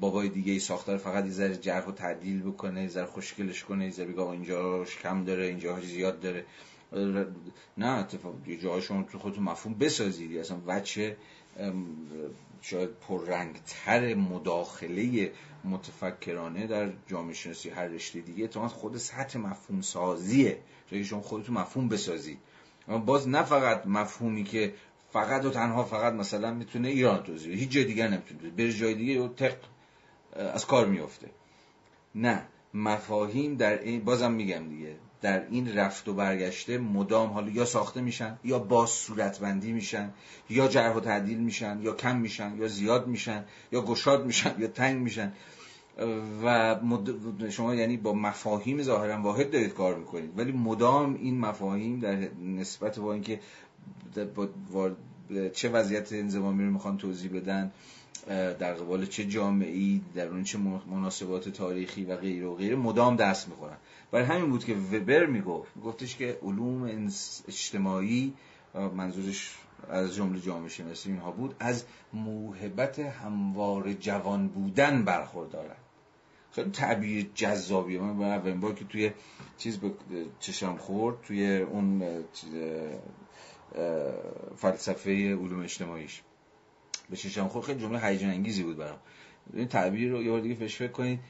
بابای 0.00 0.28
دیگه 0.28 0.52
ای 0.52 0.58
ساخته 0.58 0.96
فقط 0.96 1.24
یه 1.24 1.30
ذره 1.30 1.56
جرح 1.56 1.86
و 1.86 1.92
تعدیل 1.92 2.42
بکنه 2.42 2.82
یه 2.82 2.88
ذره 2.88 3.06
خوشگلش 3.06 3.64
کنه 3.64 3.84
یه 3.84 3.90
ذره 3.90 4.06
بگه 4.06 4.20
اینجاش 4.20 4.96
کم 4.96 5.24
داره 5.24 5.46
اینجا 5.46 5.80
زیاد 5.80 6.20
داره. 6.20 6.44
نه 7.78 7.86
اتفاق 7.86 8.34
جاهای 8.62 8.82
شما 8.82 9.02
تو 9.02 9.18
خودتون 9.18 9.44
مفهوم 9.44 9.74
بسازید. 9.74 10.36
اصلا 10.36 10.58
وچه 10.66 11.16
شاید 12.66 12.90
پررنگتر 12.90 14.14
مداخله 14.14 15.32
متفکرانه 15.64 16.66
در 16.66 16.92
جامعه 17.06 17.34
شناسی 17.34 17.70
هر 17.70 17.84
رشته 17.84 18.20
دیگه 18.20 18.48
تو 18.48 18.68
خود 18.68 18.96
سطح 18.96 19.38
مفهوم 19.38 19.80
سازیه. 19.80 20.58
جایی 20.90 21.04
شما 21.04 21.20
خودتون 21.20 21.58
مفهوم 21.58 21.88
بسازید. 21.88 22.38
اما 22.88 22.98
باز 22.98 23.28
نه 23.28 23.42
فقط 23.42 23.86
مفهومی 23.86 24.44
که 24.44 24.74
فقط 25.12 25.44
و 25.44 25.50
تنها 25.50 25.84
فقط 25.84 26.12
مثلا 26.12 26.54
می‌تونه 26.54 26.88
ایران 26.88 27.22
توضیح 27.22 27.58
هیچ 27.58 27.70
جای 27.70 27.84
دیگر 27.84 28.08
نمی‌تونه 28.08 28.50
بر 28.50 28.70
جای 28.70 28.94
دیگه 28.94 29.28
تق 29.28 29.56
از 30.36 30.66
کار 30.66 30.86
میفته 30.86 31.30
نه 32.14 32.46
مفاهیم 32.74 33.56
در 33.56 33.82
این 33.82 34.04
بازم 34.04 34.32
میگم 34.32 34.68
دیگه 34.68 34.96
در 35.24 35.46
این 35.50 35.74
رفت 35.74 36.08
و 36.08 36.14
برگشته 36.14 36.78
مدام 36.78 37.30
حالا 37.30 37.50
یا 37.50 37.64
ساخته 37.64 38.00
میشن 38.00 38.38
یا 38.44 38.58
باز 38.58 38.90
صورتبندی 38.90 39.72
میشن 39.72 40.10
یا 40.50 40.68
جرح 40.68 40.96
و 40.96 41.00
تعدیل 41.00 41.38
میشن 41.38 41.78
یا 41.82 41.94
کم 41.94 42.16
میشن 42.16 42.56
یا 42.58 42.68
زیاد 42.68 43.06
میشن 43.06 43.44
یا 43.72 43.80
گشاد 43.80 44.26
میشن 44.26 44.54
یا 44.58 44.68
تنگ 44.68 45.02
میشن. 45.02 45.32
و 46.44 46.76
شما 47.50 47.74
یعنی 47.74 47.96
با 47.96 48.12
مفاهیم 48.12 48.82
ظاهرا 48.82 49.22
واحد 49.22 49.50
دارید 49.50 49.74
کار 49.74 49.94
می‌کنید. 49.94 50.38
ولی 50.38 50.52
مدام 50.52 51.14
این 51.14 51.38
مفاهیم 51.38 52.00
در 52.00 52.28
نسبت 52.42 52.98
با 52.98 53.12
اینکه 53.12 53.40
چه 55.52 55.68
وضعیت 55.68 56.12
انزمامی 56.12 56.64
رو 56.64 56.70
می‌خوان 56.70 56.98
توضیح 56.98 57.30
بدن 57.32 57.72
در 58.58 58.74
قبال 58.74 59.06
چه 59.06 59.24
جامعی 59.24 60.00
در 60.14 60.28
اون 60.28 60.44
چه 60.44 60.58
مناسبات 60.90 61.48
تاریخی 61.48 62.04
و 62.04 62.16
غیر 62.16 62.44
و 62.44 62.54
غیره 62.54 62.76
مدام 62.76 63.16
دست 63.16 63.48
می‌خورن. 63.48 63.76
برای 64.14 64.26
همین 64.26 64.50
بود 64.50 64.64
که 64.64 64.74
وبر 64.74 65.26
می‌گفت. 65.26 65.78
گفتش 65.84 66.16
که 66.16 66.38
علوم 66.42 66.82
اجتماعی 67.48 68.34
منظورش 68.74 69.54
از 69.88 70.14
جمله 70.14 70.40
جامعه 70.40 70.68
شناسی 70.68 71.10
اینها 71.10 71.30
بود 71.30 71.54
از 71.60 71.84
موهبت 72.12 72.98
هموار 72.98 73.92
جوان 73.92 74.48
بودن 74.48 75.04
برخوردارن. 75.04 75.76
خیلی 76.52 76.70
تعبیر 76.70 77.30
جذابیه. 77.34 78.00
من 78.00 78.18
به 78.18 78.24
اولین 78.24 78.60
بار 78.60 78.74
که 78.74 78.84
توی 78.84 79.10
چیز 79.58 79.78
به 79.78 79.92
چشم 80.40 80.76
خورد 80.76 81.22
توی 81.22 81.56
اون 81.56 82.02
فلسفه 84.56 85.10
علوم 85.34 85.62
اجتماعیش 85.62 86.22
به 87.10 87.16
چشم 87.16 87.48
خورد. 87.48 87.66
خیلی 87.66 87.80
جمله 87.80 88.00
هیجان 88.00 88.30
انگیزی 88.30 88.62
بود 88.62 88.76
برام. 88.76 88.98
این 89.52 89.68
تعبیر 89.68 90.10
رو 90.10 90.22
یه 90.22 90.30
بار 90.30 90.40
دیگه 90.40 90.54
فکر 90.54 90.88
کنید. 90.88 91.20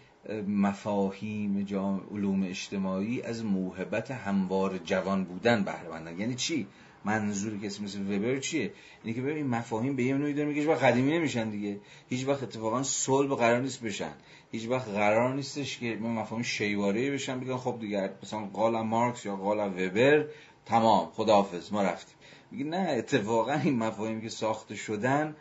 مفاهیم 0.49 1.67
علوم 2.11 2.43
اجتماعی 2.43 3.23
از 3.23 3.45
موهبت 3.45 4.11
هموار 4.11 4.79
جوان 4.79 5.25
بودن 5.25 5.65
بهره 5.65 6.21
یعنی 6.21 6.35
چی؟ 6.35 6.67
منظور 7.05 7.59
کسی 7.59 7.83
مثل 7.83 8.01
وبر 8.01 8.39
چیه؟ 8.39 8.73
اینه 9.05 9.17
که 9.17 9.23
ببین 9.23 9.47
مفاهیم 9.47 9.97
به 9.97 10.03
یه 10.05 10.15
نوعی 10.15 10.35
داره 10.35 10.49
میگه 10.49 10.75
قدیمی 10.75 11.13
نمیشن 11.13 11.51
دیگه. 11.51 11.81
هیچ 12.09 12.27
وقت 12.29 12.43
اتفاقا 12.43 12.83
صلب 12.83 13.37
قرار 13.37 13.61
نیست 13.61 13.83
بشن. 13.83 14.13
هیچ 14.53 14.69
وقت 14.69 14.89
قرار 14.89 15.35
نیستش 15.35 15.79
که 15.79 15.97
مفاهیم 15.97 16.43
شیواره 16.43 17.11
بشن. 17.11 17.41
بگن 17.41 17.57
خب 17.57 17.77
دیگه 17.81 18.11
مثلا 18.23 18.41
قال 18.41 18.81
مارکس 18.81 19.27
یا 19.27 19.37
قال 19.37 19.59
وبر 19.59 20.27
تمام 20.67 21.09
خداحافظ 21.11 21.73
ما 21.73 21.83
رفتیم. 21.83 22.17
میگه 22.51 22.65
نه 22.65 22.87
اتفاقا 22.99 23.53
این 23.53 23.79
مفاهیمی 23.79 24.23
که 24.23 24.29
ساخته 24.29 24.75
شدن 24.75 25.37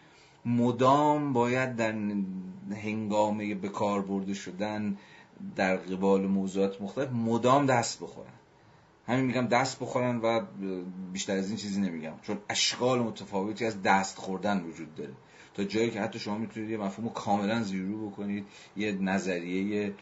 مدام 0.46 1.34
باید 1.34 1.76
در 1.76 1.92
هنگامه 2.76 3.56
به 3.56 3.70
کار 3.70 4.02
برده 4.02 4.34
شدن 4.34 4.98
در 5.56 5.78
قبال 5.78 6.28
موضوعات 6.28 6.82
مختلف 6.82 7.12
مدام 7.12 7.66
دست 7.66 8.00
بخورن. 8.00 8.34
همین 9.08 9.26
میگم 9.26 9.48
دست 9.48 9.80
بخورن 9.80 10.18
و 10.18 10.42
بیشتر 11.14 11.38
از 11.38 11.48
این 11.48 11.58
چیزی 11.58 11.82
نمیگم. 11.82 12.14
چون 12.22 12.38
اشکال 12.50 13.00
متفاوتی 13.00 13.66
از 13.66 13.82
دست 13.82 14.18
خوردن 14.18 14.64
وجود 14.64 14.96
داره. 14.96 15.14
تا 15.54 15.64
جایی 15.64 15.92
که 15.92 16.02
حتی 16.02 16.20
شما 16.20 16.38
می‌تونید 16.38 16.70
یه 16.70 16.78
مفهوم 16.78 17.10
کاملا 17.10 17.64
زیرو 17.64 18.10
بکنید 18.10 18.46
یه 18.78 18.92
نظریه 18.92 19.94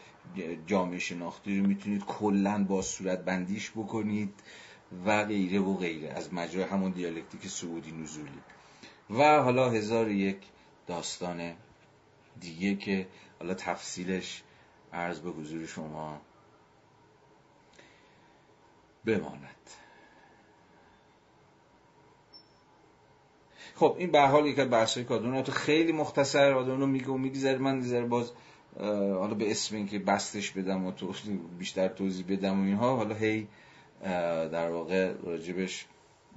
جامعه 0.66 0.98
شناختی 0.98 1.60
رو 1.60 1.66
می‌تونید 1.66 2.04
کلا 2.04 2.64
با 2.64 2.82
صورت 2.82 3.24
بندیش 3.24 3.70
بکنید 3.70 4.32
و 5.06 5.24
غیره 5.24 5.60
و 5.60 5.76
غیره. 5.76 6.08
از 6.08 6.34
مجرای 6.34 6.64
همون 6.64 6.90
دیالکتیک 6.90 7.46
سعودی 7.46 7.92
نزولی. 7.92 8.40
و 9.12 9.42
حالا 9.42 9.70
هزار 9.70 10.10
یک 10.10 10.36
داستان 10.86 11.54
دیگه 12.40 12.74
که 12.74 13.06
حالا 13.38 13.54
تفصیلش 13.54 14.42
عرض 14.92 15.20
به 15.20 15.30
حضور 15.30 15.66
شما 15.66 16.20
بماند. 19.04 19.48
خب 23.74 23.96
این 23.98 24.10
به 24.10 24.20
حال 24.20 24.46
یک 24.46 24.60
بحث 24.60 24.98
های 24.98 25.42
تو 25.42 25.52
خیلی 25.52 25.92
مختصر 25.92 26.52
آدم 26.52 26.88
میگه 26.88 27.08
و 27.08 27.16
میگذره. 27.16 27.58
من 27.58 27.80
دیزر 27.80 28.04
باز 28.04 28.32
حالا 28.80 29.34
به 29.34 29.50
اسم 29.50 29.76
اینکه 29.76 29.98
بستش 29.98 30.50
بدم 30.50 30.86
و 30.86 30.92
تو 30.92 31.14
بیشتر 31.58 31.88
توضیح 31.88 32.26
بدم 32.28 32.60
و 32.60 32.64
اینها 32.64 32.96
حالا 32.96 33.14
هی 33.14 33.48
در 34.52 34.70
واقع 34.70 35.12
راجبش 35.22 35.86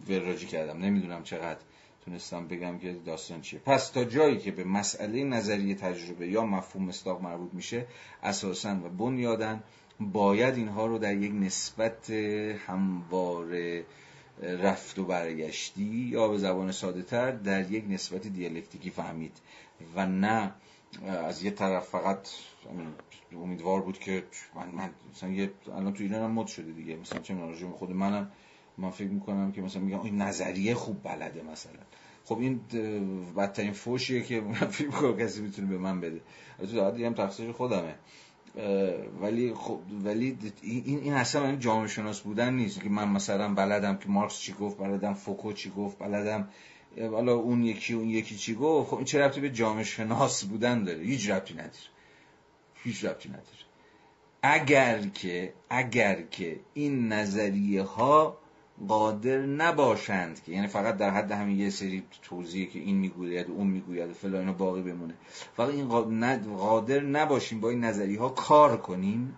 وراجی 0.10 0.48
کردم. 0.48 0.78
نمی‌دونم 0.78 1.24
چقدر 1.24 1.60
تونستم 2.06 2.48
بگم 2.48 2.78
که 2.78 2.94
داستان 2.94 3.42
چیه. 3.42 3.60
پس 3.60 3.90
تا 3.90 4.04
جایی 4.04 4.38
که 4.38 4.52
به 4.52 4.64
مسئله 4.64 5.24
نظریه 5.24 5.76
تجربه 5.76 6.28
یا 6.28 6.46
مفهوم 6.46 6.86
مصداق 6.86 7.22
مربوط 7.22 7.54
میشه 7.54 7.86
اساسا 8.24 8.76
و 8.84 8.90
بنیادن 8.90 9.64
باید 10.00 10.56
اینها 10.56 10.86
رو 10.86 10.98
در 10.98 11.14
یک 11.14 11.32
نسبت 11.36 12.10
هموار 12.68 13.46
رفت 14.42 15.00
و 15.00 15.06
برگشتی 15.06 16.10
یا 16.12 16.28
به 16.28 16.38
زبان 16.38 16.72
ساده 16.72 17.02
تر 17.02 17.32
در 17.32 17.72
یک 17.72 17.86
نسبت 17.90 18.28
دیالکتیکی 18.28 18.90
فهمید. 18.90 19.38
و 19.96 20.06
نه 20.06 20.54
از 21.08 21.44
یه 21.44 21.52
طرف 21.52 21.88
فقط 21.88 22.30
امیدوار 23.34 23.82
بود 23.82 24.00
که 24.00 24.24
من, 24.56 24.68
من 24.68 24.90
مثلا 25.12 25.30
یه 25.30 25.52
الان 25.68 25.94
تو 25.94 26.04
ایران 26.04 26.24
هم 26.24 26.32
مد 26.32 26.48
شده 26.48 26.72
دیگه 26.72 26.96
مثلا 26.96 27.20
چه 27.20 27.36
خود 27.80 27.92
منم 27.92 28.32
من 28.78 28.90
فکر 28.90 29.08
می‌کنم 29.08 29.52
که 29.52 29.62
مثلا 29.62 29.82
میگم 29.82 30.02
این 30.02 30.22
نظریه 30.22 30.74
خوب 30.76 31.04
بلده 31.04 31.42
مثلا. 31.52 31.80
خب 32.26 32.40
این 32.40 32.60
بدترین 33.38 33.72
فوشیه 33.72 34.22
که 34.22 34.42
من 34.42 34.54
فکر 34.76 34.88
می‌کنم 34.88 35.18
کسی 35.18 35.42
می‌تونه 35.42 35.68
به 35.68 35.78
من 35.78 36.02
بده. 36.02 36.22
تو 36.60 36.92
دیگه 36.92 37.08
هم 37.08 37.14
تقصیر 37.14 37.52
خودمه. 37.52 37.96
ولی 39.22 39.54
خب 39.54 39.80
ولی 40.04 40.38
این 40.62 41.00
این 41.00 41.14
اصلا 41.14 41.56
جامعه 41.56 41.88
شناس 41.88 42.22
بودن 42.22 42.54
نیست. 42.54 42.82
که 42.82 42.90
من 42.90 43.10
مثلا 43.10 43.54
بلدم 43.54 43.98
که 43.98 44.10
مارکس 44.10 44.40
چی 44.40 44.54
گفت 44.54 44.78
بلدم 44.78 45.14
فوکو 45.14 45.54
چی 45.54 45.70
گفت 45.70 46.00
بلدم 46.00 46.50
حالا 47.12 47.34
اون 47.34 47.64
یکی 47.64 47.94
اون 47.94 48.10
یکی 48.10 48.36
چی 48.36 48.56
گفت. 48.56 48.90
خب 48.90 48.96
این 48.96 49.06
چه 49.06 49.20
ربطی 49.20 49.42
به 49.42 49.50
جامعه 49.50 49.84
شناس 49.84 50.44
بودن 50.44 50.84
داره؟ 50.84 51.00
هیچ 51.00 51.30
ربطی 51.30 51.54
نداره. 51.54 51.74
هیچ 52.84 53.06
ربطی 53.06 53.30
نداره. 53.30 53.46
اگر 54.42 55.02
که 55.02 55.54
اگر 55.70 56.22
که 56.22 56.60
این 56.74 57.14
نظریه 57.14 57.84
ها 57.84 58.38
قادر 58.88 59.38
نباشند 59.38 60.44
که 60.44 60.52
یعنی 60.52 60.68
فقط 60.68 60.98
در 60.98 61.10
حد 61.10 61.32
همین 61.32 61.60
یه 61.60 61.70
سری 61.70 62.04
توضیحی 62.22 62.66
که 62.66 62.80
این 62.80 62.98
می‌گوید 62.98 63.50
اون 63.50 63.68
می‌گوید 63.68 64.12
فلان 64.12 64.54
باقی 64.54 64.82
بمونه. 64.82 65.14
فقط 65.56 65.70
این 65.70 65.88
قادر 66.58 67.00
نباشیم 67.00 67.60
با 67.60 67.70
این 67.70 67.84
نظری 67.84 68.16
ها 68.16 68.30
کار 68.30 68.78
کنیم. 68.78 69.38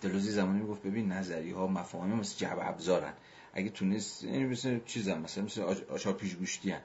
دلوزی 0.00 0.30
زمانی 0.30 0.60
می‌گفت 0.60 0.82
ببین 0.82 1.12
نظری 1.12 1.50
ها 1.50 1.66
مفاهیم 1.66 2.14
مثل 2.14 2.36
جعب 2.36 2.58
ابزارن. 2.62 3.12
اگه 3.54 3.68
تونست 3.68 4.24
یعنی 4.24 4.44
مثل 4.44 4.80
چیزم 4.86 5.20
مثلا 5.20 5.44
مثل 5.44 5.62
آشار 5.90 6.12
پیش 6.12 6.34
گوشتی 6.36 6.70
هن. 6.70 6.80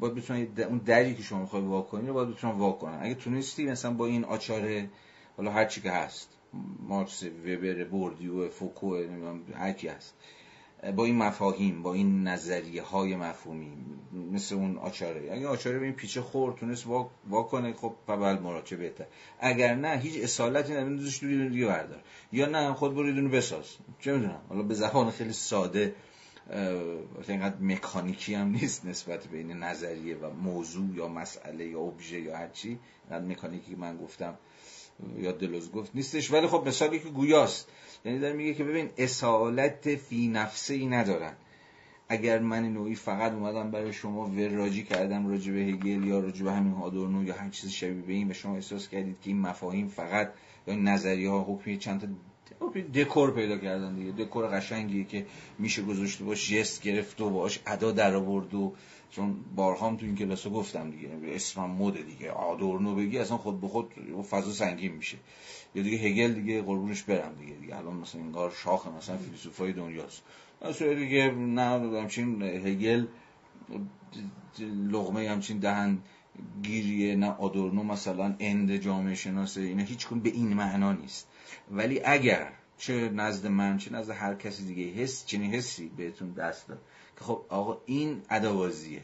باید 0.00 0.14
بتونن 0.14 0.46
اون 0.68 0.78
دری 0.78 1.14
که 1.14 1.22
شما 1.22 1.40
می‌خوای 1.40 1.62
وا 1.62 1.82
کنی 1.82 2.06
رو 2.06 2.14
باید 2.14 2.28
بتونن 2.30 2.54
وا 2.54 2.72
کنن 2.72 2.98
اگه 3.02 3.14
تونستی 3.14 3.66
مثلا 3.66 3.94
با 3.94 4.06
این 4.06 4.24
آچار 4.24 4.88
حالا 5.36 5.50
هر 5.50 5.64
چی 5.64 5.80
که 5.80 5.90
هست. 5.90 6.28
مارکس 6.80 7.22
وبر 7.22 7.84
بوردیو 7.84 8.48
فوکو 8.48 9.02
هر 9.54 9.72
کی 9.72 9.88
هست. 9.88 10.14
با 10.96 11.04
این 11.04 11.16
مفاهیم 11.16 11.82
با 11.82 11.94
این 11.94 12.28
نظریه 12.28 12.82
های 12.82 13.16
مفهومی 13.16 13.72
مثل 14.32 14.54
اون 14.54 14.78
آچاره. 14.78 15.32
اگه 15.32 15.48
آچاره 15.48 15.78
به 15.78 15.84
این 15.84 15.94
پیچه 15.94 16.20
خورد 16.20 16.56
تونست 16.56 16.86
وا, 16.86 17.10
وا 17.28 17.42
کنه 17.42 17.72
خب 17.72 17.94
فبل 18.06 18.38
مراچه 18.38 18.76
بهتر. 18.76 19.04
اگر 19.40 19.74
نه 19.74 19.98
هیچ 19.98 20.22
اصالتی 20.22 20.72
نداره 20.72 20.96
دوش 20.96 21.24
دیگه 21.24 21.66
بردار. 21.66 22.02
یا 22.32 22.46
نه 22.46 22.74
خود 22.74 22.94
برو 22.94 23.28
بساز. 23.28 23.64
چه 23.98 24.12
می‌دونم 24.12 24.40
حالا 24.48 24.62
به 24.62 24.74
زبان 24.74 25.10
خیلی 25.10 25.32
ساده 25.32 25.94
اینقدر 27.28 27.56
مکانیکی 27.60 28.34
هم 28.34 28.48
نیست 28.48 28.86
نسبت 28.86 29.28
بین 29.28 29.52
نظریه 29.52 30.16
و 30.16 30.30
موضوع 30.30 30.96
یا 30.96 31.08
مسئله 31.08 31.66
یا 31.66 31.80
ابژه 31.80 32.20
یا 32.20 32.36
هرچی 32.36 32.78
اینقدر 33.10 33.26
مکانیکی 33.26 33.74
من 33.74 33.96
گفتم 33.96 34.38
یا 35.18 35.32
دلوز 35.32 35.72
گفت. 35.72 35.90
نیستش 35.94 36.32
ولی 36.32 36.46
خب 36.46 36.62
مثالی 36.66 36.98
که 36.98 37.08
گویاست. 37.08 37.68
یعنی 38.04 38.18
داره 38.18 38.34
میگه 38.34 38.54
که 38.54 38.64
ببین 38.64 38.90
اصالت 38.98 39.96
فی 39.96 40.28
نفسه 40.28 40.74
ای 40.74 40.86
ندارن. 40.86 41.32
اگر 42.08 42.38
من 42.38 42.72
نوعی 42.72 42.94
فقط 42.94 43.32
اومدم 43.32 43.70
برای 43.70 43.92
شما 43.92 44.26
وراجی 44.26 44.82
کردم 44.82 45.26
راجع 45.28 45.52
به 45.52 45.58
هگل 45.58 46.06
یا 46.06 46.20
راجع 46.20 46.44
به 46.44 46.52
همین 46.52 46.72
هادورنو 46.72 47.24
یا 47.24 47.34
هر 47.34 47.48
چیز 47.48 47.70
شبیه 47.70 48.02
به 48.02 48.12
این 48.12 48.30
و 48.30 48.34
شما 48.34 48.54
احساس 48.54 48.88
کردید 48.88 49.16
که 49.20 49.30
این 49.30 49.40
مفاهیم 49.40 49.88
فقط 49.88 50.32
یا 50.66 50.74
نظریه 50.74 51.30
ها 51.30 51.42
حکمی 51.42 51.78
چند 51.78 52.00
تا 52.00 52.06
دکور 52.94 53.34
پیدا 53.34 53.58
کردن 53.58 53.94
دیگه. 53.94 54.12
دکور 54.24 54.46
قشنگیه 54.46 55.04
که 55.04 55.26
میشه 55.58 55.82
گذاشته 55.82 56.24
باش 56.24 56.50
جست 56.52 56.82
گرفت 56.82 57.20
و 57.20 57.30
باش 57.30 57.60
ادا 57.66 57.92
در 57.92 58.14
آورد 58.14 58.54
و 58.54 58.72
چون 59.10 59.36
بارهام 59.56 59.96
تو 59.96 60.06
این 60.06 60.16
کلاس 60.16 60.46
گفتم 60.46 60.90
دیگه 60.90 61.08
اسمم 61.24 61.70
مود 61.70 62.06
دیگه. 62.06 62.30
آدورنو 62.30 62.94
بگی 62.94 63.18
اصلا 63.18 63.36
خود 63.36 63.60
به 63.60 63.68
خود 63.68 63.92
فضا 64.30 64.52
سنگین 64.52 64.92
میشه. 64.92 65.16
یا 65.74 65.82
دیگه 65.82 65.98
هگل 65.98 66.32
دیگه 66.32 66.62
قربونش 66.62 67.02
برم 67.02 67.34
دیگه. 67.34 67.54
دیگه 67.54 67.76
الان 67.76 67.96
مثلا 67.96 68.20
انگار 68.20 68.50
شاخ 68.50 68.86
مثلا 68.86 69.16
فیلسوفای 69.16 69.72
دنیاست. 69.72 70.22
اصلا 70.62 70.94
دیگه 70.94 71.30
نه 71.30 72.00
همچین 72.00 72.42
هگل 72.42 73.06
لغمه 74.90 75.30
همچین 75.30 75.58
دهن 75.58 75.98
گیریه 76.62 77.16
نه 77.16 77.30
آدورنو 77.30 77.82
مثلا 77.82 78.36
اند 78.38 78.76
جامعه 78.76 79.14
شناسه 79.14 79.60
اینا 79.60 79.82
هیچ 79.82 80.06
کن 80.06 80.20
به 80.20 80.30
این 80.30 80.54
معنا 80.54 80.92
نیست. 80.92 81.28
ولی 81.70 82.00
اگر 82.04 82.52
چه 82.78 83.08
نزد 83.08 83.46
من 83.46 83.78
چه 83.78 83.92
نزد 83.92 84.10
هر 84.10 84.34
کسی 84.34 84.64
دیگه 84.64 85.02
حس 85.02 85.26
چنین 85.26 85.54
حسی 85.54 85.88
بهتون 85.96 86.32
دست 86.32 86.68
داد. 86.68 86.80
که 87.18 87.24
خب 87.24 87.44
آقا 87.48 87.78
این 87.86 88.22
ادوازیه 88.30 89.02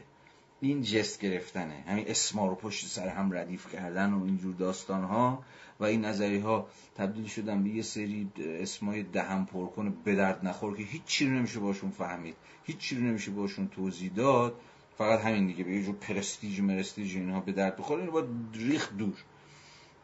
این 0.63 0.81
جست 0.81 1.19
گرفتنه. 1.19 1.83
همین 1.87 2.05
اسما 2.07 2.47
رو 2.47 2.55
پشت 2.55 2.87
سر 2.87 3.07
هم 3.07 3.31
ردیف 3.33 3.71
کردن 3.73 4.13
و 4.13 4.25
اینجور 4.25 4.55
داستان 4.55 5.03
ها 5.03 5.43
و 5.79 5.83
این 5.83 6.05
نظری 6.05 6.39
ها 6.39 6.67
تبدیل 6.95 7.27
شدن 7.27 7.63
به 7.63 7.69
یه 7.69 7.81
سری 7.81 8.27
اسمای 8.37 9.03
دهم 9.03 9.45
پر 9.45 9.67
کنه 9.67 9.93
به 10.03 10.15
درد 10.15 10.45
نخور 10.45 10.77
که 10.77 10.83
هیچ 10.83 11.03
چی 11.05 11.25
رو 11.25 11.31
نمیشه 11.31 11.59
باشون 11.59 11.89
فهمید. 11.89 12.35
هیچ 12.63 12.77
چی 12.77 12.95
رو 12.95 13.03
نمیشه 13.03 13.31
باشون 13.31 13.67
توضیح 13.67 14.11
داد. 14.15 14.55
فقط 14.97 15.19
همین 15.19 15.47
دیگه 15.47 15.63
به 15.63 15.71
یه 15.71 15.83
جور 15.83 15.95
پرستیج 15.95 16.59
مرستیج 16.61 17.15
اینها 17.15 17.39
به 17.39 17.51
درد 17.51 17.77
بخوره. 17.77 17.99
اینو 17.99 18.11
باید 18.11 18.29
ریخ 18.53 18.93
دور. 18.97 19.23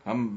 هم 0.05 0.31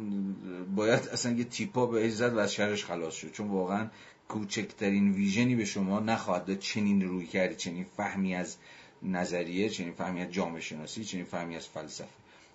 باید 0.77 1.09
اصلا 1.09 1.33
یه 1.33 1.45
تیپا 1.45 1.87
به 1.87 2.11
زد 2.11 2.35
و 2.35 2.39
از 2.39 2.53
شرش 2.53 2.85
خلاص 2.85 3.15
شد. 3.15 3.33
چون 3.33 3.49
واقعا 3.49 3.89
کوچکترین 4.33 5.13
ویژنی 5.13 5.57
به 5.57 5.65
شما 5.65 6.01
نخواهد 6.01 6.45
داد. 6.45 6.59
چنین 6.59 7.03
روی 7.09 7.27
کردی 7.27 7.55
چنین 7.55 7.87
فهمی 7.97 8.35
از 8.35 8.57
نظریه 9.03 9.69
چنین 9.69 9.93
فهمی 9.93 10.23
از 10.23 10.31
جامعه 10.31 10.61
شناسی 10.61 11.05
چنین 11.05 11.25
فهمی 11.25 11.57
از 11.57 11.67
فلسفه. 11.67 12.09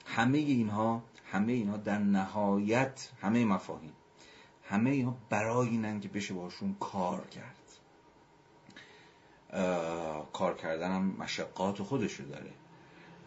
همه 0.06 0.38
اینها 0.38 1.04
همه 1.32 1.54
اینها 1.54 1.78
در 1.78 1.98
نهایت 1.98 3.10
همه 3.22 3.46
مفاهیم 3.46 3.94
همه 4.70 4.90
اینها 4.90 5.18
برای 5.30 5.68
اینن 5.68 6.00
که 6.00 6.08
بشه 6.08 6.34
باشون 6.34 6.76
کار 6.80 7.28
کرد. 7.28 7.56
کار 10.34 10.56
کردن 10.56 10.92
هم 10.92 11.16
مشقات 11.20 11.82
خودشو 11.82 12.24
داره. 12.24 12.52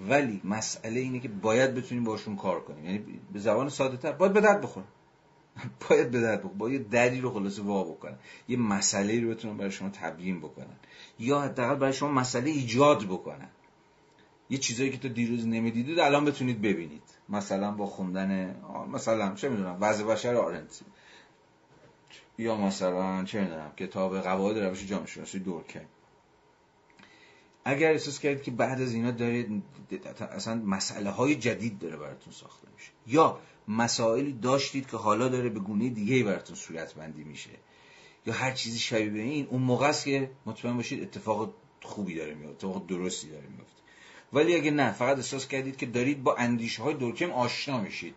ولی 0.01 0.40
مسئله 0.44 1.01
اینه 1.01 1.20
که 1.20 1.28
باید 1.28 1.74
بتونیم 1.74 2.05
باشون 2.05 2.36
کار 2.36 2.60
کنیم. 2.60 2.85
یعنی 2.85 2.98
به 3.32 3.39
زبان 3.39 3.68
ساده 3.68 3.97
تر 3.97 4.12
باید 4.12 4.32
به 4.32 4.40
درد 4.40 4.60
بخورن 4.60 4.86
باید 5.90 6.10
به 6.10 6.20
بخورن 6.20 6.58
باید 6.58 6.80
یه 6.80 6.88
دری 6.88 7.20
رو 7.20 7.30
خلاصه 7.30 7.62
وا 7.62 7.84
بکنن. 7.84 8.18
یه 8.48 8.56
مسئله 8.56 9.20
رو 9.20 9.30
بتونن 9.30 9.56
برای 9.56 9.70
شما 9.70 9.88
تبیین 9.88 10.40
بکنن. 10.40 10.76
یا 11.18 11.40
حداقل 11.40 11.74
برای 11.74 11.92
شما 11.92 12.12
مسئله 12.12 12.50
ایجاد 12.50 13.04
بکنن. 13.04 13.48
یه 14.50 14.58
چیزایی 14.58 14.90
که 14.90 14.98
تو 14.98 15.08
دیروز 15.08 15.46
نمی‌دیدید 15.46 15.98
الان 15.98 16.24
بتونید 16.24 16.62
ببینید. 16.62 17.02
مثلا 17.28 17.70
با 17.72 17.86
خوندن 17.86 18.56
مثلا 18.92 19.34
چه 19.34 19.48
می‌دونم 19.48 19.76
وضع 19.80 20.04
بشر 20.04 20.34
آرنت. 20.34 20.80
یا 22.38 22.56
مثلا 22.56 23.24
چه 23.24 23.40
می‌دونم 23.40 23.72
کتاب 23.76 24.20
قواعد 24.20 24.58
روش 24.58 24.86
جامعه 24.86 25.06
شناسی 25.06 25.38
دورکه 25.38 25.86
اگر 27.64 27.90
احساس 27.90 28.18
کردید 28.20 28.42
که 28.42 28.50
بعد 28.50 28.80
از 28.80 28.92
اینا 28.92 29.10
دارید 29.10 29.62
اصلا 30.20 30.54
مسئله 30.54 31.10
های 31.10 31.34
جدید 31.34 31.78
داره 31.78 31.96
براتون 31.96 32.32
ساخته 32.32 32.68
میشه. 32.76 32.90
یا 33.06 33.38
مسائلی 33.70 34.32
داشتید 34.32 34.90
که 34.90 34.97
حالا 34.97 35.28
داره 35.28 35.48
به 35.48 35.60
گونه 35.60 35.88
دیگه 35.88 36.24
براتون 36.24 36.56
صورت 36.56 36.94
بندی 36.94 37.24
میشه. 37.24 37.51
یا 38.26 38.34
هر 38.34 38.52
چیزی 38.52 38.78
شبیه 38.78 39.10
به 39.10 39.20
این 39.20 39.47
اون 39.47 39.62
موقع 39.62 39.88
است 39.88 40.05
که 40.05 40.30
مطمئن 40.47 40.76
باشید 40.76 41.02
اتفاق 41.02 41.55
خوبی 41.82 42.14
داره 42.14 42.34
میاد 42.34 42.51
اتفاق 42.51 42.86
درستی 42.86 43.28
داره 43.28 43.47
میفته. 43.47 43.80
ولی 44.32 44.55
اگه 44.55 44.70
نه 44.70 44.92
فقط 44.92 45.16
احساس 45.16 45.48
کردید 45.48 45.76
که 45.76 45.86
دارید 45.86 46.22
با 46.22 46.36
اندیشه 46.36 46.82
های 46.82 46.94
دورکم 46.94 47.30
آشنا 47.30 47.80
میشید. 47.80 48.14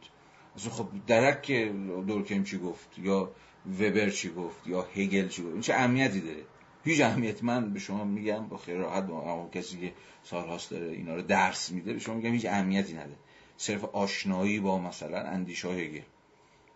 اصلا 0.56 0.72
خب 0.72 0.88
درک 1.08 1.42
که 1.42 1.74
دورکم 2.08 2.44
چی 2.44 2.58
گفت 2.58 3.00
یا 3.00 3.32
وبر 3.80 4.10
چی 4.10 4.30
گفت 4.30 4.68
یا 4.68 4.82
هگل 4.96 5.28
چی 5.28 5.44
گفت 5.44 5.54
این 5.54 5.62
چه 5.62 5.74
اهمیتی 5.74 6.20
داره؟ 6.20 6.44
هیچ 6.86 7.02
اهمیت 7.02 7.44
من 7.44 7.74
به 7.74 7.80
شما 7.80 8.04
میگم 8.04 8.48
با 8.48 8.58
خیلی 8.58 8.78
راحت 8.78 9.08
با 9.08 9.50
کسی 9.54 9.80
که 9.80 9.94
سالهاست 10.24 10.72
داره 10.72 10.88
اینا 10.88 11.16
رو 11.16 11.22
درس 11.22 11.72
میده 11.72 11.94
به 11.94 12.00
شما 12.00 12.16
میگم 12.16 12.32
هیچ 12.32 12.46
اهمیتی 12.46 12.94
نداره. 12.94 13.18
صرف 13.64 13.86
آشنایی 13.86 14.60
با 14.60 14.80
مثلا 14.80 15.20
اندیشه 15.22 15.68
هگل 15.68 16.02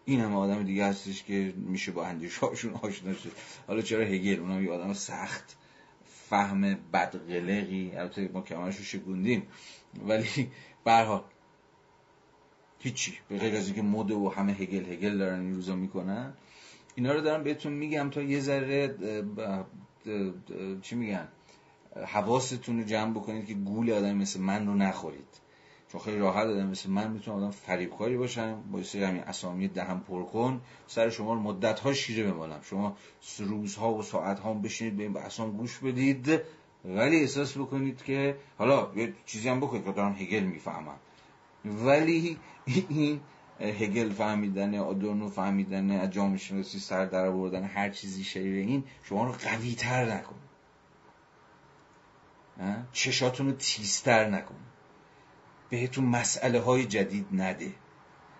این 0.05 0.21
هم 0.21 0.35
آدم 0.35 0.63
دیگه 0.63 0.85
هستش 0.85 1.23
که 1.23 1.53
میشه 1.57 1.91
با 1.91 2.05
اندیشه 2.05 2.39
هاشون 2.39 2.73
آشنا 2.73 3.13
شد 3.13 3.31
حالا 3.67 3.81
چرا 3.81 4.03
هگل؟ 4.03 4.39
اونم 4.39 4.63
یه 4.63 4.71
آدم 4.71 4.93
سخت. 4.93 5.57
فهم 6.29 6.61
بدقلقی. 6.93 7.91
البته 7.95 8.29
ما 8.33 8.41
کمرش 8.41 8.77
رو 8.77 8.83
شگوندیم 8.83 9.47
ولی 10.07 10.51
برها 10.83 11.25
هیچی. 12.79 13.17
به 13.29 13.37
غیر 13.37 13.55
از 13.55 13.65
اینکه 13.65 13.81
مد 13.81 14.11
و 14.11 14.29
همه 14.29 14.53
هگل 14.53 14.85
هگل 14.91 15.17
دارن 15.17 15.39
این 15.39 15.53
روزا 15.55 15.75
می‌کنن. 15.75 16.33
اینا 16.95 17.11
رو 17.11 17.21
دارم 17.21 17.43
بهتون 17.43 17.73
میگم 17.73 18.09
تا 18.09 18.21
یه 18.21 18.39
ذره 18.39 18.95
چی 20.81 20.95
میگن؟ 20.95 21.27
حواستون 22.07 22.79
رو 22.79 22.83
جمع 22.83 23.11
بکنید 23.13 23.45
که 23.45 23.53
گول 23.53 23.91
آدم 23.91 24.15
مثل 24.17 24.39
من 24.39 24.67
رو 24.67 24.73
نخورید. 24.73 25.46
چون 25.91 26.01
خیلی 26.01 26.17
راحت 26.17 26.45
آدم 26.45 26.67
مثل 26.67 26.89
من 26.89 27.11
می‌تونه 27.11 27.37
آدم 27.37 27.51
فریبکاری 27.51 28.17
باشم 28.17 28.63
با 28.71 28.83
سری 28.83 29.03
همین 29.03 29.23
اسامی 29.23 29.67
دهم 29.67 29.99
پر 29.99 30.23
کن 30.23 30.61
سر 30.87 31.09
شما 31.09 31.33
رو 31.33 31.39
مدت 31.39 31.79
ها 31.79 31.93
شیره 31.93 32.31
بمالم. 32.31 32.59
شما 32.63 32.97
روزها 33.39 33.93
و 33.93 34.03
ساعت 34.03 34.39
ها 34.39 34.53
بشینید 34.53 34.97
به 34.97 35.03
این 35.03 35.13
بحثان 35.13 35.51
گوش 35.51 35.79
بدید 35.79 36.41
ولی 36.85 37.19
احساس 37.19 37.57
بکنید 37.57 38.03
که 38.03 38.37
حالا 38.57 38.91
یه 38.95 39.13
چیزی 39.25 39.49
هم 39.49 39.59
بکنید 39.59 39.85
که 39.85 39.91
دارم 39.91 40.15
هگل 40.19 40.43
می‌فهمم. 40.43 40.97
ولی 41.65 42.37
این 42.89 43.19
هگل 43.59 44.09
فهمیدن 44.09 44.75
آدورنو 44.75 45.29
فهمیدن 45.29 45.91
از 45.91 46.11
جامعه 46.11 46.37
شناسی 46.37 46.79
سر 46.79 47.05
در 47.05 47.25
آوردن 47.25 47.63
هر 47.63 47.89
چیزی 47.89 48.23
شبیه 48.23 48.61
این 48.61 48.83
شما 49.03 49.25
رو 49.25 49.31
قوی 49.31 49.75
تر 49.75 50.13
نکن 50.13 50.35
چشاتون 52.91 53.47
رو 53.47 53.53
تیزتر 53.53 54.29
نکن. 54.29 54.55
بهتون 55.69 56.05
مسئله 56.05 56.59
های 56.59 56.85
جدید 56.85 57.25
نده. 57.31 57.71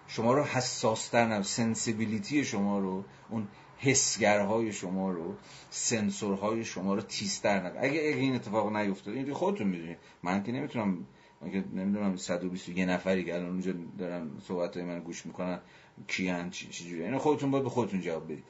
شما 0.07 0.33
رو 0.33 0.43
حساستر 0.43 1.27
نکن 1.27 1.41
سنسیبیلیتی 1.41 2.45
شما 2.45 2.79
رو 2.79 3.03
اون 3.29 3.47
حسگرهای 3.77 4.73
شما 4.73 5.11
رو 5.11 5.35
سنسورهای 5.69 6.65
شما 6.65 6.95
رو 6.95 7.01
تیزتر 7.01 7.61
نکن 7.61 7.77
اگه 7.79 7.99
این 7.99 8.35
اتفاق 8.35 8.75
نیفتاد 8.75 9.15
این 9.15 9.33
خودتون 9.33 9.67
می‌دونید 9.67 9.97
من 10.23 10.43
که 10.43 10.51
نمی‌تونم 10.51 11.05
من 11.41 11.51
که 11.51 11.63
نمی‌دونم 11.73 12.17
121 12.17 12.79
نفری 12.79 13.23
که 13.23 13.35
الان 13.35 13.49
اونجا 13.49 13.73
دارن 13.97 14.29
صحبت 14.47 14.77
های 14.77 14.85
من 14.85 14.99
گوش 14.99 15.25
می‌کنن 15.25 15.59
کیان 16.07 16.49
چی 16.49 16.67
چجوری 16.67 17.03
اینا 17.03 17.19
خودتون 17.19 17.51
باید 17.51 17.63
به 17.63 17.69
خودتون 17.69 18.01
جواب 18.01 18.25
بدید. 18.25 18.43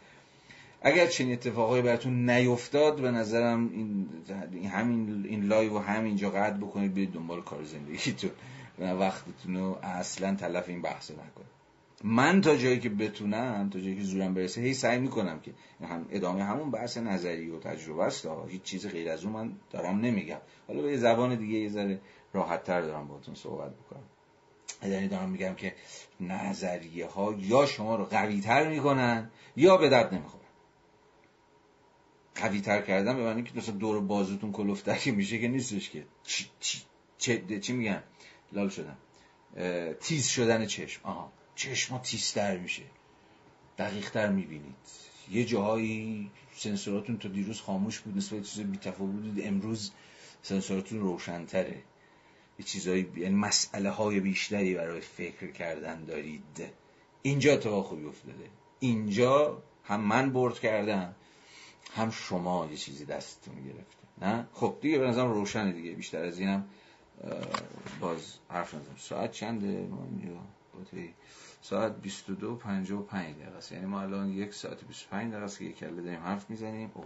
اگر 0.81 1.07
چنین 1.07 1.33
اتفاقایی 1.33 1.83
براتون 1.83 2.29
نیفتاد 2.29 3.01
به 3.01 3.11
نظرم 3.11 3.69
این 4.51 4.69
همین 4.69 5.25
این 5.29 5.43
live 5.43 5.73
و 5.73 5.79
همینجا 5.79 6.29
قطع 6.29 6.57
بکنید 6.57 6.93
برید 6.93 7.11
دنبال 7.11 7.41
کار 7.41 7.63
زندگیتون. 7.63 8.31
و 8.79 8.83
وقتتون 8.83 9.57
رو 9.57 9.79
اصلا 9.83 10.35
تلف 10.35 10.69
این 10.69 10.81
بحث 10.81 11.11
نکنید. 11.11 11.57
من 12.03 12.41
تا 12.41 12.55
جایی 12.55 12.79
که 12.79 12.89
بتونم 12.89 13.69
تا 13.69 13.79
جایی 13.79 13.95
که 13.95 14.03
زورم 14.03 14.33
برسه 14.33 14.61
هی 14.61 14.73
سعی 14.73 14.99
می‌کنم 14.99 15.39
که 15.39 15.53
هم 15.81 16.05
ادامه 16.09 16.43
همون 16.43 16.71
بحث 16.71 16.97
نظری 16.97 17.49
و 17.49 17.59
تجربه 17.59 18.03
است. 18.03 18.27
هیچ 18.47 18.61
چیز 18.63 18.87
غیر 18.87 19.09
از 19.09 19.23
اون 19.23 19.33
من 19.33 19.51
دارم 19.71 19.99
نمیگم. 19.99 20.39
حالا 20.67 20.81
به 20.81 20.97
زبان 20.97 21.35
دیگه 21.35 21.57
یه 21.57 21.69
ذره 21.69 21.99
راحت 22.33 22.63
تر 22.63 22.81
دارم 22.81 23.07
باتون 23.07 23.35
صحبت 23.35 23.71
بکنم 23.75 24.03
یعنی 24.91 25.07
دارم 25.07 25.29
میگم 25.29 25.53
که 25.53 25.75
نظریه 26.19 27.07
ها 27.07 27.35
یا 27.39 27.65
شما 27.65 27.95
رو 27.95 28.05
قوی 28.05 28.41
تر 28.41 28.69
می‌کنن 28.69 29.29
یا 29.55 29.77
به 29.77 29.89
درد 29.89 30.13
نمی‌خورن. 30.13 30.43
قوی 32.35 32.61
تر 32.61 32.81
کردن 32.81 33.15
به 33.15 33.23
معنی 33.23 33.43
که 33.43 33.71
دور 33.71 33.99
بازوتون 34.01 34.51
کلفتری 34.51 35.11
میشه 35.11 35.39
که 35.39 35.47
نیستش 35.47 35.89
که. 35.89 36.03
چی, 36.23 36.45
چی, 36.59 36.81
چی, 37.17 37.59
چی 37.59 37.73
میگن؟ 37.73 38.03
لال 38.51 38.69
شدن. 38.69 38.97
تیز 39.93 40.27
شدن 40.27 40.65
چشم. 40.65 41.01
آها. 41.03 41.31
چشم 41.55 41.93
ها 41.93 41.99
تیزتر 41.99 42.57
میشه. 42.57 42.83
دقیقتر 43.77 44.29
می‌بینید. 44.29 44.75
یه 45.31 45.45
جاهایی 45.45 46.31
سنسوراتون 46.55 47.17
تا 47.17 47.29
دیروز 47.29 47.61
خاموش 47.61 47.99
بود 47.99 48.17
نسبت 48.17 48.43
چیز 48.43 48.63
بی 48.63 48.91
بود 48.97 49.41
امروز 49.43 49.91
سنسوراتون 50.41 50.99
روشنتره. 50.99 51.81
یه 52.59 52.65
چیزایی 52.65 53.11
یعنی 53.15 53.35
مسئله 53.35 53.89
های 53.89 54.19
بیشتری 54.19 54.75
برای 54.75 55.01
فکر 55.01 55.51
کردن 55.51 56.03
دارید. 56.03 56.63
اینجا 57.21 57.53
اتفاق 57.53 57.85
خوبی 57.85 58.05
افتاده. 58.05 58.49
اینجا 58.79 59.63
هم 59.83 60.01
من 60.01 60.33
برد 60.33 60.59
کردم 60.59 61.15
هم 61.95 62.11
شما 62.11 62.67
یه 62.71 62.77
چیزی 62.77 63.05
دستتون 63.05 63.55
گرفته. 63.55 64.27
نه؟ 64.27 64.47
خب 64.53 64.77
دیگه 64.81 64.97
به 64.97 65.07
نظرم 65.07 65.31
روشنه 65.31 65.71
دیگه. 65.71 65.91
بیشتر 65.91 66.23
از 66.23 66.39
اینم 66.39 66.69
باز 67.99 68.37
حرف 68.49 68.73
نزدم 68.73 68.95
ساعت 68.97 69.31
چنده؟ 69.31 69.67
اینجا 69.67 70.39
ساعت 71.61 72.01
22 72.01 72.55
55 72.55 73.35
دقیقه 73.35 73.57
است. 73.57 73.71
یعنی 73.71 73.85
ما 73.85 74.01
الان 74.01 74.29
یک 74.29 74.53
ساعت 74.53 74.83
25 74.83 75.31
دقیقه 75.31 75.45
است 75.45 75.59
که 75.59 75.65
یک 75.65 75.77
کله 75.77 76.01
داریم 76.01 76.19
حرف 76.19 76.49
می‌زنیم. 76.49 76.91
او 76.93 77.05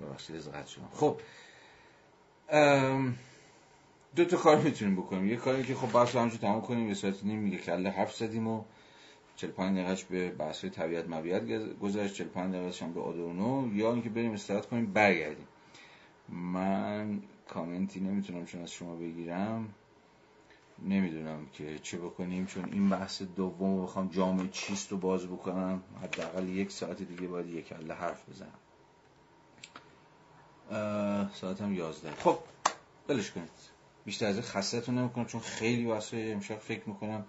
ببخشید 0.00 0.36
از 0.36 0.70
شدم. 0.70 0.88
خب. 0.92 1.20
دو 4.16 4.24
تا 4.24 4.36
کار 4.36 4.60
می‌تونیم 4.60 4.96
بکنیم. 4.96 5.26
یه 5.26 5.36
کاری 5.36 5.62
که 5.64 5.74
خب 5.74 5.92
بحث 5.92 6.16
همونجور 6.16 6.40
تمام 6.40 6.60
کنیم 6.60 6.88
یه 6.88 6.94
ساعت 6.94 7.24
نیم 7.24 7.38
میگه 7.38 7.58
کله 7.58 7.90
حرف 7.90 8.16
زدیم 8.16 8.48
و 8.48 8.64
45 9.36 9.78
دقیقهش 9.78 10.04
به 10.04 10.30
بحث 10.30 10.64
طبیعت 10.64 11.08
مبیعت 11.08 11.42
گذشت. 11.78 12.14
45 12.14 12.54
دقیقهش 12.54 12.82
هم 12.82 12.92
به 12.92 13.00
آدورنو. 13.00 13.76
یا 13.76 13.92
اینکه 13.92 14.08
بریم 14.08 14.32
استراحت 14.32 14.66
کنیم 14.66 14.92
برگردیم. 14.92 15.48
من 16.28 17.22
کامنتی 17.48 18.00
نمی‌تونم 18.00 18.46
چون 18.46 18.62
از 18.62 18.72
شما 18.72 18.96
بگیرم. 18.96 19.74
نمی‌دونم 20.82 21.46
که 21.46 21.78
چه 21.78 21.98
بکنیم 21.98 22.46
چون 22.46 22.64
این 22.64 22.88
بحث 22.88 23.22
دوم 23.22 23.82
بخوام 23.82 24.08
جامعه 24.08 24.48
چیست 24.48 24.92
رو 24.92 24.98
باز 24.98 25.26
بکنم. 25.26 25.82
حداقل 26.02 26.48
یک 26.48 26.70
ساعت 26.70 27.02
دیگه 27.02 27.28
باید 27.28 27.46
یک 27.46 27.68
کله 27.68 27.94
حرف 27.94 28.28
بزنم. 28.28 28.58
ساعت 31.34 31.60
هم 31.60 31.74
یازده. 31.74 32.10
خب 32.10 32.38
بلش 33.06 33.30
کنید. 33.30 33.48
بیشتر 34.04 34.26
از 34.26 34.40
خستتون 34.40 34.98
نمی‌کنم 34.98 35.24
چون 35.24 35.40
خیلی 35.40 35.84
واسه 35.84 36.30
امشب 36.34 36.58
فکر 36.58 36.88
می‌کنم 36.88 37.24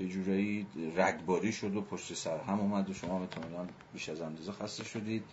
یه 0.00 0.08
جورایی 0.08 0.66
رگباری 0.96 1.52
شد 1.52 1.76
و 1.76 1.80
پشت 1.80 2.14
سر 2.14 2.38
هم 2.38 2.60
اومد 2.60 2.90
و 2.90 2.94
شما 2.94 3.20
احتمالاً 3.20 3.66
بیش 3.92 4.08
از 4.08 4.20
اندازه 4.20 4.52
خسته 4.52 4.84
شدید. 4.84 5.24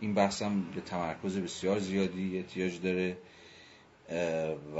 این 0.00 0.14
بحث 0.14 0.42
هم 0.42 0.70
به 0.70 0.80
تمرکز 0.80 1.36
بسیار 1.36 1.78
زیادی 1.78 2.38
احتیاج 2.38 2.80
داره. 2.80 3.16
و 4.76 4.78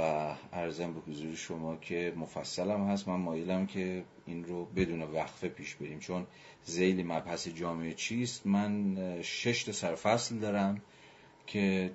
ارزم 0.53 0.93
به 0.93 0.99
حضور 0.99 1.35
شما 1.35 1.75
که 1.75 2.13
مفصلم 2.15 2.87
هست. 2.87 3.07
من 3.07 3.15
مایلم 3.15 3.65
که 3.67 4.03
این 4.25 4.45
رو 4.45 4.65
بدون 4.65 5.01
وقفه 5.01 5.47
پیش 5.47 5.75
بریم. 5.75 5.99
چون 5.99 6.27
زیل 6.65 7.05
مبحث 7.05 7.47
جامعه 7.47 7.93
چیست؟ 7.93 8.47
من 8.47 8.97
شش 9.21 9.63
تا 9.63 9.71
سرفصل 9.71 10.35
دارم 10.35 10.81
که 11.47 11.91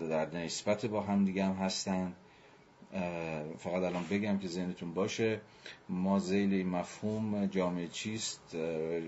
در 0.00 0.36
نسبت 0.36 0.86
با 0.86 1.00
هم 1.00 1.24
دیگه 1.24 1.44
هم 1.44 1.52
هستن. 1.52 2.14
فقط 3.58 3.82
الان 3.82 4.04
بگم 4.10 4.38
که 4.38 4.48
ذهنتون 4.48 4.94
باشه. 4.94 5.40
ما 5.88 6.18
زیل 6.18 6.66
مفهوم 6.66 7.46
جامعه 7.46 7.88
چیست؟ 7.88 8.54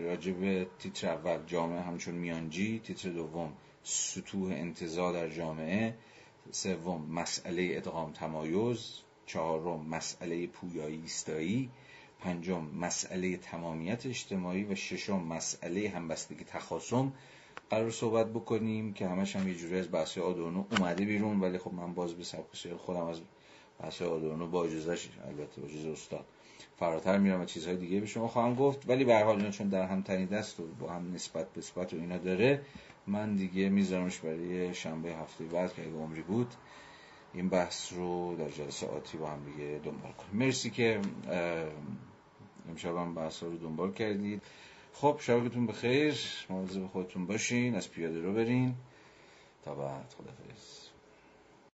راجب 0.05 0.65
تیتر 0.79 1.09
اول 1.09 1.39
جامعه 1.47 1.81
همچون 1.81 2.15
میانجی 2.15 2.81
تیتر 2.85 3.09
دوم 3.09 3.53
سطوح 3.83 4.53
انتظار 4.53 5.13
در 5.13 5.29
جامعه. 5.29 5.95
سوم 6.51 7.07
مسئله 7.11 7.71
ادغام 7.77 8.13
تمایز. 8.13 8.95
چهارم 9.27 9.87
مسئله 9.87 10.47
پویایی 10.47 11.01
ایستایی. 11.01 11.71
پنجم 12.21 12.65
مسئله 12.65 13.37
تمامیت 13.37 14.07
اجتماعی. 14.07 14.65
و 14.65 14.75
ششم 14.75 15.23
مسئله 15.23 15.89
همبستگی 15.89 16.45
تخاصم. 16.45 17.13
قرار 17.71 17.91
صحبت 17.91 18.27
بکنیم 18.27 18.93
که 18.93 19.09
همش 19.09 19.37
هم 19.37 19.49
یه 19.49 19.55
جوری 19.55 19.79
از 19.79 19.93
بحث 19.93 20.19
آدورنو 20.19 20.65
اومده 20.71 21.05
بیرون. 21.05 21.41
ولی 21.41 21.59
خب 21.59 21.75
من 21.75 21.95
باز 21.95 22.15
به 22.15 22.25
سبک 22.25 22.75
خودم 22.77 23.05
از 23.05 23.21
بحث 23.83 24.03
آدورنو 24.03 24.47
با 24.47 24.65
اجازهش 24.65 25.09
البته 25.27 25.61
با 25.61 25.69
اجازه 25.69 25.91
استاد 25.91 26.25
فراتر 26.79 27.19
میرم 27.19 27.41
و 27.41 27.45
چیزهای 27.45 27.77
دیگه 27.77 28.01
به 28.01 28.07
شما 28.07 28.29
خواهم 28.29 28.55
گفت. 28.55 28.89
ولی 28.89 29.05
به 29.05 29.15
هر 29.15 29.25
حال 29.25 29.51
چون 29.51 29.69
در 29.69 29.87
هم 29.87 30.03
تنی 30.03 30.27
دست 30.27 30.61
و 30.61 30.67
با 30.67 30.91
هم 30.93 31.15
نسبت 31.15 31.53
به 31.53 31.59
نسبت 31.59 31.95
و 31.95 31.97
اینا 31.97 32.19
داره 32.19 32.63
من 33.07 33.37
دیگه 33.37 33.69
میذارمش 33.69 34.19
برای 34.19 34.75
شنبه 34.75 35.09
هفته 35.15 35.45
بعد 35.45 35.75
که 35.75 35.83
اگه 35.83 35.93
عمری 35.93 36.23
بود 36.23 36.55
این 37.35 37.49
بحث 37.49 37.93
رو 37.93 38.37
در 38.37 38.49
جلسه 38.49 38.87
آتی 38.87 39.19
با 39.19 39.31
هم 39.31 39.45
دیگه 39.45 39.81
دنبال 39.85 40.13
کنیم. 40.13 40.31
مرسی 40.33 40.71
که 40.71 41.01
امشب 42.69 42.97
هم 42.97 43.15
بحث 43.15 43.43
رو 43.43 43.57
دنبال 43.57 43.93
کردید. 43.93 44.43
خب 44.95 45.17
شبکتون 45.21 45.67
بخیر. 45.67 46.15
مواظب 46.51 46.87
خودتون 46.87 47.27
باشین. 47.27 47.75
از 47.75 47.91
پیاده 47.91 48.21
رو 48.21 48.33
برین. 48.33 48.75
تا 49.65 49.75
بعد. 49.75 50.15
خدافظ 50.19 50.80